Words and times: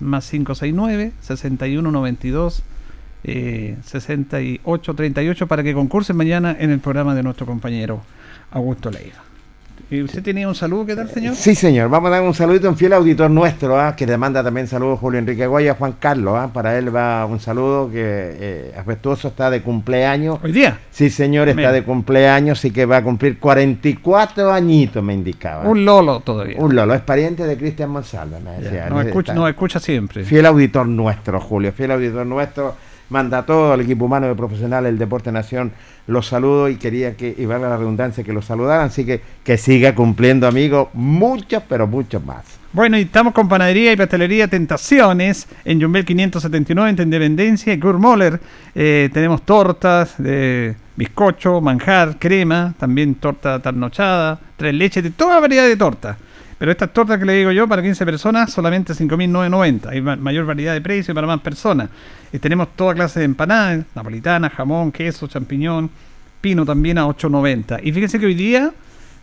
más 0.00 0.32
569-61-92 0.32 2.62
eh, 3.24 3.76
6838 3.84 5.46
para 5.46 5.62
que 5.62 5.74
concursen 5.74 6.16
mañana 6.16 6.56
en 6.58 6.70
el 6.70 6.80
programa 6.80 7.14
de 7.14 7.22
nuestro 7.22 7.46
compañero 7.46 8.02
Augusto 8.50 8.90
Leiva. 8.90 9.30
¿Y 9.90 10.02
usted 10.02 10.22
tenía 10.22 10.46
un 10.46 10.54
saludo 10.54 10.86
que 10.86 10.94
dar, 10.94 11.08
señor? 11.08 11.34
Sí, 11.34 11.56
señor. 11.56 11.88
Vamos 11.88 12.08
a 12.08 12.10
dar 12.12 12.22
un 12.22 12.32
saludito 12.32 12.68
a 12.68 12.70
un 12.70 12.76
fiel 12.76 12.92
auditor 12.92 13.28
nuestro, 13.28 13.80
¿ah? 13.80 13.96
que 13.96 14.06
le 14.06 14.16
manda 14.16 14.42
también 14.44 14.68
saludos 14.68 15.00
Julio 15.00 15.18
Enrique 15.18 15.44
Guaya, 15.48 15.74
Juan 15.74 15.96
Carlos. 15.98 16.34
¿ah? 16.38 16.50
Para 16.52 16.78
él 16.78 16.94
va 16.94 17.26
un 17.26 17.40
saludo 17.40 17.90
que 17.90 17.98
eh, 18.00 18.74
afectuoso 18.78 19.28
está 19.28 19.50
de 19.50 19.62
cumpleaños. 19.62 20.38
¿Hoy 20.44 20.52
día? 20.52 20.78
Sí, 20.92 21.10
señor, 21.10 21.48
está 21.48 21.56
Mira. 21.56 21.72
de 21.72 21.82
cumpleaños 21.82 22.64
y 22.64 22.70
que 22.70 22.86
va 22.86 22.98
a 22.98 23.02
cumplir 23.02 23.40
44 23.40 24.52
añitos, 24.52 25.02
me 25.02 25.12
indicaba. 25.12 25.68
Un 25.68 25.84
Lolo 25.84 26.20
todavía. 26.20 26.56
Un 26.60 26.76
Lolo, 26.76 26.94
es 26.94 27.00
pariente 27.00 27.44
de 27.44 27.56
Cristian 27.56 27.90
Monsalva, 27.90 28.38
me 28.38 28.60
decía. 28.60 28.88
No 28.88 29.00
escucha, 29.00 29.34
no 29.34 29.48
escucha 29.48 29.80
siempre. 29.80 30.22
Fiel 30.22 30.46
auditor 30.46 30.86
nuestro, 30.86 31.40
Julio, 31.40 31.72
fiel 31.72 31.90
auditor 31.90 32.24
nuestro 32.26 32.76
manda 33.10 33.44
todo 33.44 33.74
el 33.74 33.82
equipo 33.82 34.06
humano 34.06 34.26
de 34.26 34.34
profesional 34.34 34.84
del 34.84 34.98
Deporte 34.98 35.30
Nación, 35.30 35.72
los 36.06 36.26
saludo 36.26 36.68
y 36.68 36.76
quería 36.76 37.16
que, 37.16 37.34
y 37.36 37.44
valga 37.44 37.68
la 37.68 37.76
redundancia, 37.76 38.24
que 38.24 38.32
los 38.32 38.46
saludaran, 38.46 38.86
así 38.86 39.04
que 39.04 39.20
que 39.44 39.58
siga 39.58 39.94
cumpliendo, 39.94 40.46
amigo, 40.46 40.90
muchos, 40.94 41.62
pero 41.68 41.86
muchos 41.86 42.24
más. 42.24 42.44
Bueno, 42.72 42.96
y 42.96 43.02
estamos 43.02 43.32
con 43.34 43.48
Panadería 43.48 43.92
y 43.92 43.96
Pastelería 43.96 44.46
Tentaciones 44.46 45.48
en 45.64 45.82
Jumbel 45.82 46.04
579 46.04 46.90
en 46.90 47.02
Independencia 47.02 47.72
y 47.72 47.78
Moller. 47.78 48.40
Eh, 48.76 49.10
tenemos 49.12 49.42
tortas 49.42 50.14
de 50.18 50.76
bizcocho, 50.94 51.60
manjar, 51.60 52.16
crema, 52.18 52.72
también 52.78 53.16
torta 53.16 53.58
tarnochada, 53.60 54.38
tres 54.56 54.72
leches, 54.72 55.02
de 55.02 55.10
toda 55.10 55.40
variedad 55.40 55.66
de 55.66 55.76
tortas. 55.76 56.16
Pero 56.60 56.72
estas 56.72 56.92
tortas 56.92 57.18
que 57.18 57.24
le 57.24 57.32
digo 57.32 57.52
yo, 57.52 57.66
para 57.66 57.80
15 57.80 58.04
personas, 58.04 58.52
solamente 58.52 58.92
5.990. 58.92 59.88
Hay 59.88 60.02
mayor 60.02 60.44
variedad 60.44 60.74
de 60.74 60.82
precio 60.82 61.14
para 61.14 61.26
más 61.26 61.40
personas. 61.40 61.88
Y 62.34 62.38
tenemos 62.38 62.68
toda 62.76 62.92
clase 62.92 63.20
de 63.20 63.24
empanadas, 63.24 63.86
napolitana, 63.94 64.50
jamón, 64.50 64.92
queso, 64.92 65.26
champiñón, 65.26 65.88
pino 66.42 66.66
también 66.66 66.98
a 66.98 67.06
8.90. 67.06 67.80
Y 67.82 67.92
fíjense 67.92 68.20
que 68.20 68.26
hoy 68.26 68.34
día 68.34 68.72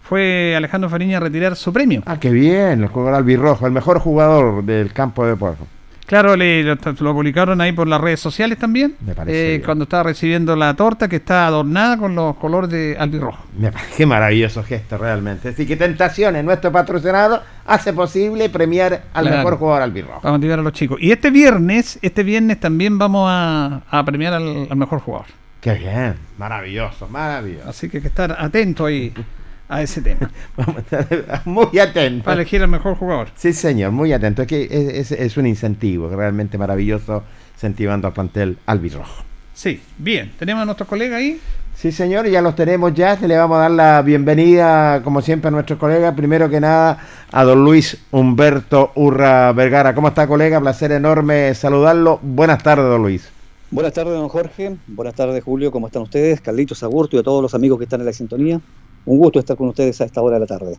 fue 0.02 0.56
Alejandro 0.58 0.90
Fariña 0.90 1.18
a 1.18 1.20
retirar 1.20 1.56
su 1.56 1.72
premio. 1.72 2.02
Ah, 2.08 2.20
qué 2.20 2.32
bien, 2.32 2.82
el 2.82 2.88
jugador 2.88 3.14
albirrojo, 3.14 3.68
el 3.68 3.72
mejor 3.72 4.00
jugador 4.00 4.64
del 4.64 4.92
campo 4.92 5.24
de 5.24 5.30
deporte. 5.30 5.64
Claro, 6.08 6.38
le, 6.38 6.64
lo, 6.64 6.78
publicaron 7.14 7.60
ahí 7.60 7.74
por 7.74 7.86
las 7.86 8.00
redes 8.00 8.22
sociales 8.22 8.58
también. 8.58 8.96
Me 9.06 9.14
parece. 9.14 9.56
Eh, 9.56 9.62
cuando 9.62 9.84
estaba 9.84 10.04
recibiendo 10.04 10.56
la 10.56 10.74
torta 10.74 11.10
que 11.10 11.18
está 11.18 11.48
adornada 11.48 11.98
con 11.98 12.16
los 12.16 12.38
colores 12.38 12.70
de 12.70 12.96
albirrojo. 12.98 13.44
Me 13.58 13.74
parece 13.74 14.06
maravilloso 14.06 14.64
gesto 14.64 14.98
realmente. 14.98 15.50
Así 15.50 15.68
que 15.68 15.76
Tentaciones, 15.76 16.46
nuestro 16.46 16.72
patrocinado, 16.72 17.44
hace 17.66 17.92
posible 17.92 18.48
premiar 18.48 19.04
al 19.14 19.30
mejor 19.30 19.58
jugador 19.58 19.82
albirrojo. 19.82 20.22
Vamos 20.24 20.36
a 20.36 20.38
motivar 20.38 20.60
a 20.60 20.62
los 20.62 20.72
chicos. 20.72 20.98
Y 21.02 21.12
este 21.12 21.30
viernes, 21.30 22.00
este 22.02 22.24
viernes 22.24 22.58
también 22.62 22.98
vamos 22.98 23.28
a, 23.30 24.04
premiar 24.06 24.34
al, 24.34 24.68
al, 24.70 24.78
mejor 24.78 25.02
jugador. 25.02 25.28
Qué 25.60 25.74
bien, 25.74 26.16
maravilloso, 26.38 27.10
maravilloso. 27.10 27.68
Así 27.68 27.90
que 27.90 27.98
hay 27.98 28.02
que 28.04 28.08
estar 28.08 28.34
atento 28.40 28.86
ahí. 28.86 29.14
a 29.70 29.82
ese 29.82 30.02
tema. 30.02 30.32
Vamos 30.58 30.78
a 30.78 30.80
estar 30.80 31.42
muy 31.46 31.80
atentos. 31.80 32.26
Para 32.26 32.42
elegir 32.42 32.62
al 32.62 32.70
mejor 32.70 32.96
jugador. 32.96 33.30
Sí, 33.36 33.54
señor, 33.54 33.92
muy 33.92 34.14
atento. 34.14 34.42
Es 34.44 34.48
que 34.48 34.68
es, 35.00 35.38
un 35.38 35.48
incentivo 35.48 36.10
realmente 36.10 36.58
maravilloso 36.58 37.24
incentivando 37.56 38.08
al 38.08 38.14
plantel 38.14 38.58
albirrojo. 38.66 39.24
Sí, 39.54 39.82
bien. 39.98 40.32
¿Tenemos 40.38 40.62
a 40.62 40.66
nuestros 40.66 40.88
colegas 40.88 41.18
ahí? 41.18 41.40
Sí, 41.76 41.92
señor, 41.92 42.28
ya 42.28 42.42
los 42.42 42.56
tenemos 42.56 42.94
ya. 42.94 43.16
Le 43.16 43.38
vamos 43.38 43.58
a 43.58 43.62
dar 43.62 43.72
la 43.72 44.02
bienvenida, 44.02 45.02
como 45.04 45.22
siempre, 45.22 45.50
a 45.50 45.52
nuestros 45.52 45.78
colegas. 45.78 46.16
Primero 46.16 46.50
que 46.50 46.60
nada, 46.60 46.98
a 47.32 47.44
don 47.44 47.64
Luis 47.64 47.98
Humberto 48.12 48.92
Urra 48.96 49.52
Vergara. 49.54 49.94
¿Cómo 49.94 50.08
está, 50.08 50.28
colega? 50.28 50.60
Placer 50.60 50.92
enorme 50.92 51.54
saludarlo. 51.54 52.20
Buenas 52.22 52.64
tardes, 52.64 52.86
don 52.86 53.02
Luis. 53.02 53.30
Buenas 53.70 53.94
tardes, 53.94 54.14
don 54.14 54.30
Jorge. 54.30 54.78
Buenas 54.88 55.14
tardes, 55.14 55.44
Julio. 55.44 55.72
¿Cómo 55.72 55.88
están 55.88 56.02
ustedes? 56.02 56.42
Carlitos 56.42 56.82
Agurto 56.84 57.16
y 57.16 57.20
a 57.20 57.24
todos 57.24 57.42
los 57.42 57.54
amigos 57.54 57.78
que 57.78 57.84
están 57.84 58.00
en 58.00 58.06
la 58.06 58.14
sintonía. 58.14 58.62
Un 59.08 59.20
gusto 59.20 59.40
estar 59.40 59.56
con 59.56 59.70
ustedes 59.70 60.02
a 60.02 60.06
esta 60.06 60.22
hora 60.22 60.36
de 60.36 60.42
la 60.42 60.46
tarde. 60.48 60.78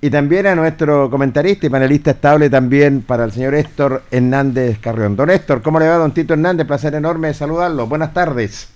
Y 0.00 0.08
también 0.08 0.46
a 0.46 0.54
nuestro 0.54 1.10
comentarista 1.10 1.66
y 1.66 1.70
panelista 1.70 2.12
estable 2.12 2.48
también 2.48 3.02
para 3.02 3.24
el 3.24 3.32
señor 3.32 3.54
Héctor 3.54 4.04
Hernández 4.12 4.78
Carrión. 4.78 5.16
Don 5.16 5.28
Héctor, 5.28 5.60
¿cómo 5.60 5.80
le 5.80 5.88
va, 5.88 5.96
don 5.96 6.14
Tito 6.14 6.34
Hernández? 6.34 6.68
Placer 6.68 6.94
enorme 6.94 7.34
saludarlo. 7.34 7.88
Buenas 7.88 8.14
tardes. 8.14 8.72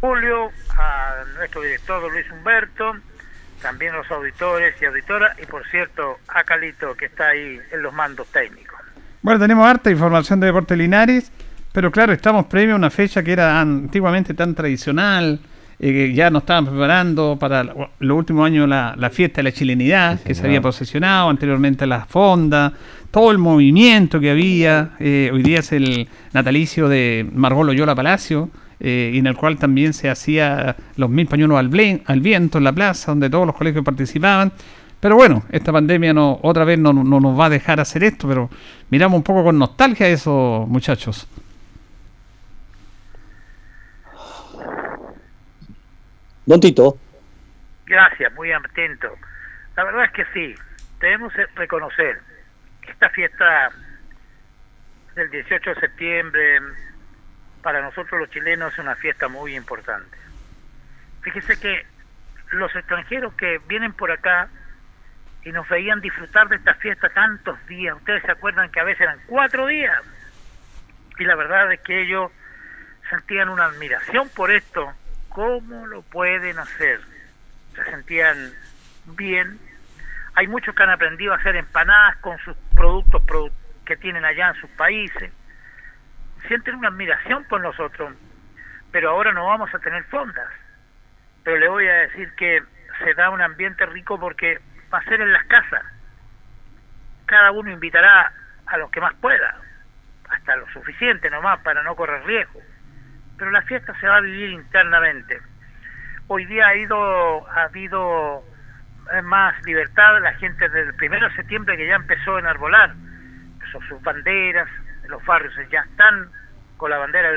Julio, 0.00 0.48
a 0.70 1.16
nuestro 1.36 1.60
director 1.60 2.10
Luis 2.10 2.24
Humberto, 2.32 2.92
también 3.60 3.92
los 3.92 4.10
auditores 4.10 4.74
y 4.80 4.86
auditoras, 4.86 5.38
y 5.38 5.44
por 5.44 5.66
cierto, 5.66 6.16
a 6.28 6.42
Calito, 6.44 6.94
que 6.94 7.04
está 7.06 7.28
ahí 7.28 7.60
en 7.72 7.82
los 7.82 7.92
mandos 7.92 8.26
técnicos. 8.28 8.80
Bueno, 9.20 9.38
tenemos 9.38 9.68
harta 9.68 9.90
información 9.90 10.40
de 10.40 10.46
Deportes 10.46 10.78
Linares, 10.78 11.30
pero 11.72 11.90
claro, 11.90 12.14
estamos 12.14 12.46
previo 12.46 12.72
a 12.72 12.76
una 12.76 12.88
fecha 12.88 13.22
que 13.22 13.32
era 13.32 13.60
antiguamente 13.60 14.32
tan 14.32 14.54
tradicional, 14.54 15.40
eh, 15.82 16.12
ya 16.14 16.28
nos 16.28 16.42
estaban 16.42 16.66
preparando 16.66 17.38
para 17.40 17.64
los 17.64 18.18
últimos 18.18 18.44
años 18.44 18.68
la, 18.68 19.10
fiesta 19.10 19.38
de 19.38 19.44
la 19.44 19.52
chilenidad, 19.52 20.20
que 20.20 20.34
se 20.34 20.44
había 20.44 20.60
posesionado, 20.60 21.30
anteriormente 21.30 21.86
la 21.86 22.04
fonda, 22.04 22.74
todo 23.10 23.30
el 23.30 23.38
movimiento 23.38 24.20
que 24.20 24.30
había. 24.30 24.90
Eh, 24.98 25.30
hoy 25.32 25.42
día 25.42 25.60
es 25.60 25.72
el 25.72 26.06
natalicio 26.34 26.86
de 26.88 27.26
Margot 27.34 27.64
Loyola 27.64 27.94
Palacio, 27.94 28.50
eh, 28.78 29.12
en 29.14 29.26
el 29.26 29.34
cual 29.36 29.56
también 29.56 29.94
se 29.94 30.10
hacía 30.10 30.76
los 30.96 31.08
mil 31.08 31.26
pañuelos 31.26 31.58
al, 31.58 31.70
al, 32.04 32.20
viento 32.20 32.58
en 32.58 32.64
la 32.64 32.72
plaza, 32.72 33.12
donde 33.12 33.30
todos 33.30 33.46
los 33.46 33.56
colegios 33.56 33.82
participaban. 33.82 34.52
Pero 35.00 35.16
bueno, 35.16 35.44
esta 35.50 35.72
pandemia 35.72 36.12
no, 36.12 36.40
otra 36.42 36.64
vez 36.64 36.78
no, 36.78 36.92
no 36.92 37.20
nos 37.20 37.40
va 37.40 37.46
a 37.46 37.50
dejar 37.50 37.80
hacer 37.80 38.04
esto, 38.04 38.28
pero 38.28 38.50
miramos 38.90 39.16
un 39.16 39.22
poco 39.22 39.44
con 39.44 39.58
nostalgia 39.58 40.04
a 40.04 40.10
esos 40.10 40.68
muchachos. 40.68 41.26
Don. 46.58 46.94
Gracias, 47.86 48.32
muy 48.34 48.50
atento. 48.50 49.16
La 49.76 49.84
verdad 49.84 50.04
es 50.06 50.12
que 50.12 50.24
sí, 50.32 50.54
debemos 50.98 51.32
reconocer 51.54 52.20
que 52.82 52.90
esta 52.90 53.08
fiesta 53.10 53.70
del 55.14 55.30
18 55.30 55.74
de 55.74 55.80
septiembre 55.80 56.60
para 57.62 57.82
nosotros 57.82 58.20
los 58.20 58.30
chilenos 58.30 58.72
es 58.72 58.78
una 58.80 58.96
fiesta 58.96 59.28
muy 59.28 59.54
importante. 59.54 60.16
Fíjese 61.22 61.60
que 61.60 61.86
los 62.50 62.74
extranjeros 62.74 63.32
que 63.34 63.60
vienen 63.68 63.92
por 63.92 64.10
acá 64.10 64.48
y 65.44 65.52
nos 65.52 65.68
veían 65.68 66.00
disfrutar 66.00 66.48
de 66.48 66.56
esta 66.56 66.74
fiesta 66.74 67.08
tantos 67.10 67.64
días, 67.66 67.96
ustedes 67.96 68.22
se 68.22 68.32
acuerdan 68.32 68.70
que 68.70 68.80
a 68.80 68.84
veces 68.84 69.02
eran 69.02 69.20
cuatro 69.26 69.66
días, 69.66 70.02
y 71.18 71.24
la 71.24 71.36
verdad 71.36 71.72
es 71.72 71.80
que 71.80 72.02
ellos 72.02 72.32
sentían 73.08 73.48
una 73.48 73.66
admiración 73.66 74.28
por 74.30 74.50
esto 74.50 74.92
cómo 75.40 75.86
lo 75.86 76.02
pueden 76.02 76.58
hacer. 76.58 77.00
Se 77.74 77.82
sentían 77.84 78.52
bien. 79.16 79.58
Hay 80.34 80.46
muchos 80.48 80.74
que 80.74 80.82
han 80.82 80.90
aprendido 80.90 81.32
a 81.32 81.36
hacer 81.36 81.56
empanadas 81.56 82.16
con 82.16 82.36
sus 82.40 82.54
productos 82.76 83.50
que 83.86 83.96
tienen 83.96 84.22
allá 84.26 84.48
en 84.48 84.60
sus 84.60 84.68
países. 84.72 85.32
Sienten 86.46 86.74
una 86.74 86.88
admiración 86.88 87.44
por 87.44 87.62
nosotros, 87.62 88.12
pero 88.92 89.08
ahora 89.08 89.32
no 89.32 89.46
vamos 89.46 89.74
a 89.74 89.78
tener 89.78 90.04
fondas. 90.04 90.46
Pero 91.42 91.56
le 91.56 91.68
voy 91.68 91.88
a 91.88 91.94
decir 92.00 92.30
que 92.34 92.62
se 93.02 93.14
da 93.14 93.30
un 93.30 93.40
ambiente 93.40 93.86
rico 93.86 94.20
porque 94.20 94.60
va 94.92 94.98
a 94.98 95.04
ser 95.04 95.22
en 95.22 95.32
las 95.32 95.46
casas. 95.46 95.84
Cada 97.24 97.50
uno 97.52 97.70
invitará 97.70 98.30
a 98.66 98.76
los 98.76 98.90
que 98.90 99.00
más 99.00 99.14
pueda, 99.14 99.56
hasta 100.28 100.56
lo 100.56 100.68
suficiente 100.70 101.30
nomás 101.30 101.60
para 101.60 101.82
no 101.82 101.96
correr 101.96 102.22
riesgo 102.26 102.60
pero 103.40 103.52
la 103.52 103.62
fiesta 103.62 103.98
se 103.98 104.06
va 104.06 104.18
a 104.18 104.20
vivir 104.20 104.50
internamente. 104.50 105.40
Hoy 106.28 106.44
día 106.44 106.68
ha, 106.68 106.76
ido, 106.76 107.48
ha 107.48 107.62
habido 107.62 108.44
eh, 109.14 109.22
más 109.22 109.54
libertad, 109.64 110.20
la 110.20 110.34
gente 110.34 110.68
desde 110.68 110.90
el 110.90 110.94
primero 110.94 111.26
de 111.26 111.34
septiembre 111.36 111.78
que 111.78 111.86
ya 111.86 111.94
empezó 111.94 112.36
a 112.36 112.40
enarbolar 112.40 112.92
son 113.72 113.80
sus 113.88 114.02
banderas, 114.02 114.68
los 115.08 115.24
barrios 115.24 115.54
ya 115.70 115.80
están 115.80 116.28
con 116.76 116.90
la 116.90 116.98
bandera 116.98 117.30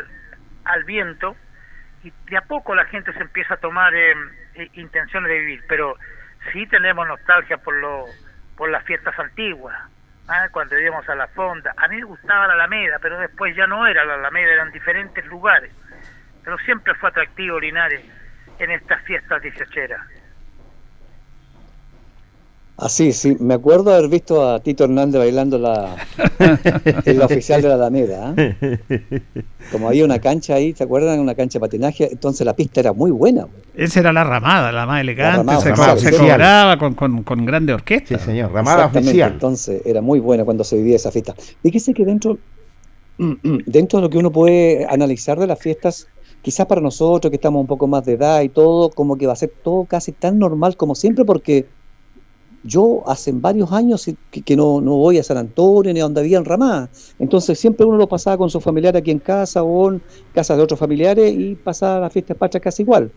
al, 0.65 0.83
viento 0.83 1.37
y 2.03 2.11
de 2.25 2.37
a 2.37 2.41
poco 2.41 2.75
la 2.75 2.85
gente 2.85 3.13
se 3.13 3.21
empieza 3.21 3.53
a 3.53 3.57
tomar 3.57 3.95
eh, 3.95 4.13
eh, 4.55 4.69
intenciones 4.73 5.29
de 5.29 5.39
vivir, 5.39 5.63
pero 5.69 5.95
sí 6.51 6.67
tenemos 6.67 7.07
nostalgia 7.07 7.57
por, 7.59 7.75
lo, 7.75 8.03
por 8.57 8.69
las 8.69 8.83
fiestas 8.83 9.17
antiguas, 9.17 9.79
¿ah? 10.27 10.49
cuando 10.51 10.77
íbamos 10.77 11.07
a 11.07 11.15
la 11.15 11.27
fonda. 11.27 11.73
A 11.77 11.87
mí 11.87 11.95
me 11.95 12.03
gustaba 12.03 12.47
la 12.47 12.55
Alameda, 12.55 12.99
pero 13.01 13.17
después 13.19 13.55
ya 13.55 13.67
no 13.67 13.87
era 13.87 14.03
la 14.03 14.15
Alameda, 14.15 14.51
eran 14.51 14.71
diferentes 14.73 15.25
lugares 15.27 15.71
pero 16.43 16.57
siempre 16.65 16.93
fue 16.95 17.09
atractivo 17.09 17.59
Linares 17.59 18.01
en 18.59 18.71
estas 18.71 19.01
fiestas 19.03 19.41
dieciocheras. 19.41 20.01
Así, 22.75 23.09
ah, 23.09 23.13
sí, 23.13 23.37
me 23.39 23.53
acuerdo 23.53 23.93
haber 23.93 24.09
visto 24.09 24.49
a 24.49 24.59
Tito 24.59 24.85
Hernández 24.85 25.19
bailando 25.19 25.59
la, 25.59 25.95
en 27.05 27.19
la 27.19 27.25
oficial 27.25 27.61
de 27.61 27.67
la 27.67 27.75
Alameda. 27.75 28.33
¿eh? 28.35 29.21
Como 29.71 29.87
había 29.87 30.03
una 30.03 30.17
cancha 30.17 30.55
ahí, 30.55 30.73
¿se 30.73 30.83
acuerdan? 30.83 31.19
Una 31.19 31.35
cancha 31.35 31.59
de 31.59 31.61
patinaje, 31.61 32.09
entonces 32.11 32.43
la 32.45 32.55
pista 32.55 32.79
era 32.79 32.91
muy 32.91 33.11
buena. 33.11 33.45
Esa 33.75 33.99
era 33.99 34.11
la 34.11 34.23
ramada, 34.23 34.71
la 34.71 34.87
más 34.87 35.01
elegante, 35.01 35.55
se, 35.61 35.69
ramada 36.17 36.77
con, 36.79 36.95
con, 36.95 37.21
con, 37.21 37.45
grande 37.45 37.73
orquesta. 37.73 38.17
Sí, 38.17 38.25
señor, 38.25 38.51
ramada 38.51 38.87
oficial. 38.87 39.33
Entonces 39.33 39.83
era 39.85 40.01
muy 40.01 40.19
buena 40.19 40.43
cuando 40.43 40.63
se 40.63 40.75
vivía 40.75 40.95
esa 40.95 41.11
fiesta. 41.11 41.35
Fíjese 41.61 41.93
que 41.93 42.05
dentro, 42.05 42.39
dentro 43.17 43.99
de 43.99 44.01
lo 44.01 44.09
que 44.09 44.17
uno 44.17 44.31
puede 44.31 44.87
analizar 44.89 45.37
de 45.37 45.45
las 45.45 45.59
fiestas 45.59 46.07
quizás 46.43 46.67
para 46.67 46.81
nosotros 46.81 47.31
que 47.31 47.37
estamos 47.37 47.61
un 47.61 47.67
poco 47.67 47.87
más 47.87 48.05
de 48.05 48.13
edad 48.13 48.41
y 48.41 48.49
todo, 48.49 48.89
como 48.89 49.17
que 49.17 49.25
va 49.25 49.33
a 49.33 49.37
ser 49.37 49.51
todo 49.63 49.85
casi 49.85 50.11
tan 50.11 50.37
normal 50.37 50.77
como 50.77 50.93
siempre, 50.93 51.25
porque 51.25 51.65
yo 52.63 53.01
hace 53.07 53.31
varios 53.31 53.71
años 53.71 54.09
que, 54.29 54.55
no, 54.55 54.81
voy 54.81 55.17
a 55.17 55.23
San 55.23 55.37
Antonio 55.37 55.93
ni 55.93 56.01
a 56.01 56.03
donde 56.03 56.21
había 56.21 56.41
Ramá. 56.41 56.89
Entonces 57.17 57.57
siempre 57.57 57.85
uno 57.85 57.97
lo 57.97 58.07
pasaba 58.07 58.37
con 58.37 58.49
su 58.49 58.59
familiar 58.61 58.95
aquí 58.95 59.11
en 59.11 59.19
casa 59.19 59.63
o 59.63 59.91
en 59.91 60.01
casa 60.33 60.55
de 60.55 60.63
otros 60.63 60.79
familiares 60.79 61.33
y 61.33 61.55
pasaba 61.55 62.01
las 62.01 62.13
fiestas 62.13 62.37
patrias 62.37 62.61
casi 62.61 62.83
igual. 62.83 63.11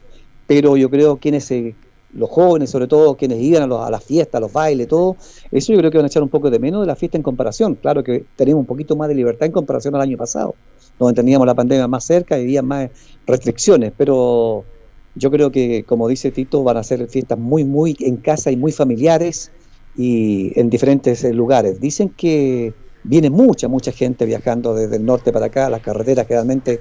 Pero 0.46 0.76
yo 0.76 0.88
creo 0.88 1.18
que 1.18 1.28
en 1.30 1.34
ese 1.36 1.74
los 2.16 2.30
jóvenes, 2.30 2.70
sobre 2.70 2.86
todo 2.86 3.16
quienes 3.16 3.40
iban 3.40 3.70
a, 3.70 3.86
a 3.86 3.90
las 3.90 4.02
fiestas, 4.02 4.38
a 4.38 4.40
los 4.40 4.52
bailes, 4.52 4.88
todo, 4.88 5.16
eso 5.50 5.72
yo 5.72 5.78
creo 5.78 5.90
que 5.90 5.98
van 5.98 6.04
a 6.04 6.08
echar 6.08 6.22
un 6.22 6.28
poco 6.28 6.50
de 6.50 6.58
menos 6.58 6.80
de 6.80 6.86
la 6.86 6.96
fiesta 6.96 7.16
en 7.16 7.22
comparación. 7.22 7.74
Claro 7.76 8.02
que 8.02 8.24
tenemos 8.36 8.60
un 8.60 8.66
poquito 8.66 8.96
más 8.96 9.08
de 9.08 9.14
libertad 9.14 9.46
en 9.46 9.52
comparación 9.52 9.94
al 9.94 10.00
año 10.00 10.16
pasado, 10.16 10.54
donde 10.98 11.14
teníamos 11.14 11.46
la 11.46 11.54
pandemia 11.54 11.86
más 11.88 12.04
cerca 12.04 12.38
y 12.38 12.42
había 12.42 12.62
más 12.62 12.90
restricciones, 13.26 13.92
pero 13.96 14.64
yo 15.14 15.30
creo 15.30 15.50
que, 15.50 15.84
como 15.84 16.08
dice 16.08 16.30
Tito, 16.30 16.62
van 16.62 16.76
a 16.76 16.82
ser 16.82 17.06
fiestas 17.08 17.38
muy, 17.38 17.64
muy 17.64 17.96
en 18.00 18.16
casa 18.16 18.50
y 18.50 18.56
muy 18.56 18.70
familiares 18.70 19.50
y 19.96 20.52
en 20.58 20.68
diferentes 20.68 21.24
eh, 21.24 21.32
lugares. 21.32 21.80
Dicen 21.80 22.10
que 22.10 22.74
viene 23.02 23.30
mucha, 23.30 23.66
mucha 23.66 23.92
gente 23.92 24.26
viajando 24.26 24.74
desde 24.74 24.96
el 24.96 25.06
norte 25.06 25.32
para 25.32 25.46
acá, 25.46 25.70
las 25.70 25.80
carreteras 25.80 26.28
realmente 26.28 26.80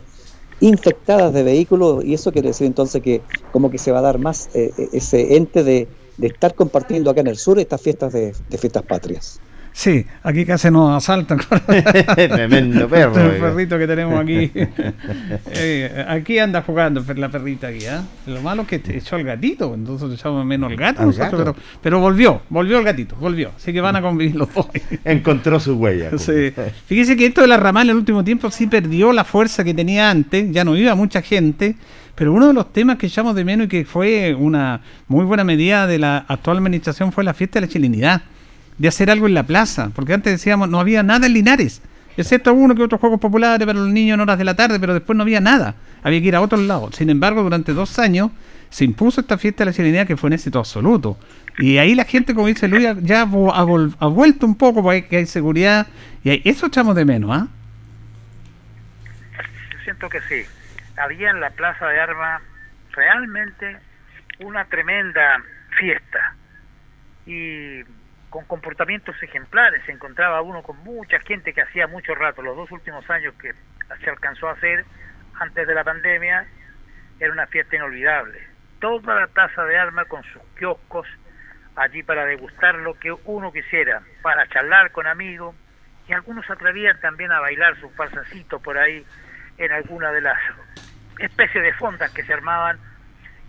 infectadas 0.60 1.34
de 1.34 1.44
vehículos 1.44 2.04
y 2.04 2.14
eso 2.14 2.32
quiere 2.32 2.50
decir 2.50 2.68
entonces 2.68 3.02
que 3.02 3.26
como 3.52 3.70
que 3.70 3.78
se 3.78 3.92
va 3.92 4.00
a 4.00 4.04
dar 4.04 4.20
más 4.20 4.48
eh, 4.56 4.74
eh, 4.78 4.90
ese 4.94 5.36
ente 5.36 5.64
de, 5.64 5.90
de, 6.18 6.28
estar 6.28 6.56
compartiendo 6.56 7.10
acá 7.10 7.22
en 7.22 7.28
el 7.28 7.38
sur 7.38 7.60
estas 7.60 7.82
fiestas 7.82 8.14
de, 8.14 8.36
de 8.48 8.58
fiestas 8.58 8.84
patrias. 8.84 9.42
Sí, 9.76 10.06
aquí 10.24 10.46
casi 10.46 10.72
nos 10.72 10.96
asaltan. 10.96 11.38
Tremendo 12.16 12.88
perro. 12.88 13.20
el 13.20 13.42
perrito 13.42 13.78
que 13.78 13.86
tenemos 13.86 14.18
aquí. 14.18 14.50
eh, 15.52 16.06
aquí 16.08 16.40
anda 16.40 16.62
jugando 16.62 17.04
la 17.18 17.28
perrita 17.28 17.68
aquí. 17.68 17.84
¿eh? 17.84 18.00
Lo 18.28 18.42
malo 18.42 18.62
es 18.62 18.70
que 18.70 18.80
te 18.80 18.98
echó 18.98 19.18
el 19.18 19.26
gatito, 19.26 19.74
entonces 19.76 20.14
echamos 20.14 20.46
menos 20.46 20.72
el 20.72 20.78
gato. 20.78 21.06
Nosotros, 21.06 21.40
gato? 21.40 21.54
Pero, 21.54 21.66
pero, 21.82 22.00
volvió, 22.00 22.42
volvió 22.48 22.80
el 22.80 22.86
gatito, 22.86 23.18
volvió. 23.18 23.52
Así 23.54 23.74
que 23.74 23.82
van 23.82 23.98
a 23.98 24.02
convivir 24.02 24.38
los 24.38 24.54
dos. 24.54 24.66
Encontró 25.04 25.60
su 25.60 25.74
huella. 25.74 26.18
Sí. 26.18 26.54
Fíjese 26.86 27.18
que 27.18 27.26
esto 27.26 27.42
de 27.42 27.48
la 27.48 27.58
ramal 27.58 27.88
en 27.88 27.92
el 27.92 27.98
último 27.98 28.24
tiempo 28.24 28.50
sí 28.52 28.68
perdió 28.68 29.12
la 29.12 29.26
fuerza 29.26 29.66
que 29.66 29.74
tenía 29.74 30.10
antes, 30.10 30.50
ya 30.54 30.64
no 30.64 30.78
iba 30.78 30.96
mucha 30.96 31.22
gente. 31.22 31.76
Pero 32.16 32.32
uno 32.32 32.48
de 32.48 32.54
los 32.54 32.72
temas 32.72 32.98
que 32.98 33.08
echamos 33.08 33.36
de 33.36 33.44
menos 33.44 33.66
y 33.66 33.68
que 33.68 33.84
fue 33.84 34.34
una 34.36 34.80
muy 35.10 35.26
buena 35.26 35.44
medida 35.44 35.86
de 35.86 36.00
la 36.00 36.20
actual 36.30 36.60
administración 36.60 37.12
fue 37.12 37.26
la 37.26 37.34
fiesta 37.34 37.60
de 37.60 37.66
la 37.68 37.72
chilenidad 37.74 38.22
de 38.78 38.88
hacer 38.88 39.10
algo 39.10 39.28
en 39.28 39.34
la 39.34 39.44
plaza, 39.44 39.92
porque 39.96 40.14
antes 40.14 40.34
decíamos 40.34 40.70
no 40.70 40.80
había 40.80 41.04
nada 41.04 41.28
en 41.28 41.34
Linares, 41.34 41.82
excepto 42.18 42.54
uno 42.54 42.76
que 42.76 42.84
otros 42.84 43.00
juegos 43.00 43.20
populares 43.20 43.66
para 43.66 43.80
los 43.80 43.90
niños 43.90 44.16
en 44.16 44.22
horas 44.22 44.38
de 44.38 44.44
la 44.44 44.56
tarde, 44.56 44.80
pero 44.80 44.94
después 44.94 45.16
no 45.16 45.24
había 45.24 45.40
nada, 45.40 45.76
había 46.04 46.22
que 46.22 46.28
ir 46.28 46.36
a 46.36 46.42
otros 46.42 46.62
lados. 46.62 46.96
Sin 46.96 47.10
embargo, 47.10 47.44
durante 47.44 47.74
dos 47.74 48.00
años 48.00 48.32
se 48.70 48.84
impuso 48.84 49.22
esta 49.22 49.38
fiesta 49.38 49.64
de 49.64 49.72
la 49.72 49.74
chilenidad 49.74 50.08
que 50.08 50.18
fue 50.18 50.28
un 50.28 50.34
éxito 50.34 50.60
absoluto. 50.60 51.18
Y 51.58 51.78
ahí 51.78 51.96
la 51.96 52.04
gente, 52.04 52.34
como 52.34 52.48
dice 52.48 52.68
Luis, 52.68 52.88
ya 53.02 53.22
ha, 53.22 53.26
vuelto 53.26 54.46
un 54.46 54.58
poco 54.58 54.84
porque 54.84 55.18
hay 55.18 55.26
seguridad 55.26 55.88
y 56.24 56.32
hay, 56.32 56.42
eso 56.44 56.66
echamos 56.66 56.96
de 56.96 57.06
menos, 57.06 57.32
¿ah? 57.32 57.48
Yo 59.72 59.80
siento 59.84 60.10
que 60.10 60.20
sí. 60.22 60.44
Había 60.98 61.30
en 61.30 61.40
la 61.40 61.52
Plaza 61.52 61.88
de 61.88 62.00
Armas 62.00 62.42
realmente 62.92 63.78
una 64.40 64.66
tremenda 64.66 65.42
fiesta. 65.78 66.36
Y 67.26 67.84
con 68.36 68.44
comportamientos 68.44 69.16
ejemplares. 69.24 69.82
Se 69.86 69.94
encontraba 69.94 70.42
uno 70.42 70.62
con 70.62 70.76
mucha 70.84 71.22
gente 71.22 71.54
que 71.54 71.62
hacía 71.62 71.88
mucho 71.88 72.14
rato, 72.16 72.42
los 72.42 72.58
dos 72.58 72.70
últimos 72.70 73.10
años 73.10 73.34
que 73.36 73.54
se 74.04 74.10
alcanzó 74.10 74.50
a 74.50 74.52
hacer 74.52 74.84
antes 75.40 75.66
de 75.66 75.74
la 75.74 75.86
pandemia, 75.86 76.46
era 77.18 77.32
una 77.32 77.48
fiesta 77.48 77.78
inolvidable. 77.78 78.46
Toda 78.82 79.22
la 79.22 79.28
plaza 79.28 79.64
de 79.64 79.78
armas 79.78 80.08
con 80.08 80.22
sus 80.24 80.42
kioscos 80.60 81.08
allí 81.78 82.04
para 82.04 82.26
degustar 82.26 82.76
lo 82.76 83.00
que 83.00 83.14
uno 83.24 83.54
quisiera, 83.54 84.02
para 84.22 84.46
charlar 84.48 84.92
con 84.92 85.08
amigos, 85.08 85.56
y 86.10 86.12
algunos 86.12 86.50
atrevían 86.50 87.00
también 87.00 87.32
a 87.32 87.40
bailar 87.40 87.80
sus 87.80 87.94
falsacitos 87.96 88.62
por 88.62 88.78
ahí 88.78 89.06
en 89.58 89.72
alguna 89.72 90.12
de 90.12 90.20
las 90.20 90.38
especies 91.20 91.64
de 91.64 91.72
fondas 91.72 92.12
que 92.14 92.24
se 92.24 92.34
armaban, 92.34 92.80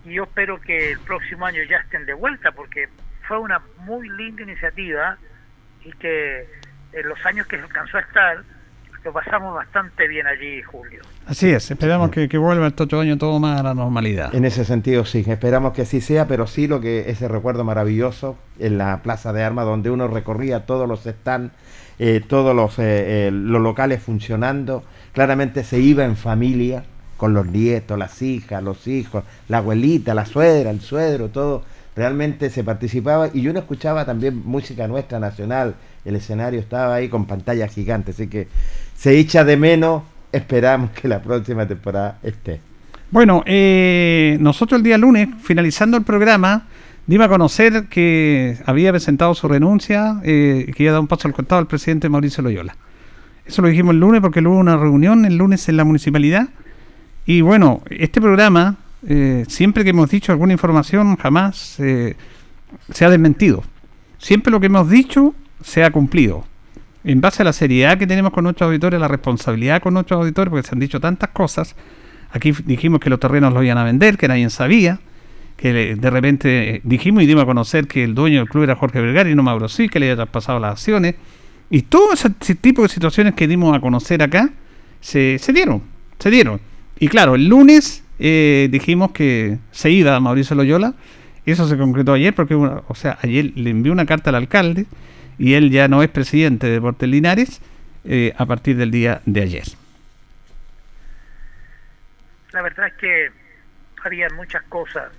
y 0.05 0.13
yo 0.13 0.23
espero 0.23 0.61
que 0.61 0.91
el 0.91 0.99
próximo 0.99 1.45
año 1.45 1.61
ya 1.63 1.79
estén 1.79 2.05
de 2.05 2.13
vuelta, 2.13 2.53
porque 2.53 2.87
fue 3.27 3.39
una 3.39 3.61
muy 3.79 4.07
linda 4.09 4.43
iniciativa 4.43 5.17
y 5.83 5.91
que 5.93 6.47
en 6.93 7.09
los 7.09 7.23
años 7.25 7.47
que 7.47 7.57
alcanzó 7.57 7.97
a 7.97 8.01
estar 8.01 8.37
lo 9.03 9.13
pasamos 9.13 9.55
bastante 9.55 10.05
bien 10.07 10.27
allí, 10.27 10.61
Julio. 10.63 11.01
Así 11.25 11.49
es, 11.49 11.71
esperamos 11.71 12.09
que, 12.09 12.27
que 12.27 12.37
vuelva 12.37 12.67
este 12.67 12.83
otro 12.83 12.99
año 12.99 13.17
todo 13.17 13.39
más 13.39 13.59
a 13.59 13.63
la 13.63 13.73
normalidad. 13.73 14.35
En 14.35 14.43
ese 14.43 14.65
sentido 14.65 15.05
sí, 15.05 15.23
esperamos 15.25 15.73
que 15.73 15.83
así 15.83 16.01
sea, 16.01 16.27
pero 16.27 16.45
sí 16.45 16.67
lo 16.67 16.81
que 16.81 17.09
ese 17.09 17.27
recuerdo 17.27 17.63
maravilloso 17.63 18.37
en 18.59 18.77
la 18.77 19.01
Plaza 19.03 19.31
de 19.31 19.43
Armas, 19.43 19.65
donde 19.65 19.89
uno 19.91 20.07
recorría 20.07 20.65
todos 20.65 20.89
los 20.89 21.03
stands, 21.03 21.53
eh, 21.99 22.21
todos 22.27 22.55
los, 22.55 22.79
eh, 22.79 23.27
eh, 23.27 23.31
los 23.31 23.61
locales 23.61 24.01
funcionando, 24.01 24.83
claramente 25.13 25.63
se 25.63 25.79
iba 25.79 26.03
en 26.03 26.17
familia, 26.17 26.83
con 27.17 27.33
los 27.33 27.47
nietos, 27.47 27.97
las 27.97 28.21
hijas, 28.21 28.63
los 28.63 28.87
hijos, 28.87 29.23
la 29.47 29.57
abuelita, 29.57 30.13
la 30.13 30.25
suegra, 30.25 30.69
el 30.69 30.81
suegro, 30.81 31.29
todo 31.29 31.63
realmente 31.97 32.51
se 32.51 32.63
participaba 32.63 33.29
y 33.33 33.41
yo 33.41 33.51
no 33.51 33.59
escuchaba 33.59 34.05
también 34.05 34.43
música 34.45 34.87
nuestra 34.87 35.19
nacional, 35.19 35.75
el 36.05 36.15
escenario 36.15 36.59
estaba 36.59 36.93
ahí 36.93 37.09
con 37.09 37.25
pantalla 37.25 37.67
gigante, 37.67 38.11
así 38.11 38.27
que 38.27 38.47
se 38.95 39.17
echa 39.17 39.43
de 39.43 39.57
menos, 39.57 40.03
esperamos 40.31 40.91
que 40.91 41.07
la 41.07 41.19
próxima 41.19 41.67
temporada 41.67 42.19
esté. 42.21 42.61
Bueno, 43.09 43.41
eh, 43.47 44.37
nosotros 44.39 44.77
el 44.77 44.83
día 44.83 44.97
lunes, 44.99 45.29
finalizando 45.41 45.97
el 45.97 46.03
programa, 46.03 46.67
dimos 47.07 47.25
a 47.25 47.29
conocer 47.29 47.87
que 47.87 48.57
había 48.67 48.91
presentado 48.91 49.33
su 49.33 49.47
renuncia, 49.47 50.21
eh, 50.23 50.71
que 50.75 50.83
iba 50.83 50.91
a 50.91 50.93
dar 50.93 51.01
un 51.01 51.07
paso 51.07 51.27
al 51.27 51.33
costado 51.33 51.59
al 51.59 51.67
presidente 51.67 52.09
Mauricio 52.09 52.43
Loyola. 52.43 52.75
Eso 53.43 53.63
lo 53.63 53.69
dijimos 53.69 53.95
el 53.95 54.01
lunes 54.01 54.21
porque 54.21 54.41
hubo 54.41 54.57
una 54.57 54.77
reunión 54.77 55.25
el 55.25 55.37
lunes 55.37 55.67
en 55.67 55.77
la 55.77 55.83
municipalidad. 55.83 56.49
Y 57.25 57.41
bueno, 57.41 57.81
este 57.89 58.21
programa 58.21 58.75
eh, 59.05 59.45
siempre 59.47 59.83
que 59.83 59.91
hemos 59.91 60.09
dicho 60.09 60.31
alguna 60.31 60.53
información, 60.53 61.15
jamás 61.17 61.79
eh, 61.79 62.15
se 62.91 63.05
ha 63.05 63.09
desmentido. 63.09 63.63
Siempre 64.17 64.51
lo 64.51 64.59
que 64.59 64.67
hemos 64.67 64.89
dicho 64.89 65.35
se 65.63 65.83
ha 65.83 65.91
cumplido. 65.91 66.45
En 67.03 67.21
base 67.21 67.43
a 67.43 67.45
la 67.45 67.53
seriedad 67.53 67.97
que 67.97 68.07
tenemos 68.07 68.33
con 68.33 68.43
nuestros 68.43 68.67
auditores, 68.67 68.99
la 68.99 69.07
responsabilidad 69.07 69.81
con 69.81 69.93
nuestros 69.93 70.19
auditores, 70.19 70.49
porque 70.49 70.67
se 70.67 70.75
han 70.75 70.79
dicho 70.79 70.99
tantas 70.99 71.29
cosas. 71.29 71.75
Aquí 72.31 72.51
dijimos 72.65 72.99
que 72.99 73.09
los 73.09 73.19
terrenos 73.19 73.53
los 73.53 73.63
iban 73.63 73.77
a 73.77 73.83
vender, 73.83 74.17
que 74.17 74.27
nadie 74.27 74.49
sabía. 74.49 74.99
Que 75.55 75.95
de 75.95 76.09
repente 76.11 76.81
dijimos 76.83 77.23
y 77.23 77.25
dimos 77.25 77.43
a 77.43 77.45
conocer 77.47 77.87
que 77.87 78.03
el 78.03 78.13
dueño 78.13 78.39
del 78.39 78.49
club 78.49 78.63
era 78.63 78.75
Jorge 78.75 79.01
Vergara 79.01 79.29
y 79.29 79.35
no 79.35 79.41
Mauro 79.41 79.69
sí, 79.69 79.89
que 79.89 79.99
le 79.99 80.07
había 80.07 80.17
traspasado 80.17 80.59
las 80.59 80.73
acciones. 80.73 81.15
Y 81.69 81.83
todo 81.83 82.13
ese 82.13 82.29
tipo 82.29 82.83
de 82.83 82.89
situaciones 82.89 83.33
que 83.33 83.47
dimos 83.47 83.75
a 83.75 83.79
conocer 83.79 84.21
acá 84.21 84.51
se, 84.99 85.39
se 85.39 85.53
dieron, 85.53 85.81
se 86.19 86.29
dieron. 86.29 86.61
Y 86.99 87.07
claro, 87.07 87.35
el 87.35 87.47
lunes 87.47 88.03
eh, 88.19 88.67
dijimos 88.71 89.11
que 89.11 89.59
se 89.71 89.89
iba 89.91 90.19
Mauricio 90.19 90.55
Loyola. 90.55 90.93
Eso 91.45 91.67
se 91.67 91.77
concretó 91.77 92.13
ayer 92.13 92.33
porque, 92.33 92.55
o 92.55 92.95
sea, 92.95 93.17
ayer 93.21 93.51
le 93.55 93.69
envió 93.69 93.93
una 93.93 94.05
carta 94.05 94.31
al 94.31 94.35
alcalde 94.35 94.85
y 95.37 95.53
él 95.53 95.71
ya 95.71 95.87
no 95.87 96.03
es 96.03 96.09
presidente 96.09 96.67
de 96.67 96.73
Deportes 96.73 97.07
Linares 97.07 97.61
eh, 98.03 98.33
a 98.37 98.45
partir 98.45 98.75
del 98.75 98.91
día 98.91 99.21
de 99.25 99.41
ayer. 99.41 99.63
La 102.51 102.61
verdad 102.61 102.87
es 102.87 102.93
que 102.95 103.31
había 104.03 104.27
muchas 104.35 104.63
cosas. 104.63 105.11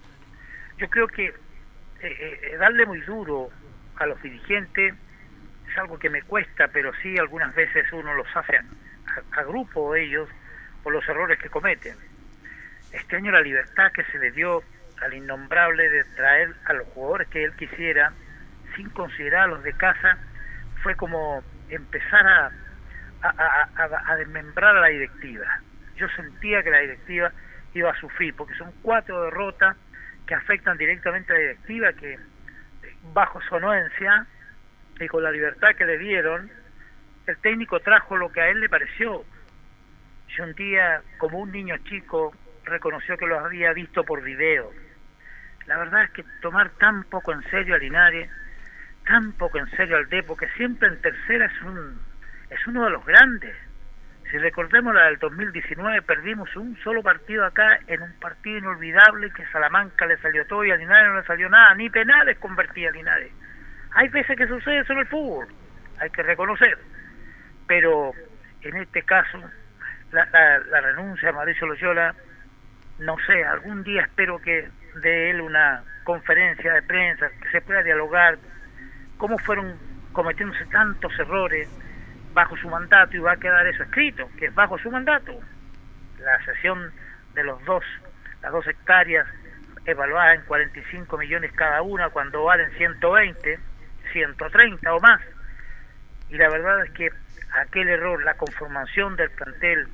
Yo 0.77 0.89
creo 0.91 1.09
que 1.09 1.33
eh, 2.03 2.57
darle 2.59 2.85
muy 2.85 3.01
duro 3.01 3.49
a 3.97 4.07
los 4.07 4.21
dirigentes 4.23 4.95
es 5.71 5.79
algo 5.79 5.99
que 5.99 6.11
me 6.11 6.23
cuesta, 6.23 6.69
pero 6.69 6.93
sí 7.03 7.17
algunas 7.17 7.55
veces 7.55 7.87
uno 7.93 8.13
los 8.15 8.27
hace 8.35 8.57
a, 8.57 8.65
a 9.33 9.45
grupo 9.45 9.95
ellos 9.95 10.29
por 10.83 10.93
los 10.93 11.09
errores 11.09 11.39
que 11.39 11.49
cometen 11.49 11.95
este 12.93 13.17
año 13.17 13.33
la 13.33 13.41
libertad 13.41 13.93
que 13.93 14.05
se 14.05 14.19
le 14.19 14.31
dio 14.31 14.63
al 15.01 15.15
innombrable 15.15 15.89
de 15.89 16.05
traer 16.17 16.55
a 16.65 16.73
los 16.73 16.87
jugadores 16.89 17.29
que 17.29 17.45
él 17.45 17.55
quisiera, 17.57 18.13
sin 18.77 18.89
considerar 18.91 19.45
a 19.45 19.47
los 19.49 19.63
de 19.63 19.73
casa, 19.75 20.19
fue 20.83 20.95
como 20.97 21.43
empezar 21.69 22.27
a, 22.27 24.17
desmembrar 24.17 24.77
a 24.77 24.81
la 24.81 24.89
directiva. 24.89 25.61
Yo 25.97 26.09
sentía 26.11 26.63
que 26.63 26.71
la 26.71 26.79
directiva 26.79 27.33
iba 27.75 27.91
a 27.91 28.01
sufrir, 28.01 28.35
porque 28.35 28.55
son 28.55 28.73
cuatro 28.83 29.23
derrotas 29.25 29.77
que 30.27 30.35
afectan 30.35 30.77
directamente 30.77 31.33
a 31.33 31.37
la 31.37 31.41
directiva, 31.41 31.93
que 31.93 32.19
bajo 33.13 33.41
su 33.43 33.57
anuencia 33.57 34.27
y 35.01 35.09
con 35.09 35.23
la 35.23 35.31
libertad 35.31 35.75
que 35.77 35.85
le 35.85 35.99
dieron, 35.99 36.51
el 37.27 37.37
técnico 37.39 37.81
trajo 37.81 38.17
lo 38.17 38.31
que 38.33 38.41
a 38.41 38.49
él 38.49 38.61
le 38.61 38.69
pareció. 38.69 39.25
Yo 40.29 40.45
un 40.45 40.55
día, 40.55 41.03
como 41.19 41.39
un 41.39 41.53
niño 41.53 41.77
chico, 41.85 42.33
reconoció 42.69 43.17
que 43.17 43.27
lo 43.27 43.39
había 43.39 43.73
visto 43.73 44.05
por 44.05 44.23
video. 44.23 44.71
La 45.67 45.79
verdad 45.79 46.05
es 46.05 46.11
que 46.11 46.25
tomar 46.41 46.71
tan 46.79 47.05
poco 47.05 47.33
en 47.33 47.43
serio 47.51 47.75
a 47.75 47.79
Linares, 47.79 48.31
tan 49.07 49.33
poco 49.33 49.59
en 49.59 49.69
serio 49.71 49.97
al 49.97 50.09
Depo, 50.09 50.37
que 50.37 50.49
siempre 50.51 50.89
en 50.89 51.01
tercera 51.01 51.47
es, 51.47 51.63
un, 51.63 52.01
es 52.51 52.67
uno 52.67 52.85
de 52.85 52.91
los 52.91 53.05
grandes. 53.05 53.55
Si 54.31 54.37
recordemos 54.37 54.95
la 54.95 55.07
del 55.07 55.19
2019, 55.19 56.03
perdimos 56.03 56.55
un 56.57 56.77
solo 56.83 57.03
partido 57.03 57.45
acá 57.47 57.81
en 57.87 58.03
un 58.03 58.13
partido 58.21 58.59
inolvidable 58.59 59.31
que 59.33 59.47
Salamanca 59.47 60.05
le 60.07 60.19
salió 60.19 60.47
todo 60.47 60.65
y 60.65 60.71
a 60.71 60.77
Linares 60.77 61.09
no 61.09 61.21
le 61.21 61.27
salió 61.27 61.49
nada, 61.49 61.75
ni 61.75 61.89
penales 61.89 62.39
convertía 62.39 62.91
a 62.91 62.93
Linares. 62.93 63.33
Hay 63.93 64.09
veces 64.09 64.37
que 64.37 64.47
sucede 64.47 64.81
eso 64.81 64.93
en 64.93 64.99
el 64.99 65.07
fútbol, 65.07 65.49
hay 65.99 66.11
que 66.11 66.23
reconocer. 66.23 66.79
Pero 67.67 68.13
en 68.63 68.77
este 68.77 69.03
caso, 69.03 69.39
la, 70.13 70.81
renuncia 70.81 71.31
a 71.31 71.33
Mauricio 71.33 71.67
Loyola 71.67 72.15
no 72.99 73.17
sé, 73.27 73.45
algún 73.45 73.83
día 73.85 74.03
espero 74.03 74.41
que 74.41 74.69
de 75.03 75.31
él 75.31 75.41
una 75.41 75.83
conferencia 76.05 76.73
de 76.73 76.83
prensa, 76.83 77.29
que 77.41 77.51
se 77.51 77.61
pueda 77.61 77.83
dialogar 77.83 78.39
cómo 79.17 79.39
fueron 79.39 79.77
cometiéndose 80.13 80.65
tantos 80.67 81.13
errores 81.19 81.69
bajo 82.33 82.57
su 82.57 82.69
mandato 82.69 83.17
y 83.17 83.21
va 83.21 83.33
a 83.33 83.37
quedar 83.37 83.67
eso 83.67 83.83
escrito, 83.83 84.29
que 84.39 84.47
es 84.47 84.55
bajo 84.55 84.79
su 84.79 84.91
mandato. 84.91 85.39
La 86.21 86.45
sesión 86.45 86.93
de 87.35 87.45
los 87.45 87.65
dos, 87.65 87.85
las 88.43 88.53
dos 88.53 88.67
hectáreas 88.67 89.27
evaluadas 89.85 90.37
en 90.37 90.45
45 90.47 91.19
millones 91.19 91.53
cada 91.53 91.83
una 91.83 92.11
cuando 92.11 92.45
valen 92.45 92.71
120, 92.73 93.59
130 94.13 94.95
o 94.95 95.01
más. 95.01 95.21
Y 96.31 96.37
la 96.37 96.49
verdad 96.49 96.85
es 96.85 96.91
que 96.93 97.11
aquel 97.61 97.89
error, 97.89 98.23
la 98.23 98.35
conformación 98.35 99.17
del 99.17 99.31
plantel, 99.31 99.89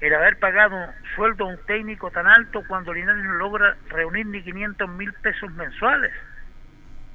el 0.00 0.14
haber 0.14 0.38
pagado 0.38 0.76
un 0.76 0.88
sueldo 1.14 1.44
a 1.44 1.48
un 1.48 1.58
técnico 1.66 2.10
tan 2.10 2.26
alto 2.26 2.62
cuando 2.66 2.92
Linares 2.92 3.22
no 3.22 3.34
logra 3.34 3.76
reunir 3.88 4.26
ni 4.26 4.42
500 4.42 4.88
mil 4.90 5.12
pesos 5.14 5.52
mensuales 5.52 6.12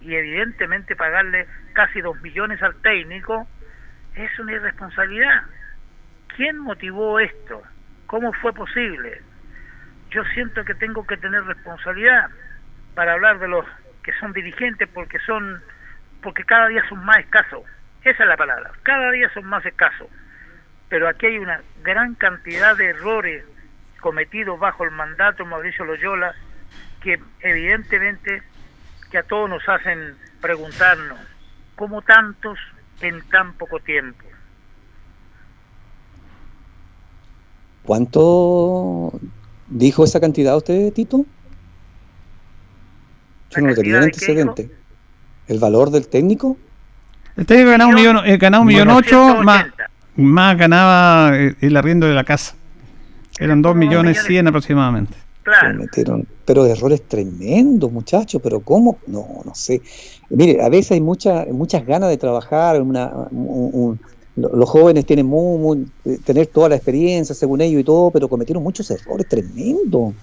y 0.02 0.14
evidentemente 0.14 0.96
pagarle 0.96 1.48
casi 1.74 2.02
2 2.02 2.22
millones 2.22 2.62
al 2.62 2.76
técnico 2.82 3.48
es 4.14 4.40
una 4.40 4.54
irresponsabilidad. 4.54 5.44
¿Quién 6.36 6.60
motivó 6.60 7.20
esto? 7.20 7.64
¿Cómo 8.06 8.32
fue 8.34 8.54
posible? 8.54 9.22
Yo 10.12 10.24
siento 10.36 10.64
que 10.64 10.76
tengo 10.76 11.08
que 11.08 11.18
tener 11.18 11.44
responsabilidad 11.44 12.30
para 12.94 13.14
hablar 13.14 13.40
de 13.40 13.48
los 13.48 13.66
que 14.04 14.14
son 14.20 14.32
dirigentes 14.32 14.88
porque 14.94 15.18
son 15.20 15.62
porque 16.22 16.44
cada 16.44 16.68
día 16.68 16.88
son 16.88 17.04
más 17.04 17.18
escasos. 17.18 17.64
Esa 18.04 18.24
es 18.24 18.30
la 18.30 18.38
palabra. 18.38 18.72
Cada 18.84 19.12
día 19.12 19.30
son 19.34 19.46
más 19.46 19.66
escasos 19.66 20.10
pero 20.90 21.08
aquí 21.08 21.26
hay 21.26 21.38
una 21.40 21.62
gran 21.86 22.16
cantidad 22.16 22.76
de 22.76 22.88
errores 22.88 23.46
cometidos 24.02 24.60
bajo 24.60 24.84
el 24.84 24.92
mandato 24.92 25.44
de 25.44 25.50
Mauricio 25.50 25.86
Loyola 25.86 26.34
que 27.02 27.20
evidentemente 27.40 28.42
que 29.10 29.20
a 29.20 29.24
todos 29.24 29.50
nos 29.50 29.68
hacen 29.70 30.16
preguntarnos 30.42 31.20
cómo 31.76 32.02
tantos 32.02 32.58
en 33.02 33.22
tan 33.30 33.54
poco 33.54 33.80
tiempo. 33.80 34.26
¿Cuánto 37.84 39.12
dijo 39.68 40.04
esa 40.04 40.20
cantidad 40.20 40.58
usted, 40.58 40.92
Tito? 40.92 41.26
Yo 43.52 43.62
no 43.62 43.74
tenía 43.76 44.00
antecedente. 44.00 44.72
¿El 45.48 45.60
valor 45.60 45.92
del 45.92 46.08
técnico? 46.08 46.58
El 47.38 47.46
técnico 47.46 47.70
ganó 47.70 47.90
un 47.90 47.96
millón, 47.96 48.26
eh, 48.26 48.38
ganó 48.38 48.62
un 48.62 48.68
millón 48.68 48.90
ocho 48.90 49.44
más, 49.44 49.68
más 50.16 50.58
ganaba 50.58 51.38
eh, 51.38 51.56
el 51.62 51.78
arriendo 51.78 52.08
de 52.08 52.14
la 52.14 52.24
casa. 52.24 52.56
Eran 53.40 53.62
2 53.62 53.76
millones 53.76 54.24
100 54.26 54.48
aproximadamente. 54.48 55.14
Claro. 55.44 55.78
Metieron, 55.78 56.26
pero 56.44 56.66
errores 56.66 57.04
tremendos, 57.08 57.92
muchachos, 57.92 58.42
pero 58.44 58.62
¿cómo? 58.62 58.98
No, 59.06 59.42
no 59.46 59.54
sé. 59.54 59.82
Mire, 60.30 60.64
a 60.64 60.70
veces 60.70 60.94
hay 60.94 61.02
mucha, 61.02 61.46
muchas 61.52 61.86
ganas 61.86 62.10
de 62.10 62.18
trabajar, 62.18 62.82
una, 62.82 63.14
los 64.36 64.70
jóvenes 64.70 65.06
tienen 65.06 65.28
muy, 65.28 65.88
tener 66.24 66.48
toda 66.48 66.70
la 66.70 66.76
experiencia 66.76 67.36
según 67.36 67.62
ellos 67.62 67.82
y 67.82 67.84
todo, 67.84 68.10
pero 68.12 68.28
cometieron 68.28 68.64
muchos 68.64 68.90
errores 68.90 69.28
tremendos. 69.30 70.14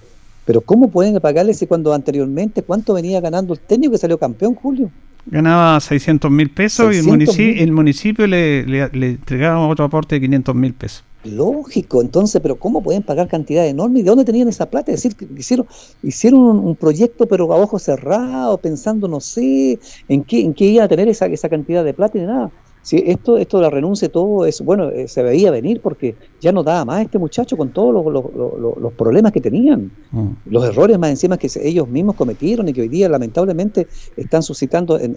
Pero 0.45 0.61
¿cómo 0.61 0.89
pueden 0.89 1.19
pagarle 1.21 1.53
si 1.53 1.67
cuando 1.67 1.93
anteriormente 1.93 2.61
cuánto 2.61 2.93
venía 2.93 3.21
ganando 3.21 3.53
el 3.53 3.59
técnico 3.59 3.93
que 3.93 3.97
salió 3.97 4.17
campeón, 4.17 4.55
Julio? 4.55 4.91
Ganaba 5.25 5.79
600 5.79 6.29
mil 6.29 6.49
pesos 6.49 6.93
y 6.93 6.99
el 6.99 7.05
municipio, 7.05 7.63
el 7.63 7.71
municipio 7.71 8.27
le, 8.27 8.65
le, 8.65 9.09
entregaba 9.09 9.67
otro 9.67 9.85
aporte 9.85 10.15
de 10.15 10.21
500 10.21 10.55
mil 10.55 10.73
pesos. 10.73 11.03
Lógico, 11.23 12.01
entonces, 12.01 12.41
pero 12.41 12.57
¿cómo 12.57 12.83
pueden 12.83 13.01
pagar 13.01 13.29
cantidad 13.29 13.65
enorme? 13.65 14.03
¿De 14.03 14.09
dónde 14.09 14.25
tenían 14.25 14.49
esa 14.49 14.69
plata? 14.69 14.91
Es 14.91 15.03
decir, 15.03 15.15
que 15.15 15.25
hicieron, 15.39 15.67
hicieron 16.01 16.41
un, 16.41 16.75
proyecto 16.75 17.27
pero 17.27 17.51
a 17.53 17.55
ojos 17.55 17.83
cerrados, 17.83 18.59
pensando, 18.59 19.07
no 19.07 19.21
sé, 19.21 19.79
en 20.09 20.23
qué, 20.25 20.41
en 20.41 20.53
qué 20.53 20.65
iba 20.65 20.83
a 20.83 20.87
tener 20.89 21.07
esa, 21.07 21.27
esa 21.27 21.47
cantidad 21.47 21.85
de 21.85 21.93
plata 21.93 22.17
y 22.17 22.21
nada. 22.21 22.51
Sí, 22.83 23.01
esto, 23.05 23.37
esto 23.37 23.57
de 23.57 23.63
la 23.63 23.69
renuncia, 23.69 24.09
todo 24.09 24.45
es, 24.45 24.59
bueno, 24.59 24.89
eh, 24.89 25.07
se 25.07 25.23
veía 25.23 25.51
venir 25.51 25.79
porque 25.79 26.15
ya 26.41 26.51
no 26.51 26.63
daba 26.63 26.83
más 26.83 27.01
este 27.01 27.17
muchacho 27.17 27.55
con 27.55 27.69
todos 27.69 27.93
los, 28.11 28.93
problemas 28.93 29.31
que 29.31 29.39
tenían, 29.39 29.89
mm. 30.11 30.27
los 30.47 30.65
errores 30.65 30.99
más 30.99 31.09
encima 31.09 31.37
que 31.37 31.49
ellos 31.61 31.87
mismos 31.87 32.17
cometieron 32.17 32.67
y 32.67 32.73
que 32.73 32.81
hoy 32.81 32.89
día 32.89 33.07
lamentablemente 33.07 33.87
están 34.17 34.43
suscitando 34.43 34.99
en, 34.99 35.15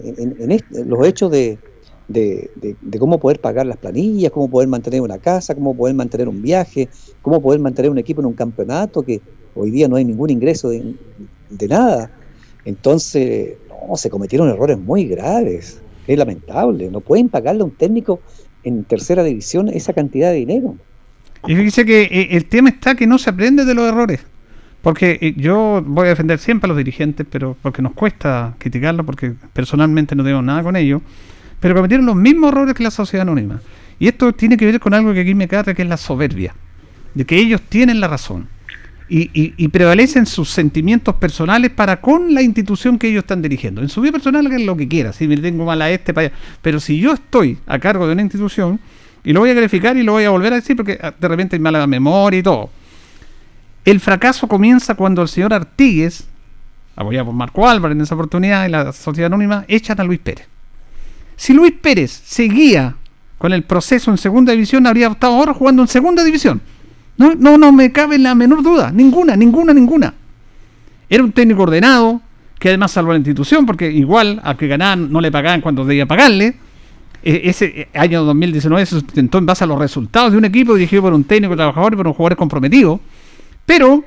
los 0.85 1.05
hechos 1.05 1.29
de, 1.29 1.59
de, 2.07 2.99
cómo 2.99 3.19
poder 3.19 3.41
pagar 3.41 3.65
las 3.65 3.77
planillas, 3.77 4.31
cómo 4.31 4.49
poder 4.49 4.69
mantener 4.69 5.01
una 5.01 5.17
casa, 5.17 5.53
cómo 5.53 5.75
poder 5.75 5.93
mantener 5.93 6.29
un 6.29 6.41
viaje, 6.41 6.87
cómo 7.21 7.41
poder 7.41 7.59
mantener 7.59 7.91
un 7.91 7.97
equipo 7.97 8.21
en 8.21 8.27
un 8.27 8.33
campeonato 8.33 9.03
que 9.03 9.19
hoy 9.55 9.71
día 9.71 9.89
no 9.89 9.97
hay 9.97 10.05
ningún 10.05 10.29
ingreso 10.29 10.69
de, 10.69 10.95
de 11.49 11.67
nada. 11.67 12.11
Entonces, 12.63 13.57
no, 13.89 13.97
se 13.97 14.09
cometieron 14.09 14.47
errores 14.47 14.79
muy 14.79 15.05
graves 15.05 15.81
es 16.07 16.17
lamentable. 16.17 16.89
No 16.89 17.01
pueden 17.01 17.29
pagarle 17.29 17.61
a 17.61 17.65
un 17.65 17.71
técnico 17.71 18.21
en 18.63 18.83
tercera 18.83 19.23
división 19.23 19.69
esa 19.69 19.93
cantidad 19.93 20.31
de 20.31 20.37
dinero. 20.37 20.75
Y 21.47 21.55
fíjese 21.55 21.85
que 21.85 22.03
eh, 22.03 22.27
el 22.31 22.45
tema 22.45 22.69
está 22.69 22.95
que 22.95 23.07
no 23.07 23.17
se 23.17 23.29
aprende 23.29 23.65
de 23.65 23.73
los 23.73 23.87
errores. 23.87 24.21
Porque 24.81 25.17
eh, 25.21 25.33
yo 25.37 25.83
voy 25.85 26.05
a 26.07 26.09
defender 26.09 26.39
siempre 26.39 26.67
a 26.67 26.69
los 26.69 26.77
dirigentes, 26.77 27.25
pero 27.29 27.55
porque 27.61 27.81
nos 27.81 27.93
cuesta 27.93 28.55
criticarlo, 28.57 29.05
porque 29.05 29.33
personalmente 29.53 30.15
no 30.15 30.23
tengo 30.23 30.41
nada 30.41 30.63
con 30.63 30.75
ellos, 30.75 31.01
pero 31.59 31.75
cometieron 31.75 32.05
los 32.05 32.15
mismos 32.15 32.51
errores 32.51 32.73
que 32.73 32.83
la 32.83 32.91
sociedad 32.91 33.23
anónima. 33.27 33.61
Y 33.99 34.07
esto 34.07 34.33
tiene 34.33 34.57
que 34.57 34.65
ver 34.65 34.79
con 34.79 34.93
algo 34.93 35.13
que 35.13 35.21
aquí 35.21 35.35
me 35.35 35.47
carga, 35.47 35.73
que 35.73 35.81
es 35.81 35.87
la 35.87 35.97
soberbia, 35.97 36.55
de 37.13 37.25
que 37.25 37.37
ellos 37.37 37.61
tienen 37.61 37.99
la 37.99 38.07
razón 38.07 38.47
y, 39.09 39.67
prevalecen 39.69 40.25
sus 40.25 40.49
sentimientos 40.49 41.15
personales 41.15 41.71
para 41.71 42.01
con 42.01 42.33
la 42.33 42.41
institución 42.41 42.97
que 42.99 43.09
ellos 43.09 43.23
están 43.23 43.41
dirigiendo. 43.41 43.81
En 43.81 43.89
su 43.89 44.01
vida 44.01 44.13
personal 44.13 44.45
es 44.47 44.61
lo 44.61 44.75
que 44.75 44.87
quiera, 44.87 45.13
si 45.13 45.27
me 45.27 45.37
tengo 45.37 45.65
mal 45.65 45.81
a 45.81 45.89
este, 45.89 46.13
para 46.13 46.27
allá. 46.27 46.35
Pero 46.61 46.79
si 46.79 46.99
yo 46.99 47.13
estoy 47.13 47.57
a 47.67 47.79
cargo 47.79 48.05
de 48.07 48.13
una 48.13 48.21
institución, 48.21 48.79
y 49.23 49.33
lo 49.33 49.41
voy 49.41 49.49
a 49.49 49.55
calificar 49.55 49.97
y 49.97 50.03
lo 50.03 50.13
voy 50.13 50.23
a 50.23 50.29
volver 50.29 50.53
a 50.53 50.57
decir 50.57 50.75
porque 50.75 50.97
ah, 51.01 51.13
de 51.17 51.27
repente 51.27 51.55
hay 51.55 51.59
mala 51.59 51.85
memoria 51.85 52.39
y 52.39 52.43
todo. 52.43 52.69
El 53.83 53.99
fracaso 53.99 54.47
comienza 54.47 54.95
cuando 54.95 55.21
el 55.21 55.27
señor 55.27 55.53
Artigues, 55.53 56.27
apoyado 56.95 57.27
por 57.27 57.35
Marco 57.35 57.67
Álvarez 57.67 57.95
en 57.95 58.01
esa 58.01 58.15
oportunidad, 58.15 58.65
y 58.65 58.69
la 58.69 58.91
sociedad 58.91 59.27
anónima, 59.27 59.65
echan 59.67 59.99
a 59.99 60.03
Luis 60.03 60.19
Pérez. 60.19 60.47
Si 61.35 61.53
Luis 61.53 61.73
Pérez 61.73 62.11
seguía 62.11 62.95
con 63.37 63.53
el 63.53 63.63
proceso 63.63 64.11
en 64.11 64.17
segunda 64.17 64.51
división, 64.51 64.87
habría 64.87 65.07
estado 65.07 65.35
ahora 65.35 65.53
jugando 65.53 65.83
en 65.83 65.87
segunda 65.87 66.23
división. 66.23 66.61
No, 67.17 67.33
no, 67.35 67.57
no 67.57 67.71
me 67.71 67.91
cabe 67.91 68.17
la 68.19 68.35
menor 68.35 68.63
duda. 68.63 68.91
Ninguna, 68.91 69.35
ninguna, 69.35 69.73
ninguna. 69.73 70.13
Era 71.09 71.23
un 71.23 71.31
técnico 71.31 71.63
ordenado, 71.63 72.21
que 72.59 72.69
además 72.69 72.91
salvó 72.91 73.11
la 73.11 73.17
institución, 73.17 73.65
porque 73.65 73.91
igual 73.91 74.39
a 74.43 74.55
que 74.55 74.67
ganaban 74.67 75.11
no 75.11 75.21
le 75.21 75.31
pagaban 75.31 75.61
cuando 75.61 75.83
debía 75.85 76.05
pagarle. 76.05 76.55
E, 77.23 77.41
ese 77.45 77.65
eh, 77.65 77.87
año 77.93 78.23
2019 78.23 78.85
se 78.85 78.91
sustentó 78.99 79.39
en 79.39 79.45
base 79.45 79.63
a 79.63 79.67
los 79.67 79.79
resultados 79.79 80.31
de 80.31 80.37
un 80.37 80.45
equipo 80.45 80.75
dirigido 80.75 81.01
por 81.01 81.13
un 81.13 81.23
técnico 81.23 81.55
trabajador 81.55 81.93
y 81.93 81.95
por 81.97 82.07
un 82.07 82.13
jugador 82.13 82.37
comprometido. 82.37 82.99
Pero 83.65 84.03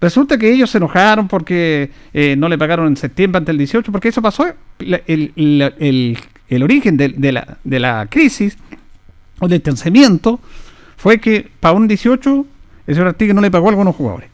resulta 0.00 0.36
que 0.36 0.52
ellos 0.52 0.70
se 0.70 0.78
enojaron 0.78 1.28
porque 1.28 1.90
eh, 2.12 2.34
no 2.36 2.48
le 2.48 2.58
pagaron 2.58 2.88
en 2.88 2.96
septiembre 2.96 3.38
ante 3.38 3.52
el 3.52 3.58
18, 3.58 3.92
porque 3.92 4.08
eso 4.08 4.20
pasó. 4.20 4.46
El, 4.78 6.62
origen 6.62 6.96
de, 6.96 7.32
la, 7.32 7.58
de 7.62 7.78
la 7.78 8.06
crisis 8.10 8.56
o 9.38 9.48
del 9.48 9.60
tensamiento 9.60 10.40
fue 10.98 11.18
que 11.18 11.48
para 11.60 11.74
un 11.74 11.88
18 11.88 12.46
el 12.88 12.94
señor 12.94 13.08
Artigue 13.08 13.32
no 13.32 13.40
le 13.40 13.50
pagó 13.50 13.68
a 13.68 13.70
algunos 13.70 13.94
jugadores. 13.94 14.28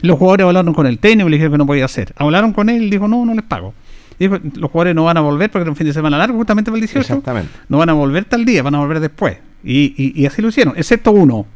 Los 0.00 0.18
jugadores 0.18 0.46
hablaron 0.46 0.72
con 0.72 0.86
el 0.86 0.98
técnico 0.98 1.28
y 1.28 1.30
le 1.32 1.36
dijeron 1.36 1.52
que 1.52 1.58
no 1.58 1.66
podía 1.66 1.84
hacer. 1.84 2.14
Hablaron 2.16 2.52
con 2.52 2.68
él 2.68 2.84
y 2.84 2.90
dijo, 2.90 3.08
no, 3.08 3.24
no 3.24 3.34
les 3.34 3.44
pago. 3.44 3.74
Dijo, 4.18 4.38
los 4.54 4.70
jugadores 4.70 4.94
no 4.94 5.04
van 5.04 5.16
a 5.16 5.20
volver 5.20 5.50
porque 5.50 5.62
era 5.62 5.70
un 5.70 5.76
fin 5.76 5.86
de 5.86 5.92
semana 5.92 6.18
largo, 6.18 6.38
justamente 6.38 6.70
para 6.70 6.76
el 6.76 6.82
18. 6.82 7.00
Exactamente. 7.00 7.50
No 7.68 7.78
van 7.78 7.88
a 7.88 7.94
volver 7.94 8.24
tal 8.24 8.44
día, 8.44 8.62
van 8.62 8.76
a 8.76 8.78
volver 8.78 9.00
después. 9.00 9.38
Y, 9.64 10.24
así 10.24 10.40
lo 10.40 10.48
hicieron, 10.48 10.74
excepto 10.76 11.10
uno. 11.10 11.46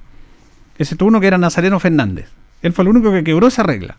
Excepto 0.77 1.05
uno 1.05 1.21
que 1.21 1.29
era 1.29 1.39
Nazareno 1.39 1.79
Fernández. 1.79 2.29
Él 2.63 2.73
fue 2.73 2.83
el 2.83 2.89
único 2.89 3.13
que 3.13 3.23
quebró 3.23 3.47
esa 3.47 3.63
regla. 3.63 3.97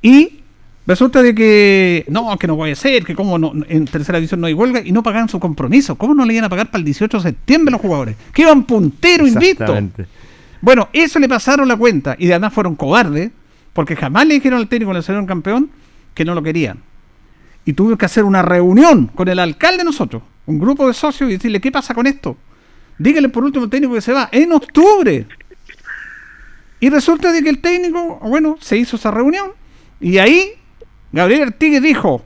Y 0.00 0.40
resulta 0.86 1.22
de 1.22 1.34
que, 1.34 2.04
no, 2.08 2.36
que 2.38 2.46
no 2.46 2.56
puede 2.56 2.76
ser, 2.76 3.04
que 3.04 3.14
como 3.14 3.38
no, 3.38 3.52
en 3.68 3.84
tercera 3.86 4.18
división 4.18 4.40
no 4.40 4.46
hay 4.46 4.54
huelga 4.54 4.80
y 4.84 4.92
no 4.92 5.02
pagan 5.02 5.28
su 5.28 5.40
compromiso. 5.40 5.96
¿Cómo 5.96 6.14
no 6.14 6.24
le 6.24 6.34
iban 6.34 6.44
a 6.44 6.48
pagar 6.48 6.66
para 6.70 6.78
el 6.78 6.84
18 6.84 7.16
de 7.16 7.22
septiembre 7.22 7.72
los 7.72 7.80
jugadores? 7.80 8.16
Que 8.32 8.42
iban 8.42 8.64
puntero 8.64 9.26
invicto. 9.26 9.76
Bueno, 10.60 10.88
eso 10.92 11.18
le 11.18 11.28
pasaron 11.28 11.68
la 11.68 11.76
cuenta 11.76 12.16
y 12.18 12.30
además 12.30 12.52
fueron 12.52 12.74
cobardes 12.76 13.30
porque 13.72 13.94
jamás 13.94 14.26
le 14.26 14.34
dijeron 14.34 14.58
al 14.58 14.68
técnico 14.68 14.88
cuando 14.88 15.02
salieron 15.02 15.26
campeón 15.26 15.70
que 16.14 16.24
no 16.24 16.34
lo 16.34 16.42
querían. 16.42 16.78
Y 17.64 17.72
tuve 17.72 17.98
que 17.98 18.06
hacer 18.06 18.24
una 18.24 18.42
reunión 18.42 19.08
con 19.08 19.28
el 19.28 19.38
alcalde 19.38 19.78
de 19.78 19.84
nosotros, 19.84 20.22
un 20.46 20.58
grupo 20.58 20.86
de 20.86 20.94
socios, 20.94 21.28
y 21.28 21.34
decirle, 21.34 21.60
¿qué 21.60 21.70
pasa 21.72 21.94
con 21.94 22.06
esto? 22.06 22.36
Dígale 22.96 23.28
por 23.28 23.44
último 23.44 23.64
al 23.64 23.70
técnico 23.70 23.94
que 23.94 24.00
se 24.00 24.12
va 24.12 24.28
en 24.32 24.52
octubre. 24.52 25.26
Y 26.80 26.88
resulta 26.88 27.32
de 27.32 27.42
que 27.42 27.50
el 27.50 27.58
técnico, 27.58 28.18
bueno, 28.22 28.56
se 28.60 28.76
hizo 28.76 28.96
esa 28.96 29.10
reunión 29.10 29.50
y 30.00 30.18
ahí 30.18 30.52
Gabriel 31.16 31.44
Artigue 31.44 31.80
dijo, 31.80 32.22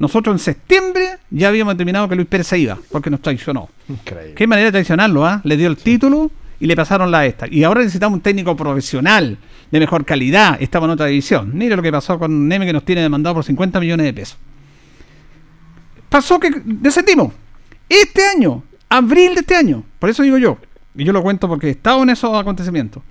nosotros 0.00 0.34
en 0.34 0.38
septiembre 0.40 1.18
ya 1.30 1.46
habíamos 1.46 1.74
determinado 1.74 2.08
que 2.08 2.16
Luis 2.16 2.26
Pérez 2.26 2.48
se 2.48 2.58
iba, 2.58 2.76
porque 2.90 3.08
nos 3.08 3.22
traicionó. 3.22 3.68
Increíble. 3.88 4.34
Qué 4.34 4.48
manera 4.48 4.66
de 4.66 4.72
traicionarlo, 4.72 5.24
¿ah? 5.24 5.40
Le 5.44 5.56
dio 5.56 5.68
el 5.68 5.76
título 5.76 6.28
y 6.58 6.66
le 6.66 6.74
pasaron 6.74 7.12
la 7.12 7.24
esta. 7.24 7.46
Y 7.48 7.62
ahora 7.62 7.82
necesitamos 7.82 8.16
un 8.16 8.20
técnico 8.20 8.56
profesional, 8.56 9.38
de 9.70 9.78
mejor 9.78 10.04
calidad, 10.04 10.60
estamos 10.60 10.88
en 10.88 10.90
otra 10.94 11.06
división. 11.06 11.52
Mire 11.54 11.76
lo 11.76 11.82
que 11.82 11.92
pasó 11.92 12.18
con 12.18 12.48
Neme 12.48 12.66
que 12.66 12.72
nos 12.72 12.84
tiene 12.84 13.02
demandado 13.02 13.36
por 13.36 13.44
50 13.44 13.78
millones 13.78 14.06
de 14.06 14.12
pesos. 14.12 14.36
Pasó 16.08 16.40
que 16.40 16.50
descendimos. 16.64 17.32
Este 17.88 18.26
año, 18.26 18.64
abril 18.88 19.34
de 19.34 19.40
este 19.42 19.54
año, 19.54 19.84
por 20.00 20.10
eso 20.10 20.24
digo 20.24 20.36
yo, 20.36 20.58
y 20.96 21.04
yo 21.04 21.12
lo 21.12 21.22
cuento 21.22 21.46
porque 21.46 21.68
he 21.68 21.70
estado 21.70 22.02
en 22.02 22.10
esos 22.10 22.36
acontecimientos. 22.36 23.04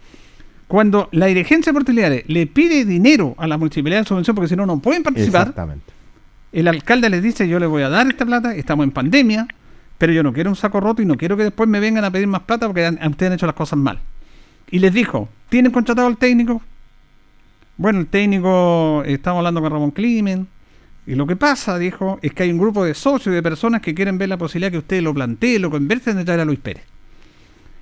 Cuando 0.72 1.10
la 1.12 1.26
dirigencia 1.26 1.74
de 1.74 2.24
le 2.30 2.48
pide 2.48 2.86
dinero 2.86 3.36
a 3.38 3.46
la 3.46 3.58
municipalidad 3.58 4.00
de 4.00 4.06
subvención 4.06 4.34
porque 4.34 4.48
si 4.48 4.56
no, 4.56 4.66
no 4.66 4.80
pueden 4.80 5.04
participar. 5.04 5.50
Exactamente. 5.50 5.92
El 6.54 6.66
alcalde 6.70 7.10
les 7.10 7.22
dice, 7.22 7.46
yo 7.46 7.60
le 7.60 7.66
voy 7.66 7.84
a 7.84 7.90
dar 7.90 8.08
esta 8.08 8.26
plata, 8.26 8.56
estamos 8.56 8.86
en 8.86 8.92
pandemia, 8.92 9.50
pero 9.98 10.14
yo 10.14 10.24
no 10.24 10.32
quiero 10.32 10.50
un 10.50 10.56
saco 10.56 10.80
roto 10.80 11.02
y 11.02 11.06
no 11.06 11.18
quiero 11.18 11.36
que 11.36 11.44
después 11.44 11.68
me 11.68 11.82
vengan 11.82 12.06
a 12.06 12.10
pedir 12.10 12.28
más 12.28 12.44
plata 12.44 12.68
porque 12.68 12.86
han, 12.86 12.94
ustedes 13.06 13.32
han 13.32 13.34
hecho 13.34 13.48
las 13.48 13.56
cosas 13.56 13.80
mal. 13.80 14.00
Y 14.70 14.80
les 14.80 14.94
dijo, 14.94 15.28
¿tienen 15.50 15.74
contratado 15.74 16.08
al 16.08 16.16
técnico? 16.16 16.62
Bueno, 17.76 18.00
el 18.00 18.08
técnico, 18.08 19.04
estamos 19.06 19.40
hablando 19.40 19.60
con 19.60 19.72
Ramón 19.74 19.92
Climen, 19.92 20.48
y 21.06 21.16
lo 21.16 21.28
que 21.28 21.36
pasa, 21.36 21.78
dijo, 21.78 22.18
es 22.22 22.32
que 22.32 22.44
hay 22.44 22.50
un 22.50 22.60
grupo 22.60 22.86
de 22.86 22.94
socios 22.94 23.34
y 23.34 23.36
de 23.36 23.44
personas 23.44 23.82
que 23.82 23.94
quieren 23.94 24.18
ver 24.18 24.30
la 24.30 24.38
posibilidad 24.38 24.72
que 24.72 24.78
usted 24.78 25.02
lo 25.02 25.14
plantee, 25.14 25.60
lo 25.60 25.70
conversen 25.70 26.16
de 26.16 26.24
traer 26.24 26.40
a 26.40 26.46
Luis 26.46 26.60
Pérez. 26.60 26.91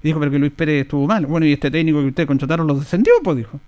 Dijo, 0.01 0.19
pero 0.19 0.31
que 0.31 0.39
Luis 0.39 0.51
Pérez 0.51 0.83
estuvo 0.83 1.05
mal. 1.07 1.25
Bueno, 1.25 1.45
y 1.45 1.53
este 1.53 1.69
técnico 1.69 1.99
que 1.99 2.07
ustedes 2.07 2.27
contrataron 2.27 2.67
lo 2.67 2.75
descendió, 2.75 3.13
pues 3.23 3.37
dijo. 3.37 3.59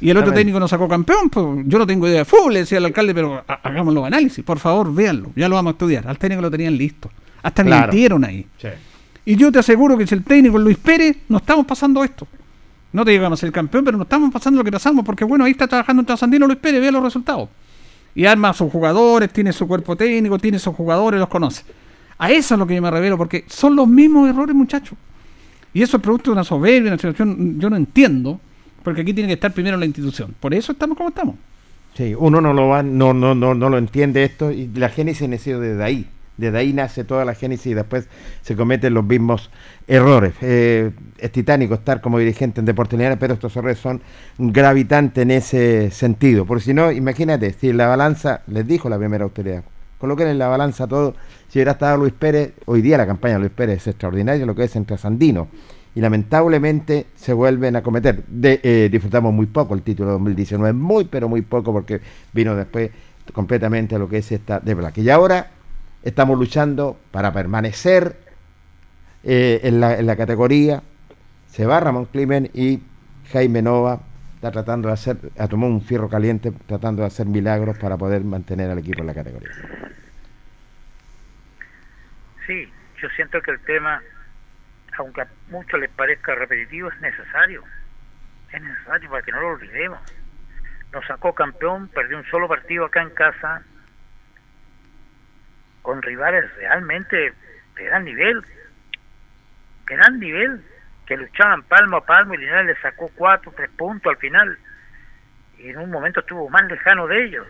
Y 0.00 0.10
el 0.10 0.18
otro 0.18 0.32
técnico 0.32 0.60
nos 0.60 0.70
sacó 0.70 0.86
campeón, 0.86 1.30
pues 1.30 1.46
yo 1.64 1.78
no 1.78 1.86
tengo 1.86 2.06
idea 2.06 2.18
de 2.18 2.24
fútbol, 2.26 2.52
le 2.52 2.60
decía 2.60 2.76
el 2.76 2.84
alcalde, 2.84 3.14
pero 3.14 3.42
hagamos 3.46 3.94
los 3.94 4.04
análisis, 4.04 4.44
por 4.44 4.58
favor, 4.58 4.92
véanlo, 4.92 5.30
ya 5.34 5.48
lo 5.48 5.54
vamos 5.54 5.70
a 5.70 5.72
estudiar. 5.72 6.06
Al 6.06 6.18
técnico 6.18 6.42
lo 6.42 6.50
tenían 6.50 6.76
listo. 6.76 7.10
Hasta 7.42 7.64
claro. 7.64 7.90
mintieron 7.90 8.22
ahí. 8.22 8.46
Y 9.24 9.36
yo 9.36 9.50
te 9.50 9.60
aseguro 9.60 9.96
que 9.96 10.06
si 10.06 10.14
el 10.14 10.24
técnico 10.24 10.58
Luis 10.58 10.76
Pérez, 10.76 11.16
no 11.28 11.38
estamos 11.38 11.64
pasando 11.64 12.04
esto. 12.04 12.28
No 12.92 13.04
te 13.04 13.12
llegamos 13.12 13.38
a 13.38 13.40
ser 13.40 13.52
campeón, 13.52 13.84
pero 13.84 13.96
no 13.96 14.02
estamos 14.02 14.30
pasando 14.30 14.58
lo 14.58 14.64
que 14.64 14.72
pasamos, 14.72 15.06
porque 15.06 15.24
bueno, 15.24 15.44
ahí 15.44 15.52
está 15.52 15.66
trabajando 15.66 16.00
en 16.00 16.06
Trasandino 16.06 16.46
Luis 16.46 16.58
Pérez, 16.58 16.82
vea 16.82 16.90
los 16.90 17.02
resultados 17.02 17.48
y 18.14 18.26
arma 18.26 18.48
a 18.48 18.52
sus 18.52 18.72
jugadores, 18.72 19.32
tiene 19.32 19.52
su 19.52 19.68
cuerpo 19.68 19.94
técnico, 19.94 20.38
tiene 20.38 20.58
sus 20.58 20.74
jugadores, 20.74 21.20
los 21.20 21.28
conoce. 21.28 21.62
A 22.18 22.32
eso 22.32 22.54
es 22.54 22.58
lo 22.58 22.66
que 22.66 22.74
yo 22.74 22.82
me 22.82 22.90
revelo, 22.90 23.16
porque 23.16 23.44
son 23.46 23.76
los 23.76 23.86
mismos 23.86 24.28
errores, 24.28 24.56
muchachos. 24.56 24.98
Y 25.72 25.82
eso 25.82 25.96
es 25.98 26.02
producto 26.02 26.30
de 26.30 26.32
una 26.32 26.44
soberbia, 26.44 26.90
una 26.90 26.98
situación, 26.98 27.58
yo 27.60 27.70
no 27.70 27.76
entiendo, 27.76 28.40
porque 28.82 29.02
aquí 29.02 29.12
tiene 29.12 29.28
que 29.28 29.34
estar 29.34 29.52
primero 29.52 29.76
la 29.76 29.86
institución. 29.86 30.34
Por 30.38 30.54
eso 30.54 30.72
estamos 30.72 30.96
como 30.96 31.10
estamos. 31.10 31.36
Sí, 31.94 32.14
uno 32.16 32.40
no 32.40 32.52
lo 32.52 32.68
va, 32.68 32.82
no, 32.82 33.12
no, 33.12 33.34
no, 33.34 33.54
no 33.54 33.68
lo 33.68 33.78
entiende 33.78 34.24
esto, 34.24 34.50
y 34.50 34.68
la 34.68 34.88
génesis 34.88 35.28
nació 35.28 35.60
desde 35.60 35.82
ahí. 35.82 36.08
Desde 36.38 36.56
ahí 36.56 36.72
nace 36.72 37.02
toda 37.02 37.24
la 37.24 37.34
génesis 37.34 37.66
y 37.66 37.74
después 37.74 38.08
se 38.42 38.54
cometen 38.54 38.94
los 38.94 39.04
mismos 39.04 39.50
errores. 39.88 40.34
Eh, 40.40 40.92
es 41.18 41.32
titánico 41.32 41.74
estar 41.74 42.00
como 42.00 42.18
dirigente 42.20 42.60
en 42.60 42.66
Deportes 42.66 43.16
pero 43.18 43.34
estos 43.34 43.56
errores 43.56 43.78
son 43.78 44.00
gravitantes 44.38 45.20
en 45.20 45.32
ese 45.32 45.90
sentido. 45.90 46.46
Porque 46.46 46.62
si 46.62 46.74
no, 46.74 46.92
imagínate, 46.92 47.52
si 47.52 47.72
la 47.72 47.88
balanza, 47.88 48.42
les 48.46 48.64
dijo 48.64 48.88
la 48.88 48.98
primera 48.98 49.24
autoridad, 49.24 49.64
coloquen 49.98 50.28
en 50.28 50.38
la 50.38 50.46
balanza 50.46 50.86
todo. 50.86 51.16
Si 51.48 51.58
hubiera 51.58 51.72
estado 51.72 51.96
Luis 51.96 52.12
Pérez, 52.12 52.52
hoy 52.66 52.82
día 52.82 52.98
la 52.98 53.06
campaña 53.06 53.34
de 53.34 53.40
Luis 53.40 53.52
Pérez 53.52 53.78
es 53.78 53.86
extraordinaria, 53.86 54.44
lo 54.44 54.54
que 54.54 54.64
es 54.64 54.76
en 54.76 54.84
Trasandino. 54.84 55.48
Y 55.94 56.00
lamentablemente 56.00 57.06
se 57.16 57.32
vuelven 57.32 57.74
a 57.74 57.82
cometer. 57.82 58.22
Eh, 58.42 58.88
disfrutamos 58.92 59.32
muy 59.32 59.46
poco 59.46 59.74
el 59.74 59.80
título 59.80 60.10
de 60.10 60.12
2019, 60.14 60.74
muy, 60.74 61.06
pero 61.06 61.26
muy 61.26 61.40
poco, 61.40 61.72
porque 61.72 62.02
vino 62.34 62.54
después 62.54 62.90
completamente 63.32 63.94
a 63.94 63.98
lo 63.98 64.08
que 64.10 64.18
es 64.18 64.30
esta 64.30 64.60
de 64.60 64.74
Black. 64.74 64.98
Y 64.98 65.08
ahora 65.08 65.48
estamos 66.02 66.38
luchando 66.38 66.98
para 67.10 67.32
permanecer 67.32 68.18
eh, 69.24 69.60
en, 69.62 69.80
la, 69.80 69.98
en, 69.98 70.06
la, 70.06 70.16
categoría. 70.16 70.82
Se 71.46 71.64
va 71.64 71.80
Ramón 71.80 72.04
Climen 72.12 72.50
y 72.52 72.80
Jaime 73.32 73.62
Nova 73.62 74.00
está 74.34 74.52
tratando 74.52 74.88
de 74.88 74.94
hacer, 74.94 75.16
ha 75.38 75.48
tomado 75.48 75.72
un 75.72 75.80
fierro 75.80 76.10
caliente, 76.10 76.52
tratando 76.66 77.02
de 77.02 77.08
hacer 77.08 77.26
milagros 77.26 77.78
para 77.78 77.96
poder 77.96 78.22
mantener 78.22 78.70
al 78.70 78.78
equipo 78.78 79.00
en 79.00 79.06
la 79.06 79.14
categoría. 79.14 79.48
Sí, 82.48 82.66
yo 83.02 83.10
siento 83.10 83.42
que 83.42 83.50
el 83.50 83.60
tema, 83.60 84.02
aunque 84.96 85.20
a 85.20 85.28
muchos 85.48 85.78
les 85.78 85.90
parezca 85.90 86.34
repetitivo, 86.34 86.88
es 86.88 86.98
necesario. 87.00 87.62
Es 88.50 88.62
necesario 88.62 89.10
para 89.10 89.22
que 89.22 89.32
no 89.32 89.40
lo 89.42 89.48
olvidemos. 89.48 90.00
Nos 90.90 91.06
sacó 91.06 91.34
campeón, 91.34 91.88
perdió 91.88 92.16
un 92.16 92.24
solo 92.24 92.48
partido 92.48 92.86
acá 92.86 93.02
en 93.02 93.10
casa, 93.10 93.62
con 95.82 96.00
rivales 96.00 96.50
realmente 96.56 97.34
de 97.76 97.84
gran 97.84 98.06
nivel, 98.06 98.42
gran 99.84 100.18
nivel, 100.18 100.64
que 101.04 101.18
luchaban 101.18 101.62
palmo 101.64 101.98
a 101.98 102.06
palmo 102.06 102.32
y 102.32 102.38
Linares 102.38 102.66
le 102.66 102.80
sacó 102.80 103.10
cuatro, 103.14 103.52
tres 103.54 103.68
puntos 103.76 104.10
al 104.10 104.18
final 104.18 104.58
y 105.58 105.68
en 105.68 105.76
un 105.76 105.90
momento 105.90 106.20
estuvo 106.20 106.48
más 106.48 106.64
lejano 106.64 107.06
de 107.06 107.24
ellos. 107.24 107.46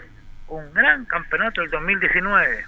Un 0.48 0.74
gran 0.74 1.04
campeonato 1.04 1.60
del 1.60 1.70
2019, 1.70 2.64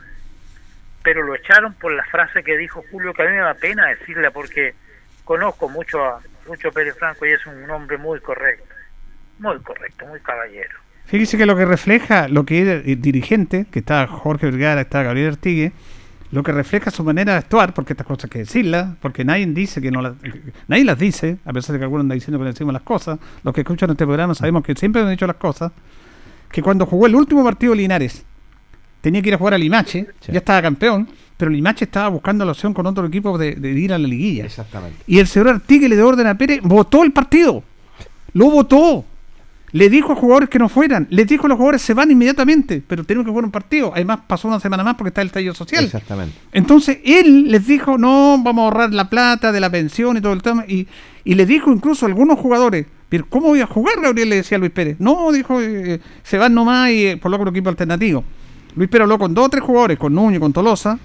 pero 1.03 1.23
lo 1.23 1.35
echaron 1.35 1.75
por 1.75 1.93
la 1.93 2.05
frase 2.05 2.43
que 2.43 2.57
dijo 2.57 2.85
Julio, 2.91 3.15
que 3.15 3.23
a 3.23 3.27
mí 3.27 3.33
me 3.33 3.39
da 3.39 3.55
pena 3.55 3.89
decirla 3.89 4.31
porque 4.31 4.75
conozco 5.25 5.69
mucho 5.69 6.05
a 6.05 6.21
mucho 6.47 6.71
Pérez 6.73 6.97
Franco 6.99 7.27
y 7.27 7.31
es 7.31 7.47
un 7.47 7.71
hombre 7.71 7.97
muy 7.97 8.21
correcto, 8.21 8.75
muy 9.39 9.59
correcto, 9.61 10.07
muy 10.07 10.21
caballero. 10.21 10.77
Fíjese 11.07 11.39
que 11.39 11.47
lo 11.47 11.57
que 11.57 11.65
refleja 11.65 12.29
lo 12.29 12.45
que 12.45 12.63
es 12.63 12.87
el 12.87 13.01
dirigente, 13.01 13.67
que 13.71 13.81
está 13.81 14.07
Jorge 14.07 14.47
Vergara, 14.47 14.81
está 14.83 15.03
Gabriel 15.03 15.31
Artigue, 15.31 15.73
lo 16.31 16.43
que 16.43 16.53
refleja 16.53 16.91
su 16.91 17.03
manera 17.03 17.33
de 17.33 17.39
actuar, 17.39 17.75
porque 17.75 17.93
estas 17.93 18.07
cosas 18.07 18.25
hay 18.25 18.31
que 18.31 18.39
decirlas, 18.41 18.97
porque 19.01 19.25
nadie 19.25 19.47
dice 19.47 19.81
que 19.81 19.91
no 19.91 20.03
las, 20.03 20.15
nadie 20.69 20.85
las 20.85 20.99
dice, 20.99 21.39
a 21.45 21.53
pesar 21.53 21.73
de 21.73 21.81
que 21.81 21.85
algunos 21.85 22.05
andan 22.05 22.17
diciendo 22.17 22.39
que 22.39 22.45
no 22.45 22.51
decimos 22.51 22.73
las 22.73 22.83
cosas, 22.83 23.19
los 23.43 23.53
que 23.53 23.63
escuchan 23.63 23.91
este 23.91 24.05
programa 24.05 24.35
sabemos 24.35 24.63
que 24.63 24.75
siempre 24.75 25.03
han 25.03 25.11
dicho 25.11 25.27
las 25.27 25.37
cosas, 25.37 25.73
que 26.53 26.63
cuando 26.63 26.87
jugó 26.87 27.07
el 27.07 27.17
último 27.17 27.43
partido 27.43 27.75
Linares, 27.75 28.25
tenía 29.01 29.23
que 29.23 29.29
ir 29.29 29.35
a 29.35 29.39
jugar 29.39 29.55
a 29.55 29.59
Limache, 29.59 30.07
ya 30.27 30.39
estaba 30.39 30.63
campeón, 30.63 31.09
pero 31.37 31.51
Limache 31.51 31.85
estaba 31.85 32.09
buscando 32.09 32.45
la 32.45 32.53
opción 32.53 32.75
con 32.75 32.87
otro 32.87 33.07
equipo 33.07 33.39
de, 33.39 33.55
de 33.55 33.71
ir 33.71 33.93
a 33.93 33.99
la 33.99 34.07
liguilla. 34.07 34.45
Exactamente. 34.45 34.99
Y 35.07 35.19
el 35.19 35.27
señor 35.27 35.49
Artigue 35.49 35.89
le 35.89 35.97
dio 35.97 36.07
orden 36.07 36.27
a 36.27 36.37
Pérez, 36.37 36.61
votó 36.63 37.03
el 37.03 37.13
partido, 37.13 37.63
lo 38.33 38.51
votó. 38.51 39.05
Le 39.73 39.89
dijo 39.89 40.13
a 40.13 40.17
jugadores 40.17 40.49
que 40.49 40.59
no 40.59 40.69
fueran, 40.69 41.07
les 41.11 41.29
dijo 41.29 41.47
a 41.47 41.49
los 41.49 41.57
jugadores 41.57 41.81
se 41.83 41.95
van 41.95 42.11
inmediatamente, 42.11 42.83
pero 42.85 43.05
tenemos 43.05 43.25
que 43.25 43.31
jugar 43.31 43.45
un 43.45 43.53
partido. 43.53 43.93
Además, 43.95 44.21
pasó 44.27 44.49
una 44.49 44.59
semana 44.59 44.83
más 44.83 44.97
porque 44.97 45.11
está 45.11 45.23
el 45.23 45.31
tallo 45.31 45.55
social. 45.55 45.85
Exactamente. 45.85 46.35
Entonces, 46.51 46.99
él 47.05 47.51
les 47.53 47.69
dijo, 47.69 47.97
no, 47.97 48.41
vamos 48.43 48.63
a 48.63 48.65
ahorrar 48.65 48.93
la 48.93 49.09
plata 49.09 49.53
de 49.53 49.61
la 49.61 49.71
pensión 49.71 50.17
y 50.17 50.21
todo 50.21 50.33
el 50.33 50.43
tema. 50.43 50.65
Y, 50.67 50.89
y 51.25 51.35
le 51.35 51.47
dijo 51.47 51.71
incluso 51.73 52.05
a 52.05 52.09
algunos 52.09 52.41
jugadores, 52.41 52.87
pero 53.09 53.27
¿cómo 53.29 53.49
voy 53.49 53.61
a 53.61 53.67
jugar, 53.67 54.01
Gabriel? 54.01 54.31
Le 54.31 54.37
decía 54.37 54.59
Luis 54.59 54.73
Pérez. 54.73 54.97
No, 54.99 55.31
dijo, 55.31 55.61
eh, 55.61 56.01
se 56.25 56.37
van 56.37 56.53
nomás 56.53 56.91
y 56.91 57.15
por 57.17 57.31
lo 57.31 57.39
un 57.39 57.49
equipo 57.49 57.69
alternativo. 57.69 58.25
Luis 58.77 58.89
Pérez 58.89 59.05
habló 59.05 59.19
con 59.19 59.35
dos 59.35 59.47
o 59.47 59.49
tres 59.49 59.63
jugadores, 59.63 59.99
con 59.99 60.15
Nuño 60.15 60.37
y 60.37 60.41
con 60.41 60.53
Tolosa, 60.53 60.99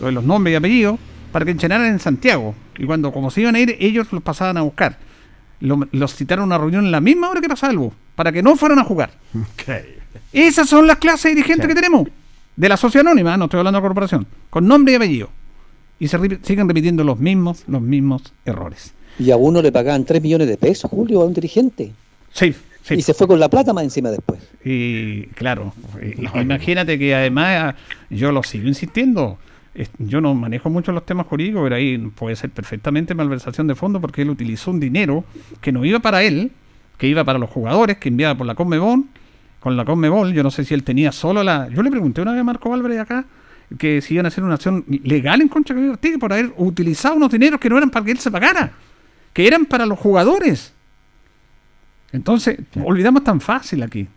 los 0.00 0.24
nombres 0.24 0.52
y 0.52 0.56
apellidos, 0.56 0.98
para 1.30 1.44
que 1.44 1.52
enchenaran 1.52 1.86
en 1.86 1.98
Santiago. 1.98 2.54
Y 2.78 2.84
cuando, 2.86 3.12
como 3.12 3.30
se 3.30 3.42
iban 3.42 3.54
a 3.54 3.60
ir, 3.60 3.76
ellos 3.78 4.12
los 4.12 4.22
pasaban 4.22 4.56
a 4.56 4.62
buscar. 4.62 4.98
los 5.60 6.14
citaron 6.14 6.44
a 6.44 6.46
una 6.46 6.58
reunión 6.58 6.84
en 6.84 6.90
la 6.90 7.00
misma 7.00 7.30
hora 7.30 7.40
que 7.40 7.46
era 7.46 7.56
Salvo 7.56 7.92
para 8.14 8.32
que 8.32 8.42
no 8.42 8.56
fueran 8.56 8.78
a 8.78 8.84
jugar. 8.84 9.10
Esas 10.32 10.68
son 10.68 10.86
las 10.86 10.98
clases 10.98 11.24
de 11.24 11.36
dirigentes 11.36 11.66
que 11.66 11.74
tenemos. 11.74 12.08
De 12.56 12.68
la 12.68 12.76
sociedad 12.76 13.06
anónima, 13.06 13.36
no 13.36 13.46
estoy 13.46 13.58
hablando 13.58 13.78
de 13.78 13.82
la 13.82 13.88
corporación. 13.88 14.26
Con 14.50 14.66
nombre 14.66 14.92
y 14.92 14.96
apellido. 14.96 15.30
Y 15.98 16.08
se 16.08 16.18
siguen 16.42 16.68
repitiendo 16.68 17.04
los 17.04 17.18
mismos, 17.18 17.64
los 17.66 17.80
mismos 17.80 18.32
errores. 18.44 18.92
Y 19.18 19.30
a 19.30 19.36
uno 19.36 19.62
le 19.62 19.72
pagaban 19.72 20.04
3 20.04 20.22
millones 20.22 20.48
de 20.48 20.56
pesos, 20.56 20.90
Julio, 20.90 21.22
a 21.22 21.24
un 21.24 21.34
dirigente. 21.34 21.92
Sí, 22.32 22.54
sí. 22.82 22.94
Y 22.94 23.02
se 23.02 23.14
fue 23.14 23.26
con 23.26 23.40
la 23.40 23.48
plata 23.48 23.72
más 23.72 23.84
encima 23.84 24.10
después. 24.10 24.40
Y 24.64 25.26
claro, 25.28 25.72
imagínate 26.34 26.98
que 26.98 27.14
además 27.14 27.74
yo 28.10 28.32
lo 28.32 28.42
sigo 28.42 28.68
insistiendo. 28.68 29.38
Yo 29.98 30.20
no 30.20 30.34
manejo 30.34 30.68
mucho 30.68 30.92
los 30.92 31.06
temas 31.06 31.26
jurídicos, 31.26 31.62
pero 31.62 31.76
ahí 31.76 31.96
puede 31.98 32.36
ser 32.36 32.50
perfectamente 32.50 33.14
malversación 33.14 33.66
de 33.66 33.74
fondo 33.74 34.00
porque 34.00 34.22
él 34.22 34.30
utilizó 34.30 34.70
un 34.70 34.80
dinero 34.80 35.24
que 35.62 35.72
no 35.72 35.84
iba 35.84 36.00
para 36.00 36.22
él, 36.22 36.52
que 36.98 37.08
iba 37.08 37.24
para 37.24 37.38
los 37.38 37.48
jugadores, 37.48 37.96
que 37.96 38.10
enviaba 38.10 38.36
por 38.36 38.46
la 38.46 38.54
Conmebol, 38.54 39.04
con 39.60 39.76
la 39.76 39.84
Conmebol, 39.84 40.32
yo 40.34 40.42
no 40.42 40.50
sé 40.50 40.64
si 40.64 40.74
él 40.74 40.82
tenía 40.82 41.12
solo 41.12 41.42
la... 41.42 41.68
Yo 41.68 41.82
le 41.82 41.90
pregunté 41.90 42.20
una 42.20 42.32
vez 42.32 42.40
a 42.40 42.44
Marco 42.44 42.74
Álvarez 42.74 42.98
acá 42.98 43.24
que 43.78 44.00
si 44.02 44.14
iban 44.14 44.26
a 44.26 44.28
hacer 44.28 44.44
una 44.44 44.54
acción 44.54 44.84
legal 44.88 45.40
en 45.40 45.48
contra 45.48 45.74
de 45.74 45.88
Ortiz 45.88 46.18
por 46.18 46.32
haber 46.32 46.52
utilizado 46.56 47.16
unos 47.16 47.30
dineros 47.30 47.58
que 47.58 47.70
no 47.70 47.78
eran 47.78 47.90
para 47.90 48.04
que 48.04 48.12
él 48.12 48.18
se 48.18 48.30
pagara, 48.30 48.72
que 49.32 49.46
eran 49.46 49.64
para 49.64 49.86
los 49.86 49.98
jugadores. 49.98 50.74
Entonces, 52.12 52.58
olvidamos 52.84 53.24
tan 53.24 53.40
fácil 53.40 53.82
aquí. 53.82 54.08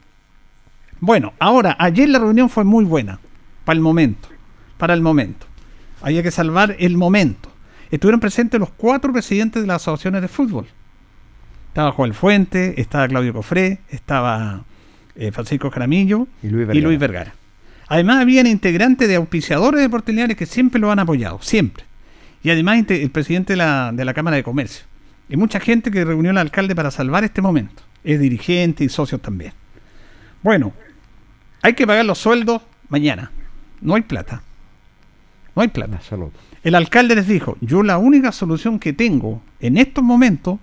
Bueno, 1.00 1.34
ahora, 1.40 1.76
ayer 1.80 2.10
la 2.10 2.20
reunión 2.20 2.50
fue 2.50 2.64
muy 2.64 2.86
buena, 2.86 3.20
para 3.64 3.76
el 3.76 3.82
momento, 3.82 4.28
para 4.78 4.94
el 4.94 5.02
momento. 5.02 5.48
Había 6.02 6.24
que 6.24 6.32
salvar 6.32 6.76
el 6.80 6.98
momento. 6.98 7.50
Estuvieron 7.92 8.20
presentes 8.20 8.60
los 8.60 8.70
cuatro 8.72 9.12
presidentes 9.14 9.62
de 9.62 9.68
las 9.68 9.82
asociaciones 9.82 10.22
de 10.22 10.28
fútbol. 10.28 10.66
Estaba 11.70 11.92
Joel 11.92 12.14
Fuente, 12.14 12.80
estaba 12.80 13.08
Claudio 13.08 13.34
Cofré, 13.34 13.80
estaba 13.90 14.64
eh, 15.16 15.32
Francisco 15.32 15.70
Jaramillo 15.70 16.28
y 16.42 16.50
Luis, 16.50 17.00
Vergara. 17.00 17.34
Además, 17.88 18.22
habían 18.22 18.48
integrantes 18.48 19.08
de 19.08 19.16
auspiciadores 19.16 19.82
de 19.82 20.36
que 20.36 20.46
siempre 20.46 20.80
lo 20.80 20.92
han 20.92 21.00
apoyado, 21.00 21.40
siempre. 21.42 21.84
Y 22.44 22.50
además 22.50 22.84
el 22.90 23.10
presidente 23.12 23.54
de 23.54 23.58
la, 23.58 23.92
de 23.94 24.06
la 24.06 24.14
Cámara 24.14 24.38
de 24.38 24.44
Comercio, 24.44 24.86
y 25.30 25.38
mucha 25.38 25.60
gente 25.60 25.92
que 25.92 26.06
reunió 26.06 26.32
al 26.32 26.38
alcalde 26.38 26.76
para 26.76 26.92
salvar 26.92 27.24
este 27.24 27.42
momento. 27.42 27.84
Es 28.04 28.20
dirigente 28.20 28.84
y 28.84 28.90
socios 28.90 29.22
también. 29.22 29.54
Bueno, 30.44 30.74
hay 31.62 31.74
que 31.74 31.88
pagar 31.88 32.06
los 32.06 32.20
sueldos 32.20 32.62
mañana. 32.90 33.32
No 33.82 33.96
hay 33.96 34.04
plata. 34.04 34.44
No 35.56 35.62
hay 35.62 35.70
plata. 35.70 36.00
El 36.64 36.76
alcalde 36.76 37.16
les 37.16 37.28
dijo, 37.28 37.58
yo 37.62 37.82
la 37.82 37.98
única 37.98 38.32
solución 38.32 38.78
que 38.78 38.94
tengo 38.94 39.42
en 39.60 39.78
estos 39.78 40.04
momentos, 40.04 40.60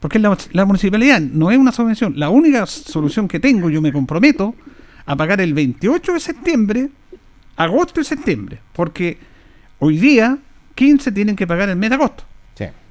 porque 0.00 0.18
la, 0.18 0.36
la 0.52 0.64
municipalidad 0.64 1.20
no 1.20 1.50
es 1.50 1.58
una 1.58 1.72
subvención, 1.72 2.14
la 2.16 2.28
única 2.28 2.66
solución 2.66 3.26
que 3.26 3.40
tengo, 3.40 3.70
yo 3.70 3.80
me 3.80 3.92
comprometo 3.92 4.54
a 5.06 5.16
pagar 5.16 5.40
el 5.40 5.54
28 5.54 6.12
de 6.12 6.20
septiembre, 6.20 6.90
agosto 7.56 8.00
y 8.00 8.04
septiembre, 8.04 8.60
porque 8.72 9.18
hoy 9.78 9.98
día 9.98 10.38
15 10.74 11.12
tienen 11.12 11.36
que 11.36 11.46
pagar 11.46 11.68
el 11.68 11.76
mes 11.76 11.90
de 11.90 11.96
agosto. 11.96 12.24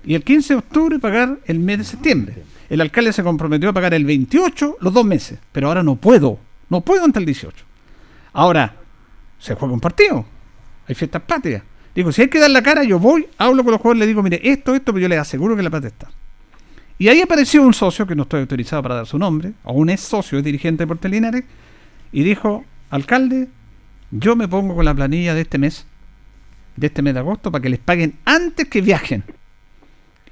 Y 0.06 0.16
el 0.16 0.24
15 0.24 0.54
de 0.54 0.60
octubre 0.60 1.00
pagar 1.00 1.40
el 1.46 1.60
mes 1.60 1.78
de 1.80 1.84
septiembre. 1.84 2.44
El 2.70 2.82
alcalde 2.82 3.14
se 3.14 3.24
comprometió 3.24 3.70
a 3.70 3.74
pagar 3.74 3.94
el 3.94 4.06
28 4.06 4.78
los 4.80 4.94
dos 4.94 5.06
meses, 5.06 5.40
pero 5.52 5.68
ahora 5.68 5.84
no 5.84 5.96
puedo, 5.96 6.40
no 6.70 6.82
puedo 6.82 7.06
hasta 7.06 7.20
el 7.20 7.26
18. 7.26 7.66
Ahora, 8.34 8.76
se 9.40 9.56
juega 9.56 9.74
un 9.74 9.80
partido, 9.80 10.26
hay 10.88 10.96
fiestas 10.96 11.22
patrias. 11.22 11.64
Digo, 11.94 12.12
si 12.12 12.24
hay 12.24 12.30
que 12.30 12.40
dar 12.40 12.50
la 12.50 12.64
cara, 12.64 12.84
yo 12.84 12.98
voy, 12.98 13.28
hablo 13.38 13.64
con 13.64 13.72
los 13.72 13.82
jugadores, 13.82 14.00
le 14.00 14.08
digo, 14.08 14.24
mire, 14.24 14.40
esto, 14.44 14.74
esto, 14.74 14.92
pero 14.92 15.04
yo 15.04 15.08
les 15.08 15.20
aseguro 15.20 15.56
que 15.56 15.62
la 15.62 15.70
plata 15.70 15.88
está. 15.88 16.10
Y 16.98 17.08
ahí 17.08 17.22
apareció 17.22 17.62
un 17.62 17.74
socio, 17.74 18.08
que 18.08 18.16
no 18.16 18.24
estoy 18.24 18.42
autorizado 18.42 18.82
para 18.82 18.96
dar 18.96 19.06
su 19.06 19.20
nombre, 19.20 19.54
o 19.64 19.74
un 19.74 19.90
ex 19.90 20.02
socio, 20.02 20.38
es 20.40 20.44
dirigente 20.44 20.84
de 20.84 20.88
Portelinares, 20.88 21.44
y 22.12 22.24
dijo, 22.24 22.66
alcalde, 22.90 23.50
yo 24.10 24.36
me 24.36 24.48
pongo 24.48 24.76
con 24.76 24.86
la 24.86 24.94
planilla 24.94 25.34
de 25.36 25.42
este 25.42 25.58
mes, 25.58 25.86
de 26.76 26.88
este 26.88 27.02
mes 27.02 27.14
de 27.14 27.20
agosto, 27.20 27.52
para 27.52 27.62
que 27.62 27.70
les 27.70 27.80
paguen 27.80 28.16
antes 28.26 28.68
que 28.68 28.82
viajen. 28.82 29.24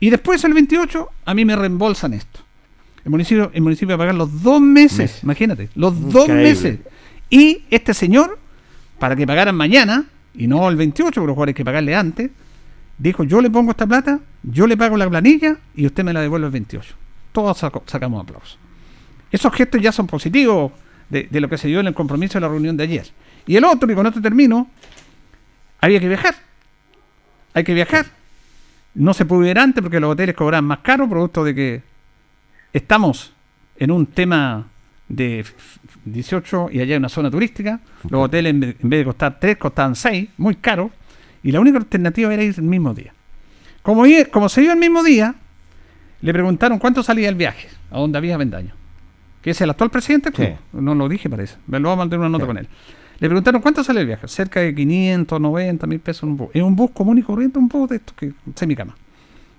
Y 0.01 0.09
después, 0.09 0.43
el 0.43 0.53
28, 0.53 1.07
a 1.23 1.33
mí 1.33 1.45
me 1.45 1.55
reembolsan 1.55 2.13
esto. 2.13 2.41
El 3.05 3.11
municipio, 3.11 3.51
el 3.53 3.61
municipio 3.61 3.95
va 3.97 4.03
a 4.03 4.07
pagar 4.07 4.15
los 4.15 4.43
dos 4.43 4.59
meses, 4.59 5.23
imagínate, 5.23 5.69
los 5.75 6.11
dos 6.11 6.27
meses. 6.27 6.79
Y 7.29 7.63
este 7.69 7.93
señor, 7.93 8.37
para 8.99 9.15
que 9.15 9.25
pagaran 9.25 9.55
mañana, 9.55 10.05
y 10.33 10.47
no 10.47 10.67
el 10.69 10.75
28, 10.75 11.05
porque 11.05 11.27
los 11.27 11.33
jugadores 11.35 11.53
hay 11.53 11.57
que 11.57 11.65
pagarle 11.65 11.95
antes, 11.95 12.31
dijo, 12.97 13.23
yo 13.23 13.41
le 13.41 13.49
pongo 13.49 13.71
esta 13.71 13.87
plata, 13.87 14.19
yo 14.43 14.67
le 14.67 14.75
pago 14.75 14.97
la 14.97 15.07
planilla 15.07 15.57
y 15.75 15.85
usted 15.85 16.03
me 16.03 16.13
la 16.13 16.21
devuelve 16.21 16.47
el 16.47 16.51
28. 16.51 16.95
Todos 17.31 17.57
sacamos 17.85 18.23
aplausos. 18.23 18.57
Esos 19.31 19.53
gestos 19.53 19.81
ya 19.81 19.91
son 19.91 20.07
positivos 20.07 20.71
de, 21.09 21.27
lo 21.31 21.49
que 21.49 21.57
se 21.57 21.67
dio 21.67 21.79
en 21.79 21.87
el 21.87 21.93
compromiso 21.93 22.35
de 22.35 22.41
la 22.41 22.47
reunión 22.47 22.75
de 22.75 22.83
ayer. 22.83 23.07
Y 23.45 23.55
el 23.55 23.65
otro, 23.65 23.91
y 23.91 23.95
con 23.95 24.05
esto 24.07 24.21
termino, 24.21 24.67
había 25.79 25.99
que 25.99 26.07
viajar. 26.07 26.35
Hay 27.53 27.63
que 27.63 27.73
viajar. 27.73 28.05
No 28.93 29.13
se 29.13 29.25
pudo 29.25 29.45
ir 29.45 29.57
antes 29.57 29.81
porque 29.81 29.99
los 29.99 30.11
hoteles 30.11 30.35
cobran 30.35 30.65
más 30.65 30.79
caro, 30.79 31.07
producto 31.07 31.43
de 31.43 31.55
que 31.55 31.83
estamos 32.73 33.33
en 33.77 33.91
un 33.91 34.05
tema 34.05 34.67
de 35.07 35.45
18 36.05 36.69
y 36.71 36.81
allá 36.81 36.93
hay 36.93 36.97
una 36.97 37.09
zona 37.09 37.31
turística. 37.31 37.79
Los 38.09 38.25
hoteles 38.25 38.53
en 38.53 38.59
vez 38.59 38.99
de 38.99 39.05
costar 39.05 39.39
3 39.39 39.57
costaban 39.57 39.95
6, 39.95 40.29
muy 40.37 40.55
caro. 40.55 40.91
Y 41.43 41.51
la 41.51 41.59
única 41.59 41.77
alternativa 41.77 42.33
era 42.33 42.43
ir 42.43 42.55
el 42.57 42.63
mismo 42.63 42.93
día. 42.93 43.13
Como, 43.81 44.03
como 44.29 44.49
se 44.49 44.63
iba 44.63 44.73
el 44.73 44.79
mismo 44.79 45.03
día, 45.03 45.35
le 46.21 46.33
preguntaron 46.33 46.77
cuánto 46.77 47.01
salía 47.01 47.29
el 47.29 47.35
viaje, 47.35 47.69
a 47.89 47.99
dónde 47.99 48.17
había 48.17 48.37
Vendaño. 48.37 48.75
Que 49.41 49.51
es 49.51 49.61
el 49.61 49.71
actual 49.71 49.89
presidente. 49.89 50.57
No 50.71 50.93
lo 50.93 51.09
dije, 51.09 51.29
parece. 51.29 51.57
Me 51.65 51.79
lo 51.79 51.89
voy 51.89 51.93
a 51.93 51.97
mandar 51.97 52.19
una 52.19 52.29
nota 52.29 52.45
con 52.45 52.57
él. 52.57 52.67
Le 53.21 53.27
preguntaron 53.29 53.61
cuánto 53.61 53.83
sale 53.83 54.01
el 54.01 54.07
viaje. 54.07 54.27
Cerca 54.27 54.61
de 54.61 54.73
500, 54.73 55.39
90 55.39 55.85
mil 55.85 55.99
pesos 55.99 56.23
en 56.23 56.29
un 56.29 56.37
bus. 56.37 56.49
Es 56.53 56.63
un 56.63 56.75
bus 56.75 56.89
común 56.89 57.19
y 57.19 57.21
corriente, 57.21 57.59
un 57.59 57.67
bus 57.67 57.87
de 57.87 57.97
estos 57.97 58.15
que 58.15 58.33
semicama. 58.55 58.95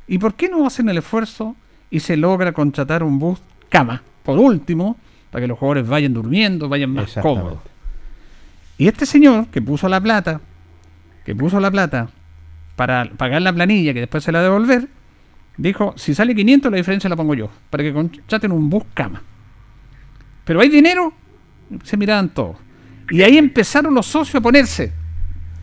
¿Y 0.08 0.18
por 0.18 0.34
qué 0.34 0.48
no 0.48 0.66
hacen 0.66 0.88
el 0.88 0.98
esfuerzo 0.98 1.54
y 1.88 2.00
se 2.00 2.16
logra 2.16 2.50
contratar 2.50 3.04
un 3.04 3.20
bus 3.20 3.40
cama? 3.68 4.02
Por 4.24 4.36
último, 4.40 4.96
para 5.30 5.44
que 5.44 5.46
los 5.46 5.56
jugadores 5.60 5.86
vayan 5.86 6.12
durmiendo, 6.12 6.68
vayan 6.68 6.90
más 6.90 7.14
cómodos. 7.22 7.60
Y 8.78 8.88
este 8.88 9.06
señor 9.06 9.46
que 9.46 9.62
puso 9.62 9.88
la 9.88 10.00
plata, 10.00 10.40
que 11.24 11.36
puso 11.36 11.60
la 11.60 11.70
plata 11.70 12.08
para 12.74 13.10
pagar 13.16 13.42
la 13.42 13.52
planilla 13.52 13.94
que 13.94 14.00
después 14.00 14.24
se 14.24 14.32
la 14.32 14.42
devolver, 14.42 14.88
dijo, 15.56 15.94
si 15.96 16.14
sale 16.16 16.34
500 16.34 16.68
la 16.68 16.78
diferencia 16.78 17.08
la 17.08 17.14
pongo 17.14 17.34
yo, 17.34 17.48
para 17.70 17.84
que 17.84 17.92
contraten 17.92 18.50
un 18.50 18.68
bus 18.68 18.82
cama. 18.92 19.22
Pero 20.44 20.60
hay 20.60 20.68
dinero, 20.68 21.12
se 21.84 21.96
miraban 21.96 22.30
todos. 22.30 22.56
Y 23.12 23.22
ahí 23.22 23.36
empezaron 23.36 23.94
los 23.94 24.06
socios 24.06 24.36
a 24.36 24.40
ponerse. 24.40 24.90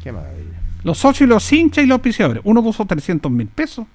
Qué 0.04 0.12
maravilla. 0.12 0.60
Los 0.84 1.00
socios 1.00 1.28
y 1.28 1.30
los 1.30 1.52
hinchas 1.52 1.84
y 1.84 1.88
los 1.88 1.96
auspiciadores. 1.96 2.44
Uno 2.46 2.62
puso 2.62 2.86
300 2.86 3.32
mil 3.32 3.48
pesos, 3.48 3.88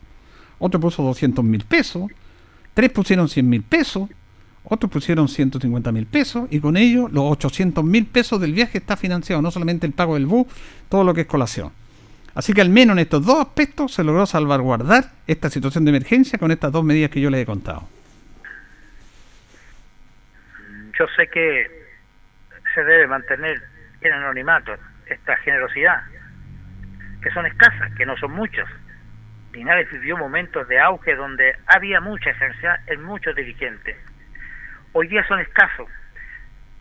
otro 0.59 0.81
puso 0.81 1.05
200 1.05 1.45
mil 1.45 1.65
pesos, 1.65 2.11
tres 2.75 2.91
pusieron 2.91 3.29
100 3.29 3.49
mil 3.49 3.63
pesos, 3.63 4.11
otros 4.65 4.91
pusieron 4.91 5.29
150 5.29 5.93
mil 5.93 6.05
pesos 6.07 6.49
y 6.51 6.59
con 6.59 6.77
ello 6.77 7.09
los 7.09 7.31
800 7.31 7.85
mil 7.85 8.07
pesos 8.07 8.41
del 8.41 8.55
viaje 8.55 8.79
está 8.79 8.97
financiado, 8.97 9.41
no 9.41 9.53
solamente 9.53 9.87
el 9.87 9.93
pago 9.93 10.15
del 10.15 10.27
bus, 10.27 10.49
todo 10.89 11.05
lo 11.05 11.15
que 11.15 11.21
es 11.21 11.27
colación. 11.29 11.71
Así 12.35 12.55
que 12.55 12.61
al 12.61 12.71
menos 12.71 12.95
en 12.95 13.03
estos 13.03 13.25
dos 13.25 13.39
aspectos 13.39 13.95
se 13.95 14.03
logró 14.03 14.27
salvaguardar 14.27 15.13
esta 15.29 15.49
situación 15.49 15.85
de 15.85 15.91
emergencia 15.91 16.41
con 16.41 16.51
estas 16.51 16.73
dos 16.73 16.83
medidas 16.83 17.09
que 17.09 17.21
yo 17.21 17.31
les 17.31 17.45
he 17.45 17.47
contado. 17.47 17.87
Yo 20.99 21.07
sé 21.17 21.29
que 21.29 21.84
se 22.75 22.85
debe 22.85 23.07
mantener 23.07 23.63
en 24.01 24.13
anonimato 24.13 24.77
esta 25.07 25.37
generosidad, 25.39 26.03
que 27.23 27.31
son 27.31 27.47
escasas, 27.47 27.95
que 27.95 28.07
no 28.07 28.17
son 28.17 28.33
muchas. 28.33 28.69
Linares 29.53 29.91
vivió 29.91 30.17
momentos 30.17 30.67
de 30.69 30.81
auge 30.81 31.15
donde 31.15 31.57
había 31.67 32.01
mucha 32.01 32.31
esencia 32.31 32.81
en 32.87 33.03
muchos 33.03 33.37
dirigentes 33.37 33.97
hoy 34.95 35.09
día 35.09 35.27
son 35.27 35.41
escasos. 35.41 35.89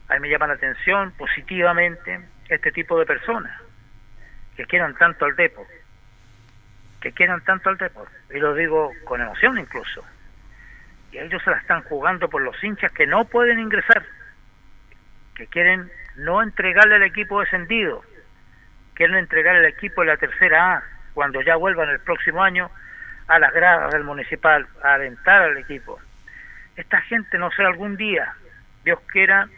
A 0.07 0.13
mí 0.13 0.21
me 0.21 0.29
llama 0.29 0.47
la 0.47 0.53
atención 0.53 1.11
positivamente 1.17 2.21
este 2.47 2.71
tipo 2.71 2.97
de 2.97 3.05
personas 3.05 3.51
que 4.55 4.65
quieran 4.65 4.95
tanto 4.95 5.25
al 5.25 5.35
depo, 5.35 5.65
que 7.01 7.11
quieran 7.11 7.43
tanto 7.43 7.69
al 7.69 7.77
depo, 7.77 8.05
y 8.29 8.37
lo 8.37 8.53
digo 8.53 8.91
con 9.03 9.19
emoción 9.19 9.57
incluso. 9.57 10.05
Y 11.11 11.17
ellos 11.17 11.41
se 11.43 11.49
la 11.49 11.57
están 11.57 11.81
jugando 11.83 12.29
por 12.29 12.41
los 12.43 12.63
hinchas 12.63 12.91
que 12.91 13.07
no 13.07 13.25
pueden 13.25 13.59
ingresar, 13.59 14.05
quieren 15.47 15.89
no 16.15 16.41
entregarle 16.41 16.95
al 16.95 17.03
equipo 17.03 17.39
descendido, 17.39 18.03
quieren 18.93 19.17
entregar 19.17 19.55
el 19.55 19.65
equipo 19.65 20.01
de 20.01 20.07
la 20.07 20.17
tercera 20.17 20.77
A 20.77 20.83
cuando 21.13 21.41
ya 21.41 21.55
vuelvan 21.55 21.89
el 21.89 21.99
próximo 21.99 22.43
año 22.43 22.69
a 23.27 23.39
las 23.39 23.53
gradas 23.53 23.91
del 23.93 24.03
municipal, 24.03 24.67
a 24.83 24.95
alentar 24.95 25.43
al 25.43 25.57
equipo 25.57 25.99
esta 26.75 27.01
gente, 27.01 27.37
no 27.37 27.49
sé, 27.51 27.63
algún 27.63 27.97
día, 27.97 28.35
Dios 28.83 28.99
quiera, 29.11 29.49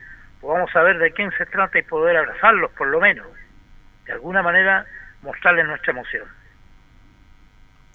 podamos 0.41 0.71
saber 0.71 0.97
de 0.99 1.11
quién 1.11 1.31
se 1.37 1.45
trata 1.45 1.79
y 1.79 1.83
poder 1.83 2.17
abrazarlos, 2.17 2.71
por 2.71 2.87
lo 2.87 2.99
menos. 2.99 3.27
De 4.05 4.13
alguna 4.13 4.43
manera, 4.43 4.85
mostrarles 5.23 5.65
nuestra 5.65 5.91
emoción. 5.91 6.25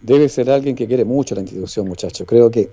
Debe 0.00 0.28
ser 0.28 0.50
alguien 0.50 0.74
que 0.74 0.86
quiere 0.86 1.04
mucho 1.04 1.34
la 1.34 1.42
institución, 1.42 1.86
muchachos. 1.86 2.26
Creo 2.26 2.50
que 2.50 2.70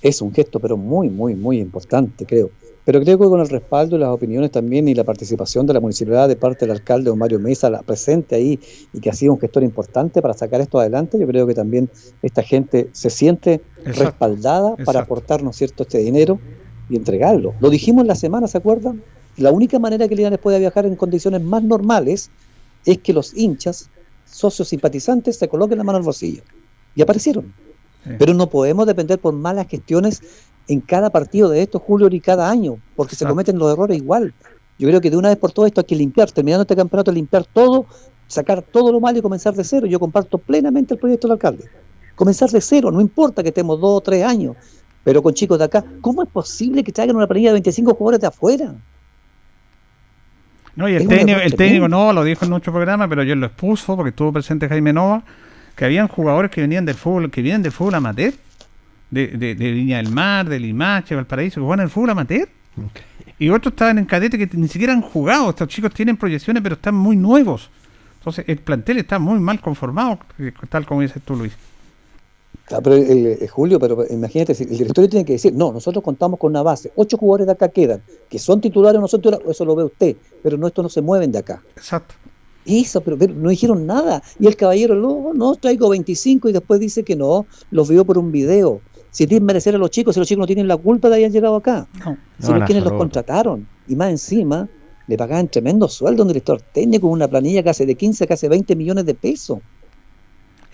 es 0.00 0.22
un 0.22 0.34
gesto, 0.34 0.58
pero 0.58 0.76
muy, 0.76 1.10
muy, 1.10 1.34
muy 1.34 1.58
importante, 1.58 2.24
creo. 2.26 2.50
Pero 2.84 3.00
creo 3.00 3.16
que 3.18 3.24
con 3.26 3.40
el 3.40 3.48
respaldo 3.48 3.96
y 3.96 4.00
las 4.00 4.08
opiniones 4.08 4.50
también 4.50 4.88
y 4.88 4.94
la 4.94 5.04
participación 5.04 5.66
de 5.66 5.74
la 5.74 5.80
municipalidad 5.80 6.28
de 6.28 6.34
parte 6.34 6.66
del 6.66 6.72
alcalde 6.72 7.10
don 7.10 7.18
Mario 7.18 7.38
Mesa, 7.38 7.70
la 7.70 7.82
presente 7.82 8.34
ahí 8.34 8.58
y 8.92 9.00
que 9.00 9.10
ha 9.10 9.12
sido 9.12 9.32
un 9.32 9.38
gestor 9.38 9.62
importante 9.62 10.20
para 10.20 10.34
sacar 10.34 10.60
esto 10.60 10.80
adelante, 10.80 11.18
yo 11.18 11.26
creo 11.26 11.46
que 11.46 11.54
también 11.54 11.88
esta 12.22 12.42
gente 12.42 12.88
se 12.92 13.10
siente 13.10 13.60
respaldada 13.84 14.74
para 14.84 15.00
aportarnos 15.00 15.56
cierto 15.56 15.84
este 15.84 15.98
dinero 15.98 16.40
y 16.90 16.96
entregarlo. 16.96 17.54
Lo 17.60 17.70
dijimos 17.70 18.04
la 18.04 18.16
semana, 18.16 18.48
¿se 18.48 18.58
acuerdan? 18.58 19.02
La 19.36 19.52
única 19.52 19.78
manera 19.78 20.08
que 20.08 20.16
Linares 20.16 20.40
puede 20.40 20.58
viajar 20.58 20.84
en 20.84 20.96
condiciones 20.96 21.40
más 21.40 21.62
normales 21.62 22.30
es 22.84 22.98
que 22.98 23.12
los 23.12 23.32
hinchas, 23.34 23.90
socios 24.26 24.68
simpatizantes, 24.68 25.36
se 25.36 25.48
coloquen 25.48 25.78
la 25.78 25.84
mano 25.84 25.98
al 25.98 26.04
bolsillo. 26.04 26.42
Y 26.96 27.02
aparecieron. 27.02 27.54
Pero 28.18 28.34
no 28.34 28.50
podemos 28.50 28.86
depender 28.86 29.20
por 29.20 29.32
malas 29.32 29.68
gestiones 29.68 30.22
en 30.72 30.80
cada 30.80 31.10
partido 31.10 31.48
de 31.48 31.62
esto, 31.62 31.78
Julio, 31.78 32.08
y 32.10 32.20
cada 32.20 32.50
año, 32.50 32.78
porque 32.96 33.16
se 33.16 33.26
cometen 33.26 33.58
los 33.58 33.72
errores 33.72 33.96
igual. 33.98 34.32
Yo 34.78 34.88
creo 34.88 35.00
que 35.00 35.10
de 35.10 35.16
una 35.16 35.28
vez 35.28 35.38
por 35.38 35.52
todo 35.52 35.66
esto 35.66 35.80
hay 35.80 35.86
que 35.86 35.96
limpiar, 35.96 36.30
terminando 36.30 36.62
este 36.62 36.76
campeonato, 36.76 37.12
limpiar 37.12 37.44
todo, 37.44 37.86
sacar 38.26 38.62
todo 38.62 38.90
lo 38.90 39.00
malo 39.00 39.18
y 39.18 39.22
comenzar 39.22 39.54
de 39.54 39.64
cero. 39.64 39.86
Yo 39.86 40.00
comparto 40.00 40.38
plenamente 40.38 40.94
el 40.94 41.00
proyecto 41.00 41.28
del 41.28 41.32
alcalde. 41.32 41.64
Comenzar 42.14 42.50
de 42.50 42.60
cero, 42.60 42.90
no 42.90 43.00
importa 43.00 43.42
que 43.42 43.50
estemos 43.50 43.80
dos 43.80 43.98
o 43.98 44.00
tres 44.00 44.24
años, 44.24 44.56
pero 45.04 45.22
con 45.22 45.34
chicos 45.34 45.58
de 45.58 45.64
acá, 45.64 45.84
¿cómo 46.00 46.22
es 46.22 46.28
posible 46.28 46.82
que 46.82 46.92
traigan 46.92 47.16
una 47.16 47.26
planilla 47.26 47.50
de 47.50 47.54
25 47.54 47.94
jugadores 47.94 48.20
de 48.20 48.26
afuera? 48.26 48.74
No, 50.74 50.88
y 50.88 50.94
el 50.94 51.06
técnico, 51.06 51.38
el 51.38 51.54
técnico 51.54 51.88
no, 51.88 52.12
lo 52.12 52.24
dijo 52.24 52.44
en 52.44 52.50
nuestro 52.50 52.72
programa, 52.72 53.06
pero 53.08 53.22
yo 53.22 53.34
lo 53.34 53.46
expuso 53.46 53.94
porque 53.94 54.10
estuvo 54.10 54.32
presente 54.32 54.68
Jaime 54.68 54.92
Nova, 54.92 55.22
que 55.76 55.84
habían 55.84 56.08
jugadores 56.08 56.50
que 56.50 56.60
venían 56.60 56.84
del 56.84 56.94
fútbol, 56.94 57.30
que 57.30 57.42
vienen 57.42 57.62
del 57.62 57.72
fútbol 57.72 57.94
amateur, 57.94 58.32
de, 59.12 59.28
de, 59.28 59.54
de 59.54 59.70
Viña 59.70 59.98
del 59.98 60.10
Mar, 60.10 60.48
de 60.48 60.58
Limache, 60.58 61.14
Valparaíso, 61.14 61.60
que 61.60 61.66
juegan 61.66 61.84
el 61.84 61.90
fútbol 61.90 62.10
amateur. 62.10 62.48
Y 63.38 63.50
otros 63.50 63.72
estaban 63.72 63.98
en 63.98 64.06
cadete 64.06 64.38
que 64.38 64.48
ni 64.56 64.68
siquiera 64.68 64.94
han 64.94 65.02
jugado. 65.02 65.50
Estos 65.50 65.68
chicos 65.68 65.92
tienen 65.92 66.16
proyecciones, 66.16 66.62
pero 66.62 66.76
están 66.76 66.94
muy 66.94 67.14
nuevos. 67.14 67.70
Entonces, 68.18 68.46
el 68.48 68.58
plantel 68.58 68.98
está 68.98 69.18
muy 69.18 69.38
mal 69.38 69.60
conformado, 69.60 70.18
tal 70.68 70.86
como 70.86 71.02
dices 71.02 71.22
tú, 71.24 71.36
Luis. 71.36 71.52
Ah, 72.70 72.80
pero 72.82 72.96
el, 72.96 73.48
Julio, 73.48 73.78
pero 73.78 74.06
imagínate, 74.08 74.52
el 74.52 74.78
directorio 74.78 75.10
tiene 75.10 75.26
que 75.26 75.34
decir, 75.34 75.52
no, 75.52 75.72
nosotros 75.72 76.02
contamos 76.02 76.38
con 76.38 76.52
una 76.52 76.62
base, 76.62 76.92
ocho 76.94 77.18
jugadores 77.18 77.46
de 77.46 77.52
acá 77.52 77.68
quedan, 77.68 78.00
que 78.30 78.38
son 78.38 78.60
titulares 78.60 78.98
o 78.98 79.00
no 79.02 79.08
son 79.08 79.20
titulares, 79.20 79.46
eso 79.46 79.64
lo 79.64 79.74
ve 79.74 79.84
usted, 79.84 80.16
pero 80.42 80.56
no, 80.56 80.68
estos 80.68 80.84
no 80.84 80.88
se 80.88 81.02
mueven 81.02 81.32
de 81.32 81.38
acá. 81.40 81.62
Exacto. 81.76 82.14
Eso, 82.64 83.00
pero, 83.00 83.16
no 83.16 83.50
dijeron 83.50 83.86
nada. 83.86 84.22
Y 84.38 84.46
el 84.46 84.56
caballero, 84.56 84.94
no, 84.94 85.32
no, 85.34 85.56
traigo 85.56 85.88
25 85.88 86.48
y 86.48 86.52
después 86.52 86.80
dice 86.80 87.02
que 87.02 87.16
no, 87.16 87.46
los 87.70 87.88
vio 87.88 88.04
por 88.04 88.18
un 88.18 88.30
video. 88.30 88.80
Si 89.12 89.26
tienen 89.26 89.46
merecer 89.46 89.74
a 89.74 89.78
los 89.78 89.90
chicos, 89.90 90.14
si 90.14 90.20
los 90.20 90.26
chicos 90.26 90.40
no 90.40 90.46
tienen 90.46 90.66
la 90.66 90.76
culpa 90.76 91.08
de 91.08 91.16
haber 91.16 91.30
llegado 91.30 91.54
acá. 91.54 91.86
No. 92.04 92.16
Si 92.40 92.52
no, 92.52 92.64
quienes 92.64 92.82
los 92.82 92.94
contrataron. 92.94 93.68
Y 93.86 93.94
más 93.94 94.08
encima, 94.08 94.66
le 95.06 95.16
pagaban 95.18 95.48
tremendo 95.48 95.86
sueldo 95.86 96.22
a 96.22 96.24
un 96.24 96.28
director 96.28 96.60
técnico 96.60 97.02
con 97.02 97.12
una 97.12 97.28
planilla 97.28 97.62
casi 97.62 97.84
de 97.84 97.94
15, 97.94 98.26
casi 98.26 98.48
20 98.48 98.74
millones 98.74 99.04
de 99.04 99.14
pesos. 99.14 99.58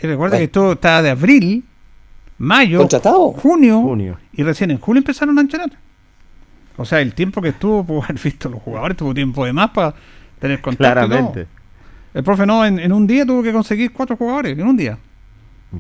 Y 0.01 0.07
recuerda 0.07 0.39
que 0.39 0.45
esto 0.45 0.73
estaba 0.73 1.03
de 1.03 1.11
abril, 1.11 1.65
mayo, 2.39 2.87
Junio, 3.43 3.83
junio, 3.83 4.19
y 4.33 4.45
recién 4.45 4.71
en 4.71 4.79
julio 4.79 5.01
empezaron 5.01 5.37
a 5.37 5.41
entrenar. 5.41 5.73
O 6.77 6.85
sea, 6.85 7.01
el 7.01 7.15
tiempo 7.15 7.43
que 7.43 7.49
estuvo, 7.49 7.83
pudo 7.83 8.05
haber 8.05 8.21
visto 8.21 8.49
los 8.49 8.63
jugadores, 8.63 8.97
tuvo 8.97 9.13
tiempo 9.13 9.45
de 9.45 9.53
más 9.53 9.71
para 9.71 9.95
tener 10.39 10.61
contacto. 10.61 11.07
Claramente. 11.07 11.47
El 12.15 12.23
profe 12.23 12.47
no, 12.47 12.65
en, 12.65 12.93
un 12.93 13.07
día 13.07 13.27
tuvo 13.27 13.43
que 13.43 13.53
conseguir 13.53 13.93
cuatro 13.93 14.17
jugadores, 14.17 14.57
en 14.57 14.67
un 14.67 14.77
día. 14.77 14.97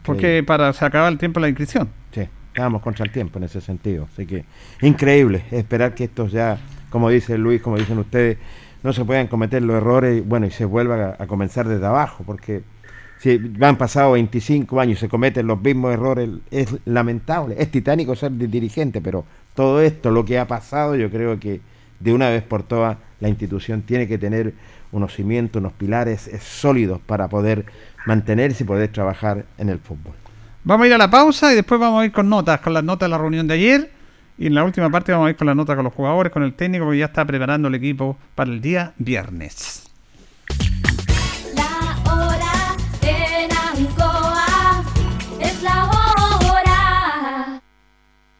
Porque 0.02 0.42
para 0.44 0.72
se 0.72 0.84
acababa 0.84 1.08
el 1.08 1.18
tiempo 1.18 1.38
de 1.38 1.42
la 1.42 1.48
inscripción. 1.48 1.88
Estábamos 2.58 2.82
contra 2.82 3.04
el 3.04 3.12
tiempo 3.12 3.38
en 3.38 3.44
ese 3.44 3.60
sentido. 3.60 4.08
Así 4.12 4.26
que 4.26 4.44
increíble 4.82 5.44
esperar 5.52 5.94
que 5.94 6.02
estos 6.02 6.32
ya, 6.32 6.58
como 6.90 7.08
dice 7.08 7.38
Luis, 7.38 7.62
como 7.62 7.78
dicen 7.78 7.96
ustedes, 7.98 8.36
no 8.82 8.92
se 8.92 9.04
puedan 9.04 9.28
cometer 9.28 9.62
los 9.62 9.76
errores 9.76 10.26
bueno, 10.26 10.44
y 10.46 10.50
se 10.50 10.64
vuelva 10.64 11.14
a 11.16 11.26
comenzar 11.28 11.68
desde 11.68 11.86
abajo, 11.86 12.24
porque 12.26 12.62
si 13.20 13.40
han 13.60 13.78
pasado 13.78 14.10
25 14.10 14.80
años 14.80 14.98
y 14.98 15.00
se 15.02 15.08
cometen 15.08 15.46
los 15.46 15.62
mismos 15.62 15.94
errores, 15.94 16.30
es 16.50 16.74
lamentable. 16.84 17.54
Es 17.56 17.70
titánico 17.70 18.16
ser 18.16 18.32
dirigente, 18.32 19.00
pero 19.00 19.24
todo 19.54 19.80
esto, 19.80 20.10
lo 20.10 20.24
que 20.24 20.40
ha 20.40 20.48
pasado, 20.48 20.96
yo 20.96 21.12
creo 21.12 21.38
que 21.38 21.60
de 22.00 22.12
una 22.12 22.28
vez 22.28 22.42
por 22.42 22.64
todas 22.64 22.96
la 23.20 23.28
institución 23.28 23.82
tiene 23.82 24.08
que 24.08 24.18
tener 24.18 24.52
unos 24.90 25.14
cimientos, 25.14 25.60
unos 25.60 25.74
pilares 25.74 26.28
sólidos 26.40 26.98
para 26.98 27.28
poder 27.28 27.66
mantenerse 28.04 28.64
y 28.64 28.66
poder 28.66 28.90
trabajar 28.90 29.44
en 29.58 29.68
el 29.68 29.78
fútbol. 29.78 30.14
Vamos 30.68 30.84
a 30.84 30.88
ir 30.88 30.92
a 30.92 30.98
la 30.98 31.08
pausa 31.08 31.50
y 31.50 31.54
después 31.54 31.80
vamos 31.80 32.02
a 32.02 32.04
ir 32.04 32.12
con 32.12 32.28
notas, 32.28 32.60
con 32.60 32.74
las 32.74 32.84
notas 32.84 33.06
de 33.06 33.10
la 33.10 33.16
reunión 33.16 33.48
de 33.48 33.54
ayer. 33.54 33.90
Y 34.36 34.48
en 34.48 34.54
la 34.54 34.64
última 34.64 34.90
parte 34.90 35.12
vamos 35.12 35.28
a 35.28 35.30
ir 35.30 35.36
con 35.36 35.46
las 35.46 35.56
notas 35.56 35.76
con 35.76 35.84
los 35.86 35.94
jugadores, 35.94 36.30
con 36.30 36.42
el 36.42 36.52
técnico 36.52 36.90
que 36.90 36.98
ya 36.98 37.06
está 37.06 37.24
preparando 37.24 37.68
el 37.68 37.74
equipo 37.74 38.18
para 38.34 38.50
el 38.50 38.60
día 38.60 38.92
viernes. 38.98 39.88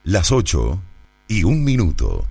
Las 0.04 0.30
8 0.30 0.82
y 1.28 1.44
un 1.44 1.64
minuto. 1.64 2.26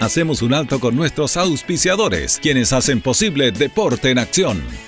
Hacemos 0.00 0.42
un 0.42 0.52
alto 0.52 0.80
con 0.80 0.96
nuestros 0.96 1.36
auspiciadores, 1.36 2.40
quienes 2.42 2.72
hacen 2.72 3.00
posible 3.00 3.52
Deporte 3.52 4.10
en 4.10 4.18
Acción. 4.18 4.87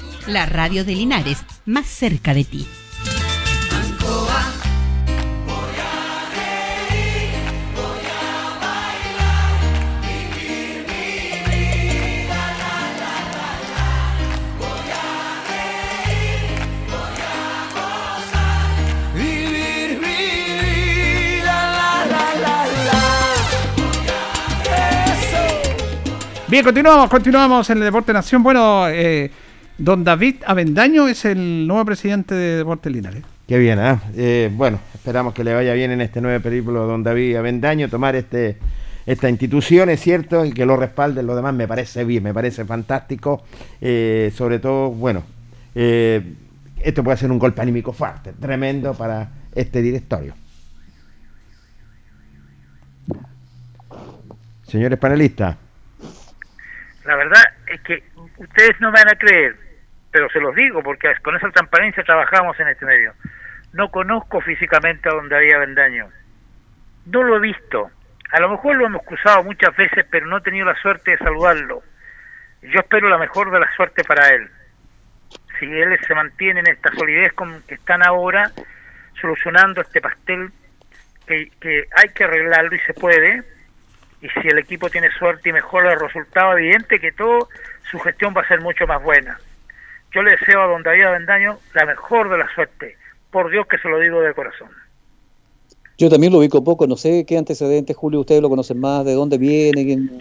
La 0.27 0.45
radio 0.45 0.85
de 0.85 0.95
Linares, 0.95 1.39
más 1.65 1.87
cerca 1.87 2.33
de 2.33 2.43
ti. 2.43 2.67
Bien, 26.51 26.65
continuamos, 26.65 27.09
continuamos 27.09 27.69
en 27.69 27.77
el 27.77 27.85
Deporte 27.85 28.11
Nación. 28.11 28.43
Bueno, 28.43 28.89
eh, 28.89 29.31
don 29.77 30.03
David 30.03 30.37
Avendaño 30.45 31.07
es 31.07 31.25
el 31.25 31.67
nuevo 31.67 31.85
presidente 31.85 32.35
de 32.35 32.57
Deportes 32.57 32.91
Linares. 32.91 33.23
Qué 33.47 33.57
bien, 33.57 33.79
¿ah? 33.79 34.01
¿eh? 34.15 34.49
Bueno, 34.53 34.79
esperamos 34.93 35.33
que 35.33 35.43
le 35.43 35.53
vaya 35.53 35.73
bien 35.73 35.91
en 35.91 36.01
este 36.01 36.21
nuevo 36.21 36.41
periplo 36.41 36.85
don 36.85 37.03
David 37.03 37.35
Avendaño, 37.35 37.89
tomar 37.89 38.15
este 38.15 38.57
esta 39.05 39.29
institución, 39.29 39.89
es 39.89 39.99
cierto, 39.99 40.45
y 40.45 40.51
que 40.51 40.65
lo 40.65 40.77
respalden 40.77 41.25
lo 41.25 41.35
demás 41.35 41.53
me 41.53 41.67
parece 41.67 42.03
bien, 42.03 42.23
me 42.23 42.33
parece 42.33 42.65
fantástico. 42.65 43.43
Eh, 43.79 44.31
sobre 44.35 44.59
todo, 44.59 44.91
bueno, 44.91 45.23
eh, 45.75 46.35
esto 46.81 47.03
puede 47.03 47.17
ser 47.17 47.31
un 47.31 47.39
golpe 47.39 47.61
anímico 47.61 47.93
fuerte, 47.93 48.33
tremendo 48.33 48.93
para 48.93 49.29
este 49.53 49.81
directorio. 49.81 50.33
Señores 54.63 54.97
panelistas. 54.99 55.57
La 57.05 57.15
verdad 57.15 57.43
es 57.71 57.81
que 57.81 58.03
ustedes 58.37 58.79
no 58.79 58.91
me 58.91 58.99
van 58.99 59.13
a 59.13 59.17
creer, 59.17 59.55
pero 60.11 60.29
se 60.29 60.39
los 60.39 60.53
digo 60.55 60.83
porque 60.83 61.13
con 61.21 61.35
esa 61.35 61.49
transparencia 61.49 62.03
trabajamos 62.03 62.59
en 62.59 62.67
este 62.67 62.85
medio. 62.85 63.13
No 63.73 63.89
conozco 63.89 64.41
físicamente 64.41 65.07
a 65.07 65.13
don 65.13 65.29
David 65.29 65.53
Avendaño. 65.53 66.09
No 67.05 67.23
lo 67.23 67.37
he 67.37 67.39
visto. 67.39 67.89
A 68.31 68.39
lo 68.39 68.49
mejor 68.49 68.75
lo 68.75 68.85
hemos 68.85 69.03
cruzado 69.03 69.43
muchas 69.43 69.75
veces, 69.75 70.05
pero 70.09 70.25
no 70.27 70.37
he 70.37 70.41
tenido 70.41 70.65
la 70.65 70.75
suerte 70.75 71.11
de 71.11 71.17
saludarlo. 71.17 71.81
Yo 72.61 72.79
espero 72.79 73.09
la 73.09 73.17
mejor 73.17 73.51
de 73.51 73.59
la 73.59 73.71
suerte 73.75 74.03
para 74.03 74.27
él. 74.29 74.49
Si 75.59 75.65
él 75.65 75.97
se 76.05 76.15
mantiene 76.15 76.59
en 76.59 76.67
esta 76.67 76.91
solidez 76.93 77.33
con 77.33 77.61
que 77.63 77.75
están 77.75 78.05
ahora, 78.05 78.51
solucionando 79.19 79.81
este 79.81 80.01
pastel 80.01 80.51
que, 81.25 81.51
que 81.59 81.85
hay 81.95 82.09
que 82.09 82.23
arreglarlo 82.23 82.75
y 82.75 82.79
se 82.79 82.93
puede, 82.93 83.43
y 84.21 84.29
si 84.29 84.47
el 84.47 84.59
equipo 84.59 84.89
tiene 84.89 85.09
suerte 85.17 85.49
y 85.49 85.53
mejora 85.53 85.93
el 85.93 85.99
resultado, 85.99 86.57
evidente 86.57 86.99
que 86.99 87.11
todo 87.11 87.49
su 87.89 87.99
gestión 87.99 88.33
va 88.35 88.41
a 88.41 88.47
ser 88.47 88.61
mucho 88.61 88.85
más 88.85 89.01
buena. 89.03 89.39
Yo 90.13 90.21
le 90.21 90.31
deseo 90.31 90.61
a 90.61 90.67
don 90.67 90.83
David 90.83 91.05
Avendaño 91.05 91.57
la 91.73 91.85
mejor 91.85 92.29
de 92.29 92.37
la 92.37 92.53
suerte. 92.53 92.97
Por 93.31 93.49
Dios 93.49 93.65
que 93.67 93.77
se 93.77 93.89
lo 93.89 93.99
digo 93.99 94.21
de 94.21 94.33
corazón. 94.33 94.69
Yo 95.97 96.09
también 96.09 96.33
lo 96.33 96.39
ubico 96.39 96.63
poco, 96.63 96.87
no 96.87 96.97
sé 96.97 97.25
qué 97.25 97.37
antecedentes, 97.37 97.95
Julio, 97.95 98.19
ustedes 98.19 98.41
lo 98.41 98.49
conocen 98.49 98.79
más, 98.79 99.05
de 99.05 99.13
dónde 99.13 99.37
viene, 99.37 99.85
quién... 99.85 100.17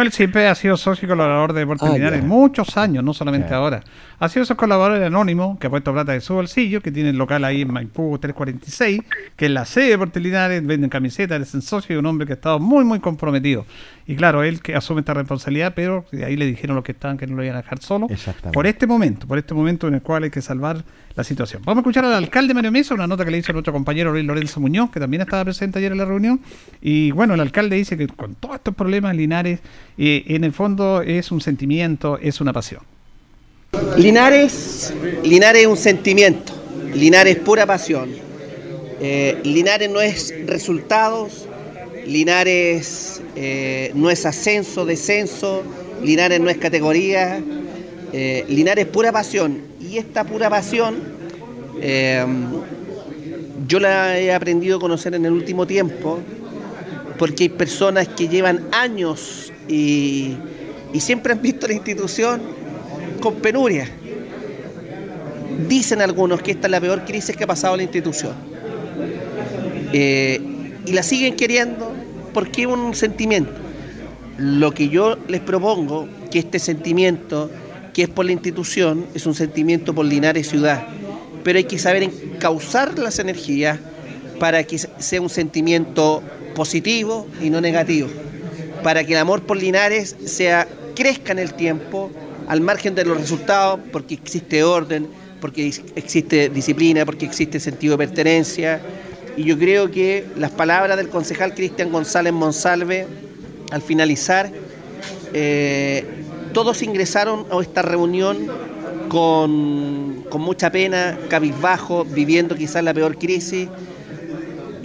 Él 0.00 0.10
siempre 0.10 0.48
ha 0.48 0.54
sido 0.54 0.76
socio 0.76 1.06
y 1.06 1.08
colaborador 1.08 1.52
de 1.52 1.60
Deportes 1.60 1.88
Ah, 1.88 1.92
Linares, 1.92 2.24
muchos 2.24 2.76
años, 2.76 3.04
no 3.04 3.12
solamente 3.12 3.52
ahora. 3.52 3.82
Ha 4.18 4.28
sido 4.28 4.44
su 4.44 4.56
colaborador 4.56 5.02
anónimo, 5.04 5.58
que 5.58 5.66
ha 5.66 5.70
puesto 5.70 5.92
plata 5.92 6.12
de 6.12 6.20
su 6.20 6.34
bolsillo, 6.34 6.80
que 6.80 6.90
tiene 6.90 7.10
el 7.10 7.16
local 7.16 7.44
ahí 7.44 7.62
en 7.62 7.72
Maipú 7.72 8.18
346, 8.18 9.00
que 9.36 9.46
es 9.46 9.50
la 9.50 9.64
sede 9.64 9.84
de 9.84 9.90
Deportes 9.90 10.22
Linares, 10.22 10.66
venden 10.66 10.88
camisetas, 10.88 11.42
es 11.42 11.54
un 11.54 11.62
socio 11.62 11.94
y 11.94 11.98
un 11.98 12.06
hombre 12.06 12.26
que 12.26 12.32
ha 12.32 12.36
estado 12.36 12.58
muy, 12.58 12.84
muy 12.84 13.00
comprometido. 13.00 13.66
Y 14.06 14.16
claro, 14.16 14.42
él 14.42 14.60
que 14.60 14.74
asume 14.74 15.00
esta 15.00 15.14
responsabilidad, 15.14 15.72
pero 15.74 16.04
de 16.10 16.24
ahí 16.24 16.36
le 16.36 16.46
dijeron 16.46 16.74
los 16.76 16.84
que 16.84 16.92
estaban 16.92 17.16
que 17.16 17.26
no 17.26 17.36
lo 17.36 17.44
iban 17.44 17.56
a 17.56 17.62
dejar 17.62 17.80
solo. 17.80 18.06
Exactamente. 18.10 18.54
Por 18.54 18.66
este 18.66 18.86
momento, 18.86 19.26
por 19.26 19.38
este 19.38 19.54
momento 19.54 19.88
en 19.88 19.94
el 19.94 20.02
cual 20.02 20.24
hay 20.24 20.30
que 20.30 20.42
salvar 20.42 20.84
la 21.14 21.24
situación. 21.24 21.62
Vamos 21.64 21.80
a 21.80 21.82
escuchar 21.82 22.04
al 22.04 22.14
alcalde 22.14 22.54
Mario 22.54 22.72
Mesa, 22.72 22.94
una 22.94 23.06
nota 23.06 23.24
que 23.24 23.30
le 23.30 23.38
hizo 23.38 23.52
nuestro 23.52 23.72
compañero 23.72 24.12
Luis 24.12 24.24
Lorenzo 24.24 24.60
Muñoz, 24.60 24.90
que 24.90 24.98
también 24.98 25.22
estaba 25.22 25.44
presente 25.44 25.78
ayer 25.78 25.92
en 25.92 25.98
la 25.98 26.04
reunión. 26.04 26.40
Y 26.80 27.10
bueno, 27.12 27.34
el 27.34 27.40
alcalde 27.40 27.76
dice 27.76 27.96
que 27.96 28.08
con 28.08 28.34
todos 28.34 28.56
estos 28.56 28.74
problemas, 28.74 29.14
Linares, 29.14 29.60
eh, 29.98 30.24
en 30.28 30.44
el 30.44 30.52
fondo 30.52 31.02
es 31.02 31.30
un 31.30 31.40
sentimiento, 31.40 32.18
es 32.18 32.40
una 32.40 32.52
pasión. 32.52 32.82
Linares, 33.96 34.92
Linares 35.24 35.62
es 35.62 35.68
un 35.68 35.76
sentimiento, 35.76 36.52
Linares 36.94 37.36
es 37.36 37.42
pura 37.42 37.66
pasión. 37.66 38.10
Eh, 39.00 39.40
Linares 39.44 39.90
no 39.90 40.00
es 40.00 40.34
resultados, 40.46 41.48
Linares 42.06 43.22
eh, 43.36 43.92
no 43.94 44.10
es 44.10 44.26
ascenso, 44.26 44.84
descenso, 44.84 45.62
Linares 46.02 46.40
no 46.40 46.50
es 46.50 46.58
categoría, 46.58 47.42
eh, 48.12 48.44
Linares 48.48 48.86
es 48.86 48.90
pura 48.90 49.12
pasión. 49.12 49.60
Y 49.80 49.98
esta 49.98 50.24
pura 50.24 50.50
pasión 50.50 50.96
eh, 51.80 52.24
yo 53.66 53.80
la 53.80 54.18
he 54.18 54.32
aprendido 54.32 54.76
a 54.76 54.80
conocer 54.80 55.14
en 55.14 55.24
el 55.24 55.32
último 55.32 55.66
tiempo, 55.66 56.18
porque 57.18 57.44
hay 57.44 57.48
personas 57.50 58.08
que 58.08 58.28
llevan 58.28 58.66
años 58.72 59.52
y, 59.68 60.36
siempre 60.98 61.32
han 61.32 61.40
visto 61.40 61.66
la 61.66 61.74
institución 61.74 62.42
con 63.20 63.36
penuria. 63.36 63.88
Dicen 65.68 66.02
algunos 66.02 66.42
que 66.42 66.50
esta 66.50 66.66
es 66.66 66.70
la 66.70 66.80
peor 66.80 67.04
crisis 67.04 67.36
que 67.36 67.44
ha 67.44 67.46
pasado 67.46 67.76
la 67.76 67.82
institución. 67.82 68.34
Y 70.86 70.92
la 70.92 71.02
siguen 71.02 71.36
queriendo 71.36 71.92
porque 72.32 72.62
es 72.62 72.68
un 72.68 72.94
sentimiento. 72.94 73.52
Lo 74.38 74.72
que 74.72 74.88
yo 74.88 75.16
les 75.28 75.40
propongo, 75.40 76.08
que 76.30 76.38
este 76.38 76.58
sentimiento, 76.58 77.50
que 77.92 78.02
es 78.02 78.08
por 78.08 78.24
la 78.24 78.32
institución, 78.32 79.06
es 79.14 79.26
un 79.26 79.34
sentimiento 79.34 79.94
por 79.94 80.06
Linares 80.06 80.48
Ciudad. 80.48 80.86
Pero 81.44 81.58
hay 81.58 81.64
que 81.64 81.78
saber 81.78 82.02
encauzar 82.02 82.98
las 82.98 83.18
energías 83.18 83.78
para 84.38 84.64
que 84.64 84.78
sea 84.78 85.20
un 85.20 85.28
sentimiento 85.28 86.22
positivo 86.54 87.26
y 87.42 87.50
no 87.50 87.60
negativo. 87.60 88.08
Para 88.82 89.04
que 89.04 89.12
el 89.12 89.18
amor 89.18 89.42
por 89.42 89.56
Linares 89.56 90.16
sea, 90.24 90.66
crezca 90.96 91.32
en 91.32 91.38
el 91.38 91.54
tiempo, 91.54 92.10
al 92.48 92.60
margen 92.60 92.94
de 92.94 93.04
los 93.04 93.18
resultados, 93.18 93.80
porque 93.92 94.14
existe 94.14 94.64
orden, 94.64 95.06
porque 95.40 95.72
existe 95.96 96.48
disciplina, 96.48 97.04
porque 97.04 97.26
existe 97.26 97.60
sentido 97.60 97.96
de 97.96 98.06
pertenencia. 98.06 98.80
Y 99.36 99.44
yo 99.44 99.58
creo 99.58 99.90
que 99.90 100.26
las 100.36 100.50
palabras 100.50 100.96
del 100.96 101.08
concejal 101.08 101.54
Cristian 101.54 101.90
González 101.90 102.32
Monsalve, 102.32 103.06
al 103.70 103.80
finalizar, 103.80 104.50
eh, 105.32 106.04
todos 106.52 106.82
ingresaron 106.82 107.46
a 107.50 107.60
esta 107.62 107.82
reunión 107.82 108.46
con, 109.08 110.24
con 110.28 110.42
mucha 110.42 110.70
pena, 110.70 111.18
cabizbajo, 111.28 112.04
viviendo 112.04 112.54
quizás 112.54 112.84
la 112.84 112.92
peor 112.92 113.16
crisis. 113.16 113.68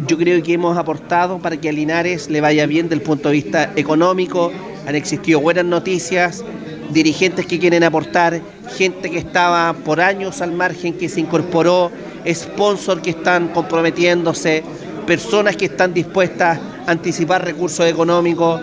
Yo 0.08 0.18
creo 0.18 0.42
que 0.42 0.54
hemos 0.54 0.78
aportado 0.78 1.40
para 1.40 1.58
que 1.58 1.70
a 1.70 1.72
Linares 1.72 2.30
le 2.30 2.40
vaya 2.40 2.66
bien 2.66 2.88
del 2.88 3.02
punto 3.02 3.30
de 3.30 3.34
vista 3.34 3.74
económico. 3.76 4.52
Han 4.86 4.96
existido 4.96 5.42
buenas 5.42 5.66
noticias, 5.66 6.46
dirigentes 6.92 7.46
que 7.46 7.60
quieren 7.60 7.84
aportar, 7.84 8.42
gente 8.78 9.10
que 9.10 9.18
estaba 9.18 9.74
por 9.74 10.00
años 10.00 10.42
al 10.42 10.54
margen 10.54 10.94
que 10.94 11.10
se 11.10 11.20
incorporó, 11.20 11.92
sponsors 12.34 13.02
que 13.02 13.12
están 13.12 13.50
comprometiéndose, 13.50 14.64
personas 15.06 15.56
que 15.56 15.66
están 15.66 15.94
dispuestas 15.94 16.60
a 16.86 16.92
anticipar 16.92 17.46
recursos 17.46 17.86
económicos. 17.86 18.62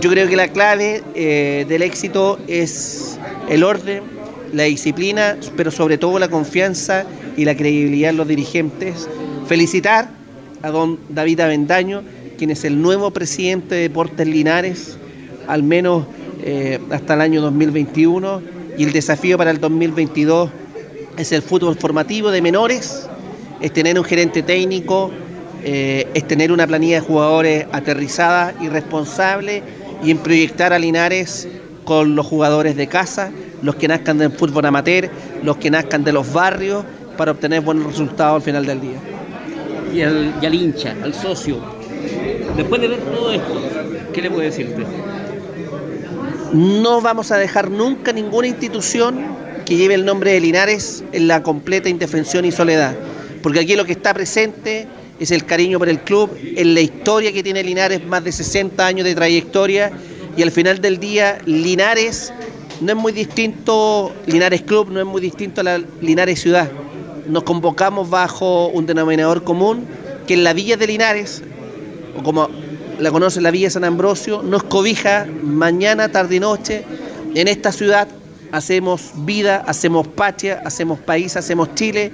Yo 0.00 0.10
creo 0.10 0.28
que 0.28 0.36
la 0.36 0.48
clave 0.48 1.02
eh, 1.14 1.64
del 1.68 1.82
éxito 1.82 2.38
es 2.48 3.18
el 3.48 3.62
orden, 3.62 4.02
la 4.52 4.64
disciplina, 4.64 5.36
pero 5.56 5.70
sobre 5.70 5.98
todo 5.98 6.18
la 6.18 6.28
confianza 6.28 7.04
y 7.36 7.44
la 7.44 7.56
credibilidad 7.56 8.10
en 8.10 8.16
los 8.16 8.28
dirigentes. 8.28 9.08
Felicitar 9.46 10.10
a 10.62 10.70
don 10.70 10.98
David 11.08 11.40
Avendaño, 11.40 12.02
quien 12.38 12.50
es 12.50 12.64
el 12.64 12.80
nuevo 12.80 13.10
presidente 13.10 13.74
de 13.74 13.82
Deportes 13.82 14.26
Linares, 14.26 14.96
al 15.46 15.62
menos 15.62 16.06
eh, 16.42 16.78
hasta 16.90 17.14
el 17.14 17.20
año 17.20 17.40
2021, 17.42 18.42
y 18.76 18.84
el 18.84 18.92
desafío 18.92 19.38
para 19.38 19.50
el 19.50 19.60
2022 19.60 20.50
es 21.16 21.32
el 21.32 21.42
fútbol 21.42 21.76
formativo 21.76 22.30
de 22.30 22.42
menores, 22.42 23.08
es 23.60 23.72
tener 23.72 23.98
un 23.98 24.04
gerente 24.04 24.42
técnico, 24.42 25.10
eh, 25.62 26.08
es 26.14 26.26
tener 26.26 26.52
una 26.52 26.66
planilla 26.66 26.96
de 26.96 27.00
jugadores 27.00 27.66
aterrizada 27.72 28.54
y 28.60 28.68
responsable, 28.68 29.62
y 30.04 30.10
en 30.10 30.18
proyectar 30.18 30.72
a 30.72 30.78
Linares 30.78 31.48
con 31.84 32.14
los 32.16 32.26
jugadores 32.26 32.76
de 32.76 32.86
casa, 32.86 33.30
los 33.62 33.76
que 33.76 33.88
nazcan 33.88 34.18
del 34.18 34.32
fútbol 34.32 34.66
amateur, 34.66 35.08
los 35.42 35.56
que 35.56 35.70
nazcan 35.70 36.04
de 36.04 36.12
los 36.12 36.32
barrios 36.32 36.84
para 37.16 37.30
obtener 37.30 37.60
buenos 37.62 37.86
resultados 37.86 38.36
al 38.36 38.42
final 38.42 38.66
del 38.66 38.80
día. 38.80 38.98
Y 39.94 40.02
al, 40.02 40.54
hincha, 40.54 40.94
al 41.02 41.14
socio, 41.14 41.58
después 42.56 42.80
de 42.80 42.88
ver 42.88 42.98
todo 43.00 43.32
esto, 43.32 43.62
¿qué 44.12 44.22
le 44.22 44.30
puede 44.30 44.46
decir 44.46 44.66
usted? 44.66 44.84
No 46.52 47.00
vamos 47.00 47.30
a 47.30 47.36
dejar 47.36 47.70
nunca 47.70 48.12
ninguna 48.12 48.48
institución 48.48 49.43
que 49.64 49.76
lleve 49.76 49.94
el 49.94 50.04
nombre 50.04 50.32
de 50.32 50.40
Linares 50.40 51.04
en 51.12 51.28
la 51.28 51.42
completa 51.42 51.88
indefensión 51.88 52.44
y 52.44 52.52
soledad, 52.52 52.96
porque 53.42 53.60
aquí 53.60 53.76
lo 53.76 53.84
que 53.84 53.92
está 53.92 54.14
presente 54.14 54.86
es 55.20 55.30
el 55.30 55.44
cariño 55.44 55.78
por 55.78 55.88
el 55.88 56.00
club, 56.00 56.30
en 56.42 56.74
la 56.74 56.80
historia 56.80 57.32
que 57.32 57.42
tiene 57.42 57.62
Linares, 57.62 58.04
más 58.04 58.24
de 58.24 58.32
60 58.32 58.86
años 58.86 59.04
de 59.04 59.14
trayectoria, 59.14 59.92
y 60.36 60.42
al 60.42 60.50
final 60.50 60.80
del 60.80 60.98
día 60.98 61.38
Linares 61.46 62.32
no 62.80 62.92
es 62.92 62.98
muy 62.98 63.12
distinto, 63.12 64.12
Linares 64.26 64.62
Club 64.62 64.90
no 64.90 65.00
es 65.00 65.06
muy 65.06 65.20
distinto 65.20 65.60
a 65.60 65.64
la 65.64 65.82
Linares 66.00 66.40
Ciudad. 66.40 66.70
Nos 67.26 67.44
convocamos 67.44 68.10
bajo 68.10 68.68
un 68.68 68.84
denominador 68.84 69.44
común 69.44 69.86
que 70.26 70.34
en 70.34 70.44
la 70.44 70.52
Villa 70.52 70.76
de 70.76 70.86
Linares, 70.86 71.42
o 72.18 72.22
como 72.22 72.48
la 72.98 73.10
conoce 73.10 73.40
la 73.40 73.50
Villa 73.50 73.70
San 73.70 73.84
Ambrosio, 73.84 74.42
nos 74.42 74.64
cobija 74.64 75.26
mañana, 75.42 76.10
tarde 76.10 76.36
y 76.36 76.40
noche. 76.40 76.84
En 77.34 77.48
esta 77.48 77.72
ciudad 77.72 78.08
hacemos 78.56 79.12
vida, 79.16 79.64
hacemos 79.66 80.06
patria, 80.08 80.62
hacemos 80.64 80.98
país, 80.98 81.36
hacemos 81.36 81.74
Chile. 81.74 82.10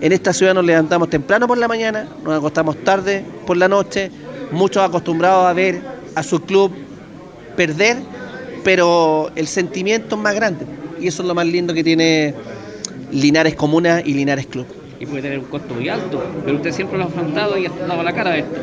En 0.00 0.12
esta 0.12 0.32
ciudad 0.32 0.54
nos 0.54 0.64
levantamos 0.64 1.08
temprano 1.08 1.46
por 1.46 1.58
la 1.58 1.68
mañana, 1.68 2.08
nos 2.24 2.38
acostamos 2.38 2.76
tarde 2.82 3.24
por 3.46 3.56
la 3.56 3.68
noche, 3.68 4.10
muchos 4.50 4.82
acostumbrados 4.82 5.46
a 5.46 5.52
ver 5.52 5.80
a 6.14 6.22
su 6.22 6.40
club 6.40 6.72
perder 7.56 7.98
pero 8.62 9.30
el 9.34 9.46
sentimiento 9.46 10.16
es 10.16 10.22
más 10.22 10.34
grande. 10.34 10.64
Y 11.00 11.08
eso 11.08 11.22
es 11.22 11.28
lo 11.28 11.34
más 11.34 11.46
lindo 11.46 11.74
que 11.74 11.82
tiene 11.82 12.34
Linares 13.10 13.54
Comuna 13.54 14.02
y 14.04 14.14
Linares 14.14 14.46
Club. 14.46 14.66
Y 15.00 15.06
puede 15.06 15.22
tener 15.22 15.38
un 15.40 15.46
costo 15.46 15.74
muy 15.74 15.88
alto, 15.88 16.22
pero 16.44 16.56
usted 16.56 16.72
siempre 16.72 16.96
lo 16.96 17.04
ha 17.04 17.06
afrontado 17.08 17.58
y 17.58 17.66
ha 17.66 17.70
dado 17.70 18.02
la 18.02 18.12
cara 18.12 18.30
de 18.30 18.40
esto. 18.40 18.60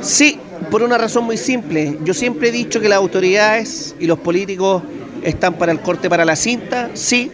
Sí, 0.00 0.38
por 0.70 0.82
una 0.82 0.96
razón 0.96 1.24
muy 1.24 1.36
simple. 1.36 1.98
Yo 2.04 2.14
siempre 2.14 2.48
he 2.48 2.52
dicho 2.52 2.80
que 2.80 2.88
las 2.88 2.96
autoridades 2.96 3.94
y 4.00 4.06
los 4.06 4.18
políticos 4.18 4.82
están 5.22 5.54
para 5.54 5.72
el 5.72 5.80
corte 5.80 6.08
para 6.08 6.24
la 6.24 6.36
cinta, 6.36 6.90
sí, 6.94 7.30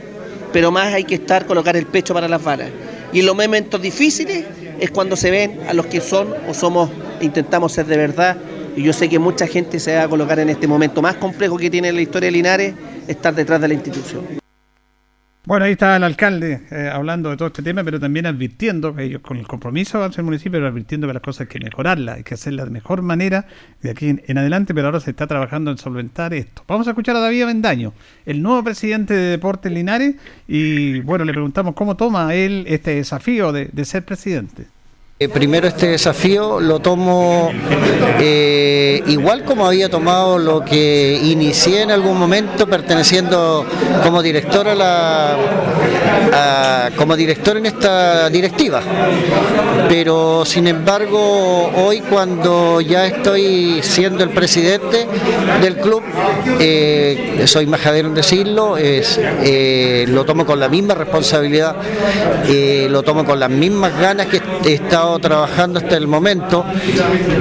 pero 0.53 0.71
más 0.71 0.93
hay 0.93 1.05
que 1.05 1.17
estar, 1.17 1.47
colocar 1.47 1.77
el 1.77 1.87
pecho 1.87 2.15
para 2.15 2.29
las 2.29 2.43
balas. 2.43 2.71
Y 3.13 3.21
en 3.21 3.27
los 3.27 3.37
momentos 3.37 3.81
difíciles 3.81 4.45
es 4.81 4.91
cuando 4.91 5.17
se 5.17 5.31
ven 5.31 5.61
a 5.69 5.75
los 5.75 5.87
que 5.87 6.01
son 6.01 6.35
o 6.49 6.55
somos, 6.55 6.91
intentamos 7.21 7.73
ser 7.73 7.87
de 7.87 7.97
verdad 7.97 8.37
y 8.77 8.83
yo 8.83 8.93
sé 8.93 9.09
que 9.09 9.19
mucha 9.19 9.47
gente 9.47 9.79
se 9.79 9.95
va 9.97 10.03
a 10.03 10.09
colocar 10.09 10.39
en 10.39 10.51
este 10.51 10.67
momento 10.67 11.01
más 11.01 11.17
complejo 11.17 11.57
que 11.57 11.71
tiene 11.71 11.93
la 11.93 12.01
historia 12.01 12.27
de 12.27 12.33
Linares, 12.33 12.75
estar 13.07 13.35
detrás 13.35 13.61
de 13.61 13.69
la 13.69 13.75
institución. 13.75 14.44
Bueno, 15.47 15.67
ahí 15.67 15.73
está 15.73 15.95
el 15.97 16.05
alcalde 16.05 16.63
eh, 16.71 16.89
hablando 16.91 17.29
de 17.29 17.37
todo 17.37 17.49
este 17.49 17.63
tema, 17.63 17.85
pero 17.85 18.01
también 18.01 18.25
advirtiendo 18.25 18.99
ellos 18.99 19.21
con 19.21 19.37
el 19.37 19.47
compromiso 19.47 20.03
hacia 20.03 20.23
el 20.23 20.25
municipio, 20.25 20.53
pero 20.53 20.69
advirtiendo 20.69 21.07
que 21.07 21.13
las 21.13 21.23
cosas 21.23 21.43
hay 21.43 21.47
que 21.49 21.61
mejorarlas, 21.61 22.17
hay 22.17 22.23
que 22.23 22.33
hacerlas 22.33 22.65
de 22.65 22.71
mejor 22.71 23.03
manera 23.03 23.47
de 23.83 23.91
aquí 23.91 24.09
en, 24.09 24.39
adelante, 24.39 24.73
pero 24.73 24.87
ahora 24.87 25.01
se 25.01 25.11
está 25.11 25.27
trabajando 25.27 25.71
en 25.71 25.77
solventar 25.77 26.33
esto. 26.33 26.65
Vamos 26.67 26.87
a 26.87 26.93
escuchar 26.93 27.17
a 27.17 27.21
David 27.21 27.45
Bendaño, 27.45 27.93
el 28.25 28.41
nuevo 28.41 28.65
presidente 28.65 29.13
de 29.13 29.33
Deportes 29.33 29.71
Linares, 29.71 30.17
y 30.49 31.01
bueno, 31.01 31.27
le 31.27 31.33
preguntamos 31.33 31.75
cómo 31.75 31.95
toma 31.95 32.35
él 32.35 32.65
este 32.67 32.95
desafío 32.95 33.53
de 33.53 33.85
ser 33.85 34.03
presidente. 34.03 34.74
Eh, 35.21 35.29
primero 35.29 35.69
este 35.69 35.87
desafío 35.87 36.59
lo 36.59 36.81
tomo 36.81 37.53
eh, 38.19 39.01
igual 39.07 39.45
como 39.45 39.65
había 39.65 39.89
tomado 39.89 40.41
lo 40.41 40.65
que 40.65 41.21
inicié 41.23 41.83
en 41.83 41.93
algún 41.93 42.19
momento 42.19 42.67
perteneciendo 42.67 43.65
como 44.03 44.23
director 44.23 44.67
a 44.67 44.75
la 44.75 45.37
como 46.97 47.15
director 47.15 47.57
en 47.57 47.67
esta 47.67 48.29
directiva. 48.29 48.83
Pero 49.89 50.45
sin 50.45 50.67
embargo 50.67 51.71
hoy 51.77 52.01
cuando 52.01 52.81
ya 52.81 53.07
estoy 53.07 53.81
siendo 53.83 54.25
el 54.25 54.31
presidente 54.31 55.07
del 55.63 55.77
club, 55.77 56.03
eh, 56.59 57.45
soy 57.47 57.67
majadero 57.67 58.09
en 58.09 58.15
decirlo, 58.15 58.77
es, 58.77 59.21
lo 60.09 60.25
tomo 60.25 60.45
con 60.45 60.59
la 60.59 60.69
misma 60.69 60.95
responsabilidad, 60.95 61.77
lo 62.89 63.03
tomo 63.05 63.25
con 63.25 63.39
las 63.39 63.51
mismas 63.51 63.97
ganas 63.97 64.27
que 64.27 64.43
he 64.65 64.75
estado 64.75 65.04
trabajando 65.21 65.79
hasta 65.79 65.97
el 65.97 66.07
momento 66.07 66.65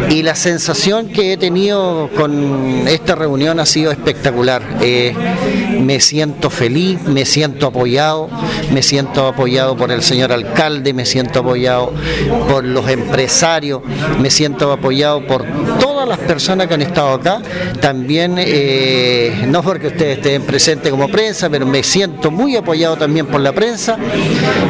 y 0.09 0.23
la 0.23 0.35
sensación 0.35 1.07
que 1.07 1.33
he 1.33 1.37
tenido 1.37 2.09
con 2.15 2.87
esta 2.87 3.15
reunión 3.15 3.59
ha 3.59 3.65
sido 3.65 3.91
espectacular. 3.91 4.61
Eh, 4.81 5.13
me 5.79 5.99
siento 5.99 6.49
feliz, 6.49 7.01
me 7.03 7.25
siento 7.25 7.67
apoyado, 7.67 8.29
me 8.71 8.81
siento 8.83 9.27
apoyado 9.27 9.75
por 9.75 9.91
el 9.91 10.01
señor 10.01 10.31
alcalde, 10.31 10.93
me 10.93 11.05
siento 11.05 11.39
apoyado 11.39 11.93
por 12.47 12.63
los 12.63 12.87
empresarios, 12.89 13.81
me 14.19 14.29
siento 14.29 14.71
apoyado 14.71 15.25
por 15.25 15.45
todas 15.79 16.07
las 16.07 16.19
personas 16.19 16.67
que 16.67 16.73
han 16.73 16.81
estado 16.81 17.13
acá, 17.13 17.41
también, 17.81 18.35
eh, 18.37 19.45
no 19.47 19.63
porque 19.63 19.87
ustedes 19.87 20.17
estén 20.17 20.43
presentes 20.43 20.91
como 20.91 21.07
prensa, 21.07 21.49
pero 21.49 21.65
me 21.65 21.83
siento 21.83 22.31
muy 22.31 22.55
apoyado 22.55 22.97
también 22.97 23.25
por 23.25 23.41
la 23.41 23.51
prensa 23.51 23.97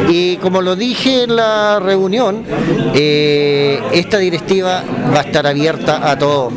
y 0.09 0.37
como 0.37 0.61
lo 0.61 0.75
dije 0.75 1.23
en 1.23 1.35
la 1.35 1.79
reunión, 1.79 2.43
eh, 2.93 3.81
esta 3.93 4.17
directiva 4.17 4.83
va 5.13 5.19
a 5.19 5.23
estar 5.23 5.45
abierta 5.47 6.09
a 6.09 6.17
todo. 6.17 6.51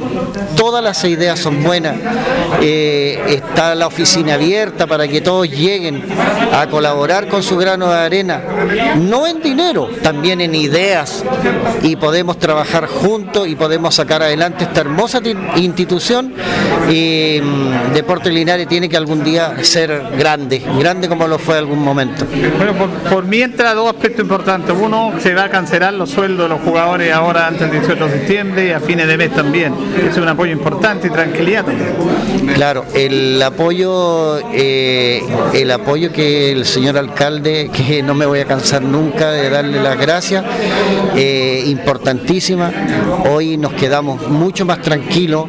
Todas 0.57 0.83
las 0.83 1.03
ideas 1.05 1.39
son 1.39 1.63
buenas. 1.63 1.97
Eh, 2.61 3.21
está 3.29 3.75
la 3.75 3.87
oficina 3.87 4.35
abierta 4.35 4.87
para 4.87 5.07
que 5.09 5.21
todos 5.21 5.49
lleguen 5.51 6.05
a 6.53 6.67
colaborar 6.69 7.29
con 7.29 7.43
su 7.43 7.57
grano 7.57 7.89
de 7.89 7.99
arena, 7.99 8.43
no 8.97 9.27
en 9.27 9.43
dinero, 9.43 9.89
también 10.03 10.41
en 10.41 10.55
ideas 10.55 11.25
y 11.83 11.97
podemos 11.97 12.39
trabajar 12.39 12.87
juntos 12.87 13.47
y 13.49 13.55
podemos 13.57 13.95
sacar 13.95 14.23
adelante 14.23 14.65
esta 14.65 14.81
hermosa 14.81 15.21
institución 15.57 16.33
y 16.89 17.41
mm, 17.43 17.93
Deporte 17.93 18.31
Linares 18.31 18.69
tiene 18.69 18.89
que 18.89 18.97
algún 18.97 19.23
día 19.23 19.55
ser 19.63 20.03
grande, 20.17 20.63
grande 20.79 21.09
como 21.09 21.27
lo 21.27 21.39
fue 21.39 21.59
algún 21.59 21.83
momento. 21.83 22.25
Bueno, 22.57 22.75
por, 22.75 22.89
por 23.11 23.25
mientras 23.25 23.75
dos 23.75 23.89
aspectos 23.89 24.21
importantes. 24.21 24.75
Uno, 24.79 25.13
se 25.21 25.35
va 25.35 25.45
a 25.45 25.51
cancelar 25.51 25.95
los 25.95 26.11
sueldos 26.11 26.49
de 26.49 26.55
los 26.55 26.61
jugadores 26.65 27.13
ahora 27.13 27.47
antes 27.47 27.71
del 27.71 27.81
18 27.81 28.05
de 28.07 28.11
septiembre 28.11 28.36
a 28.39 28.81
fines 28.81 29.07
de 29.07 29.17
mes 29.17 29.33
también. 29.33 29.73
Es 30.11 30.17
un 30.19 30.29
apoyo 30.29 30.53
importante 30.53 31.07
y 31.07 31.11
tranquilidad 31.11 31.65
también. 31.65 31.95
Claro, 32.55 32.85
el 32.95 33.43
apoyo, 33.43 34.39
eh, 34.53 35.23
el 35.55 35.71
apoyo 35.71 36.13
que 36.13 36.53
el 36.53 36.67
señor 36.67 36.99
alcalde, 36.99 37.71
que 37.73 38.03
no 38.03 38.15
me 38.15 38.27
voy 38.27 38.41
a 38.41 38.45
cansar 38.45 38.83
nunca 38.83 39.31
de 39.31 39.49
darle 39.49 39.83
las 39.83 39.99
gracias, 39.99 40.45
eh, 41.17 41.63
importantísima. 41.67 42.71
Hoy 43.31 43.57
nos 43.57 43.73
quedamos 43.73 44.29
mucho 44.29 44.67
más 44.67 44.83
tranquilos. 44.83 45.47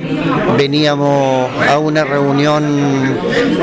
Veníamos 0.57 1.49
a 1.69 1.77
una 1.79 2.05
reunión 2.05 3.17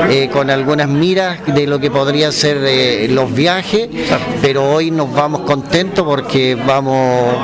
eh, 0.09 0.29
con 0.31 0.51
algunas 0.51 0.87
miras 0.87 1.39
de 1.47 1.65
lo 1.65 1.79
que 1.79 1.89
podrían 1.89 2.31
ser 2.31 3.09
los 3.09 3.33
viajes, 3.33 3.89
pero 4.41 4.71
hoy 4.71 4.91
nos 4.91 5.11
vamos 5.11 5.41
contentos 5.41 6.05
porque 6.05 6.55
vamos 6.55 7.37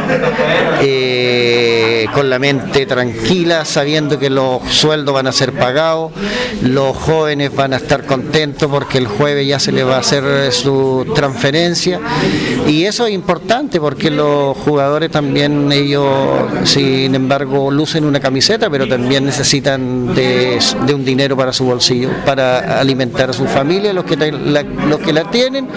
con 2.13 2.29
la 2.29 2.39
mente 2.39 2.85
tranquila, 2.85 3.65
sabiendo 3.65 4.19
que 4.19 4.29
los 4.29 4.63
sueldos 4.69 5.13
van 5.13 5.27
a 5.27 5.31
ser 5.31 5.53
pagados, 5.53 6.11
los 6.61 6.95
jóvenes 6.95 7.55
van 7.55 7.73
a 7.73 7.77
estar 7.77 8.05
contentos 8.05 8.69
porque 8.69 8.97
el 8.97 9.07
jueves 9.07 9.47
ya 9.47 9.59
se 9.59 9.71
les 9.71 9.85
va 9.85 9.97
a 9.97 9.99
hacer 9.99 10.51
su 10.51 11.05
transferencia 11.15 11.99
y 12.67 12.85
eso 12.85 13.05
es 13.05 13.13
importante 13.13 13.79
porque 13.79 14.09
los 14.09 14.55
jugadores 14.57 15.11
también 15.11 15.71
ellos, 15.71 16.07
sin 16.63 17.13
embargo, 17.15 17.71
lucen 17.71 18.05
una 18.05 18.19
camiseta, 18.19 18.69
pero 18.69 18.87
también 18.87 19.25
necesitan 19.25 20.13
de, 20.13 20.59
un 20.93 21.05
dinero 21.05 21.35
para 21.37 21.53
su 21.53 21.65
bolsillo, 21.65 22.09
para 22.25 22.79
alimentar 22.79 23.29
a 23.29 23.33
su 23.33 23.45
familia, 23.45 23.93
los 23.93 24.05
que 24.05 24.17
la, 24.17 24.63
los 24.63 24.99
que 24.99 25.13
la 25.13 25.29
tienen 25.29 25.67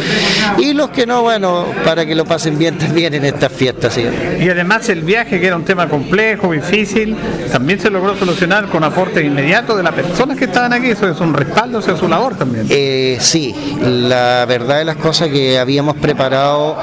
y 0.58 0.72
los 0.72 0.90
que 0.90 1.06
no, 1.06 1.22
bueno, 1.22 1.66
para 1.84 2.04
que 2.06 2.14
lo 2.14 2.24
pasen 2.24 2.58
bien 2.58 2.78
también 2.78 3.14
en 3.14 3.24
estas 3.24 3.52
fiestas. 3.52 3.98
Y 3.98 4.48
además 4.48 4.88
el 4.88 5.02
viaje, 5.02 5.40
que 5.40 5.46
era 5.46 5.56
un 5.56 5.64
tema 5.64 5.88
complejo, 5.94 6.50
difícil, 6.50 7.16
también 7.52 7.78
se 7.78 7.88
logró 7.88 8.16
solucionar 8.16 8.68
con 8.68 8.82
aporte 8.82 9.24
inmediato 9.24 9.76
de 9.76 9.84
las 9.84 9.94
personas 9.94 10.36
que 10.36 10.46
estaban 10.46 10.72
aquí. 10.72 10.88
Eso 10.90 11.08
es 11.08 11.20
un 11.20 11.32
respaldo 11.32 11.78
hacia 11.78 11.96
su 11.96 12.08
labor 12.08 12.34
también. 12.34 12.66
Eh, 12.68 13.16
sí, 13.20 13.54
la 13.80 14.44
verdad 14.48 14.78
de 14.78 14.84
las 14.84 14.96
cosas 14.96 15.28
que 15.28 15.56
habíamos 15.56 15.94
preparado 15.96 16.76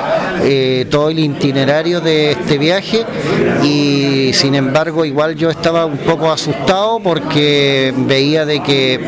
eh, 0.44 0.88
todo 0.90 1.10
el 1.10 1.20
itinerario 1.20 2.00
de 2.00 2.32
este 2.32 2.58
viaje 2.58 3.06
y 3.64 4.32
sin 4.34 4.56
embargo 4.56 5.04
igual 5.04 5.36
yo 5.36 5.50
estaba 5.50 5.86
un 5.86 5.98
poco 5.98 6.32
asustado 6.32 7.02
porque 7.02 7.94
veía 7.98 8.46
de 8.46 8.64
que 8.64 9.00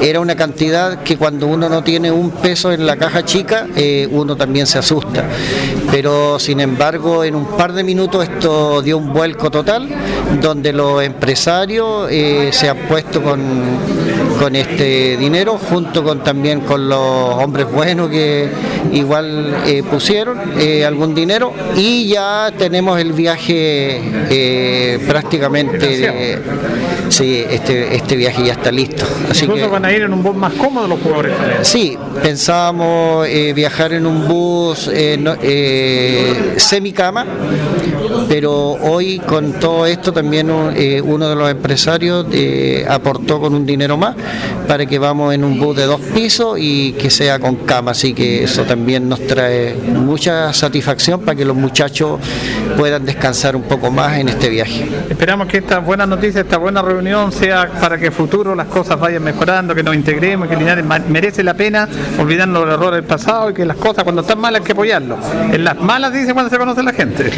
era 0.00 0.20
una 0.20 0.36
cantidad 0.36 1.02
que 1.02 1.16
cuando 1.16 1.48
uno 1.48 1.68
no 1.68 1.82
tiene 1.82 2.12
un 2.12 2.30
peso 2.30 2.72
en 2.72 2.86
la 2.86 2.96
caja 2.96 3.24
chica, 3.24 3.66
eh, 3.74 4.08
uno 4.12 4.36
también 4.36 4.66
se 4.66 4.78
asusta. 4.78 5.24
Pero 5.90 6.38
sin 6.38 6.60
embargo 6.60 7.24
en 7.24 7.34
un 7.34 7.46
par 7.56 7.72
de 7.72 7.82
minutos 7.82 8.22
esto 8.22 8.80
dio 8.82 8.96
un 8.96 9.12
vuelco 9.12 9.29
total, 9.36 9.88
donde 10.40 10.72
los 10.72 11.02
empresarios 11.02 12.08
eh, 12.10 12.50
se 12.52 12.68
han 12.68 12.78
puesto 12.88 13.22
con, 13.22 13.40
con 14.38 14.56
este 14.56 15.16
dinero, 15.16 15.58
junto 15.58 16.02
con 16.02 16.20
también 16.24 16.60
con 16.60 16.88
los 16.88 16.98
hombres 16.98 17.70
buenos 17.70 18.08
que 18.08 18.48
igual 18.92 19.54
eh, 19.66 19.82
pusieron 19.82 20.38
eh, 20.58 20.84
algún 20.84 21.14
dinero 21.14 21.52
y 21.76 22.08
ya 22.08 22.50
tenemos 22.56 22.98
el 22.98 23.12
viaje 23.12 24.00
eh, 24.30 24.98
prácticamente, 25.06 26.38
sí, 27.08 27.44
este, 27.50 27.94
este 27.94 28.16
viaje 28.16 28.44
ya 28.44 28.52
está 28.54 28.72
listo. 28.72 29.04
Así 29.28 29.46
que, 29.46 29.66
van 29.66 29.84
a 29.84 29.92
ir 29.92 30.02
en 30.02 30.12
un 30.12 30.22
bus 30.22 30.34
más 30.34 30.52
cómodo 30.54 30.88
los 30.88 31.00
jugadores. 31.00 31.34
Sí, 31.62 31.98
pensábamos 32.22 33.26
viajar 33.54 33.92
en 33.92 34.06
un 34.06 34.26
bus 34.26 34.90
semicama, 36.56 37.26
pero 38.28 38.52
hoy 38.52 39.18
con 39.18 39.52
todo 39.54 39.86
esto 39.86 40.12
también 40.12 40.50
uno 40.50 41.28
de 41.28 41.36
los 41.36 41.50
empresarios 41.50 42.26
aportó 42.88 43.40
con 43.40 43.54
un 43.54 43.66
dinero 43.66 43.96
más 43.96 44.16
para 44.66 44.86
que 44.86 44.98
vamos 44.98 45.34
en 45.34 45.44
un 45.44 45.58
bus 45.58 45.76
de 45.76 45.84
dos 45.84 46.00
pisos 46.00 46.58
y 46.60 46.92
que 46.92 47.10
sea 47.10 47.38
con 47.38 47.56
cama, 47.56 47.90
así 47.92 48.14
que 48.14 48.44
eso 48.44 48.62
también 48.64 49.08
nos 49.08 49.26
trae 49.26 49.74
mucha 49.74 50.52
satisfacción 50.52 51.20
para 51.20 51.36
que 51.36 51.44
los 51.44 51.56
muchachos 51.56 52.20
puedan 52.80 53.04
descansar 53.04 53.56
un 53.56 53.64
poco 53.64 53.90
más 53.90 54.16
en 54.16 54.30
este 54.30 54.48
viaje. 54.48 54.88
Esperamos 55.10 55.48
que 55.48 55.58
esta 55.58 55.80
buena 55.80 56.06
noticia, 56.06 56.40
esta 56.40 56.56
buena 56.56 56.80
reunión 56.80 57.30
sea 57.30 57.70
para 57.78 57.98
que 57.98 58.06
en 58.06 58.12
futuro 58.14 58.54
las 58.54 58.68
cosas 58.68 58.98
vayan 58.98 59.22
mejorando, 59.22 59.74
que 59.74 59.82
nos 59.82 59.94
integremos, 59.94 60.48
que 60.48 60.56
Linares 60.56 60.82
merece 61.10 61.44
la 61.44 61.52
pena 61.52 61.86
olvidando 62.18 62.64
los 62.64 62.72
errores 62.72 63.02
del 63.02 63.04
pasado 63.04 63.50
y 63.50 63.52
que 63.52 63.66
las 63.66 63.76
cosas 63.76 64.02
cuando 64.02 64.22
están 64.22 64.40
malas 64.40 64.62
hay 64.62 64.66
que 64.66 64.72
apoyarlo. 64.72 65.18
En 65.52 65.62
las 65.62 65.78
malas 65.78 66.14
dice 66.14 66.32
cuando 66.32 66.48
se 66.48 66.56
conoce 66.56 66.82
la 66.82 66.94
gente. 66.94 67.30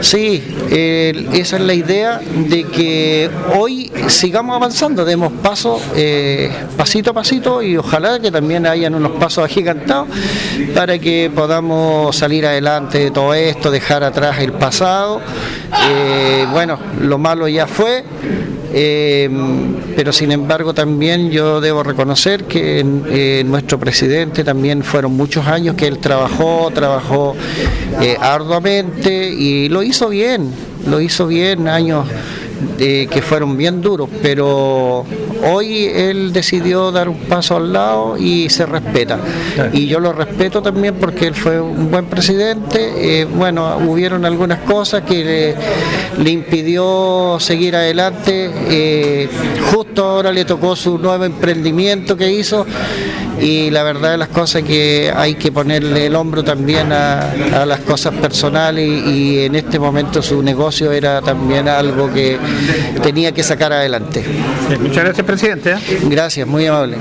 Sí, 0.00 0.44
esa 0.70 1.56
es 1.56 1.62
la 1.62 1.74
idea 1.74 2.20
de 2.20 2.62
que 2.62 3.28
hoy 3.56 3.90
sigamos 4.06 4.54
avanzando, 4.54 5.04
demos 5.04 5.32
paso 5.32 5.80
eh, 5.96 6.52
pasito 6.76 7.10
a 7.10 7.14
pasito 7.14 7.62
y 7.62 7.76
ojalá 7.76 8.20
que 8.20 8.30
también 8.30 8.64
hayan 8.64 8.94
unos 8.94 9.12
pasos 9.12 9.44
agigantados 9.44 10.06
para 10.72 11.00
que 11.00 11.32
podamos 11.34 12.14
salir 12.14 12.46
adelante 12.46 12.98
de 12.98 13.10
todo 13.10 13.34
esto, 13.34 13.72
dejar 13.72 14.04
atrás 14.04 14.38
el 14.38 14.52
pasado. 14.52 14.83
Eh, 15.88 16.46
bueno, 16.50 16.78
lo 17.00 17.18
malo 17.18 17.48
ya 17.48 17.66
fue. 17.66 18.04
Eh, 18.76 19.30
pero 19.94 20.12
sin 20.12 20.32
embargo 20.32 20.74
también 20.74 21.30
yo 21.30 21.60
debo 21.60 21.84
reconocer 21.84 22.42
que 22.44 22.82
nuestro 23.46 23.78
presidente 23.78 24.42
también 24.42 24.82
fueron 24.82 25.16
muchos 25.16 25.46
años 25.46 25.76
que 25.76 25.86
él 25.86 25.98
trabajó, 25.98 26.72
trabajó 26.74 27.36
arduamente 28.20 29.28
y 29.28 29.68
lo 29.68 29.84
hizo 29.84 30.08
bien, 30.08 30.50
lo 30.88 31.00
hizo 31.00 31.28
bien, 31.28 31.68
años 31.68 32.04
que 32.78 33.22
fueron 33.22 33.56
bien 33.56 33.80
duros, 33.80 34.08
pero 34.22 35.04
hoy 35.44 35.86
él 35.86 36.32
decidió 36.32 36.90
dar 36.92 37.08
un 37.08 37.18
paso 37.20 37.56
al 37.56 37.72
lado 37.72 38.16
y 38.18 38.48
se 38.48 38.66
respeta. 38.66 39.18
Y 39.72 39.86
yo 39.86 40.00
lo 40.00 40.12
respeto 40.12 40.62
también 40.62 40.94
porque 40.96 41.26
él 41.26 41.34
fue 41.34 41.60
un 41.60 41.90
buen 41.90 42.06
presidente. 42.06 43.20
Eh, 43.20 43.24
bueno, 43.24 43.78
hubieron 43.78 44.24
algunas 44.24 44.60
cosas 44.60 45.02
que 45.02 45.54
le, 46.18 46.30
impidió 46.30 47.36
seguir 47.40 47.76
adelante. 47.76 48.50
Eh, 48.68 49.28
justo 49.72 50.04
ahora 50.04 50.32
le 50.32 50.44
tocó 50.44 50.76
su 50.76 50.98
nuevo 50.98 51.24
emprendimiento 51.24 52.16
que 52.16 52.30
hizo 52.30 52.66
y 53.40 53.70
la 53.70 53.82
verdad 53.82 54.12
de 54.12 54.18
las 54.18 54.28
cosas 54.28 54.62
que 54.62 55.12
hay 55.14 55.34
que 55.34 55.52
ponerle 55.52 56.06
el 56.06 56.14
hombro 56.14 56.42
también 56.42 56.92
a, 56.92 57.64
las 57.66 57.80
cosas 57.80 58.14
personales 58.14 58.86
y, 58.86 59.44
en 59.44 59.54
este 59.54 59.78
momento 59.78 60.22
su 60.22 60.42
negocio 60.42 60.92
era 60.92 61.20
también 61.20 61.68
algo 61.68 62.12
que 62.12 62.38
tenía 63.02 63.32
que 63.32 63.42
sacar 63.42 63.72
adelante. 63.72 64.24
muchas 64.80 65.04
gracias, 65.04 65.26
presidente. 65.26 65.72
¿eh? 65.72 65.78
Gracias, 66.04 66.46
muy 66.46 66.66
amable. 66.66 66.98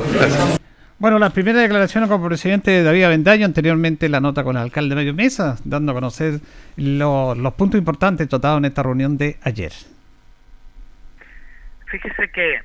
Bueno, 0.99 1.19
las 1.19 1.33
primeras 1.33 1.61
declaraciones 1.61 2.09
con 2.09 2.21
el 2.21 2.27
presidente 2.27 2.81
David 2.81 3.03
Avendaño, 3.03 3.45
anteriormente 3.45 4.07
la 4.07 4.21
nota 4.21 4.43
con 4.43 4.55
el 4.55 4.63
alcalde 4.63 4.95
de 4.95 5.01
Medio 5.01 5.13
Mesa, 5.13 5.57
dando 5.65 5.91
a 5.91 5.95
conocer 5.95 6.39
los 6.77 7.53
puntos 7.55 7.77
importantes 7.77 8.29
tratados 8.29 8.59
en 8.59 8.65
esta 8.65 8.83
reunión 8.83 9.17
de 9.17 9.37
ayer. 9.43 9.73
Fíjese 11.87 12.31
que 12.31 12.55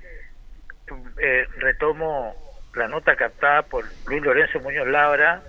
eh, 1.21 1.47
retomo 1.59 2.35
la 2.79 2.89
nota 2.89 3.17
captada 3.17 3.63
por 3.63 3.85
Luis 4.07 4.23
Lorenzo 4.23 4.61
Muñoz 4.61 4.89
Labra, 4.89 5.43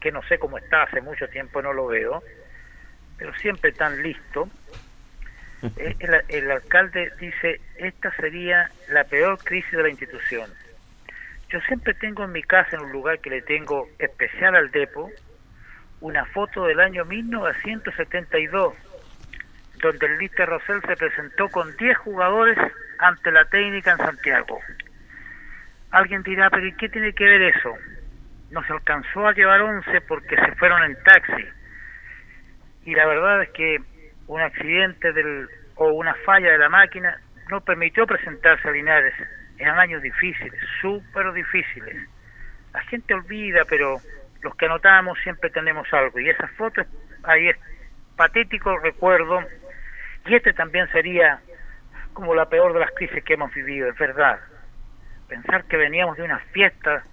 que, 0.00 0.10
no 0.10 0.22
sé 0.24 0.38
cómo 0.38 0.58
está, 0.58 0.82
hace 0.82 1.00
mucho 1.00 1.28
tiempo 1.28 1.62
no 1.62 1.72
lo 1.72 1.86
veo, 1.86 2.22
pero 3.16 3.32
siempre 3.34 3.72
tan 3.72 4.02
listo. 4.02 4.48
Eh, 5.76 5.96
el, 5.98 6.22
el, 6.28 6.50
alcalde 6.52 7.10
dice, 7.18 7.60
esta 7.78 8.14
sería 8.14 8.70
la 8.90 9.02
peor 9.02 9.42
crisis 9.42 9.72
de 9.72 9.82
la 9.82 9.88
institución. 9.88 10.48
Yo 11.48 11.60
siempre 11.62 11.94
tengo 11.94 12.22
en 12.22 12.30
mi 12.30 12.44
casa, 12.44 12.76
en 12.76 12.82
un 12.82 12.92
lugar 12.92 13.18
que 13.18 13.30
le 13.30 13.42
tengo 13.42 13.88
especial 13.98 14.54
al 14.54 14.70
depo, 14.70 15.10
una 16.00 16.24
foto 16.26 16.64
del 16.66 16.78
año 16.78 17.04
1972, 17.04 18.74
donde 19.82 20.06
el 20.06 20.18
Lister 20.18 20.48
Rosell 20.48 20.80
se 20.86 20.94
presentó 20.94 21.48
con 21.48 21.76
10 21.76 21.98
jugadores 21.98 22.56
ante 22.98 23.32
la 23.32 23.44
técnica 23.46 23.92
en 23.92 23.98
Santiago. 23.98 24.60
Alguien 25.90 26.22
dirá, 26.22 26.50
pero 26.50 26.66
¿y 26.66 26.74
qué 26.74 26.88
tiene 26.88 27.14
que 27.14 27.24
ver 27.24 27.42
eso? 27.42 27.74
Nos 28.50 28.68
alcanzó 28.70 29.26
a 29.26 29.32
llevar 29.32 29.60
11 29.62 30.00
porque 30.02 30.36
se 30.36 30.54
fueron 30.56 30.82
en 30.82 31.02
taxi. 31.02 31.46
Y 32.84 32.94
la 32.94 33.06
verdad 33.06 33.42
es 33.42 33.50
que 33.50 33.78
un 34.26 34.40
accidente 34.40 35.12
del, 35.12 35.48
o 35.76 35.92
una 35.92 36.14
falla 36.26 36.52
de 36.52 36.58
la 36.58 36.68
máquina 36.68 37.18
no 37.50 37.62
permitió 37.62 38.06
presentarse 38.06 38.68
a 38.68 38.72
Linares. 38.72 39.14
Eran 39.58 39.78
años 39.78 40.02
difíciles, 40.02 40.60
súper 40.80 41.32
difíciles. 41.32 41.96
La 42.74 42.82
gente 42.82 43.14
olvida, 43.14 43.64
pero 43.66 43.96
los 44.42 44.54
que 44.56 44.66
anotamos 44.66 45.18
siempre 45.22 45.48
tenemos 45.50 45.90
algo. 45.92 46.20
Y 46.20 46.28
esa 46.28 46.48
foto, 46.48 46.82
ahí 47.22 47.48
es 47.48 47.56
patético 48.16 48.76
recuerdo. 48.78 49.42
Y 50.26 50.34
este 50.34 50.52
también 50.52 50.86
sería 50.92 51.40
como 52.12 52.34
la 52.34 52.46
peor 52.48 52.74
de 52.74 52.80
las 52.80 52.90
crisis 52.90 53.24
que 53.24 53.34
hemos 53.34 53.52
vivido, 53.54 53.88
es 53.88 53.96
verdad 53.96 54.38
pensar 55.28 55.64
que 55.64 55.76
veníamos 55.76 56.16
de 56.16 56.24
una 56.24 56.38
fiesta 56.52 57.04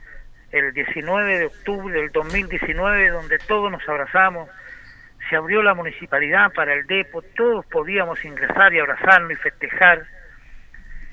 el 0.52 0.74
19 0.74 1.38
de 1.38 1.46
octubre 1.46 1.94
del 1.94 2.12
2019 2.12 3.10
donde 3.10 3.38
todos 3.40 3.72
nos 3.72 3.88
abrazamos, 3.88 4.50
se 5.30 5.36
abrió 5.36 5.62
la 5.62 5.74
municipalidad 5.74 6.54
para 6.54 6.74
el 6.74 6.88
depo, 6.88 7.22
todos 7.36 7.66
podíamos 7.66 8.24
ingresar 8.24 8.74
y 8.74 8.80
abrazarnos 8.80 9.32
y 9.32 9.36
festejar 9.36 10.06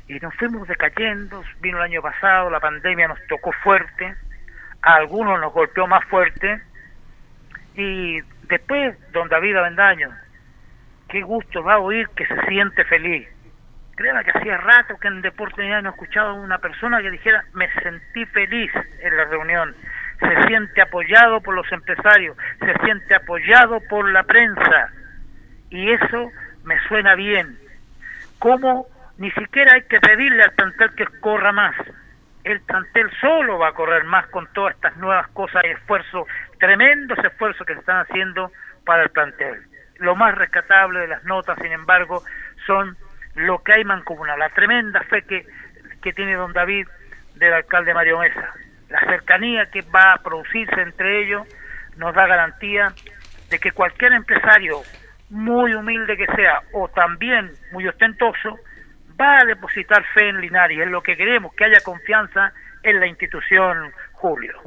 y 0.08 0.18
nos 0.20 0.34
fuimos 0.36 0.68
decayendo, 0.68 1.42
vino 1.60 1.78
el 1.78 1.84
año 1.84 2.02
pasado, 2.02 2.50
la 2.50 2.60
pandemia 2.60 3.08
nos 3.08 3.18
tocó 3.28 3.52
fuerte, 3.52 4.14
a 4.82 4.94
algunos 4.94 5.40
nos 5.40 5.52
golpeó 5.52 5.86
más 5.86 6.04
fuerte 6.04 6.60
y 7.74 8.20
después 8.48 8.94
don 9.12 9.28
David 9.28 9.56
Avendaño, 9.56 10.10
qué 11.08 11.22
gusto 11.22 11.62
va 11.62 11.74
a 11.74 11.78
oír 11.78 12.08
que 12.10 12.26
se 12.26 12.46
siente 12.46 12.84
feliz 12.84 13.28
Créame 13.96 14.24
que 14.24 14.30
hacía 14.30 14.56
rato 14.56 14.98
que 14.98 15.08
en 15.08 15.20
Deporte 15.20 15.68
no 15.68 15.88
he 15.88 15.92
escuchado 15.92 16.30
a 16.30 16.34
una 16.34 16.58
persona 16.58 17.00
que 17.02 17.10
dijera 17.10 17.44
me 17.52 17.70
sentí 17.82 18.24
feliz 18.26 18.72
en 19.00 19.16
la 19.16 19.24
reunión, 19.26 19.74
se 20.18 20.46
siente 20.46 20.80
apoyado 20.80 21.40
por 21.40 21.54
los 21.54 21.70
empresarios, 21.70 22.36
se 22.58 22.74
siente 22.84 23.14
apoyado 23.14 23.80
por 23.88 24.10
la 24.10 24.22
prensa 24.22 24.90
y 25.70 25.90
eso 25.90 26.30
me 26.64 26.78
suena 26.88 27.14
bien. 27.14 27.58
¿Cómo? 28.38 28.86
Ni 29.18 29.30
siquiera 29.32 29.74
hay 29.74 29.82
que 29.82 30.00
pedirle 30.00 30.42
al 30.42 30.52
plantel 30.52 30.94
que 30.94 31.06
corra 31.20 31.52
más. 31.52 31.76
El 32.44 32.60
plantel 32.62 33.10
solo 33.20 33.58
va 33.58 33.68
a 33.68 33.72
correr 33.72 34.04
más 34.04 34.26
con 34.28 34.46
todas 34.52 34.74
estas 34.74 34.96
nuevas 34.96 35.28
cosas 35.28 35.62
y 35.64 35.68
esfuerzos, 35.68 36.26
tremendos 36.58 37.18
esfuerzos 37.18 37.66
que 37.66 37.74
se 37.74 37.80
están 37.80 38.00
haciendo 38.00 38.50
para 38.84 39.04
el 39.04 39.10
plantel. 39.10 39.62
Lo 39.98 40.16
más 40.16 40.34
rescatable 40.34 41.00
de 41.00 41.08
las 41.08 41.22
notas, 41.24 41.56
sin 41.62 41.70
embargo, 41.70 42.24
son 42.66 42.96
lo 43.34 43.62
que 43.62 43.72
hay 43.72 43.84
mancomunado, 43.84 44.38
la 44.38 44.50
tremenda 44.50 45.00
fe 45.02 45.22
que, 45.22 45.46
que 46.02 46.12
tiene 46.12 46.34
don 46.34 46.52
David 46.52 46.86
del 47.36 47.52
alcalde 47.52 47.94
Mario 47.94 48.18
Mesa. 48.18 48.52
La 48.88 49.00
cercanía 49.00 49.70
que 49.70 49.82
va 49.82 50.14
a 50.14 50.22
producirse 50.22 50.80
entre 50.80 51.22
ellos 51.22 51.46
nos 51.96 52.14
da 52.14 52.26
garantía 52.26 52.92
de 53.50 53.58
que 53.58 53.72
cualquier 53.72 54.12
empresario, 54.12 54.82
muy 55.30 55.74
humilde 55.74 56.16
que 56.16 56.26
sea, 56.26 56.60
o 56.72 56.88
también 56.88 57.50
muy 57.72 57.86
ostentoso, 57.88 58.58
va 59.20 59.38
a 59.38 59.44
depositar 59.44 60.04
fe 60.14 60.28
en 60.28 60.40
Linares. 60.40 60.78
Es 60.78 60.88
lo 60.88 61.02
que 61.02 61.16
queremos, 61.16 61.54
que 61.54 61.64
haya 61.64 61.80
confianza 61.80 62.52
en 62.82 63.00
la 63.00 63.06
institución, 63.06 63.92
Julio. 64.12 64.60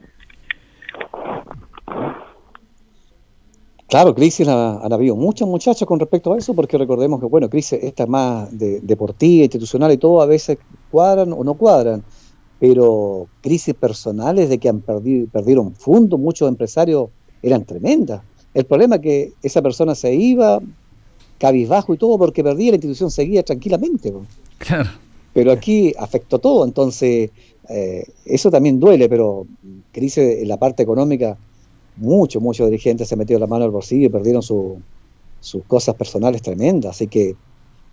Claro, 3.88 4.16
crisis 4.16 4.48
han, 4.48 4.92
habido 4.92 5.16
muchas 5.16 5.48
muchachas 5.48 5.88
con 5.88 6.00
respecto 6.00 6.34
a 6.34 6.38
eso, 6.38 6.54
porque 6.54 6.78
recordemos 6.78 7.20
que, 7.20 7.28
bueno, 7.28 7.50
crisis 7.50 7.80
esta 7.84 8.08
más 8.08 8.58
de, 8.58 8.80
deportiva, 8.82 9.44
institucional 9.44 9.92
y 9.92 9.98
todo, 9.98 10.22
a 10.22 10.26
veces 10.26 10.58
cuadran 10.90 11.34
o 11.34 11.44
no 11.44 11.54
cuadran, 11.54 12.04
pero 12.60 13.28
crisis 13.42 13.76
personales 13.76 14.50
de 14.50 14.58
que 14.58 14.70
han 14.70 14.82
perdido, 14.82 15.28
perdieron 15.28 15.76
fondos, 15.76 16.20
muchos 16.20 16.50
empresarios 16.50 17.10
eran 17.44 17.64
tremendas. 17.64 18.22
El 18.56 18.66
problema 18.66 18.96
es 18.96 19.02
que 19.02 19.34
esa 19.44 19.62
persona 19.62 19.94
se 19.94 20.16
iba 20.16 20.60
cabizbajo 21.38 21.94
y 21.94 21.98
todo 21.98 22.18
porque 22.18 22.44
perdía, 22.44 22.72
la 22.72 22.78
institución 22.78 23.12
seguía 23.12 23.44
tranquilamente. 23.44 24.12
Claro. 24.58 24.90
pero 25.34 25.52
aquí 25.52 25.94
afectó 26.00 26.40
todo, 26.40 26.64
entonces 26.64 27.30
eh, 27.70 28.06
eso 28.26 28.50
también 28.50 28.80
duele, 28.80 29.10
pero 29.10 29.46
crisis 29.92 30.40
en 30.42 30.48
la 30.48 30.58
parte 30.58 30.82
económica, 30.82 31.38
muchos, 31.98 32.42
muchos 32.42 32.70
dirigentes 32.70 33.08
se 33.08 33.16
metieron 33.16 33.42
la 33.42 33.48
mano 33.48 33.66
al 33.66 33.72
bolsillo 33.72 34.08
y 34.08 34.10
perdieron 34.10 34.42
sus 34.42 35.64
cosas 35.68 35.96
personales 35.96 36.42
tremendas, 36.42 36.96
así 36.96 37.08
que 37.08 37.36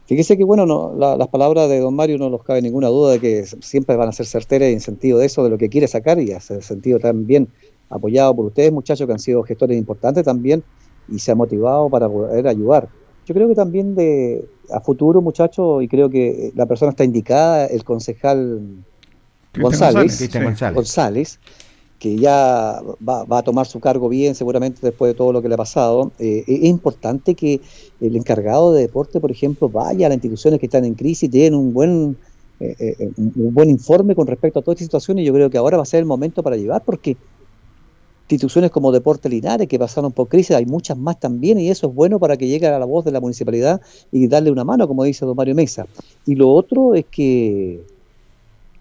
fíjese 0.07 0.36
que 0.36 0.44
bueno, 0.44 0.66
no, 0.66 0.94
las 0.94 1.28
palabras 1.28 1.68
de 1.68 1.80
don 1.80 1.94
Mario 1.94 2.18
no 2.18 2.30
nos 2.30 2.42
cabe 2.42 2.62
ninguna 2.62 2.88
duda 2.88 3.12
de 3.12 3.20
que 3.20 3.44
siempre 3.61 3.96
van 3.96 4.09
a 4.09 4.12
ser 4.12 4.26
certeras 4.26 4.68
en 4.68 4.80
sentido 4.80 5.18
de 5.18 5.26
eso, 5.26 5.44
de 5.44 5.50
lo 5.50 5.59
que 5.59 5.68
quiere 5.68 5.86
sacar 5.86 6.18
y 6.20 6.32
hace 6.32 6.61
sentido 6.62 6.98
también 6.98 7.48
apoyado 7.90 8.34
por 8.34 8.46
ustedes, 8.46 8.72
muchachos 8.72 9.07
que 9.07 9.12
han 9.12 9.18
sido 9.18 9.42
gestores 9.42 9.76
importantes 9.78 10.24
también 10.24 10.62
y 11.09 11.18
se 11.18 11.30
ha 11.30 11.34
motivado 11.34 11.88
para 11.90 12.09
poder 12.09 12.48
ayudar. 12.48 12.88
Yo 13.26 13.34
creo 13.34 13.48
que 13.48 13.55
también 13.55 13.94
de 13.94 14.44
a 14.70 14.80
futuro, 14.80 15.20
muchachos, 15.20 15.82
y 15.82 15.88
creo 15.88 16.09
que 16.11 16.53
la 16.57 16.66
persona 16.66 16.90
está 16.90 17.05
indicada, 17.05 17.66
el 17.66 17.84
concejal 17.84 18.61
González, 19.59 20.30
González, 20.74 21.38
que 22.03 22.16
ya 22.16 22.82
va, 23.09 23.38
a 23.38 23.42
tomar 23.44 23.64
su 23.68 23.78
cargo 23.78 24.09
bien, 24.09 24.34
seguramente 24.34 24.80
después 24.82 25.12
de 25.12 25.14
todo 25.14 25.32
lo 25.32 25.40
que 25.40 25.46
le 25.46 25.55
ha 25.55 25.57
pasado. 25.57 26.11
Eh, 26.18 26.42
es 26.48 26.64
importante 26.64 27.36
que 27.36 27.61
el 28.00 28.16
encargado 28.16 28.72
de 28.72 28.80
deporte, 28.80 29.20
por 29.20 29.30
ejemplo, 29.30 29.68
vaya 29.68 30.07
a 30.07 30.09
las 30.09 30.16
instituciones 30.16 30.59
que 30.59 30.66
están 30.66 30.84
en 30.84 30.94
crisis, 30.94 31.30
den 31.30 31.55
un 31.55 31.72
buen 31.72 32.16
eh, 32.59 32.74
eh, 32.76 33.11
un 33.16 33.55
buen 33.55 33.70
informe 33.70 34.16
con 34.16 34.26
respecto 34.26 34.59
a 34.59 34.62
toda 34.62 34.74
esta 34.74 34.84
situación 34.84 35.20
y 35.20 35.24
yo 35.24 35.32
creo 35.32 35.48
que 35.48 35.59
ahora 35.59 35.76
va 35.76 35.84
a 35.84 35.86
ser 35.86 36.00
el 36.00 36.07
momento 36.07 36.42
para 36.42 36.57
llevar 36.57 36.82
porque 36.84 37.16
instituciones 38.22 38.72
como 38.72 38.90
Deporte 38.90 39.28
Linares 39.28 39.68
que 39.68 39.78
pasaron 39.78 40.11
por 40.11 40.26
crisis, 40.26 40.57
hay 40.57 40.66
muchas 40.66 40.98
más 40.98 41.20
también 41.20 41.61
y 41.61 41.70
eso 41.70 41.86
es 41.86 41.94
bueno 41.94 42.18
para 42.18 42.36
que 42.36 42.48
llegue 42.48 42.66
a 42.66 42.80
la 42.80 42.84
voz 42.84 43.05
de 43.05 43.12
la 43.12 43.20
municipalidad 43.20 43.80
y 44.11 44.26
darle 44.26 44.50
una 44.50 44.64
mano, 44.64 44.88
como 44.88 45.05
dice 45.05 45.24
don 45.24 45.36
Mario 45.36 45.55
Mesa. 45.55 45.86
Y 46.26 46.34
lo 46.34 46.50
otro 46.53 46.96
es 46.96 47.05
que 47.05 47.84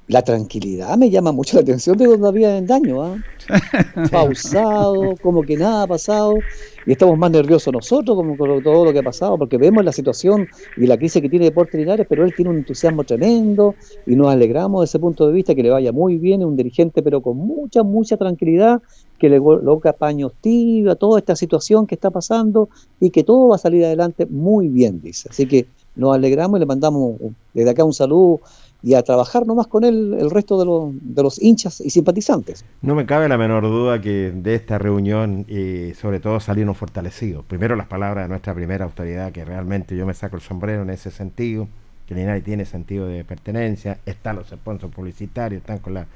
la 0.08 0.22
tranquilidad 0.24 0.98
me 0.98 1.10
llama 1.10 1.32
mucho 1.32 1.58
la 1.58 1.62
atención 1.62 1.98
de 1.98 2.06
donde 2.06 2.28
había 2.28 2.62
daño, 2.62 3.02
¿ah? 3.02 3.18
pausado, 4.12 5.16
como 5.22 5.44
que 5.44 5.58
nada 5.58 5.84
ha 5.84 5.88
pasado, 5.88 6.40
y 6.86 6.92
estamos 6.92 7.18
más 7.18 7.32
nerviosos 7.32 7.74
nosotros 7.74 8.16
como 8.16 8.38
con 8.38 8.62
todo 8.64 8.86
lo 8.86 8.94
que 8.94 9.00
ha 9.00 9.04
pasado, 9.04 9.38
porque 9.38 9.58
vemos 9.58 9.86
la 9.86 9.92
situación 9.92 10.48
y 10.78 10.88
la 10.88 10.98
crisis 10.98 11.22
que 11.22 11.30
tiene 11.30 11.46
Deportes 11.46 11.80
Linares, 11.80 12.08
pero 12.10 12.26
él 12.26 12.34
tiene 12.36 12.52
un 12.52 12.58
entusiasmo 12.58 13.04
tremendo 13.04 13.76
y 14.06 14.16
nos 14.16 14.28
alegramos 14.28 14.82
de 14.82 14.86
ese 14.86 15.00
punto 15.00 15.28
de 15.28 15.34
vista, 15.34 15.56
que 15.56 15.64
le 15.64 15.70
vaya 15.70 15.92
muy 15.92 16.18
bien, 16.18 16.42
es 16.42 16.48
un 16.48 16.56
dirigente 16.56 17.02
pero 17.02 17.22
con 17.22 17.38
mucha, 17.38 17.84
mucha 17.84 18.18
tranquilidad, 18.18 18.82
que 19.18 19.30
le 19.30 19.40
coloca 19.40 19.94
paños 19.94 20.34
tibios 20.42 20.94
a 20.94 20.96
toda 20.96 21.20
esta 21.20 21.36
situación 21.36 21.86
que 21.86 21.96
está 21.96 22.10
pasando 22.10 22.70
y 23.00 23.12
que 23.12 23.24
todo 23.24 23.50
va 23.50 23.56
a 23.56 23.60
salir 23.60 23.86
adelante 23.86 24.26
muy 24.26 24.68
bien, 24.68 25.00
dice. 25.02 25.30
Así 25.30 25.46
que 25.46 25.68
nos 25.96 26.16
alegramos 26.16 26.58
y 26.58 26.62
le 26.62 26.66
mandamos 26.66 27.16
desde 27.54 27.70
acá 27.70 27.84
un 27.84 27.94
saludo 27.94 28.40
y 28.84 28.96
a 28.96 29.04
trabajar 29.04 29.46
nomás 29.46 29.68
con 29.68 29.84
él 29.84 30.16
el 30.20 30.32
resto 30.32 30.58
de, 30.58 31.00
de, 31.02 31.24
los 31.24 31.42
hinchas 31.42 31.82
y 31.82 31.90
simpatizantes. 31.90 32.66
No 32.82 32.96
me 32.96 33.06
cabe 33.06 33.30
la 33.30 33.38
menor 33.38 33.64
duda 33.64 34.02
que 34.02 34.32
de 34.32 34.56
esta 34.56 34.80
reunión 34.80 35.46
y 35.48 35.94
sobre 35.94 36.20
todo 36.20 36.40
salieron 36.40 36.74
fortalecidos. 36.74 37.46
Primero 37.46 37.76
las 37.76 37.88
palabras 37.88 38.26
de 38.26 38.30
nuestra 38.30 38.56
primera 38.56 38.86
autoridad, 38.86 39.32
que 39.32 39.46
realmente 39.46 39.96
yo 39.96 40.06
me 40.06 40.14
saco 40.14 40.36
el 40.36 40.42
sombrero 40.42 40.82
en 40.82 40.90
ese 40.90 41.12
sentido, 41.12 41.68
que 42.08 42.16
Linares 42.16 42.44
tiene 42.44 42.66
sentido 42.66 43.06
de 43.06 43.24
pertenencia, 43.24 44.00
están 44.06 44.38
los 44.38 44.50
sponsors 44.50 44.94
publicitarios, 44.94 45.62
están 45.62 45.78
con 45.78 45.94
la, 45.94 46.08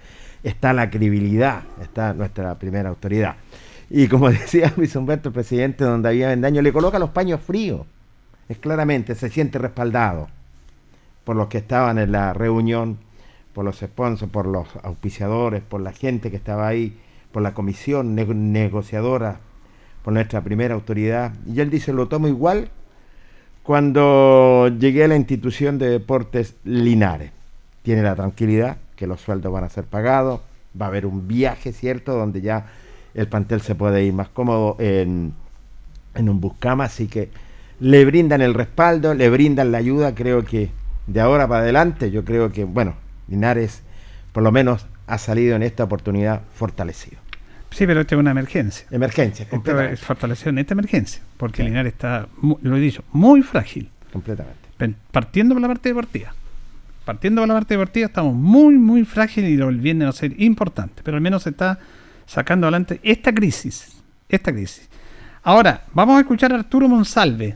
está 0.44 0.74
la 0.74 0.90
credibilidad, 0.90 1.64
está 1.82 2.14
nuestra 2.14 2.56
primera 2.56 2.90
autoridad. 2.90 3.36
Y 3.92 4.08
como 4.08 4.30
decía 4.32 4.74
Luis 4.76 4.96
Humberto, 4.96 5.30
el 5.30 5.34
presidente 5.34 5.84
donde 5.84 6.10
había 6.10 6.30
Vendaño, 6.30 6.64
le 6.64 6.74
coloca 6.74 6.98
los 6.98 7.12
paños 7.12 7.42
fríos. 7.42 7.82
Es 8.50 8.58
claramente, 8.58 9.16
se 9.16 9.30
siente 9.30 9.58
respaldado 9.60 10.28
por 11.26 11.36
los 11.36 11.48
que 11.48 11.58
estaban 11.58 11.98
en 11.98 12.14
la 12.14 12.34
reunión, 12.34 12.98
por 13.54 13.66
los 13.66 13.80
sponsors, 13.80 14.32
por 14.32 14.46
los 14.46 14.68
auspiciadores, 14.84 15.62
por 15.62 15.82
la 15.82 15.92
gente 15.92 16.30
que 16.30 16.38
estaba 16.38 16.68
ahí, 16.68 16.98
por 17.32 17.42
la 17.42 17.54
comisión 17.54 18.16
negociadora, 18.16 19.40
por 20.04 20.14
nuestra 20.14 20.42
primera 20.42 20.76
autoridad. 20.76 21.34
Y 21.46 21.60
él 21.60 21.70
dice, 21.70 21.92
lo 21.92 22.08
tomo 22.08 22.28
igual 22.28 22.70
cuando 23.64 24.70
llegué 24.80 25.06
a 25.06 25.08
la 25.08 25.16
institución 25.16 25.80
de 25.80 25.90
deportes 25.90 26.56
Linares. 26.64 27.32
Tiene 27.82 28.04
la 28.04 28.16
tranquilidad 28.16 28.78
que 28.96 29.08
los 29.08 29.20
sueldos 29.20 29.52
van 29.52 29.64
a 29.64 29.70
ser 29.70 29.86
pagados, 29.86 30.42
va 30.80 30.86
a 30.86 30.90
haber 30.90 31.06
un 31.06 31.28
viaje, 31.28 31.74
¿cierto?, 31.74 32.16
donde 32.16 32.42
ya 32.42 32.68
el 33.16 33.28
plantel 33.28 33.62
se 33.62 33.74
puede 33.76 34.04
ir 34.04 34.14
más 34.14 34.30
cómodo 34.30 34.76
en, 34.80 35.34
en 36.14 36.30
un 36.30 36.40
buscama, 36.40 36.86
así 36.86 37.08
que 37.08 37.30
le 37.80 38.06
brindan 38.06 38.42
el 38.42 38.54
respaldo, 38.54 39.14
le 39.14 39.30
brindan 39.30 39.72
la 39.72 39.80
ayuda, 39.80 40.14
creo 40.14 40.46
que 40.46 40.70
de 41.08 41.22
ahora 41.22 41.48
para 41.48 41.62
adelante, 41.62 42.12
yo 42.12 42.26
creo 42.26 42.52
que, 42.52 42.64
bueno, 42.64 42.96
Linares 43.28 43.84
por 44.32 44.44
lo 44.44 44.52
menos 44.52 44.86
ha 45.08 45.18
salido 45.18 45.56
en 45.56 45.64
esta 45.64 45.84
oportunidad 45.84 46.42
fortalecido. 46.54 47.18
Sí, 47.72 47.86
pero 47.86 48.02
esta 48.02 48.16
es 48.16 48.20
una 48.20 48.32
emergencia. 48.32 48.88
Emergencia, 48.92 49.48
completamente. 49.50 49.98
Fortalecido 49.98 50.50
en 50.50 50.60
esta 50.60 50.74
emergencia, 50.74 51.22
porque 51.38 51.64
Linares 51.64 51.94
está, 51.94 52.28
lo 52.62 52.78
he 52.78 52.80
dicho, 52.80 53.04
muy 53.12 53.42
frágil. 53.42 53.90
Completamente. 54.12 54.66
Partiendo 55.12 55.56
por 55.56 55.62
la 55.62 55.68
parte 55.68 55.90
deportiva. 55.90 56.34
Partiendo 57.06 57.42
por 57.42 57.48
la 57.48 57.54
parte 57.54 57.76
deportiva 57.76 58.08
estamos 58.08 58.34
muy, 58.34 58.76
muy 58.76 59.06
frágiles 59.06 59.52
y 59.52 59.58
lo 59.58 59.68
viene 59.68 60.06
a 60.06 60.12
ser 60.12 60.40
importante, 60.42 61.02
pero 61.04 61.18
al 61.18 61.22
menos 61.22 61.44
se 61.44 61.52
está 61.52 61.80
sacando 62.26 62.68
adelante 62.68 63.00
esta 63.04 63.34
crisis. 63.34 64.02
Esta 64.28 64.52
crisis. 64.52 64.90
Ahora, 65.44 65.84
vamos 65.94 66.18
a 66.18 66.22
escuchar 66.22 66.52
a 66.52 66.56
Arturo 66.56 66.90
Monsalve, 66.90 67.56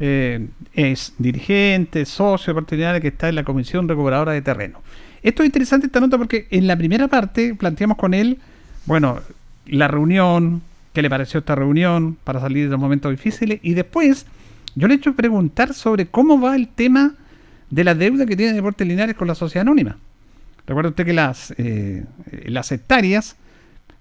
eh, 0.00 0.48
es 0.74 1.14
dirigente, 1.18 2.04
socio 2.04 2.54
particular 2.54 3.00
que 3.00 3.08
está 3.08 3.28
en 3.28 3.36
la 3.36 3.44
Comisión 3.44 3.88
Recuperadora 3.88 4.32
de 4.32 4.42
Terreno. 4.42 4.80
Esto 5.22 5.42
es 5.42 5.46
interesante 5.46 5.86
esta 5.86 6.00
nota 6.00 6.18
porque 6.18 6.48
en 6.50 6.66
la 6.66 6.76
primera 6.76 7.08
parte 7.08 7.54
planteamos 7.54 7.96
con 7.96 8.14
él, 8.14 8.38
bueno, 8.86 9.20
la 9.66 9.88
reunión, 9.88 10.62
qué 10.92 11.02
le 11.02 11.10
pareció 11.10 11.40
esta 11.40 11.54
reunión 11.54 12.16
para 12.24 12.40
salir 12.40 12.64
de 12.64 12.70
los 12.72 12.80
momentos 12.80 13.10
difíciles 13.10 13.60
y 13.62 13.74
después 13.74 14.26
yo 14.74 14.88
le 14.88 14.94
he 14.94 14.96
hecho 14.96 15.14
preguntar 15.14 15.74
sobre 15.74 16.06
cómo 16.06 16.40
va 16.40 16.56
el 16.56 16.68
tema 16.68 17.14
de 17.70 17.84
la 17.84 17.94
deuda 17.94 18.26
que 18.26 18.36
tiene 18.36 18.52
Deportes 18.52 18.86
Linares 18.86 19.14
con 19.16 19.28
la 19.28 19.34
sociedad 19.34 19.62
anónima. 19.62 19.96
Recuerda 20.66 20.90
usted 20.90 21.04
que 21.04 21.12
las, 21.12 21.54
eh, 21.58 22.04
las 22.46 22.70
hectáreas, 22.72 23.36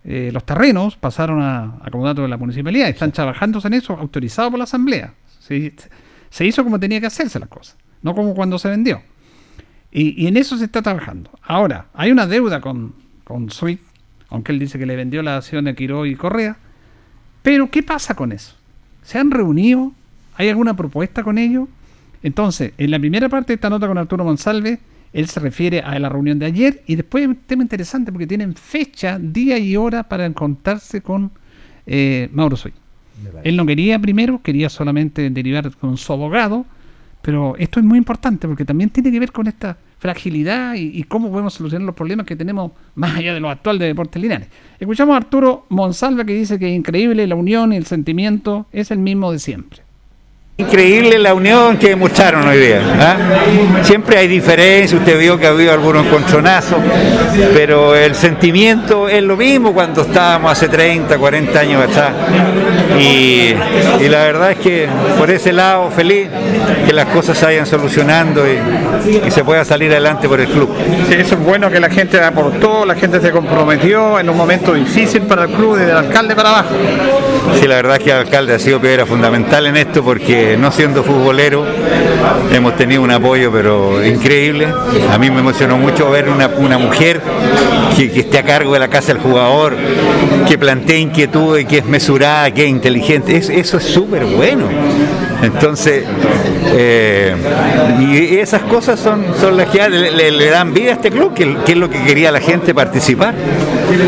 eh, 0.04 0.30
los 0.34 0.46
terrenos 0.46 0.96
pasaron 0.96 1.42
a, 1.42 1.78
a 1.82 2.14
de 2.14 2.28
la 2.28 2.38
municipalidad, 2.38 2.90
están 2.90 3.12
trabajando 3.12 3.60
en 3.64 3.74
eso, 3.74 3.94
autorizado 3.94 4.52
por 4.52 4.58
la 4.58 4.64
asamblea. 4.66 5.14
Se, 5.42 6.46
hizo 6.46 6.64
como 6.64 6.80
tenía 6.80 7.00
que 7.00 7.08
hacerse 7.08 7.40
las 7.40 7.50
cosas, 7.50 7.78
no 8.02 8.14
como 8.16 8.36
cuando 8.36 8.60
se 8.60 8.70
vendió. 8.70 9.02
Y, 9.92 10.28
en 10.28 10.38
eso 10.38 10.58
se 10.58 10.66
está 10.66 10.82
trabajando. 10.82 11.30
Ahora, 11.42 11.88
hay 11.94 12.12
una 12.12 12.28
deuda 12.28 12.62
con, 12.62 12.94
con 13.24 13.50
Sweet, 13.50 13.80
aunque 14.30 14.54
él 14.54 14.60
dice 14.60 14.80
que 14.80 14.86
le 14.86 14.96
vendió 14.96 15.22
la 15.22 15.38
acción 15.38 15.68
a 15.68 15.74
Quiro 15.74 16.06
y 16.06 16.16
Correa. 16.16 16.58
Pero, 17.42 17.70
¿qué 17.70 17.84
pasa 17.84 18.16
con 18.16 18.32
eso? 18.32 18.56
¿Se 19.04 19.18
han 19.18 19.32
reunido? 19.32 19.92
¿Hay 20.36 20.48
alguna 20.48 20.76
propuesta 20.76 21.24
con 21.24 21.38
ellos? 21.38 21.68
Entonces, 22.24 22.74
en 22.78 22.92
la 22.92 23.00
primera 23.00 23.28
parte 23.28 23.48
de 23.48 23.56
esta 23.56 23.70
nota 23.70 23.88
con 23.88 23.98
Arturo 23.98 24.24
Monsalve, 24.24 24.80
él 25.12 25.28
se 25.28 25.40
refiere 25.40 25.82
a 25.82 26.00
la 26.00 26.08
reunión 26.08 26.40
de 26.40 26.46
ayer 26.46 26.84
y 26.88 26.96
después 26.96 27.28
un 27.28 27.36
tema 27.36 27.64
interesante 27.64 28.12
porque 28.12 28.28
tienen 28.28 28.56
fecha, 28.56 29.20
día 29.20 29.58
y 29.58 29.76
hora 29.76 30.04
para 30.04 30.26
encontrarse 30.26 31.02
con 31.02 31.32
eh, 31.86 32.30
Mauro 32.32 32.56
Sweet. 32.56 32.81
Él 33.44 33.56
no 33.56 33.66
quería 33.66 34.00
primero, 34.00 34.42
quería 34.42 34.70
solamente 34.70 35.30
derivar 35.30 35.72
con 35.76 35.98
su 35.98 36.14
abogado, 36.14 36.66
pero 37.22 37.56
esto 37.58 37.80
es 37.80 37.86
muy 37.86 37.98
importante 37.98 38.48
porque 38.48 38.66
también 38.66 38.90
tiene 38.90 39.12
que 39.12 39.20
ver 39.20 39.32
con 39.32 39.48
esta 39.48 39.78
fragilidad 40.00 40.74
y, 40.76 41.04
cómo 41.04 41.30
podemos 41.30 41.54
solucionar 41.54 41.86
los 41.86 41.96
problemas 41.96 42.26
que 42.26 42.36
tenemos 42.36 42.72
más 42.96 43.18
allá 43.18 43.36
de 43.36 43.40
lo 43.40 43.50
actual 43.50 43.78
de 43.78 43.86
Deportes 43.86 44.20
Linares. 44.22 44.48
Escuchamos 44.80 45.14
a 45.14 45.18
Arturo 45.18 45.68
Monsalva 45.70 46.26
que 46.26 46.34
dice 46.34 46.58
que 46.58 46.70
es 46.70 46.76
increíble 46.76 47.28
la 47.28 47.36
unión 47.36 47.72
y 47.72 47.76
el 47.76 47.86
sentimiento 47.86 48.66
es 48.72 48.90
el 48.90 48.98
mismo 48.98 49.32
de 49.32 49.38
siempre. 49.38 49.84
Increíble 50.58 51.18
la 51.18 51.34
unión 51.34 51.78
que 51.78 51.96
mostraron 51.96 52.48
hoy 52.48 52.58
día. 52.60 52.82
¿ah? 53.00 53.16
Siempre 53.84 54.18
hay 54.20 54.28
diferencias, 54.28 55.00
usted 55.00 55.18
vio 55.18 55.38
que 55.38 55.48
ha 55.48 55.50
habido 55.50 55.74
algunos 55.74 56.06
encontronazos, 56.06 56.78
pero 57.56 57.96
el 57.96 58.14
sentimiento 58.14 59.10
es 59.10 59.24
lo 59.24 59.36
mismo 59.38 59.74
cuando 59.74 60.02
estábamos 60.02 60.52
hace 60.52 60.70
30, 60.70 61.18
40 61.18 61.60
años 61.60 61.84
atrás. 61.84 62.14
Y, 63.00 63.56
la 64.08 64.26
verdad 64.26 64.52
es 64.52 64.60
que 64.60 64.88
por 65.18 65.32
ese 65.32 65.54
lado 65.54 65.90
feliz 65.90 66.28
que 66.86 66.94
las 66.94 67.06
cosas 67.06 67.38
se 67.38 67.46
vayan 67.46 67.66
solucionando 67.66 68.44
y, 68.48 69.32
se 69.32 69.44
pueda 69.44 69.66
salir 69.66 69.90
adelante 69.92 70.28
por 70.28 70.40
el 70.42 70.48
club. 70.48 70.70
Sí, 71.10 71.16
eso 71.16 71.36
es 71.36 71.44
bueno 71.44 71.72
que 71.72 71.80
la 71.80 71.90
gente 71.90 72.22
aportó, 72.22 72.86
la 72.86 72.96
gente 72.96 73.20
se 73.20 73.32
comprometió 73.32 74.20
en 74.20 74.30
un 74.30 74.38
momento 74.38 74.74
difícil 74.74 75.22
para 75.24 75.46
el 75.46 75.50
club, 75.52 75.78
desde 75.78 75.92
el 75.92 75.98
alcalde 75.98 76.36
para 76.36 76.50
abajo. 76.50 76.76
Sí, 77.60 77.68
la 77.68 77.76
verdad 77.76 77.98
es 77.98 78.04
que 78.04 78.12
el 78.12 78.18
alcalde 78.18 78.54
ha 78.54 78.60
sido 78.60 78.80
piedra 78.80 79.06
fundamental 79.06 79.66
en 79.66 79.78
esto 79.78 80.04
porque 80.04 80.41
no 80.58 80.72
siendo 80.72 81.04
futbolero 81.04 81.66
hemos 82.52 82.76
tenido 82.76 83.02
un 83.02 83.12
apoyo 83.12 83.52
pero 83.52 84.04
increíble. 84.06 84.68
A 85.12 85.18
mí 85.18 85.30
me 85.30 85.40
emocionó 85.40 85.78
mucho 85.78 86.10
ver 86.10 86.30
una, 86.30 86.78
mujer 86.78 87.22
que, 87.96 88.06
esté 88.20 88.40
a 88.40 88.44
cargo 88.44 88.74
de 88.74 88.80
la 88.80 88.88
casa 88.88 89.14
del 89.14 89.22
jugador, 89.22 89.76
que 90.48 90.58
plantee 90.58 91.00
inquietudes, 91.00 91.66
que 91.66 91.80
es 91.80 91.86
mesurada, 91.86 92.52
que 92.52 92.64
es 92.64 92.70
inteligente. 92.70 93.36
eso 93.38 93.78
es 93.78 93.84
súper 93.84 94.26
bueno. 94.26 94.66
Entonces, 95.42 96.04
eh, 96.74 97.36
y 98.00 98.38
esas 98.38 98.62
cosas 98.64 99.00
son, 99.00 99.26
son 99.40 99.58
las 99.58 99.70
que 99.70 99.90
le, 99.90 100.50
dan 100.50 100.74
vida 100.74 100.92
a 100.92 100.94
este 100.94 101.10
club, 101.10 101.34
que, 101.34 101.58
que, 101.66 101.72
es 101.72 101.78
lo 101.78 101.90
que 101.90 102.02
quería 102.04 102.32
la 102.32 102.40
gente 102.40 102.74
participar. 102.74 103.34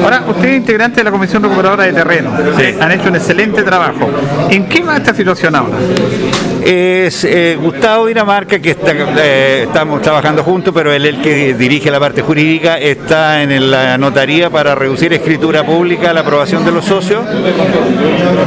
Ahora, 0.03 0.23
usted 0.27 0.49
es 0.49 0.57
integrante 0.57 0.97
de 0.97 1.03
la 1.03 1.11
Comisión 1.11 1.43
Recuperadora 1.43 1.83
de 1.83 1.93
Terreno. 1.93 2.31
Sí. 2.57 2.75
Han 2.79 2.91
hecho 2.91 3.09
un 3.09 3.15
excelente 3.15 3.63
trabajo. 3.63 4.09
¿En 4.49 4.65
qué 4.67 4.81
va 4.81 4.97
esta 4.97 5.13
situación 5.13 5.55
ahora? 5.55 5.77
Es 6.63 7.25
eh, 7.25 7.57
Gustavo 7.61 8.05
Dinamarca, 8.05 8.59
que 8.59 8.71
está, 8.71 8.93
eh, 8.93 9.63
estamos 9.67 10.01
trabajando 10.01 10.43
juntos, 10.43 10.73
pero 10.73 10.93
él 10.93 11.05
es 11.05 11.15
el 11.15 11.21
que 11.21 11.53
dirige 11.53 11.91
la 11.91 11.99
parte 11.99 12.21
jurídica, 12.21 12.77
está 12.77 13.43
en 13.43 13.69
la 13.69 13.97
notaría 13.97 14.49
para 14.49 14.73
reducir 14.73 15.11
escritura 15.11 15.65
pública 15.65 16.13
la 16.13 16.21
aprobación 16.21 16.63
de 16.63 16.71
los 16.71 16.85
socios. 16.85 17.23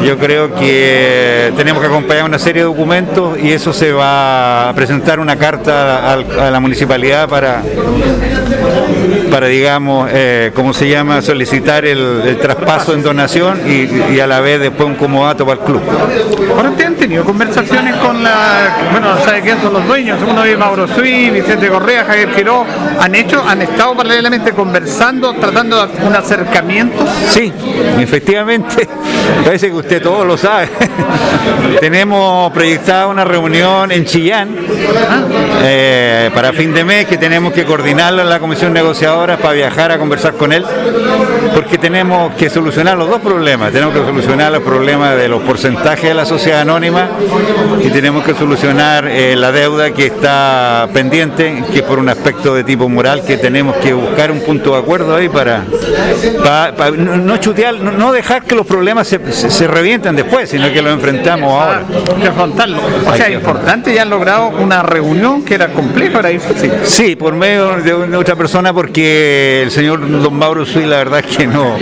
Yo 0.05 0.18
creo 0.18 0.55
que 0.55 1.53
tenemos 1.57 1.82
que 1.82 1.89
acompañar 1.89 2.24
una 2.24 2.39
serie 2.39 2.62
de 2.62 2.68
documentos 2.68 3.39
y 3.39 3.53
eso 3.53 3.72
se 3.72 3.93
va 3.93 4.70
a 4.70 4.74
presentar 4.74 5.20
una 5.20 5.37
carta 5.37 6.12
a, 6.12 6.51
la 6.51 6.61
municipalidad 6.61 7.28
para, 7.28 7.62
para 9.31 9.47
digamos, 9.47 10.09
eh, 10.12 10.53
¿cómo 10.55 10.72
se 10.72 10.89
llama?, 10.89 11.22
solicitar 11.22 11.85
el, 11.85 12.39
traspaso 12.41 12.95
en 12.95 13.03
donación 13.03 13.61
y, 13.66 14.20
a 14.20 14.27
la 14.27 14.41
vez 14.41 14.61
después 14.61 14.89
un 14.89 14.97
comodato 14.97 15.45
para 15.47 15.61
el 15.61 15.66
club. 15.66 15.83
Ahora 16.55 16.70
usted 16.70 16.85
han 16.85 16.95
tenido 16.95 17.24
conversaciones 17.24 17.97
con 17.97 18.22
la, 18.22 18.77
bueno, 18.91 19.16
¿sabe 19.24 19.43
quién 19.43 19.61
son 19.61 19.72
los 19.72 19.87
dueños? 19.87 20.18
Uno 20.29 20.45
es 20.45 20.59
Mauro 20.59 20.89
Suí, 20.89 21.31
Vicente 21.31 21.68
Correa, 21.68 22.05
Javier 22.05 22.31
Quiró, 22.35 22.64
¿han 23.01 23.14
hecho, 23.14 23.43
han 23.47 23.62
estado 23.62 23.95
paralelamente 23.97 24.53
conversando, 24.53 25.35
tratando 25.35 25.87
de 25.87 26.07
un 26.07 26.14
acercamiento? 26.14 27.05
Sí, 27.29 27.53
efectivamente, 27.99 28.89
parece 29.45 29.68
que 29.68 29.74
usted 29.74 30.03
todo 30.03 30.24
lo 30.24 30.37
sabe. 30.37 30.68
tenemos 31.81 32.53
proyectada 32.53 33.07
una 33.07 33.24
reunión 33.24 33.93
en 33.93 34.05
Chillán 34.05 34.57
eh, 35.62 36.31
para 36.35 36.53
fin 36.53 36.72
de 36.72 36.85
mes 36.85 37.07
que 37.07 37.16
tenemos 37.16 37.53
que 37.53 37.64
coordinarla 37.64 38.22
en 38.22 38.31
la 38.31 38.39
comisión 38.39 38.72
negociadora 38.72 39.26
para 39.35 39.53
viajar 39.53 39.91
a 39.91 39.99
conversar 39.99 40.35
con 40.35 40.53
él, 40.53 40.64
porque 41.55 41.79
tenemos 41.79 42.35
que 42.35 42.49
solucionar 42.49 42.97
los 42.97 43.09
dos 43.09 43.20
problemas. 43.20 43.72
Tenemos 43.72 43.95
que 43.95 44.05
solucionar 44.05 44.53
los 44.53 44.62
problemas 44.62 45.16
de 45.16 45.29
los 45.29 45.43
porcentajes 45.43 46.05
de 46.05 46.14
la 46.14 46.24
sociedad 46.24 46.61
anónima 46.61 47.09
y 47.83 47.91
tenemos 47.91 48.24
que 48.24 48.35
solucionar 48.35 49.07
eh, 49.09 49.35
la 49.37 49.53
deuda 49.53 49.91
que 49.91 50.07
está 50.07 50.89
pendiente, 50.93 51.64
que 51.72 51.79
es 51.81 51.85
por 51.85 51.99
un 51.99 52.09
aspecto 52.09 52.55
de 52.55 52.64
tipo 52.64 52.89
moral 52.89 53.22
que 53.27 53.37
tenemos 53.37 53.77
que 53.77 53.93
buscar 53.93 54.31
un 54.31 54.41
punto 54.41 54.72
de 54.72 54.79
acuerdo 54.79 55.16
ahí 55.16 55.29
para, 55.29 55.64
no, 56.97 57.37
chutear, 57.39 57.74
no, 57.81 58.12
dejar 58.12 58.45
que 58.45 58.55
los 58.55 58.66
problemas 58.66 59.09
se, 59.09 59.33
se, 59.33 59.66
revienten 59.66 60.14
después, 60.14 60.51
sino 60.51 60.72
que 60.72 60.83
los 60.83 60.93
enfrentamos 60.93 61.53
ahora. 61.53 61.83
que 62.20 62.29
afrontarlo. 62.29 62.79
O 63.07 63.16
sea, 63.16 63.31
importante, 63.31 63.93
ya 63.95 64.03
han 64.03 64.11
logrado 64.11 64.49
una 64.49 64.83
reunión 64.83 65.45
que 65.45 65.55
era 65.55 65.68
compleja, 65.68 66.20
era 66.20 66.29
difícil. 66.29 66.72
Sí, 66.85 67.16
por 67.16 67.35
medio 67.35 67.77
de, 67.77 68.16
otra 68.16 68.37
persona, 68.37 68.72
porque 68.72 69.05
el 69.62 69.70
señor 69.70 70.00
don 70.00 70.34
Mauro 70.36 70.66
Sui, 70.66 70.84
la 70.84 70.96
verdad 70.98 71.20
es 71.20 71.36
que 71.36 71.46
no, 71.46 71.76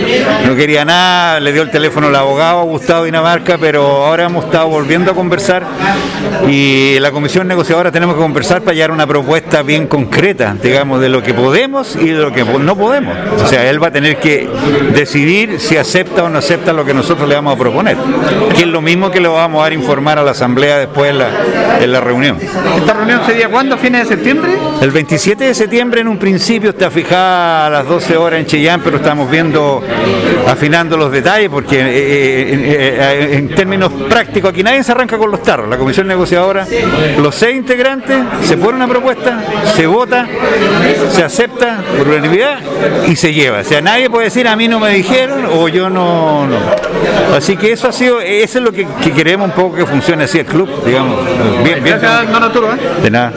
no 0.45 0.55
quería 0.55 0.85
nada, 0.85 1.39
le 1.39 1.51
dio 1.51 1.61
el 1.61 1.71
teléfono 1.71 2.07
al 2.07 2.15
abogado 2.15 2.63
Gustavo 2.63 3.05
Dinamarca, 3.05 3.57
pero 3.57 4.05
ahora 4.05 4.25
hemos 4.25 4.45
estado 4.45 4.67
volviendo 4.67 5.11
a 5.11 5.15
conversar 5.15 5.63
y 6.47 6.99
la 6.99 7.11
comisión 7.11 7.47
negociadora 7.47 7.91
tenemos 7.91 8.15
que 8.15 8.21
conversar 8.21 8.61
para 8.61 8.75
a 8.75 8.91
una 8.91 9.07
propuesta 9.07 9.63
bien 9.63 9.87
concreta, 9.87 10.55
digamos, 10.61 10.99
de 10.99 11.09
lo 11.09 11.23
que 11.23 11.33
podemos 11.33 11.95
y 11.95 12.09
de 12.09 12.19
lo 12.19 12.31
que 12.31 12.43
no 12.43 12.75
podemos. 12.77 13.15
O 13.41 13.47
sea, 13.47 13.69
él 13.69 13.81
va 13.81 13.87
a 13.87 13.91
tener 13.91 14.17
que 14.17 14.47
decidir 14.93 15.59
si 15.59 15.77
acepta 15.77 16.23
o 16.23 16.29
no 16.29 16.39
acepta 16.39 16.73
lo 16.73 16.85
que 16.85 16.93
nosotros 16.93 17.27
le 17.27 17.35
vamos 17.35 17.55
a 17.55 17.57
proponer, 17.57 17.95
que 18.55 18.63
es 18.63 18.67
lo 18.67 18.81
mismo 18.81 19.09
que 19.09 19.21
le 19.21 19.27
vamos 19.27 19.59
a 19.59 19.63
dar 19.63 19.73
informar 19.73 20.19
a 20.19 20.23
la 20.23 20.31
Asamblea 20.31 20.77
después 20.77 21.11
en 21.11 21.19
la, 21.19 21.29
en 21.79 21.91
la 21.91 22.01
reunión. 22.01 22.37
¿Esta 22.77 22.93
reunión 22.93 23.21
sería 23.25 23.49
cuándo? 23.49 23.77
¿Fines 23.77 24.07
de 24.07 24.15
septiembre? 24.15 24.51
El 24.81 24.91
27 24.91 25.45
de 25.45 25.53
septiembre 25.53 26.01
en 26.01 26.07
un 26.07 26.17
principio 26.17 26.71
está 26.71 26.89
a 27.15 27.69
las 27.71 27.87
12 27.87 28.17
horas 28.17 28.39
en 28.39 28.45
Chillán, 28.45 28.81
pero 28.83 28.97
estamos 28.97 29.29
viendo, 29.29 29.81
afinando 30.47 30.97
los 30.97 31.11
detalles, 31.11 31.49
porque 31.49 31.79
eh, 31.79 31.83
eh, 31.85 32.97
eh, 32.99 33.37
en 33.37 33.49
términos 33.49 33.91
prácticos 34.09 34.51
aquí 34.51 34.63
nadie 34.63 34.83
se 34.83 34.91
arranca 34.91 35.17
con 35.17 35.31
los 35.31 35.41
tarros. 35.41 35.69
La 35.69 35.77
comisión 35.77 36.07
negociadora, 36.07 36.67
los 37.17 37.35
seis 37.35 37.55
integrantes, 37.55 38.17
se 38.43 38.57
pone 38.57 38.75
una 38.75 38.87
propuesta, 38.87 39.39
se 39.75 39.87
vota, 39.87 40.27
se 41.11 41.23
acepta 41.23 41.81
por 41.97 42.07
unanimidad 42.07 42.59
y 43.07 43.15
se 43.15 43.33
lleva. 43.33 43.59
O 43.59 43.63
sea, 43.63 43.81
nadie 43.81 44.09
puede 44.09 44.25
decir 44.25 44.47
a 44.47 44.55
mí 44.55 44.67
no 44.67 44.79
me 44.79 44.91
dijeron 44.91 45.45
o 45.51 45.67
yo 45.67 45.89
no. 45.89 46.47
Así 47.35 47.57
que 47.57 47.71
eso 47.71 47.87
ha 47.87 47.91
sido, 47.91 48.21
eso 48.21 48.59
es 48.59 48.63
lo 48.63 48.71
que, 48.71 48.87
queremos 49.15 49.49
un 49.49 49.55
poco 49.55 49.75
que 49.75 49.85
funcione 49.85 50.25
así 50.25 50.39
el 50.39 50.45
club, 50.45 50.69
digamos. 50.85 51.19
Bien, 51.63 51.83
bien. 51.83 51.99
De 53.01 53.11
nada. 53.11 53.33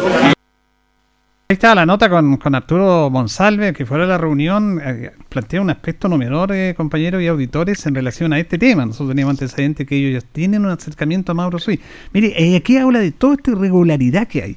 Ahí 1.50 1.54
estaba 1.54 1.76
la 1.76 1.86
nota 1.86 2.10
con, 2.10 2.36
con 2.36 2.54
Arturo 2.54 3.08
Monsalve, 3.08 3.72
que 3.72 3.86
fuera 3.86 4.04
de 4.04 4.10
la 4.10 4.18
reunión, 4.18 4.78
eh, 4.84 5.12
plantea 5.30 5.62
un 5.62 5.70
aspecto 5.70 6.06
novedor, 6.06 6.52
eh, 6.52 6.74
compañeros 6.76 7.22
y 7.22 7.26
auditores, 7.26 7.86
en 7.86 7.94
relación 7.94 8.34
a 8.34 8.38
este 8.38 8.58
tema. 8.58 8.84
Nosotros 8.84 9.08
teníamos 9.08 9.32
antecedentes 9.32 9.86
que 9.86 9.96
ellos 9.96 10.22
ya 10.22 10.28
tienen 10.30 10.66
un 10.66 10.70
acercamiento 10.72 11.32
a 11.32 11.34
Mauro 11.34 11.58
Suí. 11.58 11.80
Mire, 12.12 12.34
eh, 12.36 12.54
aquí 12.54 12.76
habla 12.76 12.98
de 12.98 13.12
toda 13.12 13.36
esta 13.36 13.52
irregularidad 13.52 14.28
que 14.28 14.42
hay. 14.42 14.56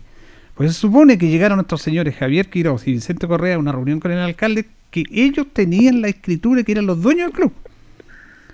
Pues 0.53 0.73
se 0.73 0.79
supone 0.81 1.17
que 1.17 1.29
llegaron 1.29 1.61
estos 1.61 1.81
señores 1.81 2.13
Javier 2.13 2.49
Quiroz 2.49 2.85
y 2.85 2.91
Vicente 2.91 3.25
Correa 3.25 3.55
a 3.55 3.59
una 3.59 3.71
reunión 3.71 4.01
con 4.01 4.11
el 4.11 4.19
alcalde, 4.19 4.65
que 4.89 5.05
ellos 5.13 5.47
tenían 5.53 6.01
la 6.01 6.09
escritura 6.09 6.61
que 6.63 6.73
eran 6.73 6.87
los 6.87 7.01
dueños 7.01 7.27
del 7.27 7.33
club. 7.33 7.53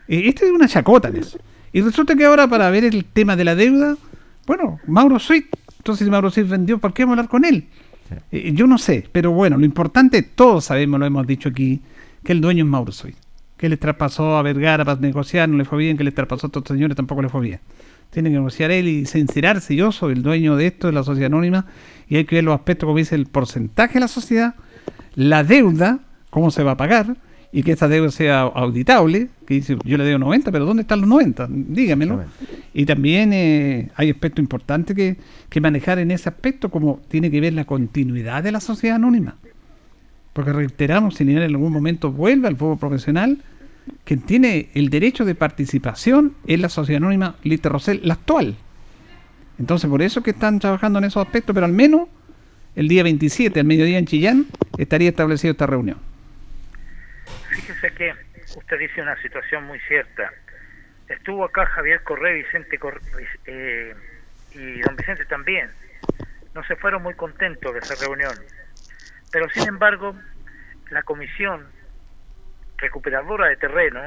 este 0.08 0.46
es 0.46 0.52
una 0.52 0.68
chacota 0.68 1.10
eso. 1.10 1.40
Y 1.74 1.82
resulta 1.82 2.16
que 2.16 2.26
ahora, 2.26 2.48
para 2.48 2.70
ver 2.70 2.86
el 2.86 3.04
tema 3.04 3.36
de 3.36 3.46
la 3.46 3.56
deuda, 3.56 3.98
bueno, 4.46 4.80
Mauro 4.86 5.18
Suí, 5.18 5.48
entonces 5.80 6.08
Mauro 6.08 6.30
Suí 6.30 6.44
vendió, 6.44 6.78
¿por 6.78 6.94
qué 6.94 7.02
vamos 7.04 7.18
a 7.18 7.22
hablar 7.22 7.32
con 7.32 7.44
él? 7.44 7.68
Eh, 8.32 8.52
yo 8.54 8.68
no 8.68 8.78
sé, 8.78 9.08
pero 9.12 9.32
bueno, 9.32 9.58
lo 9.58 9.66
importante, 9.66 10.22
todos 10.22 10.66
sabemos, 10.66 11.00
lo 11.00 11.06
hemos 11.06 11.28
dicho 11.28 11.50
aquí, 11.50 11.82
que 12.24 12.32
el 12.32 12.42
dueño 12.42 12.64
es 12.64 12.70
Mauro 12.70 12.92
Soy. 12.92 13.16
Que 13.58 13.70
le 13.70 13.78
traspasó 13.78 14.38
a 14.38 14.42
Vergara 14.42 14.86
para 14.86 15.00
negociar, 15.00 15.50
no 15.50 15.58
le 15.58 15.66
fue 15.66 15.80
bien, 15.80 15.98
que 15.98 16.04
le 16.04 16.12
traspasó 16.12 16.48
a 16.48 16.50
estos 16.50 16.64
señores, 16.68 16.96
tampoco 16.96 17.22
le 17.22 17.30
fue 17.30 17.42
bien. 17.42 17.60
Tiene 18.12 18.30
que 18.30 18.36
negociar 18.36 18.72
él 18.72 18.88
y 18.88 19.06
sincerarse, 19.06 19.76
yo 19.76 19.92
soy 19.92 20.14
el 20.14 20.24
dueño 20.24 20.56
de 20.56 20.68
esto, 20.68 20.88
de 20.88 20.94
la 20.94 21.04
sociedad 21.04 21.28
anónima, 21.28 21.66
y 22.08 22.18
hay 22.18 22.26
que 22.26 22.36
ver 22.36 22.44
los 22.44 22.56
aspectos, 22.56 22.88
como 22.88 22.98
dice, 22.98 23.16
el 23.16 23.26
porcentaje 23.26 23.96
de 23.96 24.00
la 24.02 24.08
sociedad, 24.08 24.56
la 25.16 25.44
deuda, 25.44 26.00
cómo 26.30 26.52
se 26.52 26.64
va 26.64 26.72
a 26.72 26.78
pagar, 26.78 27.18
y 27.52 27.64
que 27.64 27.72
esta 27.72 27.88
deuda 27.88 28.12
sea 28.12 28.42
auditable, 28.42 29.30
que 29.46 29.56
dice, 29.56 29.78
yo 29.84 29.98
le 29.98 30.04
debo 30.04 30.20
90, 30.20 30.52
pero 30.52 30.66
¿dónde 30.66 30.82
están 30.82 31.00
los 31.02 31.10
90? 31.10 31.48
Dígamelo. 31.50 32.24
Y 32.74 32.86
también 32.86 33.32
eh, 33.34 33.90
hay 33.96 34.10
aspectos 34.10 34.44
importantes 34.44 34.96
que, 34.96 35.18
que 35.50 35.62
manejar 35.62 36.00
en 36.00 36.12
ese 36.12 36.30
aspecto, 36.30 36.70
como 36.70 37.00
tiene 37.08 37.32
que 37.32 37.40
ver 37.40 37.54
la 37.54 37.66
continuidad 37.66 38.44
de 38.44 38.52
la 38.52 38.60
sociedad 38.60 38.98
anónima. 38.98 39.36
Porque 40.34 40.54
reiteramos, 40.54 41.16
si 41.16 41.24
en 41.24 41.38
algún 41.38 41.72
momento 41.72 42.12
vuelve 42.12 42.48
al 42.48 42.58
fútbol 42.58 42.78
profesional, 42.78 43.40
quien 44.04 44.22
tiene 44.22 44.70
el 44.74 44.90
derecho 44.90 45.26
de 45.26 45.34
participación 45.34 46.34
es 46.46 46.60
la 46.60 46.70
sociedad 46.70 47.02
anónima 47.02 47.36
Lite 47.44 47.70
Rosell, 47.70 48.02
la 48.04 48.16
actual. 48.16 48.56
Entonces, 49.58 49.90
por 49.90 50.02
eso 50.02 50.22
que 50.22 50.32
están 50.32 50.60
trabajando 50.60 51.00
en 51.00 51.06
esos 51.06 51.26
aspectos, 51.26 51.54
pero 51.54 51.66
al 51.66 51.74
menos 51.74 52.08
el 52.76 52.88
día 52.88 53.04
27, 53.04 53.60
al 53.60 53.66
mediodía 53.66 53.98
en 53.98 54.06
Chillán, 54.06 54.46
estaría 54.78 55.10
establecida 55.10 55.52
esta 55.52 55.66
reunión. 55.66 55.98
Fíjese 57.58 57.92
que 57.96 58.14
usted 58.56 58.78
dice 58.78 59.02
una 59.02 59.20
situación 59.20 59.64
muy 59.64 59.80
cierta. 59.80 60.32
Estuvo 61.08 61.44
acá 61.44 61.66
Javier 61.66 62.04
Correa 62.04 62.34
Vicente 62.34 62.80
eh, 63.48 63.96
y 64.52 64.82
don 64.82 64.96
Vicente 64.96 65.26
también. 65.26 65.72
No 66.54 66.64
se 66.66 66.76
fueron 66.76 67.02
muy 67.02 67.16
contentos 67.16 67.74
de 67.74 67.80
esa 67.80 67.96
reunión. 68.06 68.36
Pero 69.32 69.50
sin 69.50 69.68
embargo, 69.70 70.16
la 70.92 71.02
comisión 71.02 71.66
recuperadora 72.78 73.48
de 73.48 73.56
terreno, 73.56 74.02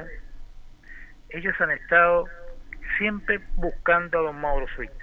ellos 1.31 1.61
han 1.61 1.73
estado 1.73 2.27
siempre 2.99 3.41
buscando 3.57 4.21
a 4.21 4.23
don 4.23 4.41
Mauro 4.41 4.69
Suite. 4.77 4.95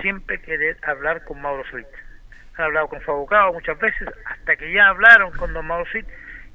Siempre 0.00 0.40
querer 0.40 0.78
hablar 0.82 1.22
con 1.22 1.40
Mauro 1.40 1.62
Suite. 1.70 1.88
Han 2.56 2.64
hablado 2.64 2.88
con 2.88 3.00
su 3.02 3.10
abogado 3.12 3.52
muchas 3.52 3.78
veces, 3.78 4.08
hasta 4.24 4.56
que 4.56 4.72
ya 4.72 4.88
hablaron 4.88 5.30
con 5.30 5.52
don 5.52 5.64
Mauro 5.64 5.88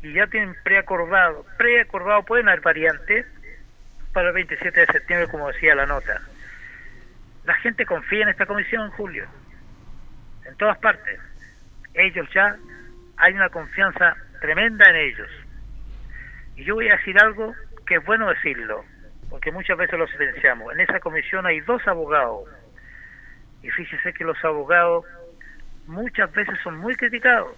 y 0.03 0.13
ya 0.13 0.27
tienen 0.27 0.55
preacordado, 0.63 1.45
preacordado, 1.57 2.23
pueden 2.23 2.47
haber 2.47 2.61
variantes 2.61 3.25
para 4.13 4.29
el 4.29 4.33
27 4.33 4.79
de 4.79 4.85
septiembre, 4.87 5.27
como 5.29 5.47
decía 5.47 5.75
la 5.75 5.85
nota. 5.85 6.21
La 7.45 7.53
gente 7.55 7.85
confía 7.85 8.23
en 8.23 8.29
esta 8.29 8.45
comisión, 8.45 8.89
Julio, 8.91 9.25
en 10.45 10.55
todas 10.57 10.77
partes. 10.79 11.19
Ellos 11.93 12.27
ya, 12.33 12.57
hay 13.17 13.33
una 13.33 13.49
confianza 13.49 14.15
tremenda 14.39 14.89
en 14.89 14.95
ellos. 14.95 15.29
Y 16.55 16.63
yo 16.63 16.75
voy 16.75 16.89
a 16.89 16.97
decir 16.97 17.17
algo 17.19 17.53
que 17.85 17.95
es 17.95 18.05
bueno 18.05 18.27
decirlo, 18.29 18.83
porque 19.29 19.51
muchas 19.51 19.77
veces 19.77 19.97
lo 19.99 20.07
silenciamos. 20.07 20.73
En 20.73 20.81
esa 20.81 20.99
comisión 20.99 21.45
hay 21.45 21.59
dos 21.61 21.87
abogados. 21.87 22.49
Y 23.61 23.69
fíjese 23.69 24.13
que 24.13 24.23
los 24.23 24.43
abogados 24.43 25.05
muchas 25.85 26.31
veces 26.31 26.57
son 26.63 26.77
muy 26.77 26.95
criticados 26.95 27.55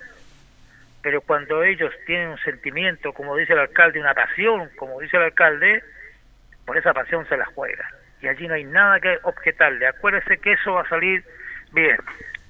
pero 1.04 1.22
cuando 1.22 1.64
ellos 1.64 1.92
tienen 2.08 2.30
un 2.30 2.38
sentimiento, 2.40 3.12
como 3.12 3.36
dice 3.36 3.54
el 3.54 3.60
alcalde, 3.60 4.00
una 4.00 4.14
pasión, 4.14 4.70
como 4.78 5.00
dice 5.02 5.18
el 5.18 5.24
alcalde, 5.24 5.84
por 6.66 6.78
esa 6.78 6.94
pasión 6.94 7.28
se 7.28 7.38
la 7.38 7.46
juega. 7.54 7.86
y 8.22 8.28
allí 8.28 8.48
no 8.48 8.54
hay 8.54 8.64
nada 8.64 9.02
que 9.02 9.18
objetarle. 9.24 9.86
Acuérdese 9.86 10.38
que 10.38 10.54
eso 10.54 10.72
va 10.72 10.82
a 10.82 10.90
salir 10.90 11.22
bien. 11.74 11.98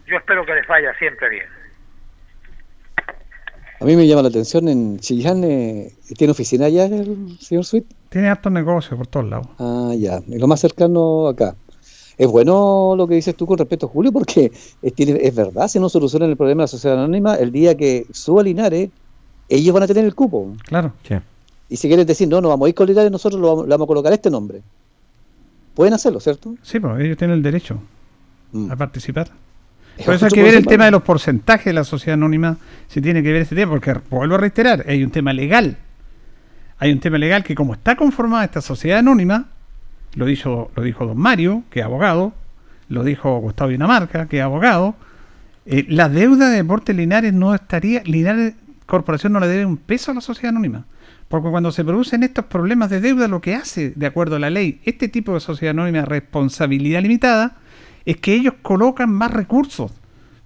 Yo 0.06 0.18
espero 0.18 0.46
que 0.46 0.54
les 0.54 0.68
vaya 0.68 0.94
siempre 1.00 1.30
bien. 1.30 1.48
A 3.80 3.86
mí 3.86 3.96
me 3.96 4.08
llama 4.08 4.22
la 4.22 4.28
atención, 4.28 4.68
en 4.70 5.00
Chillán, 5.00 5.44
eh, 5.44 5.92
¿tiene 6.16 6.32
oficina 6.32 6.68
allá 6.68 6.86
el 6.86 7.38
señor 7.40 7.66
Sweet? 7.66 7.86
Tiene 8.10 8.30
hartos 8.30 8.52
negocios 8.52 8.96
por 8.96 9.08
todos 9.08 9.28
lados. 9.28 9.48
Ah, 9.58 9.94
ya, 9.98 10.18
es 10.18 10.40
lo 10.40 10.48
más 10.48 10.62
cercano 10.62 11.28
acá. 11.28 11.56
Es 12.18 12.28
bueno 12.28 12.94
lo 12.98 13.08
que 13.08 13.16
dices 13.16 13.36
tú 13.36 13.46
con 13.46 13.58
respecto 13.58 13.86
a 13.88 13.90
Julio, 13.90 14.12
porque 14.12 14.52
es, 14.82 14.94
tiene- 14.94 15.20
es 15.22 15.34
verdad, 15.36 15.68
si 15.68 15.80
no 15.80 15.90
solucionan 15.90 16.30
el 16.30 16.38
problema 16.38 16.62
de 16.62 16.64
la 16.64 16.68
sociedad 16.68 16.98
anónima, 16.98 17.36
el 17.36 17.52
día 17.52 17.76
que 17.76 18.06
suba 18.12 18.44
Linares, 18.44 18.90
ellos 19.50 19.74
van 19.74 19.84
a 19.84 19.88
tener 19.88 20.06
el 20.06 20.16
cupo. 20.16 20.54
Claro. 20.66 20.94
Y 21.70 21.78
si 21.78 21.88
quieren 21.88 22.06
decir, 22.06 22.28
no, 22.28 22.40
no 22.42 22.50
vamos 22.50 22.66
a 22.68 22.70
ir 22.70 22.76
con 22.76 22.88
Linares, 22.88 23.12
nosotros 23.12 23.42
lo 23.42 23.48
vamos, 23.48 23.66
le 23.66 23.72
vamos 23.72 23.86
a 23.86 23.88
colocar 23.88 24.14
este 24.14 24.30
nombre. 24.30 24.62
Pueden 25.74 25.94
hacerlo, 25.94 26.20
¿cierto? 26.20 26.56
Sí, 26.62 26.80
pues 26.80 27.02
ellos 27.04 27.18
tienen 27.18 27.38
el 27.38 27.44
derecho 27.44 27.80
Mm. 28.52 28.72
a 28.72 28.76
participar. 28.76 29.32
Es 29.98 30.06
Por 30.06 30.14
eso 30.14 30.26
hay 30.26 30.32
que 30.32 30.44
ver 30.44 30.54
el 30.54 30.66
tema 30.68 30.86
de 30.86 30.92
los 30.92 31.02
porcentajes 31.02 31.66
de 31.66 31.74
la 31.74 31.84
sociedad 31.84 32.14
anónima, 32.14 32.58
si 32.88 33.02
tiene 33.02 33.24
que 33.24 33.32
ver 33.32 33.42
este 33.44 33.56
tema, 33.56 33.72
porque 33.72 33.94
vuelvo 34.12 34.36
a 34.36 34.38
reiterar, 34.38 34.86
hay 34.88 35.04
un 35.04 35.10
tema 35.10 35.34
legal. 35.34 35.78
Hay 36.78 36.92
un 36.92 37.00
tema 37.00 37.18
legal 37.18 37.44
que 37.44 37.56
como 37.56 37.74
está 37.74 37.96
conformada 37.96 38.44
esta 38.46 38.62
sociedad 38.62 39.00
anónima, 39.00 39.50
lo 40.16 40.26
dijo, 40.26 40.72
lo 40.76 40.84
dijo 40.84 41.06
don 41.06 41.18
Mario, 41.18 41.64
que 41.70 41.80
es 41.80 41.86
abogado, 41.86 42.34
lo 42.90 43.04
dijo 43.04 43.40
Gustavo 43.40 43.72
Dinamarca, 43.72 44.28
que 44.28 44.38
es 44.38 44.44
abogado, 44.44 44.96
eh, 45.66 45.86
la 45.90 46.10
deuda 46.10 46.50
de 46.50 46.58
Deportes 46.58 46.96
Linares 46.96 47.34
no 47.34 47.56
estaría, 47.56 48.04
Linares 48.04 48.56
Corporación 48.86 49.34
no 49.34 49.40
le 49.40 49.48
debe 49.48 49.66
un 49.66 49.78
peso 49.78 50.12
a 50.12 50.14
la 50.14 50.22
sociedad 50.22 50.50
anónima. 50.50 50.86
Porque 51.30 51.50
cuando 51.50 51.72
se 51.72 51.84
producen 51.84 52.22
estos 52.22 52.46
problemas 52.46 52.90
de 52.90 53.02
deuda, 53.02 53.28
lo 53.28 53.42
que 53.42 53.56
hace, 53.56 53.92
de 53.96 54.06
acuerdo 54.06 54.36
a 54.36 54.40
la 54.40 54.50
ley, 54.50 54.82
este 54.84 55.08
tipo 55.08 55.34
de 55.34 55.40
sociedad 55.40 55.72
anónima 55.72 56.06
responsabilidad 56.06 57.02
limitada, 57.02 57.58
es 58.06 58.18
que 58.18 58.34
ellos 58.34 58.56
colocan 58.62 59.10
más 59.10 59.32
recursos 59.32 59.92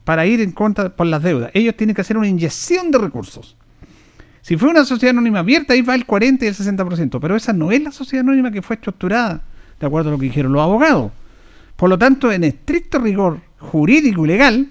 para 0.03 0.26
ir 0.26 0.39
en 0.39 0.51
contra 0.51 0.95
por 0.95 1.07
las 1.07 1.24
deudas. 1.24 1.51
Ellos 1.53 1.76
tienen 1.76 1.93
que 1.95 2.01
hacer 2.01 2.18
una 2.18 2.28
inyección 2.28 2.91
de 2.91 2.99
recursos. 2.99 3.57
Si 4.41 4.55
fue 4.55 4.70
una 4.70 4.86
sociedad 4.86 5.09
anónima 5.09 5.39
abierta, 5.39 5.74
ahí 5.74 5.82
va 5.82 5.95
el 5.95 6.05
40 6.05 6.45
y 6.45 6.47
el 6.47 6.55
60%, 6.55 7.20
pero 7.20 7.36
esa 7.36 7.51
no 7.51 7.74
es 7.74 7.82
la 7.82 7.91
sociedad 7.91 8.24
anónima 8.24 8.51
que 8.51 8.61
fue 8.61 8.76
estructurada, 8.76 9.41
de 9.80 9.88
acuerdo 9.88 10.10
a 10.10 10.12
lo 10.14 10.20
que 10.20 10.26
dijeron 10.26 10.54
los 10.54 10.62
abogados. 10.62 11.12
Por 11.76 11.90
lo 11.90 11.98
tanto, 11.98 12.32
en 12.32 12.44
estricto 12.44 13.00
rigor 13.00 13.40
jurídico 13.60 14.26
y 14.26 14.28
legal, 14.28 14.68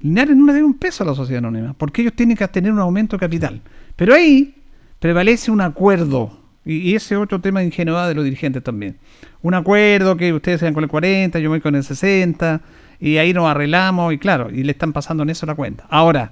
Linares 0.00 0.36
no 0.36 0.46
le 0.46 0.52
debe 0.52 0.64
un 0.64 0.74
peso 0.74 1.02
a 1.02 1.06
la 1.06 1.14
sociedad 1.14 1.38
anónima, 1.38 1.74
porque 1.74 2.02
ellos 2.02 2.14
tienen 2.14 2.36
que 2.36 2.46
tener 2.48 2.72
un 2.72 2.78
aumento 2.78 3.16
de 3.16 3.20
capital. 3.20 3.60
Pero 3.96 4.14
ahí 4.14 4.54
prevalece 4.98 5.50
un 5.50 5.60
acuerdo, 5.60 6.38
y, 6.64 6.94
ese 6.94 7.14
es 7.14 7.20
otro 7.20 7.40
tema 7.40 7.60
de 7.60 7.66
ingenuidad 7.66 8.08
de 8.08 8.14
los 8.14 8.24
dirigentes 8.24 8.62
también. 8.62 8.96
Un 9.42 9.54
acuerdo 9.54 10.16
que 10.16 10.32
ustedes 10.32 10.60
sean 10.60 10.74
con 10.74 10.84
el 10.84 10.90
40, 10.90 11.38
yo 11.38 11.48
voy 11.48 11.60
con 11.60 11.74
el 11.74 11.82
60, 11.82 12.60
y 13.00 13.16
ahí 13.16 13.32
nos 13.32 13.48
arreglamos, 13.48 14.12
y 14.12 14.18
claro, 14.18 14.50
y 14.50 14.62
le 14.62 14.72
están 14.72 14.92
pasando 14.92 15.22
en 15.22 15.30
eso 15.30 15.46
la 15.46 15.54
cuenta. 15.54 15.86
Ahora, 15.88 16.30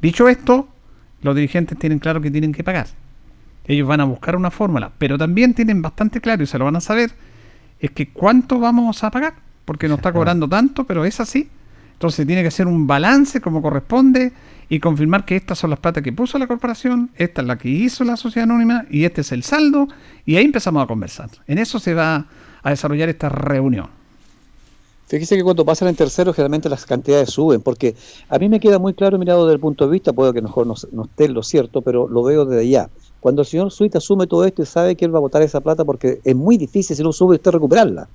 dicho 0.00 0.28
esto, 0.28 0.68
los 1.22 1.34
dirigentes 1.34 1.78
tienen 1.78 1.98
claro 1.98 2.20
que 2.20 2.30
tienen 2.30 2.52
que 2.52 2.64
pagar. 2.64 2.86
Ellos 3.66 3.86
van 3.86 4.00
a 4.00 4.04
buscar 4.04 4.36
una 4.36 4.50
fórmula, 4.50 4.90
pero 4.98 5.18
también 5.18 5.54
tienen 5.54 5.82
bastante 5.82 6.20
claro, 6.20 6.42
y 6.42 6.46
se 6.46 6.58
lo 6.58 6.64
van 6.64 6.76
a 6.76 6.80
saber, 6.80 7.12
es 7.82 7.90
que 7.90 8.10
cuánto 8.10 8.60
vamos 8.60 9.02
a 9.02 9.10
pagar, 9.10 9.34
porque 9.64 9.88
nos 9.88 9.98
está 9.98 10.12
cobrando 10.12 10.48
tanto, 10.48 10.84
pero 10.84 11.04
es 11.04 11.18
así. 11.20 11.50
Entonces 11.94 12.26
tiene 12.26 12.42
que 12.42 12.48
hacer 12.48 12.66
un 12.66 12.86
balance 12.86 13.40
como 13.40 13.60
corresponde 13.60 14.32
y 14.68 14.80
confirmar 14.80 15.24
que 15.24 15.36
estas 15.36 15.58
son 15.58 15.70
las 15.70 15.80
plata 15.80 16.00
que 16.00 16.12
puso 16.12 16.38
la 16.38 16.46
corporación, 16.46 17.10
esta 17.16 17.42
es 17.42 17.46
la 17.46 17.58
que 17.58 17.68
hizo 17.68 18.04
la 18.04 18.16
sociedad 18.16 18.48
anónima 18.48 18.86
y 18.88 19.04
este 19.04 19.20
es 19.20 19.32
el 19.32 19.42
saldo 19.42 19.88
y 20.24 20.36
ahí 20.36 20.44
empezamos 20.44 20.82
a 20.82 20.86
conversar. 20.86 21.28
En 21.46 21.58
eso 21.58 21.78
se 21.78 21.92
va 21.92 22.26
a 22.62 22.70
desarrollar 22.70 23.08
esta 23.08 23.28
reunión. 23.28 23.88
Fíjese 25.08 25.36
que 25.36 25.42
cuando 25.42 25.64
pasan 25.64 25.88
en 25.88 25.96
tercero, 25.96 26.32
generalmente 26.32 26.68
las 26.68 26.86
cantidades 26.86 27.30
suben, 27.30 27.60
porque 27.60 27.94
a 28.28 28.38
mí 28.38 28.48
me 28.48 28.60
queda 28.60 28.78
muy 28.78 28.94
claro 28.94 29.18
mirado 29.18 29.44
desde 29.44 29.54
el 29.54 29.60
punto 29.60 29.84
de 29.84 29.90
vista, 29.90 30.12
puedo 30.12 30.32
que 30.32 30.40
mejor 30.40 30.66
no, 30.66 30.74
no 30.92 31.04
esté 31.04 31.28
lo 31.28 31.42
cierto, 31.42 31.82
pero 31.82 32.08
lo 32.08 32.22
veo 32.22 32.46
desde 32.46 32.62
allá. 32.62 32.88
Cuando 33.22 33.42
el 33.42 33.46
señor 33.46 33.70
Suite 33.70 33.96
asume 33.96 34.26
todo 34.26 34.44
esto 34.44 34.62
y 34.62 34.66
sabe 34.66 34.96
que 34.96 35.04
él 35.04 35.14
va 35.14 35.18
a 35.18 35.20
votar 35.20 35.42
esa 35.42 35.60
plata 35.60 35.84
porque 35.84 36.20
es 36.24 36.34
muy 36.34 36.58
difícil 36.58 36.96
si 36.96 37.02
no 37.04 37.12
sube 37.12 37.36
usted 37.36 37.52
recuperarla. 37.52 38.08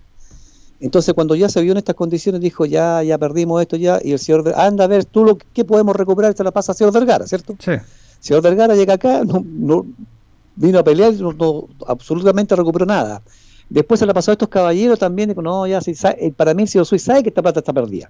Entonces 0.81 1.13
cuando 1.13 1.33
ya 1.33 1.47
se 1.47 1.61
vio 1.61 1.71
en 1.71 1.77
estas 1.77 1.95
condiciones 1.95 2.41
dijo 2.41 2.65
ya 2.65 3.01
ya 3.01 3.17
perdimos 3.17 3.61
esto 3.61 3.77
ya 3.77 3.99
y 4.03 4.11
el 4.11 4.19
señor 4.19 4.53
anda 4.55 4.83
a 4.83 4.87
ver 4.87 5.05
tú 5.05 5.23
lo 5.23 5.37
que 5.37 5.63
podemos 5.63 5.95
recuperar 5.95 6.35
se 6.35 6.43
la 6.43 6.51
pasa 6.51 6.73
al 6.73 6.77
señor 6.77 6.93
Vergara, 6.93 7.25
¿cierto? 7.25 7.55
Sí. 7.57 7.71
Señor 8.19 8.41
Vergara 8.43 8.75
llega 8.75 8.95
acá, 8.95 9.23
no, 9.23 9.41
no- 9.43 9.85
vino 10.55 10.77
a 10.79 10.83
pelear 10.83 11.13
y 11.13 11.21
no, 11.21 11.31
no- 11.31 11.67
absolutamente 11.87 12.53
recuperó 12.55 12.85
nada. 12.85 13.21
Después 13.69 13.99
se 14.01 14.05
la 14.05 14.13
pasó 14.13 14.31
a 14.31 14.33
estos 14.33 14.49
caballeros 14.49 14.99
también, 14.99 15.29
dijo, 15.29 15.41
no, 15.41 15.65
ya, 15.67 15.79
sabe- 15.81 16.17
eh, 16.27 16.33
para 16.35 16.53
mí 16.53 16.63
el 16.63 16.67
señor 16.67 16.85
Suiz 16.85 17.03
sabe 17.03 17.23
que 17.23 17.29
esta 17.29 17.41
plata 17.41 17.59
está 17.61 17.71
perdida. 17.73 18.09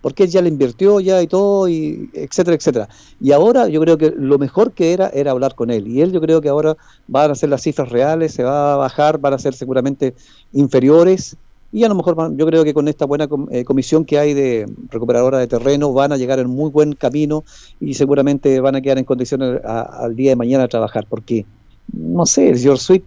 Porque 0.00 0.24
él 0.24 0.30
ya 0.30 0.42
le 0.42 0.48
invirtió 0.48 1.00
ya 1.00 1.20
y 1.22 1.26
todo, 1.26 1.68
y 1.68 2.10
etcétera, 2.14 2.56
etcétera. 2.56 2.88
Y 3.18 3.32
ahora 3.32 3.68
yo 3.68 3.80
creo 3.80 3.98
que 3.98 4.12
lo 4.16 4.38
mejor 4.38 4.72
que 4.74 4.92
era 4.92 5.08
era 5.10 5.30
hablar 5.32 5.54
con 5.54 5.70
él. 5.70 5.86
Y 5.88 6.00
él 6.00 6.12
yo 6.12 6.20
creo 6.20 6.40
que 6.40 6.48
ahora 6.48 6.76
van 7.06 7.30
a 7.30 7.34
ser 7.34 7.48
las 7.50 7.62
cifras 7.62 7.88
reales, 7.90 8.32
se 8.32 8.42
va 8.44 8.74
a 8.74 8.76
bajar, 8.76 9.18
van 9.18 9.34
a 9.34 9.38
ser 9.38 9.54
seguramente 9.54 10.14
inferiores. 10.52 11.36
Y 11.72 11.84
a 11.84 11.88
lo 11.88 11.94
mejor 11.94 12.36
yo 12.36 12.46
creo 12.46 12.64
que 12.64 12.74
con 12.74 12.88
esta 12.88 13.04
buena 13.06 13.28
eh, 13.52 13.64
comisión 13.64 14.04
que 14.04 14.18
hay 14.18 14.34
de 14.34 14.66
recuperadora 14.88 15.38
de 15.38 15.46
terreno 15.46 15.92
van 15.92 16.12
a 16.12 16.16
llegar 16.16 16.40
en 16.40 16.48
muy 16.50 16.68
buen 16.70 16.94
camino 16.94 17.44
y 17.78 17.94
seguramente 17.94 18.58
van 18.60 18.74
a 18.76 18.80
quedar 18.80 18.98
en 18.98 19.04
condiciones 19.04 19.60
a- 19.64 20.04
al 20.04 20.16
día 20.16 20.30
de 20.30 20.36
mañana 20.36 20.64
a 20.64 20.68
trabajar. 20.68 21.06
Porque, 21.08 21.46
no 21.92 22.26
sé, 22.26 22.50
el 22.50 22.58
señor 22.58 22.78
Sweet 22.78 23.04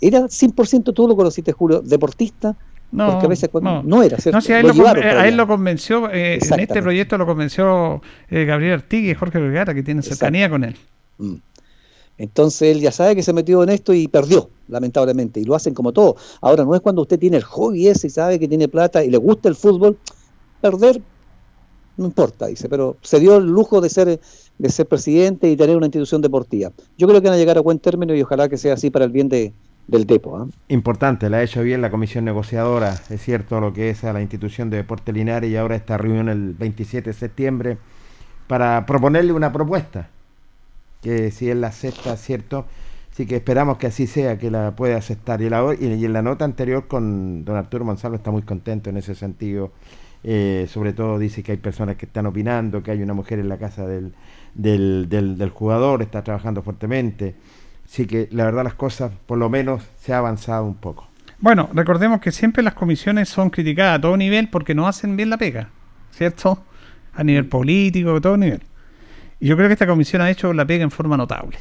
era 0.00 0.28
100%, 0.28 0.92
tú 0.92 1.08
lo 1.08 1.16
conociste, 1.16 1.52
Julio, 1.52 1.82
deportista. 1.82 2.56
No, 2.92 3.10
porque 3.12 3.26
a 3.26 3.28
veces 3.28 3.48
cuando- 3.50 3.70
no. 3.70 3.82
no 3.82 4.02
era, 4.02 4.16
¿cierto? 4.18 4.36
No, 4.38 4.40
si 4.40 4.52
a 4.52 4.60
él 4.60 4.62
Lo 4.62 4.68
lo, 4.68 4.74
llevaron 4.74 5.02
conven- 5.02 5.06
a 5.06 5.10
todavía. 5.10 5.28
él 5.30 5.36
lo 5.36 5.46
convenció, 5.46 6.10
eh, 6.12 6.38
en 6.40 6.60
este 6.60 6.80
proyecto 6.82 7.18
lo 7.18 7.26
convenció 7.26 8.00
eh, 8.30 8.44
Gabriel 8.44 8.74
Artigue 8.74 9.10
y 9.10 9.14
Jorge 9.14 9.38
Vergara, 9.38 9.74
que 9.74 9.82
tienen 9.82 10.02
cercanía 10.02 10.48
con 10.48 10.64
él. 10.64 10.76
Mm. 11.18 11.34
Entonces 12.18 12.74
él 12.74 12.80
ya 12.80 12.92
sabe 12.92 13.14
que 13.14 13.22
se 13.22 13.32
metió 13.34 13.62
en 13.62 13.68
esto 13.68 13.92
y 13.92 14.08
perdió, 14.08 14.48
lamentablemente, 14.68 15.38
y 15.40 15.44
lo 15.44 15.54
hacen 15.54 15.74
como 15.74 15.92
todo. 15.92 16.16
Ahora 16.40 16.64
no 16.64 16.74
es 16.74 16.80
cuando 16.80 17.02
usted 17.02 17.18
tiene 17.18 17.36
el 17.36 17.42
hobby 17.44 17.88
ese 17.88 18.06
y 18.06 18.10
sabe 18.10 18.38
que 18.38 18.48
tiene 18.48 18.68
plata 18.68 19.04
y 19.04 19.10
le 19.10 19.18
gusta 19.18 19.48
el 19.50 19.54
fútbol, 19.56 19.98
perder 20.60 21.00
no 21.98 22.04
importa, 22.04 22.46
dice, 22.46 22.68
pero 22.68 22.98
se 23.00 23.18
dio 23.20 23.38
el 23.38 23.46
lujo 23.46 23.80
de 23.80 23.88
ser 23.88 24.20
de 24.58 24.68
ser 24.70 24.86
presidente 24.86 25.50
y 25.50 25.56
tener 25.56 25.76
una 25.78 25.86
institución 25.86 26.20
deportiva. 26.20 26.70
Yo 26.98 27.06
creo 27.08 27.20
que 27.22 27.28
van 27.28 27.36
a 27.36 27.38
llegar 27.38 27.56
a 27.56 27.62
buen 27.62 27.78
término 27.78 28.14
y 28.14 28.20
ojalá 28.22 28.48
que 28.50 28.58
sea 28.58 28.74
así 28.74 28.90
para 28.90 29.06
el 29.06 29.10
bien 29.12 29.28
de, 29.30 29.52
del 29.86 30.06
Depo. 30.06 30.36
¿ah? 30.36 30.46
Importante, 30.68 31.30
la 31.30 31.38
ha 31.38 31.42
hecho 31.42 31.62
bien 31.62 31.80
la 31.80 31.90
comisión 31.90 32.24
negociadora, 32.24 32.94
es 33.10 33.22
cierto 33.22 33.60
lo 33.60 33.72
que 33.72 33.90
es 33.90 34.04
a 34.04 34.12
la 34.12 34.20
institución 34.20 34.70
de 34.70 34.78
Deporte 34.78 35.12
Linares 35.12 35.50
y 35.50 35.56
ahora 35.56 35.76
esta 35.76 35.96
reunión 35.96 36.28
el 36.28 36.54
27 36.54 37.10
de 37.10 37.14
septiembre 37.14 37.78
para 38.46 38.86
proponerle 38.86 39.32
una 39.32 39.52
propuesta, 39.52 40.08
que 41.02 41.30
si 41.30 41.50
él 41.50 41.60
la 41.60 41.68
acepta, 41.68 42.16
cierto, 42.16 42.66
sí 43.10 43.26
que 43.26 43.36
esperamos 43.36 43.78
que 43.78 43.88
así 43.88 44.06
sea, 44.06 44.38
que 44.38 44.50
la 44.50 44.76
pueda 44.76 44.96
aceptar. 44.96 45.40
Y, 45.42 45.48
la, 45.48 45.74
y 45.78 46.04
en 46.04 46.12
la 46.12 46.22
nota 46.22 46.44
anterior 46.44 46.86
con 46.86 47.44
don 47.44 47.56
Arturo 47.56 47.84
Gonzalo 47.84 48.16
está 48.16 48.30
muy 48.30 48.42
contento 48.42 48.90
en 48.90 48.96
ese 48.96 49.14
sentido. 49.14 49.72
Eh, 50.22 50.66
sobre 50.68 50.92
todo 50.92 51.18
dice 51.18 51.42
que 51.42 51.52
hay 51.52 51.58
personas 51.58 51.96
que 51.96 52.06
están 52.06 52.26
opinando, 52.26 52.82
que 52.82 52.90
hay 52.90 53.02
una 53.02 53.14
mujer 53.14 53.38
en 53.38 53.48
la 53.48 53.58
casa 53.58 53.86
del, 53.86 54.12
del, 54.54 55.08
del 55.08 55.50
jugador, 55.50 56.02
está 56.02 56.22
trabajando 56.24 56.62
fuertemente. 56.62 57.34
Así 57.86 58.06
que 58.06 58.28
la 58.32 58.44
verdad 58.44 58.64
las 58.64 58.74
cosas, 58.74 59.12
por 59.26 59.38
lo 59.38 59.48
menos, 59.48 59.82
se 60.00 60.12
ha 60.12 60.18
avanzado 60.18 60.64
un 60.64 60.74
poco. 60.74 61.08
Bueno, 61.38 61.68
recordemos 61.72 62.20
que 62.20 62.32
siempre 62.32 62.62
las 62.62 62.74
comisiones 62.74 63.28
son 63.28 63.50
criticadas 63.50 63.98
a 63.98 64.00
todo 64.00 64.16
nivel 64.16 64.48
porque 64.48 64.74
no 64.74 64.88
hacen 64.88 65.16
bien 65.16 65.30
la 65.30 65.36
pega, 65.36 65.68
¿cierto? 66.10 66.64
A 67.14 67.22
nivel 67.22 67.46
político, 67.46 68.16
a 68.16 68.20
todo 68.20 68.36
nivel. 68.36 68.62
Y 69.38 69.48
yo 69.48 69.56
creo 69.56 69.68
que 69.68 69.74
esta 69.74 69.86
comisión 69.86 70.22
ha 70.22 70.30
hecho 70.30 70.52
la 70.52 70.64
pega 70.64 70.82
en 70.82 70.90
forma 70.90 71.16
notable. 71.16 71.58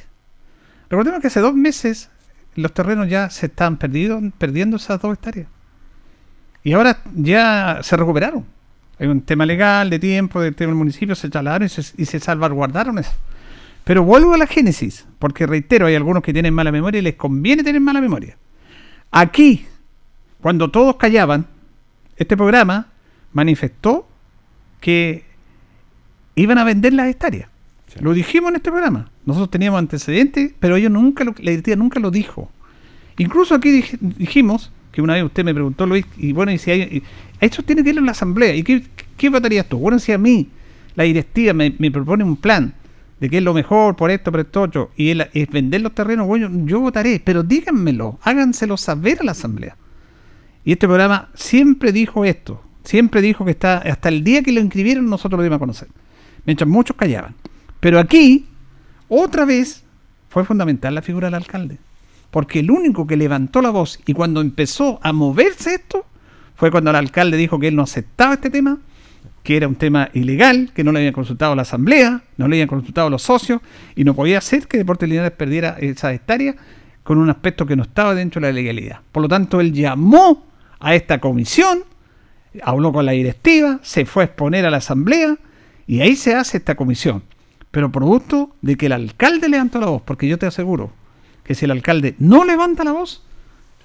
Recordemos 0.90 1.22
que 1.22 1.28
hace 1.28 1.42
dos 1.42 1.54
meses 1.54 2.10
los 2.56 2.74
terrenos 2.74 3.10
ya 3.10 3.30
se 3.30 3.48
están 3.48 3.78
perdido, 3.78 4.20
perdiendo 4.38 4.78
esas 4.78 5.02
dos 5.02 5.14
hectáreas. 5.14 5.48
Y 6.64 6.74
ahora 6.74 7.00
ya 7.14 7.80
se 7.84 7.98
recuperaron. 7.98 8.46
Hay 8.98 9.08
un 9.08 9.22
tema 9.22 9.46
legal, 9.46 9.90
de 9.90 10.00
tiempo, 10.00 10.42
del 10.42 10.56
tema 10.56 10.70
del 10.70 10.78
municipio, 10.78 11.16
se 11.16 11.30
trasladaron 11.30 11.66
y 11.66 11.70
se, 11.70 11.82
y 11.98 12.06
se 12.06 12.20
salvaguardaron 12.20 12.98
eso. 12.98 13.12
Pero 13.86 14.04
vuelvo 14.04 14.34
a 14.34 14.38
la 14.38 14.48
génesis, 14.48 15.06
porque 15.20 15.46
reitero, 15.48 15.86
hay 15.86 15.96
algunos 15.96 16.22
que 16.24 16.34
tienen 16.34 16.54
mala 16.54 16.72
memoria 16.72 17.00
y 17.00 17.04
les 17.04 17.16
conviene 17.16 17.64
tener 17.64 17.80
mala 17.80 18.02
memoria. 18.02 18.36
Aquí, 19.12 19.66
cuando 20.42 20.70
todos 20.72 20.98
callaban, 20.98 21.46
este 22.18 22.36
programa 22.36 22.88
manifestó 23.32 24.08
que 24.82 25.24
iban 26.36 26.58
a 26.58 26.64
vender 26.64 26.94
las 26.94 27.08
hectáreas. 27.08 27.48
Lo 28.02 28.14
dijimos 28.14 28.50
en 28.50 28.58
este 28.58 28.72
programa. 28.72 29.10
Nosotros 29.26 29.50
teníamos 29.52 29.78
antecedentes, 29.80 30.52
pero 30.60 30.76
ellos 30.76 30.92
nunca 30.92 31.24
lo, 31.24 31.34
la 31.40 31.52
directiva 31.52 31.78
nunca 31.78 32.00
lo 32.00 32.12
dijo. 32.12 32.52
Incluso 33.18 33.56
aquí 33.56 33.70
dij- 33.70 33.98
dijimos, 34.00 34.72
que 34.92 35.02
una 35.02 35.14
vez 35.14 35.24
usted 35.24 35.46
me 35.46 35.54
preguntó, 35.54 35.86
Luis, 35.86 36.06
y 36.18 36.34
bueno, 36.34 36.52
y 36.52 36.58
si 36.58 36.72
hay, 36.72 36.82
y- 36.82 37.04
esto 37.40 37.64
tiene 37.64 37.84
que 37.84 37.92
ir 37.92 37.98
en 37.98 38.06
la 38.06 38.12
asamblea. 38.12 38.54
¿Y 38.56 38.64
qué, 38.64 38.84
qué 39.16 39.30
votarías 39.30 39.68
tú? 39.70 39.78
Bueno, 39.78 40.00
si 40.00 40.12
a 40.12 40.18
mí 40.18 40.50
la 40.96 41.04
directiva 41.06 41.54
me, 41.54 41.74
me 41.78 41.90
propone 41.92 42.24
un 42.24 42.36
plan 42.36 42.74
de 43.20 43.30
que 43.30 43.38
es 43.38 43.44
lo 43.44 43.54
mejor 43.54 43.96
por 43.96 44.12
esto, 44.12 44.32
por 44.32 44.42
esto, 44.42 44.92
y 44.98 45.12
es 45.12 45.50
vender 45.50 45.82
los 45.82 45.94
terrenos, 45.96 46.28
bueno, 46.28 46.50
yo 46.66 46.82
votaré, 46.82 47.22
pero 47.24 47.44
díganmelo, 47.44 48.20
háganselo 48.22 48.78
saber 48.78 49.20
a 49.22 49.24
la 49.24 49.32
asamblea. 49.32 49.78
Y 50.66 50.74
este 50.74 50.88
programa 50.88 51.30
siempre 51.36 51.92
dijo 51.92 52.26
esto. 52.26 52.62
Siempre 52.84 53.22
dijo 53.22 53.46
que 53.46 53.52
está, 53.52 53.78
hasta 53.78 54.10
el 54.10 54.24
día 54.24 54.44
que 54.44 54.52
lo 54.52 54.60
inscribieron 54.60 55.10
nosotros 55.10 55.38
lo 55.38 55.44
dimos 55.44 55.58
a 55.58 55.60
conocer. 55.60 55.88
Mientras 56.46 56.68
muchos 56.68 56.96
callaban. 56.96 57.36
Pero 57.80 58.00
aquí, 58.00 58.48
otra 59.08 59.46
vez, 59.46 59.84
fue 60.30 60.44
fundamental 60.44 60.94
la 60.94 61.02
figura 61.02 61.28
del 61.28 61.36
alcalde. 61.36 61.78
Porque 62.32 62.60
el 62.60 62.70
único 62.70 63.08
que 63.08 63.16
levantó 63.16 63.62
la 63.62 63.70
voz 63.70 64.00
y 64.06 64.14
cuando 64.14 64.42
empezó 64.42 65.00
a 65.02 65.14
moverse 65.14 65.76
esto, 65.76 66.06
fue 66.56 66.72
cuando 66.72 66.90
el 66.90 66.96
alcalde 66.96 67.38
dijo 67.38 67.60
que 67.60 67.68
él 67.68 67.76
no 67.76 67.84
aceptaba 67.84 68.36
este 68.36 68.50
tema, 68.50 68.80
que 69.46 69.56
era 69.56 69.68
un 69.68 69.76
tema 69.76 70.10
ilegal, 70.14 70.72
que 70.74 70.84
no 70.84 70.92
le 70.92 71.00
habían 71.00 71.14
consultado 71.14 71.56
la 71.56 71.62
asamblea, 71.62 72.24
no 72.36 72.48
le 72.48 72.56
habían 72.56 72.68
consultado 72.68 73.12
los 73.12 73.22
socios, 73.22 73.62
y 73.96 74.04
no 74.04 74.16
podía 74.16 74.42
ser 74.42 74.68
que 74.68 74.80
Deportes 74.80 75.08
Linares 75.08 75.32
perdiera 75.32 75.78
esa 75.80 76.12
hectárea 76.12 76.56
con 77.04 77.20
un 77.20 77.30
aspecto 77.30 77.68
que 77.68 77.76
no 77.76 77.84
estaba 77.84 78.16
dentro 78.16 78.42
de 78.42 78.48
la 78.48 78.54
legalidad. 78.54 79.02
Por 79.12 79.22
lo 79.22 79.30
tanto, 79.30 79.62
él 79.62 79.72
llamó 79.72 80.48
a 80.80 80.96
esta 80.96 81.20
comisión, 81.20 81.84
habló 82.64 82.92
con 82.92 83.06
la 83.06 83.12
directiva, 83.12 83.80
se 83.84 84.06
fue 84.06 84.24
a 84.24 84.26
exponer 84.26 84.66
a 84.66 84.72
la 84.72 84.78
asamblea, 84.78 85.38
y 85.86 86.02
ahí 86.02 86.16
se 86.16 86.34
hace 86.34 86.58
esta 86.58 86.74
comisión. 86.74 87.22
Pero 87.70 87.92
producto 87.92 88.56
de 88.64 88.76
que 88.78 88.88
el 88.88 88.94
alcalde 88.94 89.48
levantó 89.48 89.80
la 89.80 89.88
voz, 89.88 90.02
porque 90.02 90.28
yo 90.28 90.40
te 90.40 90.48
aseguro 90.48 90.92
que 91.44 91.54
si 91.54 91.66
el 91.66 91.72
alcalde 91.72 92.16
no 92.18 92.46
levanta 92.46 92.84
la 92.84 92.94
voz, 92.94 93.24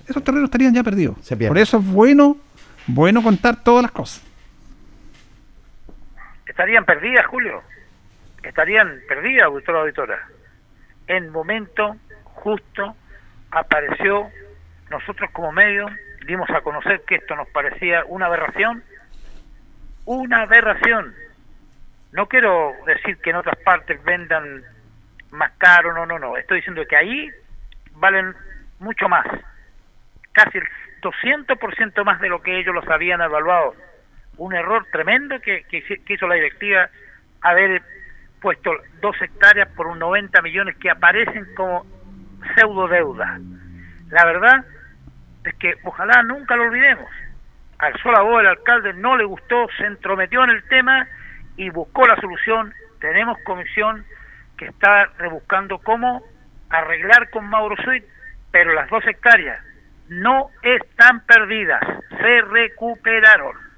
esos 0.09 0.25
terrenos 0.25 0.47
estarían 0.47 0.73
ya 0.73 0.83
perdidos. 0.83 1.19
Por 1.49 1.59
eso 1.59 1.77
es 1.77 1.85
bueno, 1.87 2.39
bueno 2.87 3.23
contar 3.23 3.63
todas 3.63 3.83
las 3.83 3.93
cosas 3.93 4.23
estarían 6.61 6.85
perdidas, 6.85 7.27
Julio. 7.27 7.63
Estarían 8.43 9.01
perdidas, 9.09 9.45
auditora 9.45 9.81
auditora. 9.81 10.29
En 11.07 11.31
momento 11.31 11.97
justo 12.25 12.95
apareció, 13.51 14.29
nosotros 14.91 15.31
como 15.33 15.53
medio 15.53 15.87
dimos 16.27 16.51
a 16.51 16.61
conocer 16.61 17.03
que 17.07 17.15
esto 17.15 17.35
nos 17.35 17.49
parecía 17.49 18.05
una 18.09 18.27
aberración. 18.27 18.85
Una 20.05 20.43
aberración. 20.43 21.15
No 22.13 22.27
quiero 22.27 22.75
decir 22.85 23.17
que 23.23 23.31
en 23.31 23.37
otras 23.37 23.59
partes 23.61 24.03
vendan 24.05 24.63
más 25.31 25.53
caro, 25.57 25.95
no, 25.95 26.05
no, 26.05 26.19
no. 26.19 26.37
Estoy 26.37 26.59
diciendo 26.59 26.85
que 26.87 26.97
ahí 26.97 27.31
valen 27.93 28.35
mucho 28.81 29.09
más. 29.09 29.27
Casi 30.33 30.59
el 30.59 30.65
200% 31.01 32.05
más 32.05 32.21
de 32.21 32.29
lo 32.29 32.43
que 32.43 32.59
ellos 32.59 32.75
los 32.75 32.87
habían 32.89 33.23
evaluado 33.23 33.75
un 34.41 34.55
error 34.55 34.86
tremendo 34.91 35.38
que, 35.41 35.66
hizo 36.09 36.26
la 36.26 36.34
directiva 36.34 36.88
haber 37.43 37.82
puesto 38.41 38.72
dos 39.03 39.14
hectáreas 39.20 39.68
por 39.76 39.86
un 39.86 39.99
90 39.99 40.41
millones 40.41 40.76
que 40.78 40.91
aparecen 40.91 41.47
como 41.55 41.84
pseudo 42.55 42.88
deuda. 42.88 43.38
La 44.09 44.24
verdad 44.24 44.64
es 45.45 45.55
que 45.57 45.74
ojalá 45.84 46.22
nunca 46.22 46.57
lo 46.57 46.64
olvidemos. 46.64 47.11
Alzó 47.78 48.11
la 48.12 48.22
voz 48.22 48.41
el 48.41 48.47
alcalde, 48.47 48.95
no 48.95 49.18
le 49.18 49.24
gustó, 49.24 49.66
se 49.76 49.84
entrometió 49.84 50.43
en 50.45 50.51
el 50.51 50.64
tema 50.68 51.07
y 51.59 51.68
buscó 51.68 52.07
la 52.07 52.16
solución. 52.16 52.72
Tenemos 52.99 53.36
comisión 53.45 54.07
que 54.57 54.66
está 54.66 55.05
rebuscando 55.18 55.78
cómo 55.80 56.22
arreglar 56.70 57.28
con 57.28 57.45
Mauro 57.45 57.76
Suit, 57.84 58.05
pero 58.51 58.72
las 58.72 58.88
dos 58.88 59.07
hectáreas 59.07 59.62
no 60.09 60.49
están 60.62 61.26
perdidas, 61.26 61.82
se 62.09 62.41
recuperaron. 62.41 63.70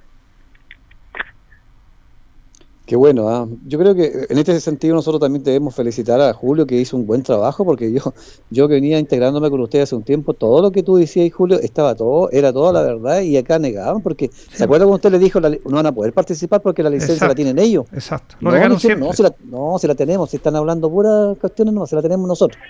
Qué 2.92 2.96
bueno, 2.96 3.30
¿ah? 3.30 3.48
yo 3.66 3.78
creo 3.78 3.94
que 3.94 4.26
en 4.28 4.36
este 4.36 4.60
sentido 4.60 4.94
nosotros 4.94 5.18
también 5.18 5.42
debemos 5.42 5.74
felicitar 5.74 6.20
a 6.20 6.34
Julio 6.34 6.66
que 6.66 6.78
hizo 6.78 6.94
un 6.94 7.06
buen 7.06 7.22
trabajo 7.22 7.64
porque 7.64 7.90
yo 7.90 8.12
yo 8.50 8.68
que 8.68 8.74
venía 8.74 8.98
integrándome 8.98 9.48
con 9.48 9.62
ustedes 9.62 9.84
hace 9.84 9.96
un 9.96 10.02
tiempo, 10.02 10.34
todo 10.34 10.60
lo 10.60 10.72
que 10.72 10.82
tú 10.82 10.96
decías 10.96 11.32
Julio 11.32 11.58
estaba 11.58 11.94
todo, 11.94 12.30
era 12.32 12.52
toda 12.52 12.70
la 12.70 12.82
verdad 12.82 13.22
y 13.22 13.38
acá 13.38 13.58
negaban 13.58 14.02
porque 14.02 14.28
¿se 14.30 14.64
acuerda 14.64 14.84
cuando 14.84 14.96
usted 14.96 15.10
le 15.10 15.18
dijo 15.18 15.40
no 15.40 15.56
van 15.64 15.86
a 15.86 15.92
poder 15.92 16.12
participar 16.12 16.60
porque 16.60 16.82
la 16.82 16.90
licencia 16.90 17.26
la 17.26 17.34
tienen 17.34 17.58
ellos? 17.58 17.86
Exacto. 17.94 18.36
No, 18.42 18.50
no, 18.50 18.78
si 18.78 18.88
la, 19.22 19.34
no, 19.42 19.78
si 19.78 19.86
la 19.86 19.94
tenemos, 19.94 20.28
si 20.28 20.36
están 20.36 20.54
hablando 20.54 20.90
puras 20.90 21.38
cuestiones, 21.38 21.72
no, 21.72 21.86
si 21.86 21.96
la 21.96 22.02
tenemos 22.02 22.28
nosotros. 22.28 22.62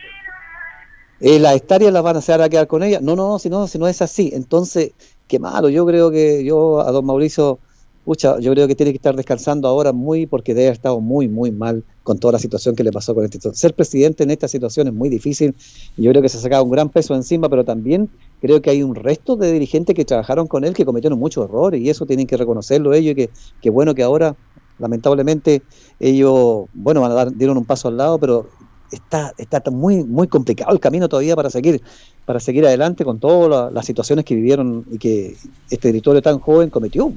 Eh, 1.18 1.40
las 1.40 1.56
hectáreas 1.56 1.92
las 1.92 2.04
van 2.04 2.14
a 2.14 2.20
hacer 2.20 2.40
a 2.40 2.48
quedar 2.48 2.68
con 2.68 2.84
ella. 2.84 3.00
No, 3.02 3.16
no, 3.16 3.40
si 3.40 3.50
no, 3.50 3.66
si 3.66 3.76
no 3.76 3.88
es 3.88 4.00
así. 4.00 4.30
Entonces, 4.32 4.92
qué 5.26 5.40
malo. 5.40 5.68
Yo 5.68 5.84
creo 5.84 6.12
que 6.12 6.44
yo 6.44 6.78
a 6.78 6.92
don 6.92 7.06
Mauricio 7.06 7.58
Pucha, 8.04 8.40
yo 8.40 8.52
creo 8.52 8.66
que 8.66 8.74
tiene 8.74 8.90
que 8.90 8.96
estar 8.96 9.14
descansando 9.14 9.68
ahora 9.68 9.92
muy 9.92 10.26
porque 10.26 10.54
debe 10.54 10.66
haber 10.66 10.76
estado 10.76 11.00
muy, 11.00 11.28
muy 11.28 11.52
mal 11.52 11.84
con 12.02 12.18
toda 12.18 12.32
la 12.32 12.40
situación 12.40 12.74
que 12.74 12.82
le 12.82 12.90
pasó 12.90 13.14
con 13.14 13.24
este. 13.24 13.38
Ser 13.54 13.74
presidente 13.74 14.24
en 14.24 14.32
esta 14.32 14.48
situación 14.48 14.88
es 14.88 14.92
muy 14.92 15.08
difícil. 15.08 15.54
Yo 15.96 16.10
creo 16.10 16.20
que 16.20 16.28
se 16.28 16.38
ha 16.38 16.40
sacado 16.40 16.64
un 16.64 16.70
gran 16.70 16.88
peso 16.88 17.14
encima, 17.14 17.48
pero 17.48 17.64
también 17.64 18.10
creo 18.40 18.60
que 18.60 18.70
hay 18.70 18.82
un 18.82 18.96
resto 18.96 19.36
de 19.36 19.52
dirigentes 19.52 19.94
que 19.94 20.04
trabajaron 20.04 20.48
con 20.48 20.64
él 20.64 20.74
que 20.74 20.84
cometieron 20.84 21.16
muchos 21.16 21.44
errores 21.44 21.80
y 21.80 21.90
eso 21.90 22.04
tienen 22.04 22.26
que 22.26 22.36
reconocerlo 22.36 22.92
ellos 22.92 23.12
y 23.12 23.14
que, 23.14 23.30
que 23.60 23.70
bueno 23.70 23.94
que 23.94 24.02
ahora, 24.02 24.34
lamentablemente, 24.80 25.62
ellos, 26.00 26.64
bueno, 26.74 27.02
van 27.02 27.12
a 27.12 27.14
dar, 27.14 27.32
dieron 27.32 27.56
un 27.56 27.64
paso 27.64 27.86
al 27.86 27.98
lado, 27.98 28.18
pero 28.18 28.48
está, 28.90 29.32
está 29.38 29.62
muy, 29.70 30.02
muy 30.02 30.26
complicado 30.26 30.72
el 30.72 30.80
camino 30.80 31.08
todavía 31.08 31.36
para 31.36 31.50
seguir, 31.50 31.80
para 32.24 32.40
seguir 32.40 32.66
adelante 32.66 33.04
con 33.04 33.20
todas 33.20 33.72
las 33.72 33.86
situaciones 33.86 34.24
que 34.24 34.34
vivieron 34.34 34.86
y 34.90 34.98
que 34.98 35.36
este 35.70 35.78
territorio 35.78 36.20
tan 36.20 36.40
joven 36.40 36.68
cometió. 36.68 37.12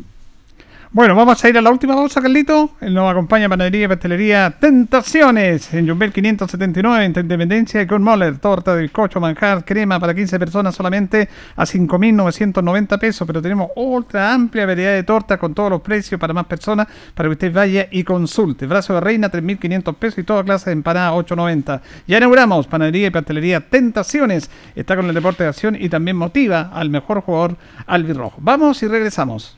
Bueno, 0.92 1.16
vamos 1.16 1.44
a 1.44 1.50
ir 1.50 1.58
a 1.58 1.62
la 1.62 1.72
última 1.72 1.94
pausa, 1.96 2.22
Carlito. 2.22 2.72
Él 2.80 2.94
nos 2.94 3.12
acompaña 3.12 3.50
Panadería 3.50 3.86
y 3.86 3.88
Pastelería 3.88 4.56
Tentaciones 4.60 5.74
en 5.74 5.90
Jumbel 5.90 6.14
579, 6.14 7.06
en 7.06 7.14
Independencia 7.20 7.86
con 7.86 8.02
Moller. 8.02 8.38
Torta 8.38 8.76
de 8.76 8.84
bizcocho, 8.84 9.20
manjar, 9.20 9.66
crema 9.66 10.00
para 10.00 10.14
15 10.14 10.40
personas 10.40 10.76
solamente 10.76 11.28
a 11.56 11.66
5.990 11.66 13.00
pesos. 13.00 13.28
Pero 13.28 13.42
tenemos 13.42 13.72
otra 13.76 14.34
amplia 14.34 14.66
variedad 14.66 14.94
de 14.94 15.04
tortas 15.04 15.38
con 15.38 15.54
todos 15.54 15.70
los 15.70 15.82
precios 15.82 16.20
para 16.20 16.34
más 16.34 16.46
personas 16.46 16.88
para 17.14 17.28
que 17.28 17.34
usted 17.34 17.54
vaya 17.54 17.88
y 17.92 18.04
consulte. 18.04 18.68
Brazo 18.68 18.94
de 18.94 19.02
reina, 19.02 19.30
3.500 19.30 19.96
pesos 19.96 20.20
y 20.20 20.24
toda 20.24 20.44
clase 20.44 20.70
de 20.70 20.74
empanada, 20.74 21.14
8.90. 21.14 21.82
Ya 22.08 22.18
inauguramos 22.18 22.68
Panadería 22.68 23.08
y 23.08 23.12
Pastelería 23.12 23.60
Tentaciones. 23.60 24.50
Está 24.76 24.96
con 24.96 25.08
el 25.08 25.16
deporte 25.16 25.44
de 25.44 25.50
acción 25.50 25.76
y 25.78 25.90
también 25.90 26.16
motiva 26.16 26.70
al 26.74 26.90
mejor 26.90 27.22
jugador 27.22 27.58
albirrojo. 27.88 28.38
Vamos 28.40 28.82
y 28.84 28.88
regresamos. 28.88 29.58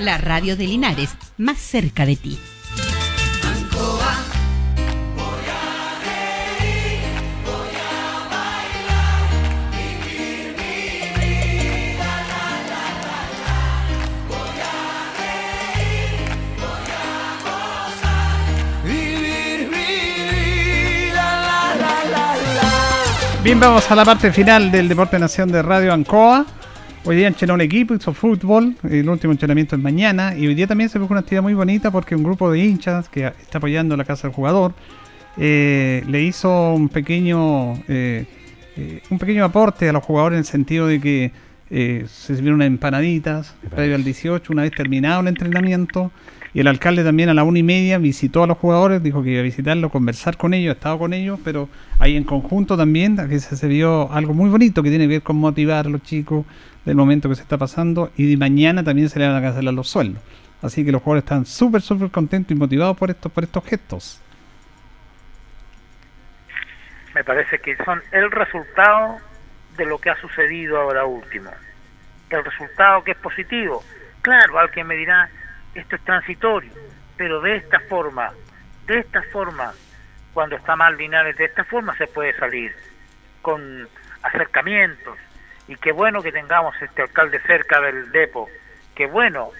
La 0.00 0.16
radio 0.16 0.56
de 0.56 0.66
Linares, 0.66 1.10
más 1.36 1.58
cerca 1.58 2.06
de 2.06 2.16
ti. 2.16 2.38
Bien, 23.42 23.60
vamos 23.60 23.90
a 23.90 23.94
la 23.94 24.06
parte 24.06 24.32
final 24.32 24.72
del 24.72 24.88
Deporte 24.88 25.18
Nación 25.18 25.52
de 25.52 25.60
Radio 25.60 25.92
Ancoa. 25.92 26.46
Hoy 27.02 27.16
día 27.16 27.28
entrenó 27.28 27.54
un 27.54 27.62
equipo, 27.62 27.94
hizo 27.94 28.12
fútbol, 28.12 28.76
el 28.82 29.08
último 29.08 29.32
entrenamiento 29.32 29.74
es 29.74 29.80
mañana 29.80 30.36
y 30.36 30.46
hoy 30.46 30.54
día 30.54 30.66
también 30.66 30.90
se 30.90 30.94
produjo 30.98 31.14
una 31.14 31.20
actividad 31.20 31.42
muy 31.42 31.54
bonita 31.54 31.90
porque 31.90 32.14
un 32.14 32.22
grupo 32.22 32.50
de 32.50 32.58
hinchas 32.58 33.08
que 33.08 33.24
está 33.26 33.56
apoyando 33.56 33.96
la 33.96 34.04
casa 34.04 34.28
del 34.28 34.34
jugador 34.34 34.74
eh, 35.38 36.04
le 36.06 36.22
hizo 36.22 36.74
un 36.74 36.90
pequeño 36.90 37.72
eh, 37.88 38.26
eh, 38.76 39.02
un 39.08 39.18
pequeño 39.18 39.46
aporte 39.46 39.88
a 39.88 39.92
los 39.94 40.04
jugadores 40.04 40.36
en 40.36 40.40
el 40.40 40.44
sentido 40.44 40.86
de 40.88 41.00
que 41.00 41.32
se 41.70 42.34
sirvieron 42.34 42.56
unas 42.56 42.66
empanaditas. 42.66 43.54
previo 43.70 43.94
al 43.94 44.04
18 44.04 44.52
una 44.52 44.62
vez 44.62 44.72
terminado 44.72 45.22
el 45.22 45.28
entrenamiento 45.28 46.10
y 46.52 46.60
el 46.60 46.66
alcalde 46.66 47.04
también 47.04 47.28
a 47.28 47.34
la 47.34 47.44
una 47.44 47.60
y 47.60 47.62
media 47.62 47.98
visitó 47.98 48.42
a 48.42 48.46
los 48.46 48.58
jugadores, 48.58 49.02
dijo 49.02 49.22
que 49.22 49.30
iba 49.30 49.40
a 49.40 49.44
visitarlo, 49.44 49.88
conversar 49.90 50.36
con 50.36 50.52
ellos, 50.52 50.70
ha 50.70 50.76
estado 50.76 50.98
con 50.98 51.12
ellos, 51.12 51.38
pero 51.44 51.68
ahí 51.98 52.16
en 52.16 52.24
conjunto 52.24 52.76
también 52.76 53.16
se 53.38 53.68
vio 53.68 54.12
algo 54.12 54.34
muy 54.34 54.50
bonito 54.50 54.82
que 54.82 54.88
tiene 54.88 55.04
que 55.04 55.14
ver 55.14 55.22
con 55.22 55.36
motivar 55.36 55.86
a 55.86 55.90
los 55.90 56.02
chicos 56.02 56.44
del 56.84 56.96
momento 56.96 57.28
que 57.28 57.36
se 57.36 57.42
está 57.42 57.56
pasando 57.56 58.10
y 58.16 58.28
de 58.28 58.36
mañana 58.36 58.82
también 58.82 59.08
se 59.08 59.18
le 59.18 59.28
van 59.28 59.36
a 59.36 59.42
cancelar 59.42 59.74
los 59.74 59.88
sueldos. 59.88 60.22
Así 60.62 60.84
que 60.84 60.92
los 60.92 61.02
jugadores 61.02 61.24
están 61.24 61.46
súper, 61.46 61.80
súper 61.80 62.10
contentos 62.10 62.50
y 62.54 62.58
motivados 62.58 62.96
por 62.96 63.10
estos, 63.10 63.30
por 63.30 63.44
estos 63.44 63.64
gestos. 63.64 64.20
Me 67.14 67.24
parece 67.24 67.58
que 67.58 67.76
son 67.84 68.00
el 68.12 68.30
resultado 68.30 69.16
de 69.76 69.86
lo 69.86 69.98
que 69.98 70.10
ha 70.10 70.16
sucedido 70.20 70.80
ahora 70.80 71.04
último. 71.04 71.50
El 72.28 72.44
resultado 72.44 73.02
que 73.02 73.12
es 73.12 73.16
positivo. 73.16 73.82
Claro, 74.22 74.58
alguien 74.58 74.86
me 74.86 74.94
dirá, 74.96 75.28
esto 75.74 75.96
es 75.96 76.02
transitorio, 76.02 76.72
pero 77.16 77.40
de 77.40 77.56
esta 77.56 77.80
forma, 77.80 78.32
de 78.86 78.98
esta 78.98 79.22
forma, 79.24 79.72
cuando 80.32 80.56
está 80.56 80.76
mal 80.76 80.96
Linares, 80.96 81.36
de 81.36 81.44
esta 81.44 81.64
forma 81.64 81.96
se 81.96 82.06
puede 82.06 82.36
salir, 82.36 82.74
con 83.42 83.88
acercamientos, 84.22 85.18
y 85.68 85.76
qué 85.76 85.92
bueno 85.92 86.22
que 86.22 86.32
tengamos 86.32 86.74
este 86.82 87.02
alcalde 87.02 87.40
cerca 87.40 87.80
del 87.80 88.10
depo, 88.10 88.48
qué 88.94 89.06
bueno, 89.06 89.50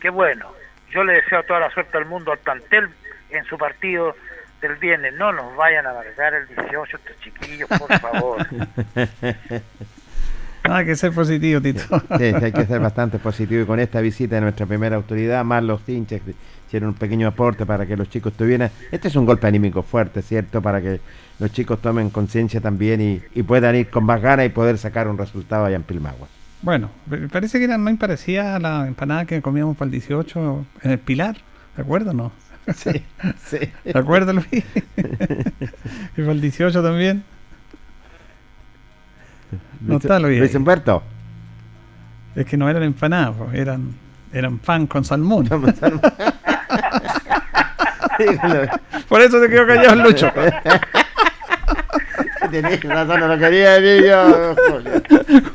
qué 0.00 0.10
bueno. 0.10 0.52
Yo 0.90 1.04
le 1.04 1.14
deseo 1.14 1.44
toda 1.44 1.60
la 1.60 1.70
suerte 1.70 1.96
al 1.96 2.06
mundo 2.06 2.32
al 2.32 2.38
plantel 2.38 2.88
en 3.30 3.44
su 3.44 3.56
partido 3.56 4.16
del 4.60 4.76
viernes, 4.76 5.14
no 5.14 5.32
nos 5.32 5.56
vayan 5.56 5.86
a 5.86 5.90
amargar 5.90 6.34
el 6.34 6.46
18 6.48 6.96
estos 6.96 7.20
chiquillos, 7.20 7.68
por 7.68 7.98
favor. 7.98 8.46
Ah, 10.64 10.76
hay 10.78 10.86
que 10.86 10.96
ser 10.96 11.12
positivo, 11.12 11.60
Tito. 11.60 11.82
Sí, 12.18 12.32
sí, 12.38 12.44
hay 12.44 12.52
que 12.52 12.66
ser 12.66 12.80
bastante 12.80 13.18
positivo 13.18 13.62
y 13.62 13.66
con 13.66 13.80
esta 13.80 14.00
visita 14.00 14.36
de 14.36 14.40
nuestra 14.42 14.66
primera 14.66 14.96
autoridad, 14.96 15.44
más 15.44 15.62
los 15.62 15.86
hinchas 15.88 16.20
hicieron 16.66 16.90
un 16.90 16.94
pequeño 16.94 17.26
aporte 17.26 17.66
para 17.66 17.84
que 17.84 17.96
los 17.96 18.08
chicos 18.08 18.32
tuvieran... 18.34 18.70
Este 18.92 19.08
es 19.08 19.16
un 19.16 19.26
golpe 19.26 19.46
anímico 19.48 19.82
fuerte, 19.82 20.22
¿cierto? 20.22 20.62
Para 20.62 20.80
que 20.80 21.00
los 21.40 21.52
chicos 21.52 21.80
tomen 21.82 22.10
conciencia 22.10 22.60
también 22.60 23.00
y, 23.00 23.20
y 23.34 23.42
puedan 23.42 23.74
ir 23.74 23.90
con 23.90 24.04
más 24.04 24.22
ganas 24.22 24.46
y 24.46 24.50
poder 24.50 24.78
sacar 24.78 25.08
un 25.08 25.18
resultado 25.18 25.64
allá 25.64 25.76
en 25.76 25.82
Pilmagua. 25.82 26.28
Bueno, 26.62 26.90
parece 27.32 27.58
que 27.58 27.64
era 27.64 27.78
muy 27.78 27.94
parecida 27.96 28.56
a 28.56 28.60
la 28.60 28.86
empanada 28.86 29.24
que 29.24 29.40
comíamos 29.40 29.76
para 29.76 29.86
el 29.86 29.92
18 29.92 30.66
en 30.82 30.90
el 30.90 30.98
Pilar, 30.98 31.38
¿de 31.74 31.82
acuerdo 31.82 32.10
o 32.10 32.14
no? 32.14 32.32
Sí, 32.74 33.02
sí. 33.46 33.58
¿De 33.84 33.98
acuerdo, 33.98 34.34
Luis? 34.34 34.46
y 34.52 36.20
para 36.20 36.32
el 36.32 36.40
18 36.40 36.82
también. 36.82 37.24
No 39.80 39.96
está 39.96 40.18
Luis. 40.18 40.38
Luis. 40.38 40.54
Humberto. 40.54 41.02
Es 42.34 42.46
que 42.46 42.56
no 42.56 42.68
eran 42.68 42.82
empanadas, 42.82 43.34
eran, 43.52 43.94
eran 44.32 44.58
pan 44.58 44.86
con 44.86 45.04
salmón. 45.04 45.48
Por 49.08 49.22
eso 49.22 49.40
se 49.40 49.48
quedó 49.48 49.66
callado 49.66 49.94
el 49.94 50.02
Lucho. 50.02 50.30
Tenés 52.50 52.82
razón, 52.82 53.20
no 53.20 53.28
lo 53.28 53.38
quería 53.38 53.78
decir 53.78 54.08
yo. 54.08 54.56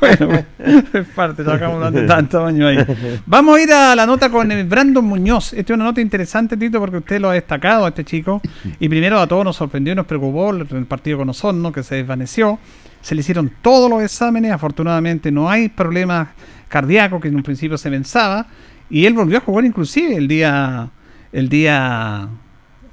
bueno, 0.00 0.44
es 0.58 1.06
parte, 1.14 1.44
sacamos 1.44 1.76
hablando 1.76 2.06
tanto 2.06 2.44
años 2.44 2.70
ahí. 2.70 2.96
Vamos 3.26 3.58
a 3.58 3.62
ir 3.62 3.72
a 3.72 3.94
la 3.94 4.06
nota 4.06 4.30
con 4.30 4.50
el 4.50 4.64
Brandon 4.64 5.04
Muñoz. 5.04 5.52
Esta 5.52 5.72
es 5.72 5.76
una 5.76 5.84
nota 5.84 6.00
interesante, 6.00 6.56
Tito, 6.56 6.80
porque 6.80 6.98
usted 6.98 7.20
lo 7.20 7.30
ha 7.30 7.34
destacado 7.34 7.84
a 7.84 7.88
este 7.88 8.04
chico. 8.04 8.40
Y 8.80 8.88
primero 8.88 9.20
a 9.20 9.26
todos 9.26 9.44
nos 9.44 9.56
sorprendió 9.56 9.92
y 9.92 9.96
nos 9.96 10.06
preocupó 10.06 10.50
el, 10.50 10.86
partido 10.86 11.18
con 11.18 11.28
Osorno, 11.28 11.70
que 11.70 11.82
se 11.82 11.96
desvaneció. 11.96 12.58
Se 13.06 13.14
le 13.14 13.20
hicieron 13.20 13.52
todos 13.62 13.88
los 13.88 14.02
exámenes, 14.02 14.50
afortunadamente 14.50 15.30
no 15.30 15.48
hay 15.48 15.68
problemas 15.68 16.26
cardíacos 16.66 17.22
que 17.22 17.28
en 17.28 17.36
un 17.36 17.44
principio 17.44 17.78
se 17.78 17.88
pensaba. 17.88 18.48
Y 18.90 19.06
él 19.06 19.14
volvió 19.14 19.38
a 19.38 19.42
jugar 19.42 19.64
inclusive 19.64 20.16
el 20.16 20.26
día 20.26 20.90
el 21.30 21.48
día 21.48 22.28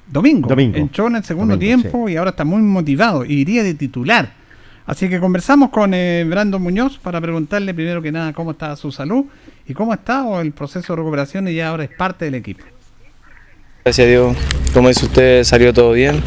domingo. 0.06 0.48
Domingo. 0.48 0.78
Entró 0.78 1.08
en 1.08 1.16
el 1.16 1.24
segundo 1.24 1.56
Domingo, 1.56 1.82
tiempo 1.82 2.08
y 2.08 2.16
ahora 2.16 2.30
está 2.30 2.46
muy 2.46 2.62
motivado 2.62 3.26
y 3.26 3.40
iría 3.40 3.64
de 3.64 3.74
titular. 3.74 4.32
Así 4.86 5.10
que 5.10 5.20
conversamos 5.20 5.72
con 5.72 5.96
eh, 5.96 6.24
Brandon 6.30 6.62
Muñoz 6.62 7.00
para 7.00 7.20
preguntarle 7.20 7.74
primero 7.74 8.00
que 8.00 8.12
nada 8.12 8.34
cómo 8.34 8.52
está 8.52 8.76
su 8.76 8.92
salud 8.92 9.26
y 9.68 9.74
cómo 9.74 9.96
está 9.96 10.26
o 10.26 10.42
el 10.42 10.52
proceso 10.52 10.94
de 10.94 10.98
recuperación 10.98 11.48
y 11.48 11.56
ya 11.56 11.70
ahora 11.70 11.86
es 11.86 11.90
parte 11.90 12.26
del 12.26 12.36
equipo. 12.36 12.64
Gracias 13.84 14.06
a 14.06 14.10
Dios, 14.12 14.38
como 14.76 14.90
dice 14.90 15.06
usted, 15.08 15.44
salió 15.44 15.74
todo 15.74 15.94
bien 15.94 16.22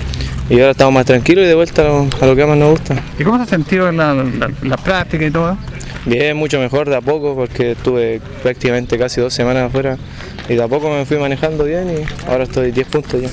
y 0.49 0.55
ahora 0.61 0.71
estamos 0.73 0.95
más 0.95 1.07
tranquilos 1.07 1.45
y 1.45 1.49
de 1.49 1.55
vuelta 1.55 1.83
a 1.83 1.85
lo, 1.87 2.09
a 2.21 2.27
lo 2.27 2.37
que 2.37 2.47
más 2.47 2.57
nos 2.57 2.71
gusta. 2.71 2.97
¿Y 3.19 3.25
cómo 3.25 3.37
se 3.39 3.43
ha 3.45 3.47
sentido 3.47 3.89
en 3.89 3.97
la, 3.97 4.15
la- 4.15 4.51
la 4.63 4.77
práctica 4.77 5.25
y 5.25 5.31
todo? 5.31 5.57
Bien, 6.05 6.37
mucho 6.37 6.61
mejor 6.61 6.89
de 6.89 6.97
a 6.97 7.01
poco 7.01 7.35
porque 7.35 7.73
estuve 7.73 8.21
prácticamente 8.43 8.97
casi 8.99 9.21
dos 9.21 9.35
semanas 9.35 9.65
afuera 9.65 9.97
y 10.49 10.55
de 10.55 10.63
a 10.63 10.69
poco 10.69 10.89
me 10.91 11.05
fui 11.05 11.17
manejando 11.19 11.65
bien 11.65 11.89
y 11.91 12.29
ahora 12.31 12.45
estoy 12.45 12.71
10 12.71 12.87
puntos 12.89 13.21
ya. 13.21 13.29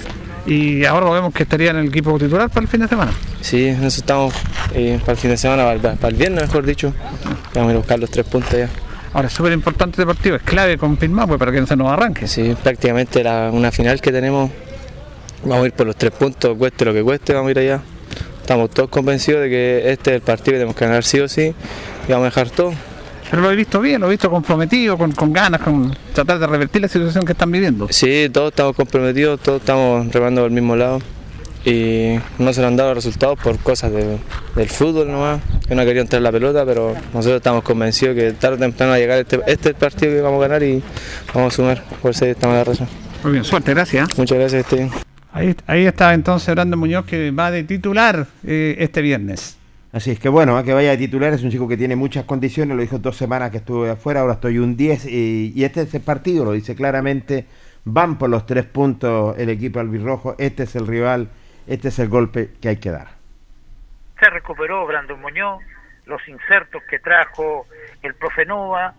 Y 0.46 0.84
ahora 0.86 1.06
lo 1.06 1.12
vemos 1.14 1.34
que 1.34 1.44
estaría 1.44 1.70
en 1.72 1.78
el 1.78 1.88
equipo 1.88 2.18
titular 2.20 2.50
para 2.50 2.62
el 2.64 2.68
fin 2.68 2.82
de 2.82 2.88
semana. 2.88 3.12
Sí, 3.42 3.68
eso 3.68 3.86
estamos 3.88 4.34
eh, 4.74 4.98
para 5.02 5.12
el 5.14 5.18
fin 5.20 5.30
de 5.30 5.38
semana, 5.38 5.64
para, 5.64 5.76
el- 5.76 5.98
para 5.98 6.08
el 6.10 6.16
viernes 6.16 6.42
mejor 6.48 6.66
dicho, 6.66 6.94
vamos 7.54 7.70
a 7.70 7.72
ir 7.72 7.76
a 7.76 7.80
buscar 7.80 8.00
los 8.00 8.10
tres 8.10 8.26
puntos 8.26 8.52
ya. 8.52 8.68
Ahora 9.14 9.28
es 9.28 9.34
súper 9.34 9.54
importante 9.54 9.92
este 10.02 10.08
partido, 10.08 10.36
es 10.38 10.42
clave 10.42 10.76
confirmar 10.80 11.28
pues, 11.28 11.38
para 11.38 11.52
que 11.52 11.62
no 11.62 11.68
se 11.68 11.76
nos 11.76 11.88
arranque. 11.92 12.28
Sí, 12.28 12.56
prácticamente 12.64 13.24
la, 13.24 13.52
una 13.54 13.72
final 13.72 14.02
que 14.02 14.12
tenemos, 14.12 14.50
vamos 15.44 15.64
a 15.64 15.68
ir 15.68 15.74
por 15.74 15.86
los 15.88 15.96
tres 15.96 16.12
puntos, 16.12 16.58
cueste 16.58 16.86
lo 16.86 16.94
que 16.94 17.04
cueste, 17.04 17.34
vamos 17.34 17.50
a 17.50 17.52
ir 17.52 17.60
allá. 17.60 17.82
Estamos 18.42 18.70
todos 18.72 18.90
convencidos 18.90 19.42
de 19.42 19.50
que 19.50 19.92
este 19.92 20.12
es 20.12 20.16
el 20.18 20.22
partido 20.22 20.46
que 20.54 20.58
tenemos 20.60 20.76
que 20.76 20.86
ganar 20.86 21.04
sí 21.04 21.20
o 21.20 21.28
sí 21.30 21.54
y 22.08 22.12
vamos 22.12 22.24
a 22.24 22.30
dejar 22.30 22.50
todo. 22.50 22.74
Pero 23.30 23.42
lo 23.42 23.52
he 23.52 23.56
visto 23.56 23.80
bien, 23.80 24.02
lo 24.02 24.08
he 24.08 24.12
visto 24.12 24.30
comprometido, 24.30 24.98
con, 24.98 25.12
con 25.14 25.32
ganas, 25.34 25.62
con 25.62 25.96
tratar 26.14 26.38
de 26.40 26.46
revertir 26.48 26.82
la 26.82 26.88
situación 26.88 27.26
que 27.26 27.32
están 27.32 27.52
viviendo. 27.52 27.88
Sí, 27.90 28.30
todos 28.32 28.50
estamos 28.52 28.76
comprometidos, 28.76 29.40
todos 29.40 29.62
estamos 29.62 30.12
remando 30.14 30.42
por 30.42 30.50
el 30.50 30.54
mismo 30.54 30.76
lado 30.76 31.00
y 31.66 32.20
no 32.38 32.52
se 32.54 32.60
nos 32.62 32.68
han 32.68 32.76
dado 32.76 32.90
los 32.94 33.06
resultados 33.06 33.40
por 33.40 33.58
cosas 33.60 33.92
de- 33.94 34.18
del 34.56 34.70
fútbol 34.70 35.10
nomás, 35.10 35.40
que 35.68 35.74
no 35.74 35.84
querido 35.84 36.02
entrar 36.02 36.22
la 36.22 36.32
pelota, 36.32 36.66
pero 36.66 36.94
nosotros 37.14 37.38
estamos 37.38 37.64
convencidos 37.64 38.16
que 38.16 38.34
tarde 38.34 38.58
o 38.58 38.60
temprano 38.60 38.90
va 38.92 38.98
a 38.98 39.00
llegar 39.00 39.18
este, 39.20 39.38
este 39.48 39.54
es 39.54 39.66
el 39.68 39.76
partido 39.76 40.12
que 40.12 40.22
vamos 40.22 40.44
a 40.44 40.48
ganar 40.50 40.62
y 40.62 40.84
vamos 41.34 41.54
a 41.54 41.56
sumar, 41.56 41.84
por 42.02 42.12
eso 42.12 42.26
estamos 42.26 42.54
en 42.56 42.58
la 42.60 42.64
razón. 42.66 42.88
Muy 43.24 43.32
bien, 43.32 43.46
suerte, 43.46 43.74
gracias. 43.74 44.16
Muchas 44.18 44.38
gracias, 44.38 44.66
Steven. 44.66 45.13
Ahí, 45.34 45.56
ahí 45.68 45.86
está 45.86 46.14
entonces 46.14 46.54
Brandon 46.54 46.80
Muñoz 46.80 47.06
que 47.06 47.32
va 47.32 47.50
de 47.52 47.64
titular 47.64 48.28
eh, 48.46 48.76
este 48.80 49.02
viernes. 49.02 49.60
Así 49.92 50.12
es 50.12 50.20
que 50.20 50.30
bueno, 50.30 50.60
¿eh? 50.60 50.64
que 50.64 50.74
vaya 50.74 50.92
de 50.92 50.98
titular, 50.98 51.34
es 51.34 51.44
un 51.44 51.52
chico 51.52 51.68
que 51.68 51.78
tiene 51.78 51.96
muchas 51.96 52.26
condiciones, 52.26 52.76
lo 52.76 52.82
dijo 52.82 52.98
dos 53.00 53.16
semanas 53.18 53.52
que 53.52 53.58
estuve 53.58 53.90
afuera, 53.92 54.22
ahora 54.22 54.34
estoy 54.34 54.58
un 54.58 54.76
10 54.76 55.06
y, 55.06 55.54
y 55.56 55.64
este 55.64 55.82
es 55.82 55.94
el 55.94 56.02
partido, 56.02 56.46
lo 56.46 56.52
dice 56.52 56.76
claramente, 56.76 57.46
van 57.86 58.18
por 58.18 58.30
los 58.30 58.46
tres 58.46 58.66
puntos 58.66 59.38
el 59.38 59.50
equipo 59.50 59.80
albirrojo, 59.80 60.36
este 60.40 60.64
es 60.64 60.76
el 60.76 60.88
rival, 60.88 61.30
este 61.68 61.90
es 61.90 62.00
el 62.00 62.10
golpe 62.10 62.52
que 62.60 62.70
hay 62.70 62.78
que 62.78 62.90
dar. 62.92 63.08
Se 64.20 64.30
recuperó 64.30 64.86
Brandon 64.88 65.20
Muñoz, 65.22 65.62
los 66.06 66.28
insertos 66.28 66.82
que 66.90 67.00
trajo 67.00 67.66
el 68.02 68.14
profe 68.16 68.46
Nova. 68.46 68.94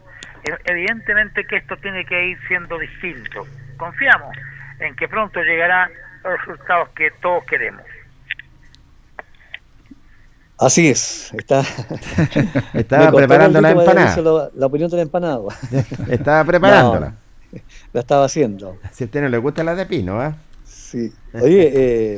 E- 0.44 0.70
Evidentemente 0.72 1.44
que 1.44 1.56
esto 1.56 1.76
tiene 1.78 2.04
que 2.04 2.28
ir 2.28 2.38
siendo 2.46 2.78
distinto. 2.78 3.46
Confiamos 3.76 4.36
en 4.80 4.94
que 4.96 5.08
pronto 5.08 5.40
llegarán 5.42 5.90
los 6.24 6.38
resultados 6.46 6.88
que 6.96 7.10
todos 7.22 7.44
queremos. 7.44 7.82
Así 10.58 10.88
es, 10.88 11.32
está. 11.34 11.62
Estaba 12.74 13.10
preparando 13.12 13.60
la 13.60 13.70
empanada. 13.72 14.50
La, 14.54 14.66
opinión 14.66 14.88
de 14.90 14.96
la 14.96 15.02
empanada. 15.02 15.40
Estaba 16.08 16.44
preparándola. 16.44 17.08
No, 17.10 17.60
la 17.92 18.00
estaba 18.00 18.24
haciendo. 18.24 18.78
Si 18.92 19.04
a 19.04 19.06
usted 19.06 19.20
no 19.22 19.28
le 19.28 19.38
gusta 19.38 19.62
la 19.62 19.74
de 19.76 19.86
pino, 19.86 20.20
¿ah? 20.20 20.36
Sí. 20.64 21.12
Oye, 21.34 21.70
eh, 21.72 22.16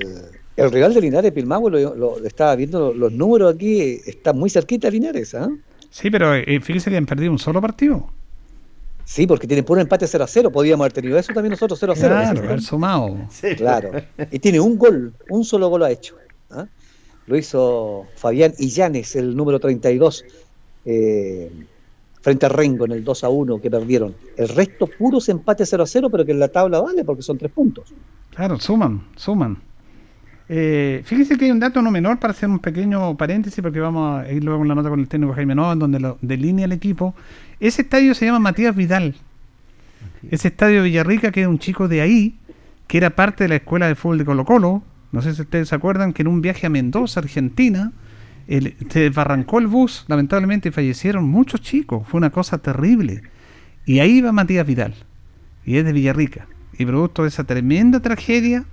el 0.56 0.72
rival 0.72 0.94
de 0.94 1.00
Linares, 1.02 1.32
Pilmagüe, 1.32 1.70
lo, 1.70 1.94
lo- 1.94 2.18
lo 2.18 2.26
estaba 2.26 2.56
viendo 2.56 2.78
los, 2.78 2.96
los 2.96 3.12
números 3.12 3.54
aquí, 3.54 3.80
eh, 3.82 4.00
está 4.06 4.32
muy 4.32 4.48
cerquita 4.48 4.88
Linares, 4.88 5.34
¿ah? 5.34 5.48
Sí, 5.90 6.10
pero 6.10 6.34
eh, 6.34 6.60
fíjese 6.62 6.90
que 6.90 6.96
han 6.96 7.04
perdido 7.06 7.32
un 7.32 7.38
solo 7.38 7.60
partido. 7.60 8.10
Sí, 9.06 9.24
porque 9.24 9.46
tienen 9.46 9.64
puro 9.64 9.80
empate 9.80 10.04
0 10.08 10.24
a 10.24 10.26
0. 10.26 10.50
Podíamos 10.50 10.82
haber 10.82 10.92
tenido 10.92 11.16
eso 11.16 11.32
también 11.32 11.52
nosotros 11.52 11.78
0 11.78 11.92
a 11.92 11.96
0. 11.96 12.08
Claro, 12.08 12.40
haber 12.40 12.60
sumado. 12.60 13.16
Claro. 13.56 13.92
Y 14.32 14.40
tiene 14.40 14.58
un 14.58 14.76
gol, 14.76 15.14
un 15.30 15.44
solo 15.44 15.68
gol 15.68 15.84
ha 15.84 15.92
hecho. 15.92 16.16
¿ah? 16.50 16.66
Lo 17.28 17.36
hizo 17.36 18.06
Fabián 18.16 18.52
Illanes, 18.58 19.14
el 19.14 19.36
número 19.36 19.60
32, 19.60 20.24
eh, 20.86 21.52
frente 22.20 22.46
a 22.46 22.48
Rengo 22.48 22.84
en 22.84 22.92
el 22.92 23.04
2 23.04 23.22
a 23.22 23.28
1 23.28 23.60
que 23.60 23.70
perdieron. 23.70 24.12
El 24.36 24.48
resto 24.48 24.88
puros 24.88 25.28
empates 25.28 25.70
0 25.70 25.84
a 25.84 25.86
0, 25.86 26.10
pero 26.10 26.24
que 26.26 26.32
en 26.32 26.40
la 26.40 26.48
tabla 26.48 26.80
vale 26.80 27.04
porque 27.04 27.22
son 27.22 27.38
tres 27.38 27.52
puntos. 27.52 27.94
Claro, 28.34 28.58
suman, 28.58 29.06
suman. 29.14 29.56
Eh, 30.48 31.02
fíjese 31.04 31.36
que 31.36 31.46
hay 31.46 31.50
un 31.50 31.58
dato 31.58 31.82
no 31.82 31.90
menor 31.90 32.18
para 32.18 32.30
hacer 32.32 32.48
un 32.48 32.60
pequeño 32.60 33.16
paréntesis, 33.16 33.60
porque 33.60 33.80
vamos 33.80 34.20
a 34.20 34.30
ir 34.30 34.44
luego 34.44 34.60
con 34.60 34.68
la 34.68 34.74
nota 34.74 34.88
con 34.88 35.00
el 35.00 35.08
técnico 35.08 35.32
Jaime 35.34 35.54
Nova, 35.54 35.72
en 35.72 35.78
donde 35.80 35.98
lo 36.00 36.18
delinea 36.22 36.66
el 36.66 36.72
equipo. 36.72 37.14
Ese 37.58 37.82
estadio 37.82 38.14
se 38.14 38.26
llama 38.26 38.38
Matías 38.38 38.76
Vidal. 38.76 39.14
Ese 40.30 40.48
estadio 40.48 40.82
de 40.82 40.88
Villarrica, 40.88 41.32
que 41.32 41.42
es 41.42 41.46
un 41.48 41.58
chico 41.58 41.88
de 41.88 42.00
ahí, 42.00 42.36
que 42.86 42.98
era 42.98 43.10
parte 43.10 43.44
de 43.44 43.48
la 43.48 43.56
escuela 43.56 43.88
de 43.88 43.94
fútbol 43.96 44.18
de 44.18 44.24
Colo 44.24 44.44
Colo. 44.44 44.82
No 45.12 45.22
sé 45.22 45.34
si 45.34 45.42
ustedes 45.42 45.68
se 45.68 45.74
acuerdan 45.74 46.12
que 46.12 46.22
en 46.22 46.28
un 46.28 46.40
viaje 46.42 46.66
a 46.66 46.70
Mendoza, 46.70 47.20
Argentina, 47.20 47.92
el- 48.46 48.76
se 48.90 49.00
desbarrancó 49.00 49.58
el 49.58 49.66
bus, 49.66 50.04
lamentablemente, 50.08 50.68
y 50.68 50.72
fallecieron 50.72 51.28
muchos 51.28 51.60
chicos. 51.60 52.06
Fue 52.08 52.18
una 52.18 52.30
cosa 52.30 52.58
terrible. 52.58 53.22
Y 53.84 53.98
ahí 54.00 54.20
va 54.20 54.32
Matías 54.32 54.66
Vidal, 54.66 54.94
y 55.64 55.76
es 55.76 55.84
de 55.84 55.92
Villarrica. 55.92 56.46
Y 56.78 56.84
producto 56.86 57.22
de 57.22 57.28
esa 57.28 57.44
tremenda 57.44 58.00
tragedia, 58.00 58.64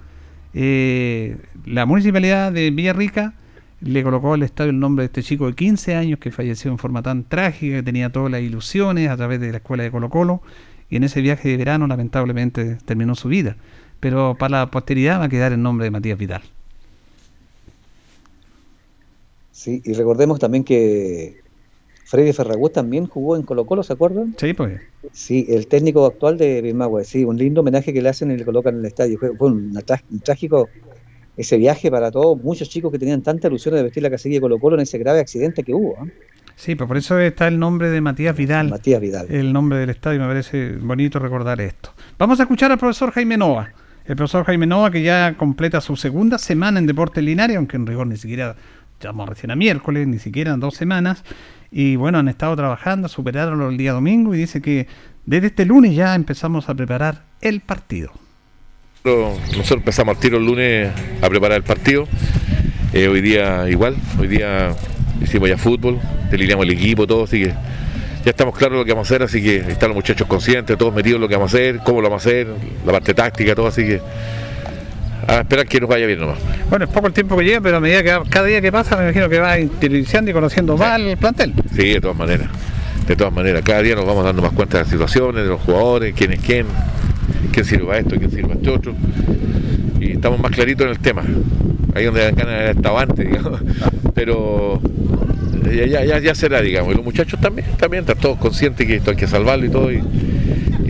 eh, 0.54 1.38
la 1.66 1.86
municipalidad 1.86 2.52
de 2.52 2.72
Villarrica 2.72 3.34
le 3.82 4.04
colocó 4.04 4.34
al 4.34 4.44
estadio 4.44 4.72
el 4.72 4.80
nombre 4.80 5.04
de 5.04 5.06
este 5.08 5.24
chico 5.24 5.48
de 5.48 5.54
15 5.54 5.96
años 5.96 6.20
que 6.20 6.32
falleció 6.32 6.72
en 6.72 6.78
forma 6.78 7.02
tan 7.02 7.24
trágica, 7.24 7.78
que 7.78 7.84
tenía 7.84 8.12
todas 8.12 8.32
las 8.32 8.42
ilusiones 8.42 9.10
a 9.10 9.18
través 9.18 9.40
de 9.40 9.52
la 9.52 9.58
escuela 9.58 9.84
de 9.84 9.92
Colo 9.92 10.10
Colo, 10.10 10.42
y 10.90 10.96
en 10.96 11.04
ese 11.04 11.22
viaje 11.22 11.50
de 11.50 11.58
verano 11.58 11.88
lamentablemente 11.88 12.78
terminó 12.86 13.16
su 13.16 13.28
vida. 13.28 13.58
Pero 14.00 14.36
para 14.38 14.60
la 14.60 14.72
posteridad 14.72 15.20
va 15.20 15.26
a 15.26 15.30
quedar 15.30 15.52
el 15.54 15.62
nombre 15.62 15.86
de 15.86 15.92
Matías 15.92 16.18
Vidal. 16.18 16.44
Sí, 19.52 19.82
y 19.86 19.94
recordemos 19.94 20.40
también 20.40 20.64
que 20.64 21.43
Freddy 22.06 22.34
Ferragut 22.34 22.74
también 22.74 23.08
jugó 23.08 23.36
en 23.36 23.44
Colo 23.44 23.66
Colo, 23.66 23.84
¿se 23.84 23.94
acuerdan? 23.94 24.36
Sí, 24.38 24.54
pues. 24.54 24.82
Sí, 25.12 25.46
el 25.50 25.68
técnico 25.68 26.06
actual 26.06 26.38
de 26.38 26.62
Pilmagüe, 26.62 27.04
sí, 27.04 27.24
un 27.24 27.38
lindo 27.38 27.62
homenaje 27.62 27.94
que 27.94 28.02
le 28.02 28.10
hacen 28.10 28.32
y 28.32 28.38
le 28.38 28.46
colocan 28.46 28.76
en 28.76 28.82
el 28.82 28.86
estadio. 28.88 29.18
Fue, 29.18 29.36
fue 29.36 29.48
un, 29.48 29.78
un 30.12 30.20
trágico 30.20 30.70
ese 31.36 31.58
viaje 31.58 31.90
para 31.90 32.12
todos, 32.12 32.42
muchos 32.44 32.70
chicos 32.70 32.92
que 32.92 33.00
tenían 33.00 33.22
tanta 33.22 33.48
ilusión 33.48 33.76
de 33.76 33.84
vestir 33.84 34.04
la 34.04 34.10
casilla 34.10 34.36
de 34.36 34.42
Colo 34.42 34.60
Colo 34.60 34.76
en 34.76 34.82
ese 34.82 34.98
grave 34.98 35.20
accidente 35.20 35.64
que 35.64 35.74
hubo. 35.74 35.96
¿ah? 36.00 36.06
Sí, 36.56 36.76
pues 36.76 36.88
por 36.88 36.98
eso 36.98 37.20
está 37.20 37.48
el 37.48 37.58
nombre 37.58 37.90
de 37.90 38.02
Matías 38.02 38.36
Vidal. 38.36 38.70
Matías 38.70 39.02
Vidal. 39.02 39.28
El 39.30 39.52
nombre 39.52 39.80
del 39.80 39.90
estadio, 39.90 40.20
me 40.20 40.28
parece 40.28 40.74
bonito 40.78 41.20
recordar 41.20 41.60
esto. 41.62 41.92
Vamos 42.18 42.40
a 42.40 42.44
escuchar 42.44 42.72
al 42.72 42.78
profesor 42.78 43.12
Jaime 43.12 43.38
Nova. 43.38 43.72
El 44.06 44.16
profesor 44.16 44.44
Jaime 44.44 44.68
Nova 44.68 44.92
que 44.92 45.02
ya 45.02 45.36
completa 45.38 45.82
su 45.82 45.96
segunda 45.96 46.38
semana 46.38 46.78
en 46.78 46.86
Deportes 46.86 47.24
Linares, 47.24 47.58
aunque 47.58 47.78
en 47.78 47.88
rigor 47.88 48.06
ni 48.06 48.18
siquiera, 48.18 48.56
estamos 49.04 49.28
recién 49.28 49.52
a 49.52 49.56
miércoles, 49.56 50.08
ni 50.08 50.18
siquiera 50.18 50.56
dos 50.56 50.76
semanas. 50.76 51.24
Y 51.72 51.98
bueno, 51.98 52.20
han 52.20 52.30
estado 52.30 52.56
trabajando, 52.56 53.10
superaron 53.10 53.62
el 53.62 53.78
día 53.78 53.92
domingo 53.92 54.34
y 54.34 54.38
dice 54.38 54.62
que 54.62 54.88
desde 55.26 55.48
este 55.48 55.66
lunes 55.66 55.94
ya 55.94 56.16
empezamos 56.16 56.70
a 56.70 56.74
preparar 56.74 57.24
el 57.42 57.60
partido. 57.60 58.12
Nosotros 59.04 59.72
empezamos 59.72 60.16
al 60.16 60.22
tiro 60.22 60.38
el 60.38 60.46
lunes 60.46 60.90
a 61.22 61.30
preparar 61.30 61.58
el 61.58 61.64
partido. 61.64 62.08
Eh, 62.94 63.10
hoy 63.10 63.20
día 63.20 63.70
igual, 63.70 63.98
hoy 64.18 64.28
día 64.28 64.74
hicimos 65.22 65.50
ya 65.50 65.58
fútbol, 65.58 66.00
delineamos 66.32 66.66
el 66.66 66.72
equipo, 66.72 67.06
todo, 67.06 67.26
así 67.26 67.44
que 67.44 67.50
ya 67.50 68.30
estamos 68.30 68.56
claros 68.56 68.78
lo 68.78 68.86
que 68.86 68.94
vamos 68.94 69.12
a 69.12 69.16
hacer, 69.16 69.24
así 69.24 69.44
que 69.44 69.58
están 69.58 69.90
los 69.90 69.96
muchachos 69.96 70.28
conscientes, 70.28 70.78
todos 70.78 70.94
metidos 70.94 71.18
en 71.18 71.22
lo 71.22 71.28
que 71.28 71.36
vamos 71.36 71.54
a 71.54 71.58
hacer, 71.58 71.80
cómo 71.84 72.00
lo 72.00 72.10
vamos 72.10 72.26
a 72.26 72.30
hacer, 72.30 72.48
la 72.86 72.94
parte 72.94 73.14
táctica, 73.14 73.54
todo, 73.54 73.68
así 73.68 73.84
que 73.84 74.02
a 75.28 75.40
esperar 75.40 75.68
que 75.68 75.80
nos 75.80 75.90
vaya 75.90 76.06
bien 76.06 76.20
nomás. 76.20 76.38
Bueno, 76.70 76.86
es 76.86 76.92
poco 76.92 77.08
el 77.08 77.14
tiempo 77.14 77.38
que 77.38 77.44
lleva, 77.44 77.62
pero 77.62 77.78
a 77.78 77.80
medida 77.80 78.04
que 78.04 78.30
cada 78.30 78.46
día 78.46 78.62
que 78.62 78.72
pasa, 78.72 78.96
me 78.98 79.04
imagino 79.04 79.30
que 79.30 79.40
va 79.40 79.60
interiorizando 79.60 80.32
y 80.32 80.34
conociendo 80.34 80.78
más 80.78 81.00
el 81.00 81.18
plantel. 81.18 81.54
Sí, 81.76 81.94
de 81.94 82.02
todas 82.02 82.18
maneras. 82.18 82.48
De 83.08 83.16
todas 83.16 83.34
maneras, 83.34 83.64
cada 83.66 83.82
día 83.82 83.96
nos 83.96 84.06
vamos 84.06 84.24
dando 84.24 84.42
más 84.42 84.52
cuenta 84.54 84.78
de 84.78 84.84
las 84.84 84.92
situaciones, 84.92 85.44
de 85.44 85.50
los 85.50 85.62
jugadores, 85.62 86.14
quién 86.16 86.34
es 86.34 86.40
quién, 86.40 86.66
quién 87.52 87.66
sirve 87.66 87.94
a 87.94 87.98
esto, 88.00 88.16
quién 88.16 88.32
sirve 88.32 88.54
a 88.54 88.56
este 88.56 88.70
otro. 88.70 88.96
Y 90.00 90.14
estamos 90.14 90.40
más 90.40 90.52
claritos 90.52 90.86
en 90.86 90.92
el 90.92 91.00
tema. 91.00 91.24
Ahí 91.96 92.06
donde 92.06 92.32
ganas 92.32 92.48
haber 92.48 92.78
estado 92.78 92.98
antes, 92.98 93.28
digamos. 93.30 93.62
pero 94.16 94.82
ya, 95.74 95.86
ya, 95.86 96.06
ya, 96.06 96.20
ya 96.20 96.36
será, 96.36 96.62
digamos. 96.62 96.94
Y 96.94 96.96
los 96.96 97.06
muchachos 97.06 97.40
también, 97.42 97.68
también 97.78 98.02
están 98.04 98.18
todos 98.18 98.38
conscientes 98.38 98.88
que 98.88 98.96
esto 98.96 99.12
hay 99.12 99.18
que 99.18 99.28
salvarlo 99.28 99.66
y 99.66 99.70
todo, 99.70 99.92
y 99.92 100.02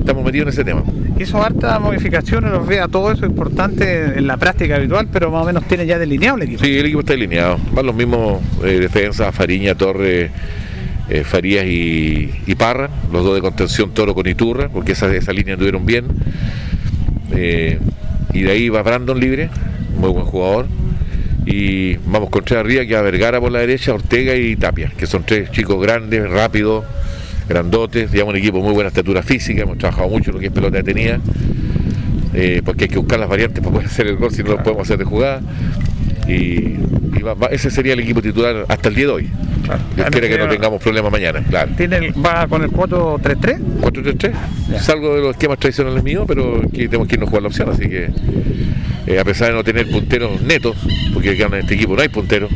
estamos 0.04 0.24
metidos 0.24 0.48
en 0.48 0.50
ese 0.50 0.64
tema. 0.64 0.84
Hizo 1.18 1.42
hartas 1.42 1.80
modificaciones, 1.80 2.52
los 2.52 2.68
vea, 2.68 2.88
todo 2.88 3.12
eso 3.12 3.26
es 3.26 3.32
importante 3.32 4.18
en 4.18 4.28
la 4.28 4.38
práctica 4.38 4.76
habitual, 4.76 5.08
pero 5.12 5.32
más 5.32 5.44
o 5.44 5.46
menos 5.46 5.64
tiene 5.66 5.86
ya 5.86 5.98
delineado 5.98 6.38
el 6.38 6.44
equipo. 6.44 6.64
Sí, 6.64 6.78
el 6.78 6.86
equipo 6.86 7.00
está 7.00 7.14
delineado. 7.14 7.58
Van 7.72 7.86
los 7.86 7.96
mismos 7.96 8.42
eh, 8.64 8.80
defensas, 8.80 9.34
Fariña, 9.34 9.76
Torre, 9.76 10.30
eh, 11.10 11.24
Farías 11.24 11.66
y, 11.66 12.32
y 12.46 12.56
Parra, 12.56 12.90
los 13.12 13.24
dos 13.24 13.36
de 13.36 13.42
contención 13.42 13.94
Toro 13.94 14.14
con 14.14 14.28
Iturra, 14.28 14.70
porque 14.70 14.92
esa, 14.92 15.14
esa 15.16 15.32
línea 15.32 15.54
anduvieron 15.54 15.86
bien. 15.86 16.06
Eh, 17.32 17.80
y 18.34 18.42
de 18.42 18.52
ahí 18.52 18.70
va 18.70 18.82
Brandon 18.84 19.20
libre, 19.20 19.50
muy 19.98 20.10
buen 20.10 20.26
jugador. 20.26 20.66
Y 21.46 21.96
vamos 22.06 22.30
con 22.30 22.44
tres 22.44 22.60
arriba, 22.60 22.86
que 22.86 22.96
va 22.96 23.02
Vergara 23.02 23.40
por 23.40 23.52
la 23.52 23.60
derecha, 23.60 23.94
Ortega 23.94 24.36
y 24.36 24.56
Tapia, 24.56 24.92
que 24.98 25.08
son 25.08 25.24
tres 25.24 25.52
chicos 25.52 25.82
grandes, 25.82 26.30
rápidos, 26.30 26.86
grandotes, 27.48 28.12
digamos 28.12 28.34
un 28.34 28.40
equipo 28.40 28.58
de 28.58 28.64
muy 28.64 28.74
buena 28.74 28.88
estatura 28.90 29.22
física, 29.24 29.64
hemos 29.64 29.78
trabajado 29.78 30.10
mucho 30.10 30.30
en 30.32 30.36
lo 30.36 30.40
que 30.40 30.48
es 30.48 30.52
pelota 30.52 30.78
detenida, 30.78 31.20
eh, 32.34 32.62
porque 32.66 32.86
hay 32.86 32.90
que 32.90 32.98
buscar 32.98 33.20
las 33.20 33.30
variantes 33.30 33.60
para 33.64 33.72
poder 33.74 33.88
hacer 33.92 34.08
el 34.08 34.18
gol 34.18 34.32
si 34.32 34.44
no 34.44 34.52
lo 34.52 34.64
podemos 34.64 34.84
hacer 34.88 34.98
de 34.98 35.06
jugada. 35.06 35.42
Y, 36.28 36.32
y 37.18 37.22
va- 37.22 37.34
va- 37.34 37.48
ese 37.48 37.70
sería 37.70 37.94
el 37.94 38.00
equipo 38.00 38.22
titular 38.22 38.66
hasta 38.70 38.88
el 38.90 38.96
día 38.96 39.08
de 39.08 39.12
hoy. 39.12 39.30
Dios 39.96 40.08
quiera 40.10 40.28
que 40.30 40.38
no 40.38 40.48
tengamos 40.50 40.82
problemas 40.82 41.12
mañana, 41.12 41.42
claro. 41.50 41.72
Tiene 41.76 41.98
el- 41.98 42.26
va 42.26 42.48
con 42.48 42.64
el 42.64 42.70
4-3-3. 42.72 43.60
4-3-3. 43.82 44.34
Salgo 44.80 45.16
de 45.16 45.22
los 45.22 45.32
esquemas 45.32 45.60
tradicionales 45.60 46.02
míos, 46.04 46.24
pero 46.28 46.62
aquí 46.66 46.88
tenemos 46.88 47.08
que 47.10 47.16
irnos 47.16 47.28
a 47.28 47.30
jugar 47.30 47.42
la 47.44 47.48
opción, 47.50 47.70
así 47.70 47.90
que 47.90 48.10
eh, 49.08 49.20
a 49.20 49.24
pesar 49.26 49.50
de 49.50 49.54
no 49.56 49.64
tener 49.66 49.90
punteros 49.90 50.42
netos, 50.42 50.78
porque 51.14 51.32
acá 51.32 51.48
en 51.48 51.62
este 51.62 51.76
equipo 51.76 51.94
no 51.96 52.02
hay 52.02 52.08
punteros, 52.10 52.52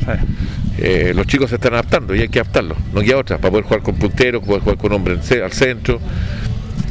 eh, 0.78 1.14
los 1.16 1.26
chicos 1.28 1.50
se 1.50 1.56
están 1.56 1.74
adaptando 1.74 2.14
y 2.16 2.22
hay 2.22 2.30
que 2.30 2.40
adaptarlos, 2.40 2.78
no 2.94 3.02
queda 3.02 3.18
otra, 3.18 3.38
para 3.38 3.52
poder 3.52 3.66
jugar 3.66 3.82
con 3.82 3.96
punteros, 3.96 4.44
poder 4.44 4.62
jugar 4.62 4.78
con 4.78 4.94
hombres 4.94 5.32
al 5.32 5.52
centro. 5.52 6.00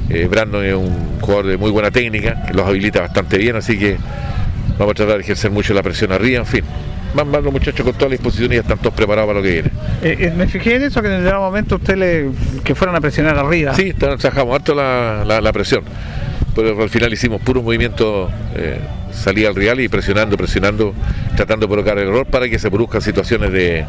Eh, 0.08 0.26
Brandon 0.30 0.64
es 0.64 0.74
un 0.74 1.18
jugador 1.20 1.46
de 1.46 1.56
muy 1.56 1.70
buena 1.70 1.90
técnica, 1.90 2.44
que 2.46 2.54
los 2.54 2.66
habilita 2.66 3.00
bastante 3.00 3.38
bien, 3.38 3.56
así 3.56 3.78
que 3.78 3.96
vamos 4.78 4.92
a 4.92 4.94
tratar 4.94 5.16
de 5.16 5.22
ejercer 5.22 5.50
mucho 5.50 5.74
la 5.74 5.82
presión 5.82 6.12
arriba, 6.12 6.38
en 6.40 6.46
fin. 6.46 6.62
Van, 7.14 7.30
van 7.32 7.42
los 7.42 7.52
muchachos 7.52 7.82
con 7.84 7.94
toda 7.94 8.06
la 8.10 8.12
disposición 8.12 8.52
y 8.52 8.56
ya 8.56 8.60
están 8.60 8.78
todos 8.78 8.92
preparados 8.94 9.26
para 9.28 9.38
lo 9.38 9.42
que 9.44 9.52
viene. 9.52 9.70
Eh, 10.02 10.16
eh, 10.28 10.32
me 10.36 10.46
fijé 10.46 10.74
en 10.76 10.82
eso, 10.82 11.00
que 11.00 11.08
en 11.08 11.26
el 11.26 11.34
momento 11.34 11.76
usted 11.76 11.96
le 11.96 12.26
que 12.62 12.74
fueran 12.74 12.94
a 12.94 13.00
presionar 13.00 13.38
arriba. 13.38 13.74
Sí, 13.74 13.92
tra- 13.94 14.18
trabajamos 14.18 14.54
harto 14.54 14.74
la, 14.74 15.24
la- 15.26 15.40
la 15.40 15.52
presión. 15.52 15.82
Pero 16.56 16.82
al 16.82 16.88
final 16.88 17.12
hicimos 17.12 17.42
puro 17.42 17.62
movimiento, 17.62 18.30
eh, 18.56 18.78
salía 19.12 19.48
al 19.48 19.54
real 19.54 19.78
y 19.78 19.88
presionando, 19.88 20.38
presionando, 20.38 20.94
tratando 21.36 21.66
de 21.66 21.72
provocar 21.72 21.98
el 21.98 22.08
error 22.08 22.26
para 22.26 22.48
que 22.48 22.58
se 22.58 22.70
produzcan 22.70 23.02
situaciones 23.02 23.52
de, 23.52 23.84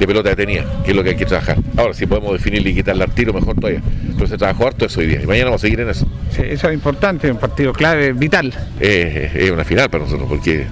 de 0.00 0.06
pelota 0.06 0.30
detenida, 0.30 0.64
que 0.84 0.90
es 0.90 0.96
lo 0.96 1.04
que 1.04 1.10
hay 1.10 1.16
que 1.16 1.26
trabajar. 1.26 1.58
Ahora, 1.76 1.94
si 1.94 2.06
podemos 2.06 2.32
definirle 2.32 2.70
y 2.70 2.74
quitarle 2.74 3.04
al 3.04 3.12
tiro, 3.12 3.32
mejor 3.32 3.54
todavía. 3.54 3.82
Pero 4.16 4.26
se 4.26 4.36
trabajó 4.36 4.66
harto 4.66 4.84
eso 4.84 4.98
hoy 4.98 5.06
día 5.06 5.22
y 5.22 5.26
mañana 5.26 5.46
vamos 5.46 5.62
a 5.62 5.66
seguir 5.66 5.78
en 5.78 5.90
eso. 5.90 6.08
Sí, 6.30 6.42
eso 6.44 6.68
es 6.68 6.74
importante, 6.74 7.30
un 7.30 7.38
partido 7.38 7.72
clave, 7.72 8.12
vital. 8.12 8.52
Eh, 8.80 9.30
es 9.34 9.50
una 9.52 9.64
final 9.64 9.88
para 9.88 10.02
nosotros, 10.02 10.28
porque 10.28 10.66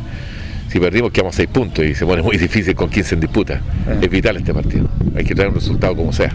si 0.68 0.80
perdimos 0.80 1.12
quedamos 1.12 1.36
seis 1.36 1.48
puntos 1.48 1.84
y 1.84 1.94
se 1.94 2.04
pone 2.04 2.22
muy 2.22 2.36
difícil 2.38 2.74
con 2.74 2.90
15 2.90 3.14
en 3.14 3.20
disputa. 3.20 3.60
Es 4.00 4.10
vital 4.10 4.36
este 4.36 4.52
partido. 4.52 4.88
Hay 5.16 5.24
que 5.24 5.34
traer 5.34 5.50
un 5.50 5.54
resultado 5.54 5.94
como 5.94 6.12
sea. 6.12 6.32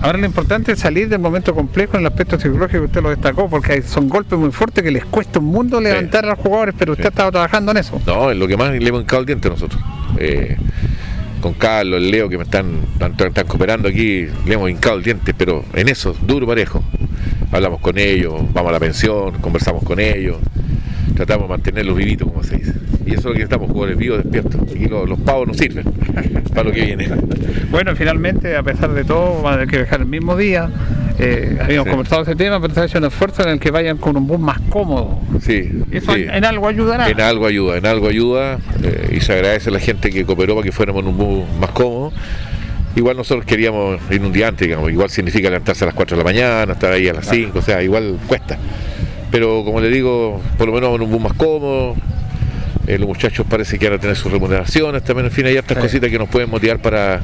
Ahora 0.00 0.18
lo 0.18 0.26
importante 0.26 0.72
es 0.72 0.78
salir 0.78 1.08
del 1.08 1.18
momento 1.18 1.54
complejo 1.54 1.96
en 1.96 2.02
el 2.02 2.06
aspecto 2.06 2.38
psicológico 2.38 2.80
que 2.80 2.86
usted 2.86 3.02
lo 3.02 3.10
destacó, 3.10 3.48
porque 3.48 3.82
son 3.82 4.08
golpes 4.08 4.38
muy 4.38 4.52
fuertes 4.52 4.84
que 4.84 4.90
les 4.90 5.04
cuesta 5.04 5.40
un 5.40 5.46
mundo 5.46 5.80
levantar 5.80 6.24
a 6.24 6.28
los 6.28 6.38
jugadores, 6.38 6.74
pero 6.78 6.92
usted 6.92 7.06
ha 7.06 7.08
estado 7.08 7.32
trabajando 7.32 7.72
en 7.72 7.78
eso. 7.78 8.00
No, 8.06 8.30
es 8.30 8.36
lo 8.36 8.46
que 8.46 8.56
más 8.56 8.70
le 8.72 8.88
hemos 8.88 9.02
hincado 9.02 9.20
el 9.20 9.26
diente 9.26 9.48
nosotros. 9.48 9.82
Eh, 10.18 10.56
con 11.40 11.54
Carlos, 11.54 12.00
el 12.00 12.10
Leo, 12.10 12.28
que 12.28 12.36
me 12.36 12.44
están, 12.44 12.80
están, 12.92 13.14
están 13.28 13.46
cooperando 13.46 13.88
aquí, 13.88 14.26
le 14.46 14.54
hemos 14.54 14.70
hincado 14.70 14.96
el 14.96 15.02
diente, 15.02 15.34
pero 15.34 15.64
en 15.74 15.88
eso, 15.88 16.14
duro 16.22 16.46
parejo. 16.46 16.82
Hablamos 17.50 17.80
con 17.80 17.98
ellos, 17.98 18.34
vamos 18.52 18.70
a 18.70 18.72
la 18.72 18.80
pensión, 18.80 19.32
conversamos 19.40 19.82
con 19.82 19.98
ellos, 19.98 20.36
tratamos 21.18 21.48
de 21.48 21.48
mantenerlos 21.48 21.96
vivitos, 21.96 22.28
como 22.28 22.42
se 22.42 22.56
dice. 22.58 22.72
Y 23.06 23.10
eso 23.10 23.18
es 23.20 23.24
lo 23.26 23.34
que 23.34 23.42
estamos, 23.42 23.68
jugadores 23.70 23.98
vivos, 23.98 24.22
despiertos. 24.22 24.60
Aquí 24.62 24.86
los, 24.86 25.08
los 25.08 25.18
pavos 25.20 25.46
no 25.48 25.54
sirven 25.54 25.84
para 26.54 26.64
lo 26.64 26.72
que 26.72 26.84
viene. 26.84 27.08
Bueno, 27.70 27.94
finalmente, 27.94 28.56
a 28.56 28.62
pesar 28.62 28.94
de 28.94 29.04
todo, 29.04 29.42
van 29.42 29.54
a 29.54 29.56
tener 29.58 29.68
que 29.70 29.78
dejar 29.80 30.00
el 30.00 30.06
mismo 30.06 30.36
día. 30.38 30.70
Eh, 31.18 31.58
habíamos 31.60 31.84
Sí. 31.84 31.90
conversado 31.90 32.22
ese 32.22 32.34
tema, 32.34 32.60
pero 32.62 32.72
se 32.72 32.80
ha 32.80 32.84
hecho 32.86 32.96
un 32.98 33.04
esfuerzo 33.04 33.42
en 33.42 33.50
el 33.50 33.60
que 33.60 33.70
vayan 33.70 33.98
con 33.98 34.16
un 34.16 34.26
bus 34.26 34.38
más 34.40 34.58
cómodo. 34.70 35.20
Sí, 35.42 35.70
Eso 35.90 36.14
sí. 36.14 36.22
en, 36.22 36.30
en 36.36 36.44
algo 36.46 36.66
ayudará. 36.66 37.08
En 37.10 37.20
algo 37.20 37.46
ayuda, 37.46 37.76
en 37.76 37.84
algo 37.84 38.08
ayuda 38.08 38.58
eh, 38.82 39.14
y 39.16 39.20
se 39.20 39.34
agradece 39.34 39.68
a 39.68 39.72
la 39.74 39.80
gente 39.80 40.08
que 40.10 40.24
cooperó 40.24 40.54
para 40.54 40.64
que 40.64 40.72
fuéramos 40.72 41.02
en 41.02 41.08
un 41.08 41.18
bus 41.18 41.44
más 41.60 41.70
cómodo. 41.72 42.10
Igual 42.96 43.16
nosotros 43.18 43.44
queríamos 43.44 44.00
ir 44.10 44.22
un 44.22 44.32
día 44.32 44.48
antes, 44.48 44.66
digamos, 44.66 44.90
igual 44.90 45.10
significa 45.10 45.50
levantarse 45.50 45.84
a 45.84 45.88
las 45.88 45.94
4 45.94 46.16
de 46.16 46.24
la 46.24 46.24
mañana, 46.24 46.72
estar 46.72 46.90
ahí 46.92 47.06
a 47.08 47.12
las 47.12 47.28
5, 47.28 47.58
o 47.58 47.62
sea, 47.62 47.82
igual 47.82 48.16
cuesta. 48.26 48.56
Pero 49.30 49.62
como 49.64 49.80
le 49.80 49.88
digo, 49.88 50.40
por 50.56 50.68
lo 50.68 50.74
menos 50.74 50.94
en 50.94 51.02
un 51.02 51.10
bus 51.10 51.20
más 51.20 51.32
cómodo, 51.34 51.94
eh, 52.86 52.98
los 52.98 53.06
muchachos 53.08 53.46
parece 53.48 53.78
que 53.78 53.88
van 53.88 53.98
a 53.98 54.00
tener 54.00 54.16
sus 54.16 54.32
remuneraciones 54.32 55.04
también, 55.04 55.26
en 55.26 55.32
fin, 55.32 55.46
hay 55.46 55.58
otras 55.58 55.76
Sí. 55.78 55.82
cositas 55.82 56.10
que 56.10 56.18
nos 56.18 56.28
pueden 56.28 56.48
motivar 56.50 56.78
para, 56.80 57.20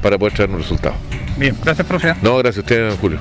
para 0.00 0.18
poder 0.18 0.34
traer 0.34 0.50
un 0.50 0.58
resultado. 0.58 0.94
Bien, 1.36 1.56
gracias, 1.64 1.86
profe. 1.86 2.14
No, 2.22 2.36
gracias 2.38 2.58
a 2.58 2.60
ustedes, 2.60 2.98
Julio. 3.00 3.18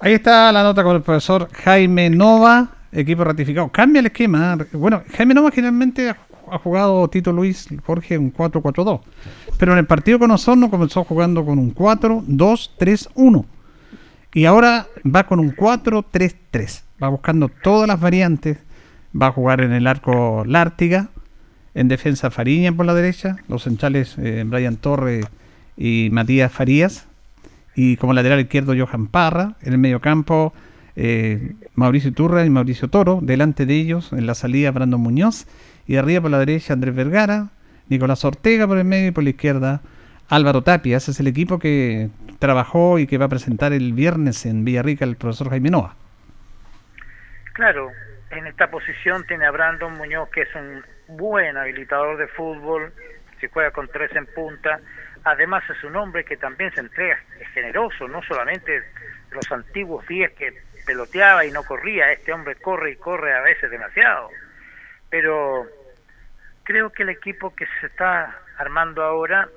Ahí 0.00 0.12
está 0.14 0.50
la 0.52 0.62
nota 0.62 0.82
con 0.82 0.96
el 0.96 1.02
profesor 1.02 1.48
Jaime 1.64 2.10
Nova, 2.10 2.68
equipo 2.92 3.22
ratificado. 3.24 3.68
Cambia 3.68 4.00
el 4.00 4.06
esquema. 4.06 4.56
¿eh? 4.60 4.64
Bueno, 4.72 5.02
Jaime 5.16 5.34
Nova 5.34 5.50
generalmente 5.50 6.10
ha 6.10 6.16
ha 6.50 6.58
jugado 6.58 7.06
Tito 7.08 7.30
Luis 7.30 7.68
Jorge 7.84 8.16
un 8.16 8.32
4-4-2. 8.32 9.00
Pero 9.58 9.72
en 9.72 9.78
el 9.80 9.84
partido 9.86 10.18
con 10.18 10.30
Osorno 10.30 10.70
comenzó 10.70 11.04
jugando 11.04 11.44
con 11.44 11.58
un 11.58 11.74
4-2-3-1. 11.74 13.44
Y 14.32 14.44
ahora 14.46 14.86
va 15.04 15.24
con 15.26 15.40
un 15.40 15.54
4-3-3. 15.54 16.82
Va 17.02 17.08
buscando 17.08 17.48
todas 17.48 17.88
las 17.88 18.00
variantes. 18.00 18.58
Va 19.20 19.28
a 19.28 19.32
jugar 19.32 19.60
en 19.60 19.72
el 19.72 19.86
arco 19.86 20.44
Lártiga. 20.46 21.08
En 21.74 21.88
defensa 21.88 22.30
Fariña 22.30 22.72
por 22.72 22.86
la 22.86 22.94
derecha. 22.94 23.36
Los 23.48 23.64
centrales 23.64 24.16
eh, 24.18 24.44
Brian 24.46 24.76
Torre 24.76 25.22
y 25.76 26.08
Matías 26.10 26.50
Farías 26.52 27.08
y 27.78 27.96
como 27.96 28.12
lateral 28.12 28.40
izquierdo 28.40 28.74
Johan 28.76 29.06
Parra, 29.06 29.54
en 29.62 29.72
el 29.72 29.78
medio 29.78 30.00
campo 30.00 30.52
eh, 30.96 31.54
Mauricio 31.76 32.12
Turra 32.12 32.44
y 32.44 32.50
Mauricio 32.50 32.88
Toro, 32.88 33.20
delante 33.22 33.66
de 33.66 33.76
ellos 33.76 34.12
en 34.12 34.26
la 34.26 34.34
salida 34.34 34.72
Brandon 34.72 35.00
Muñoz 35.00 35.46
y 35.86 35.94
arriba 35.94 36.22
por 36.22 36.32
la 36.32 36.40
derecha 36.40 36.72
Andrés 36.72 36.96
Vergara, 36.96 37.50
Nicolás 37.88 38.24
Ortega 38.24 38.66
por 38.66 38.78
el 38.78 38.84
medio 38.84 39.06
y 39.06 39.10
por 39.12 39.22
la 39.22 39.30
izquierda 39.30 39.80
Álvaro 40.28 40.62
Tapia, 40.62 40.96
ese 40.96 41.12
es 41.12 41.20
el 41.20 41.28
equipo 41.28 41.60
que 41.60 42.10
trabajó 42.40 42.98
y 42.98 43.06
que 43.06 43.16
va 43.16 43.26
a 43.26 43.28
presentar 43.28 43.72
el 43.72 43.92
viernes 43.92 44.44
en 44.44 44.64
Villarrica 44.64 45.04
el 45.04 45.14
profesor 45.14 45.48
Jaime 45.50 45.70
Noa. 45.70 45.94
Claro, 47.58 47.90
en 48.30 48.46
esta 48.46 48.70
posición 48.70 49.26
tiene 49.26 49.44
a 49.44 49.50
Brandon 49.50 49.92
Muñoz, 49.94 50.30
que 50.30 50.42
es 50.42 50.54
un 50.54 50.84
buen 51.08 51.56
habilitador 51.56 52.16
de 52.16 52.28
fútbol, 52.28 52.92
si 53.40 53.48
juega 53.48 53.72
con 53.72 53.88
tres 53.88 54.14
en 54.14 54.26
punta. 54.26 54.78
Además 55.24 55.64
es 55.68 55.82
un 55.82 55.96
hombre 55.96 56.24
que 56.24 56.36
también 56.36 56.72
se 56.72 56.78
entrega, 56.78 57.18
es 57.40 57.48
generoso, 57.48 58.06
no 58.06 58.22
solamente 58.22 58.80
los 59.32 59.50
antiguos 59.50 60.06
días 60.06 60.30
que 60.38 60.56
peloteaba 60.86 61.44
y 61.46 61.50
no 61.50 61.64
corría, 61.64 62.12
este 62.12 62.32
hombre 62.32 62.54
corre 62.54 62.92
y 62.92 62.96
corre 62.96 63.34
a 63.34 63.40
veces 63.40 63.68
demasiado. 63.72 64.30
Pero 65.10 65.66
creo 66.62 66.92
que 66.92 67.02
el 67.02 67.08
equipo 67.08 67.56
que 67.56 67.66
se 67.80 67.88
está 67.88 68.38
armando 68.56 69.02
ahora 69.02 69.48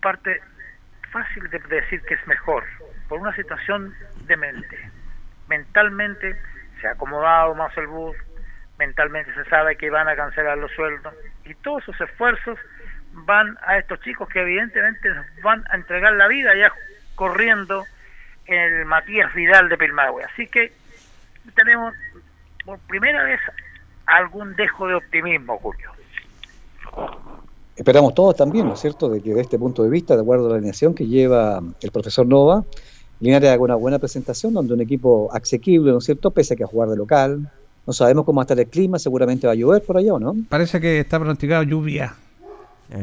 parte 0.00 0.40
fácil 1.10 1.50
de 1.50 1.58
decir 1.58 2.00
que 2.02 2.14
es 2.14 2.24
mejor, 2.28 2.62
por 3.08 3.18
una 3.18 3.34
situación 3.34 3.92
de 4.24 4.36
mente. 4.36 4.78
Mentalmente 5.48 6.36
se 6.80 6.88
ha 6.88 6.92
acomodado 6.92 7.54
más 7.54 7.76
el 7.76 7.86
bus, 7.86 8.16
mentalmente 8.78 9.32
se 9.34 9.44
sabe 9.50 9.76
que 9.76 9.90
van 9.90 10.08
a 10.08 10.16
cancelar 10.16 10.56
los 10.58 10.70
sueldos 10.72 11.12
y 11.44 11.54
todos 11.54 11.82
esos 11.82 12.00
esfuerzos 12.00 12.58
van 13.12 13.58
a 13.66 13.78
estos 13.78 14.00
chicos 14.00 14.28
que 14.28 14.40
evidentemente 14.40 15.08
nos 15.08 15.26
van 15.42 15.64
a 15.70 15.76
entregar 15.76 16.12
la 16.12 16.28
vida 16.28 16.54
ya 16.56 16.72
corriendo 17.14 17.84
en 18.46 18.58
el 18.58 18.84
Matías 18.84 19.32
Vidal 19.34 19.68
de 19.68 19.76
Pilmahue. 19.76 20.24
Así 20.24 20.46
que 20.46 20.72
tenemos 21.54 21.94
por 22.64 22.78
primera 22.80 23.24
vez 23.24 23.40
algún 24.06 24.54
dejo 24.56 24.86
de 24.86 24.94
optimismo, 24.94 25.58
Julio. 25.58 25.90
Esperamos 27.76 28.14
todos 28.14 28.36
también, 28.36 28.66
¿no 28.66 28.74
es 28.74 28.80
cierto?, 28.80 29.08
de 29.08 29.22
que 29.22 29.34
de 29.34 29.40
este 29.40 29.58
punto 29.58 29.84
de 29.84 29.90
vista, 29.90 30.16
de 30.16 30.22
acuerdo 30.22 30.46
a 30.46 30.50
la 30.50 30.54
alineación 30.56 30.94
que 30.94 31.06
lleva 31.06 31.60
el 31.80 31.90
profesor 31.92 32.26
Nova, 32.26 32.64
Linares 33.20 33.50
haga 33.50 33.62
una 33.62 33.74
buena 33.74 33.98
presentación 33.98 34.54
donde 34.54 34.74
un 34.74 34.80
equipo 34.80 35.28
asequible, 35.32 35.90
¿no 35.90 35.98
es 35.98 36.04
cierto?, 36.04 36.30
pese 36.30 36.54
a 36.54 36.56
que 36.56 36.64
a 36.64 36.66
jugar 36.66 36.88
de 36.88 36.96
local. 36.96 37.50
No 37.86 37.92
sabemos 37.92 38.24
cómo 38.24 38.36
va 38.36 38.42
a 38.42 38.44
estar 38.44 38.58
el 38.58 38.66
clima, 38.68 38.98
seguramente 38.98 39.46
va 39.46 39.54
a 39.54 39.56
llover 39.56 39.82
por 39.82 39.96
allá, 39.96 40.14
¿o 40.14 40.18
no? 40.18 40.36
Parece 40.48 40.80
que 40.80 41.00
está 41.00 41.18
pronosticado 41.18 41.62
lluvia. 41.62 42.14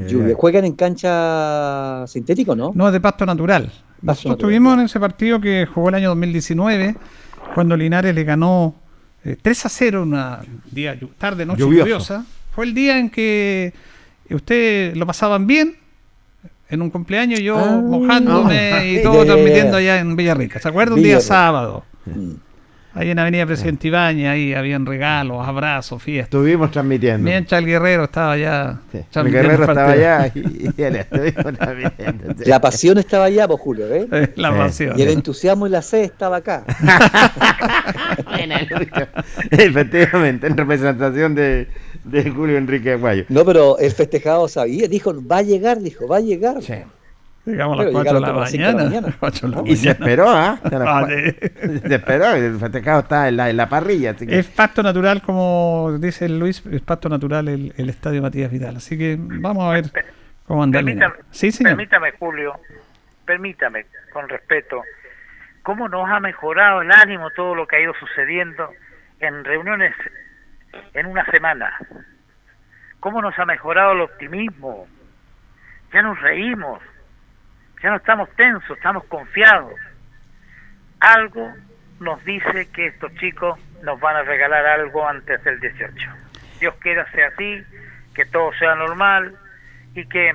Lluvia. 0.07 0.35
¿Juegan 0.35 0.65
en 0.65 0.73
cancha 0.73 2.05
sintético, 2.07 2.55
no? 2.55 2.71
No, 2.73 2.87
es 2.87 2.93
de 2.93 3.01
pasto 3.01 3.25
natural. 3.25 3.63
Nosotros 4.01 4.05
natural, 4.05 4.33
estuvimos 4.33 4.73
en 4.75 4.85
ese 4.85 4.99
partido 4.99 5.39
que 5.39 5.65
jugó 5.65 5.89
el 5.89 5.95
año 5.95 6.09
2019, 6.09 6.95
cuando 7.53 7.77
Linares 7.77 8.15
le 8.15 8.23
ganó 8.23 8.75
eh, 9.23 9.37
3 9.41 9.65
a 9.65 9.69
0 9.69 10.03
una 10.03 10.39
día 10.71 10.97
tarde, 11.17 11.45
noche 11.45 11.59
Lluvioso. 11.59 11.85
lluviosa. 11.85 12.25
Fue 12.51 12.65
el 12.65 12.73
día 12.73 12.97
en 12.97 13.09
que 13.09 13.73
usted 14.29 14.95
lo 14.95 15.05
pasaban 15.05 15.45
bien 15.45 15.75
en 16.69 16.81
un 16.81 16.89
cumpleaños, 16.89 17.39
yo 17.41 17.57
Ah. 17.57 17.81
mojándome 17.83 18.91
y 18.91 18.97
Ah. 18.97 18.99
todo 19.03 19.13
Ya, 19.13 19.19
ya, 19.19 19.25
transmitiendo 19.33 19.77
allá 19.77 19.99
en 19.99 20.15
Villarrica. 20.15 20.59
¿Se 20.59 20.67
acuerda? 20.69 20.95
Un 20.95 21.03
día 21.03 21.19
sábado. 21.19 21.83
Mm. 22.05 22.31
Ahí 22.97 23.09
en 23.09 23.19
Avenida 23.19 23.45
Presidente 23.45 23.89
Ibañez, 23.89 24.29
ahí 24.29 24.53
habían 24.53 24.85
regalos, 24.85 25.45
abrazos, 25.45 26.01
fiestas. 26.01 26.27
Estuvimos 26.27 26.71
transmitiendo. 26.71 27.25
Mientras 27.25 27.59
el 27.59 27.65
guerrero 27.65 28.05
estaba 28.05 28.31
allá. 28.31 28.77
El 28.93 29.03
transmitiendo 29.11 29.49
guerrero 29.49 29.63
estaba 29.69 29.91
allá 29.91 30.31
y, 30.33 30.69
y 30.77 30.81
él 30.81 30.95
estuvimos 30.95 31.57
transmitiendo. 31.57 32.23
La 32.45 32.61
pasión 32.61 32.97
estaba 32.97 33.25
allá, 33.25 33.49
pues 33.49 33.59
Julio. 33.59 33.85
Eh, 33.93 34.31
La 34.37 34.51
Sí. 34.51 34.57
pasión. 34.57 34.97
Y 34.97 35.01
el 35.01 35.09
entusiasmo 35.09 35.67
y 35.67 35.71
la 35.71 35.81
sed 35.81 36.03
estaba 36.03 36.37
acá. 36.37 36.63
Efectivamente, 39.51 40.47
en 40.47 40.57
representación 40.57 41.35
de, 41.35 41.67
de 42.05 42.29
Julio 42.31 42.57
Enrique 42.57 42.93
Aguayo. 42.93 43.25
No, 43.29 43.43
pero 43.45 43.77
el 43.79 43.91
festejado 43.91 44.47
sabía, 44.47 44.87
dijo, 44.87 45.13
va 45.27 45.37
a 45.39 45.41
llegar, 45.41 45.79
dijo, 45.79 46.07
va 46.07 46.17
a 46.17 46.21
llegar. 46.21 46.57
Llegamos 47.45 47.79
a 47.79 47.83
las 47.83 47.93
Pero 47.93 47.93
4 47.93 48.13
de 48.13 48.19
la 48.21 48.27
de 48.27 48.33
mañana. 48.33 48.83
mañana. 48.85 49.15
Cuatro 49.19 49.49
de 49.49 49.55
la 49.55 49.61
Y 49.69 49.75
se 49.75 49.87
mañana. 49.89 49.91
esperó, 50.05 50.29
¿ah? 50.29 50.59
Vale. 50.63 51.31
Se 51.87 51.95
esperó, 51.95 52.33
el 52.33 52.57
festejado 52.57 52.99
está 53.01 53.27
en 53.27 53.37
la, 53.37 53.49
en 53.51 53.57
la 53.57 53.69
parrilla. 53.69 54.11
Así 54.11 54.25
que 54.25 54.39
Es 54.39 54.47
pasto 54.47 54.81
natural, 54.81 55.21
como 55.21 55.95
dice 55.99 56.27
Luis, 56.27 56.63
es 56.71 56.81
pasto 56.81 57.07
natural 57.07 57.47
el, 57.47 57.73
el 57.77 57.89
estadio 57.89 58.21
Matías 58.23 58.49
Vidal. 58.51 58.77
Así 58.77 58.97
que 58.97 59.17
vamos 59.19 59.63
a 59.65 59.73
ver 59.73 59.85
cómo 60.47 60.63
anda. 60.63 60.79
Permítame. 60.79 61.13
Sí, 61.29 61.51
señor. 61.51 61.73
permítame, 61.73 62.11
Julio, 62.17 62.53
permítame, 63.25 63.85
con 64.11 64.27
respeto, 64.27 64.81
cómo 65.61 65.87
nos 65.87 66.09
ha 66.09 66.19
mejorado 66.19 66.81
el 66.81 66.91
ánimo 66.91 67.29
todo 67.35 67.53
lo 67.53 67.67
que 67.67 67.75
ha 67.75 67.81
ido 67.81 67.93
sucediendo 67.99 68.69
en 69.19 69.43
reuniones 69.43 69.93
en 70.93 71.05
una 71.05 71.25
semana. 71.25 71.77
Cómo 72.99 73.21
nos 73.21 73.37
ha 73.37 73.45
mejorado 73.45 73.93
el 73.93 74.01
optimismo. 74.01 74.87
Ya 75.93 76.01
nos 76.01 76.19
reímos, 76.21 76.81
ya 77.81 77.91
no 77.91 77.97
estamos 77.97 78.29
tensos, 78.35 78.77
estamos 78.77 79.03
confiados. 79.05 79.79
Algo 80.99 81.53
nos 81.99 82.23
dice 82.25 82.69
que 82.71 82.87
estos 82.87 83.13
chicos 83.15 83.59
nos 83.83 83.99
van 83.99 84.15
a 84.15 84.23
regalar 84.23 84.65
algo 84.65 85.07
antes 85.07 85.43
del 85.43 85.59
18. 85.59 86.09
Dios 86.59 86.75
quiera 86.81 87.09
sea 87.11 87.27
así, 87.27 87.63
que 88.13 88.25
todo 88.25 88.51
sea 88.53 88.75
normal 88.75 89.35
y 89.93 90.05
que 90.07 90.33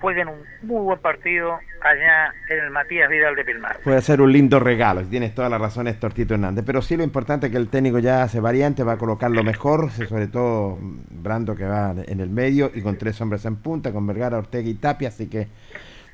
jueguen 0.00 0.28
un 0.28 0.38
muy 0.62 0.82
buen 0.82 0.98
partido 0.98 1.58
allá 1.80 2.34
en 2.50 2.64
el 2.64 2.70
Matías 2.70 3.08
Vidal 3.08 3.34
de 3.36 3.44
Pilmar. 3.44 3.78
puede 3.82 4.00
ser 4.02 4.20
un 4.20 4.32
lindo 4.32 4.60
regalo. 4.60 5.02
Tienes 5.02 5.34
toda 5.34 5.48
la 5.48 5.58
razón, 5.58 5.88
Héctor 5.88 6.12
Tito 6.12 6.34
Hernández. 6.34 6.64
Pero 6.66 6.82
sí 6.82 6.96
lo 6.96 7.04
importante 7.04 7.46
es 7.46 7.52
que 7.52 7.58
el 7.58 7.68
técnico 7.68 7.98
ya 7.98 8.22
hace 8.22 8.40
variante, 8.40 8.82
va 8.82 8.92
a 8.92 8.98
colocar 8.98 9.30
lo 9.30 9.44
mejor, 9.44 9.90
sobre 9.90 10.26
todo 10.28 10.78
Brando 11.10 11.54
que 11.54 11.64
va 11.64 11.94
en 12.06 12.20
el 12.20 12.30
medio 12.30 12.70
y 12.74 12.82
con 12.82 12.96
tres 12.98 13.20
hombres 13.20 13.44
en 13.44 13.56
punta, 13.56 13.92
con 13.92 14.06
Vergara, 14.06 14.38
Ortega 14.38 14.68
y 14.68 14.74
Tapia. 14.74 15.08
Así 15.08 15.28
que 15.28 15.48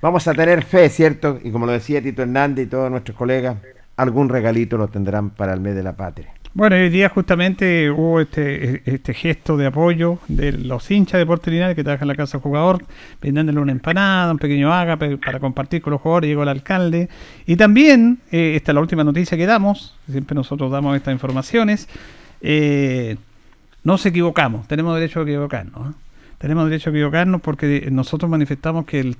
vamos 0.00 0.26
a 0.28 0.34
tener 0.34 0.62
fe, 0.62 0.88
¿cierto? 0.88 1.38
Y 1.42 1.50
como 1.50 1.66
lo 1.66 1.72
decía 1.72 2.02
Tito 2.02 2.22
Hernández 2.22 2.66
y 2.66 2.68
todos 2.68 2.90
nuestros 2.90 3.16
colegas, 3.16 3.56
algún 3.96 4.28
regalito 4.28 4.76
lo 4.76 4.88
tendrán 4.88 5.30
para 5.30 5.52
el 5.52 5.60
mes 5.60 5.74
de 5.74 5.82
la 5.82 5.96
patria. 5.96 6.32
Bueno, 6.54 6.76
hoy 6.76 6.90
día 6.90 7.08
justamente 7.08 7.90
hubo 7.90 8.20
este, 8.20 8.82
este 8.84 9.14
gesto 9.14 9.56
de 9.56 9.66
apoyo 9.66 10.18
de 10.28 10.52
los 10.52 10.90
hinchas 10.90 11.14
de 11.14 11.18
Deportes 11.20 11.50
Linares 11.50 11.74
que 11.74 11.82
trabajan 11.82 12.04
en 12.04 12.08
la 12.08 12.14
casa 12.14 12.32
del 12.36 12.42
jugador, 12.42 12.84
vendiéndole 13.22 13.58
una 13.58 13.72
empanada, 13.72 14.30
un 14.30 14.38
pequeño 14.38 14.70
ágape 14.70 15.16
para 15.16 15.40
compartir 15.40 15.80
con 15.80 15.92
los 15.92 16.00
jugadores, 16.02 16.28
llegó 16.28 16.42
el 16.42 16.50
alcalde. 16.50 17.08
Y 17.46 17.56
también, 17.56 18.18
eh, 18.30 18.52
esta 18.56 18.72
es 18.72 18.74
la 18.74 18.82
última 18.82 19.02
noticia 19.02 19.38
que 19.38 19.46
damos, 19.46 19.96
siempre 20.10 20.34
nosotros 20.34 20.70
damos 20.70 20.94
estas 20.94 21.14
informaciones, 21.14 21.88
eh, 22.42 23.16
nos 23.82 24.04
equivocamos, 24.04 24.68
tenemos 24.68 24.94
derecho 24.94 25.20
a 25.20 25.22
equivocarnos. 25.22 25.88
¿eh? 25.90 25.94
Tenemos 26.36 26.68
derecho 26.68 26.90
a 26.90 26.92
equivocarnos 26.92 27.40
porque 27.40 27.88
nosotros 27.90 28.30
manifestamos 28.30 28.84
que 28.84 29.00
el- 29.00 29.16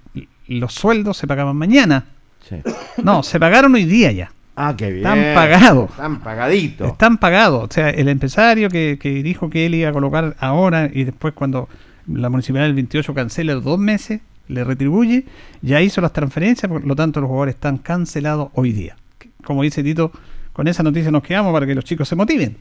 los 0.49 0.75
sueldos 0.75 1.17
se 1.17 1.27
pagaban 1.27 1.57
mañana. 1.57 2.05
Sí. 2.47 2.57
No, 3.03 3.23
se 3.23 3.41
pagaron 3.41 3.75
hoy 3.75 3.85
día 3.87 4.13
ya. 4.13 4.31
Ah, 4.55 4.75
qué 4.77 4.91
bien. 4.91 5.07
Están 5.07 5.35
pagados. 5.35 5.91
Están 5.91 6.21
pagaditos. 6.21 6.89
Están 6.89 7.19
pagados. 7.19 7.65
O 7.65 7.73
sea, 7.73 7.91
el 7.91 8.09
empresario 8.09 8.69
que, 8.69 8.99
que 9.01 9.23
dijo 9.23 9.49
que 9.49 9.67
él 9.67 9.75
iba 9.75 9.91
a 9.91 9.93
colocar 9.93 10.37
ahora 10.39 10.91
y 10.93 11.05
después 11.05 11.33
cuando 11.35 11.69
la 12.07 12.29
municipalidad 12.29 12.67
del 12.67 12.75
28 12.75 13.15
cancela 13.15 13.55
los 13.55 13.65
dos 13.65 13.79
meses, 13.79 14.21
le 14.49 14.65
retribuye, 14.65 15.25
ya 15.63 15.81
hizo 15.81 16.01
las 16.01 16.13
transferencias, 16.13 16.71
por 16.71 16.85
lo 16.85 16.95
tanto 16.95 17.21
los 17.21 17.29
jugadores 17.29 17.55
están 17.55 17.79
cancelados 17.79 18.51
hoy 18.55 18.73
día. 18.73 18.97
Como 19.45 19.63
dice 19.63 19.83
Tito, 19.83 20.13
con 20.53 20.69
esa 20.69 20.83
noticia 20.83 21.11
nos 21.11 21.23
quedamos 21.23 21.53
para 21.53 21.67
que 21.67 21.75
los 21.75 21.85
chicos 21.85 22.09
se 22.09 22.17
motiven. 22.17 22.57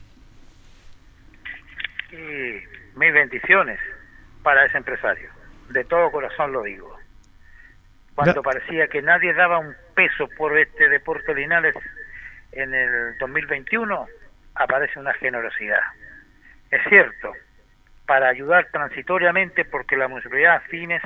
Y 2.11 2.97
mis 2.97 3.13
bendiciones 3.13 3.79
para 4.43 4.65
ese 4.65 4.77
empresario. 4.77 5.29
De 5.69 5.83
todo 5.85 6.11
corazón 6.11 6.53
lo 6.53 6.63
digo. 6.63 7.00
Cuando 8.15 8.43
parecía 8.43 8.87
que 8.87 9.01
nadie 9.01 9.33
daba 9.33 9.59
un 9.59 9.75
peso 9.95 10.27
por 10.37 10.57
este 10.57 10.89
deporte 10.89 11.33
Linares 11.33 11.75
en 12.51 12.73
el 12.73 13.17
2021, 13.17 14.07
aparece 14.55 14.99
una 14.99 15.13
generosidad. 15.13 15.81
Es 16.69 16.81
cierto, 16.89 17.33
para 18.05 18.29
ayudar 18.29 18.67
transitoriamente, 18.71 19.65
porque 19.65 19.95
la 19.95 20.07
municipalidad 20.07 20.55
a 20.55 20.59
fines 20.61 21.01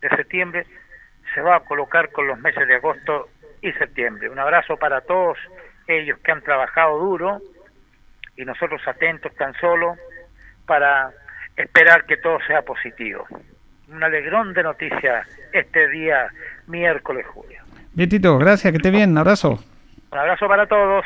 de 0.00 0.08
septiembre 0.10 0.66
se 1.34 1.40
va 1.40 1.56
a 1.56 1.60
colocar 1.60 2.10
con 2.10 2.26
los 2.26 2.38
meses 2.38 2.66
de 2.66 2.76
agosto 2.76 3.28
y 3.62 3.72
septiembre. 3.72 4.28
Un 4.28 4.38
abrazo 4.38 4.76
para 4.76 5.00
todos 5.02 5.38
ellos 5.86 6.18
que 6.20 6.32
han 6.32 6.42
trabajado 6.42 6.98
duro 6.98 7.40
y 8.36 8.44
nosotros 8.44 8.80
atentos 8.86 9.34
tan 9.36 9.54
solo 9.54 9.96
para 10.66 11.12
esperar 11.56 12.04
que 12.04 12.16
todo 12.16 12.38
sea 12.46 12.62
positivo. 12.62 13.26
Un 13.88 14.02
alegrón 14.02 14.54
de 14.54 14.62
noticias 14.62 15.26
este 15.52 15.88
día 15.90 16.28
miércoles, 16.66 17.26
Julio. 17.32 17.60
Bien, 17.92 18.08
Tito, 18.08 18.38
gracias, 18.38 18.70
que 18.70 18.76
esté 18.76 18.90
bien, 18.90 19.16
abrazo. 19.18 19.58
Un 20.12 20.18
abrazo 20.18 20.46
para 20.48 20.66
todos. 20.66 21.04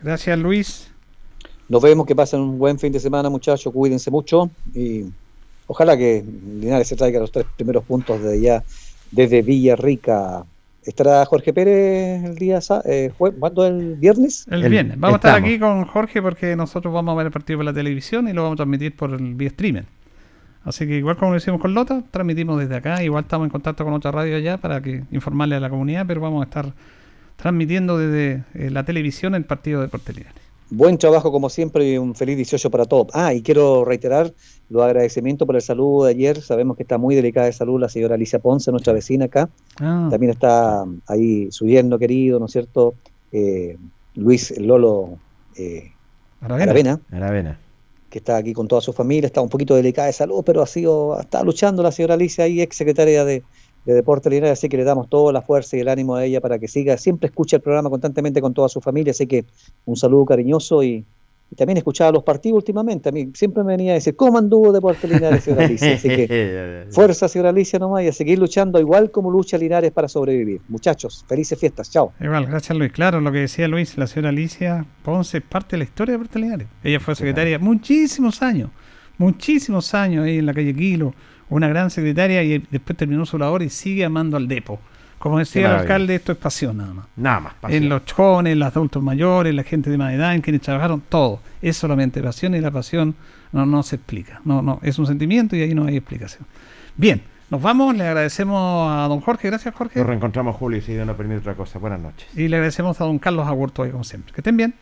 Gracias, 0.00 0.38
Luis. 0.38 0.92
Nos 1.68 1.82
vemos, 1.82 2.06
que 2.06 2.14
pasen 2.14 2.40
un 2.40 2.58
buen 2.58 2.78
fin 2.78 2.92
de 2.92 3.00
semana, 3.00 3.30
muchachos, 3.30 3.72
cuídense 3.72 4.10
mucho 4.10 4.50
y 4.74 5.04
ojalá 5.66 5.96
que 5.96 6.22
Linares 6.60 6.88
se 6.88 6.96
traiga 6.96 7.20
los 7.20 7.32
tres 7.32 7.46
primeros 7.56 7.84
puntos 7.84 8.22
de 8.22 8.34
allá, 8.34 8.62
desde 9.10 9.42
Villarrica. 9.42 10.44
¿Estará 10.84 11.24
Jorge 11.24 11.54
Pérez 11.54 12.22
el 12.24 12.34
día, 12.34 12.58
eh, 12.84 13.10
¿cuándo? 13.16 13.66
¿El 13.66 13.94
viernes? 13.94 14.46
El, 14.50 14.68
viernes. 14.68 15.00
Vamos 15.00 15.14
a 15.14 15.16
estar 15.16 15.42
aquí 15.42 15.58
con 15.58 15.86
Jorge 15.86 16.20
porque 16.20 16.54
nosotros 16.54 16.92
vamos 16.92 17.12
a 17.14 17.16
ver 17.16 17.26
el 17.26 17.32
partido 17.32 17.58
por 17.58 17.64
la 17.64 17.72
televisión 17.72 18.28
y 18.28 18.34
lo 18.34 18.42
vamos 18.42 18.56
a 18.56 18.58
transmitir 18.58 18.94
por 18.94 19.10
el 19.10 19.34
vía 19.34 19.48
streaming. 19.48 19.84
Así 20.64 20.86
que 20.86 20.96
igual 20.96 21.16
como 21.16 21.32
lo 21.32 21.36
hicimos 21.36 21.60
con 21.60 21.74
Lota, 21.74 22.02
transmitimos 22.10 22.58
desde 22.58 22.76
acá. 22.76 23.02
Igual 23.02 23.24
estamos 23.24 23.46
en 23.46 23.50
contacto 23.50 23.84
con 23.84 23.92
otra 23.92 24.10
radio 24.10 24.36
allá 24.36 24.56
para 24.56 24.80
que 24.80 25.04
informarle 25.10 25.56
a 25.56 25.60
la 25.60 25.70
comunidad, 25.70 26.06
pero 26.06 26.20
vamos 26.20 26.40
a 26.42 26.44
estar 26.44 26.72
transmitiendo 27.36 27.98
desde 27.98 28.44
eh, 28.54 28.70
la 28.70 28.84
televisión 28.84 29.34
el 29.34 29.44
partido 29.44 29.80
de 29.80 29.86
Deportes 29.86 30.16
Linares. 30.16 30.42
Buen 30.70 30.96
trabajo 30.96 31.30
como 31.30 31.50
siempre 31.50 31.92
y 31.92 31.98
un 31.98 32.14
feliz 32.14 32.36
18 32.36 32.70
para 32.70 32.86
todos. 32.86 33.08
Ah, 33.12 33.34
y 33.34 33.42
quiero 33.42 33.84
reiterar 33.84 34.32
los 34.70 34.82
agradecimientos 34.82 35.46
por 35.46 35.56
el 35.56 35.62
saludo 35.62 36.06
de 36.06 36.12
ayer. 36.12 36.40
Sabemos 36.40 36.76
que 36.76 36.82
está 36.82 36.96
muy 36.96 37.14
delicada 37.14 37.46
de 37.46 37.52
salud 37.52 37.78
la 37.78 37.88
señora 37.88 38.14
Alicia 38.14 38.38
Ponce, 38.38 38.70
nuestra 38.70 38.94
vecina 38.94 39.26
acá. 39.26 39.50
Ah. 39.78 40.08
También 40.10 40.32
está 40.32 40.84
ahí 41.06 41.48
su 41.50 41.66
yerno 41.66 41.98
querido, 41.98 42.40
¿no 42.40 42.46
es 42.46 42.52
cierto? 42.52 42.94
Eh, 43.30 43.76
Luis 44.14 44.50
el 44.52 44.66
Lolo 44.66 45.18
eh, 45.56 45.92
Aravena. 46.40 46.64
Aravena, 46.64 47.00
Aravena. 47.12 47.58
Que 48.14 48.20
está 48.20 48.36
aquí 48.36 48.52
con 48.52 48.68
toda 48.68 48.80
su 48.80 48.92
familia. 48.92 49.26
Está 49.26 49.40
un 49.40 49.48
poquito 49.48 49.74
delicada 49.74 50.06
de 50.06 50.12
salud, 50.12 50.44
pero 50.46 50.62
ha 50.62 50.66
sido, 50.66 51.18
está 51.18 51.42
luchando 51.42 51.82
la 51.82 51.90
señora 51.90 52.14
Alicia, 52.14 52.44
ahí 52.44 52.60
ex 52.60 52.76
secretaria 52.76 53.24
de, 53.24 53.42
de 53.86 53.92
Deporte 53.92 54.30
Linares, 54.30 54.56
así 54.60 54.68
que 54.68 54.76
le 54.76 54.84
damos 54.84 55.08
toda 55.08 55.32
la 55.32 55.42
fuerza 55.42 55.76
y 55.76 55.80
el 55.80 55.88
ánimo 55.88 56.14
a 56.14 56.24
ella 56.24 56.40
para 56.40 56.60
que 56.60 56.68
siga. 56.68 56.96
Siempre 56.96 57.26
escucha 57.26 57.56
el 57.56 57.62
programa 57.62 57.90
constantemente 57.90 58.40
con 58.40 58.54
toda 58.54 58.68
su 58.68 58.80
familia, 58.80 59.10
así 59.10 59.26
que 59.26 59.46
un 59.84 59.96
saludo 59.96 60.26
cariñoso 60.26 60.84
y, 60.84 60.90
y 60.90 61.04
también 61.56 61.76
escuchaba 61.76 62.10
los 62.10 62.22
partidos 62.22 62.56
últimamente. 62.56 63.08
A 63.08 63.12
mí 63.12 63.30
siempre 63.34 63.62
me 63.62 63.76
venía 63.76 63.92
a 63.92 63.94
decir, 63.94 64.16
¿cómo 64.16 64.38
anduvo 64.38 64.72
Deporte 64.72 65.06
Linares, 65.06 65.44
señora 65.44 65.66
Alicia? 65.66 65.94
Así 65.94 66.08
que 66.08 66.86
fuerza, 66.90 67.28
señora 67.28 67.50
Alicia, 67.50 67.78
nomás, 67.78 68.02
y 68.02 68.08
a 68.08 68.12
seguir 68.12 68.38
luchando 68.38 68.80
igual 68.80 69.10
como 69.10 69.30
lucha 69.30 69.56
Linares 69.56 69.92
para 69.92 70.08
sobrevivir. 70.08 70.60
Muchachos, 70.68 71.24
felices 71.28 71.58
fiestas, 71.58 71.90
chao. 71.90 72.12
Igual, 72.20 72.46
gracias 72.46 72.76
Luis. 72.76 72.92
Claro, 72.92 73.20
lo 73.20 73.30
que 73.30 73.38
decía 73.38 73.68
Luis, 73.68 73.96
la 73.96 74.06
señora 74.06 74.30
Alicia 74.30 74.84
Ponce 75.02 75.38
es 75.38 75.44
parte 75.44 75.72
de 75.72 75.78
la 75.78 75.84
historia 75.84 76.12
de 76.12 76.18
Deportes 76.18 76.42
Linares. 76.42 76.68
Ella 76.82 77.00
fue 77.00 77.14
secretaria 77.14 77.58
muchísimos 77.58 78.42
años, 78.42 78.70
muchísimos 79.18 79.94
años 79.94 80.24
ahí 80.24 80.38
en 80.38 80.46
la 80.46 80.54
calle 80.54 80.74
Quilo, 80.74 81.14
una 81.50 81.68
gran 81.68 81.90
secretaria 81.90 82.42
y 82.42 82.58
después 82.70 82.96
terminó 82.96 83.24
su 83.26 83.38
labor 83.38 83.62
y 83.62 83.68
sigue 83.68 84.04
amando 84.04 84.36
al 84.36 84.48
depo. 84.48 84.80
Como 85.24 85.38
decía 85.38 85.70
el 85.70 85.76
alcalde, 85.76 86.16
esto 86.16 86.32
es 86.32 86.38
pasión 86.38 86.76
nada 86.76 86.92
más. 86.92 87.06
Nada 87.16 87.40
más. 87.40 87.54
pasión. 87.54 87.82
En 87.84 87.88
los 87.88 88.02
jóvenes, 88.12 88.58
los 88.58 88.68
adultos 88.76 89.02
mayores, 89.02 89.54
la 89.54 89.62
gente 89.62 89.88
de 89.88 89.96
más 89.96 90.12
edad, 90.12 90.34
en 90.34 90.42
quienes 90.42 90.60
trabajaron, 90.60 91.00
todo. 91.08 91.40
Es 91.62 91.78
solamente 91.78 92.22
pasión 92.22 92.54
y 92.54 92.60
la 92.60 92.70
pasión 92.70 93.14
no, 93.50 93.64
no 93.64 93.82
se 93.82 93.96
explica. 93.96 94.42
No, 94.44 94.60
no, 94.60 94.80
es 94.82 94.98
un 94.98 95.06
sentimiento 95.06 95.56
y 95.56 95.62
ahí 95.62 95.74
no 95.74 95.86
hay 95.86 95.96
explicación. 95.96 96.44
Bien, 96.98 97.22
nos 97.48 97.62
vamos, 97.62 97.96
le 97.96 98.06
agradecemos 98.06 98.86
a 98.86 99.08
don 99.08 99.22
Jorge, 99.22 99.48
gracias 99.48 99.74
Jorge. 99.74 99.98
Nos 99.98 100.08
reencontramos, 100.08 100.56
Julio, 100.56 100.82
si 100.82 100.92
Dios 100.92 101.06
nos 101.06 101.16
permite 101.16 101.38
otra 101.38 101.54
cosa. 101.54 101.78
Buenas 101.78 102.00
noches. 102.00 102.28
Y 102.36 102.48
le 102.48 102.56
agradecemos 102.56 103.00
a 103.00 103.04
don 103.04 103.18
Carlos 103.18 103.48
Agurto, 103.48 103.80
hoy, 103.80 103.92
como 103.92 104.04
siempre. 104.04 104.34
Que 104.34 104.42
estén 104.42 104.58
bien. 104.58 104.74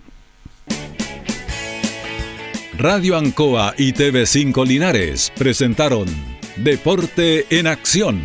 Radio 2.77 3.17
Ancoa 3.17 3.75
y 3.79 3.93
TV5 3.93 4.67
Linares 4.67 5.33
presentaron 5.37 6.07
Deporte 6.57 7.47
en 7.57 7.69
Acción. 7.69 8.25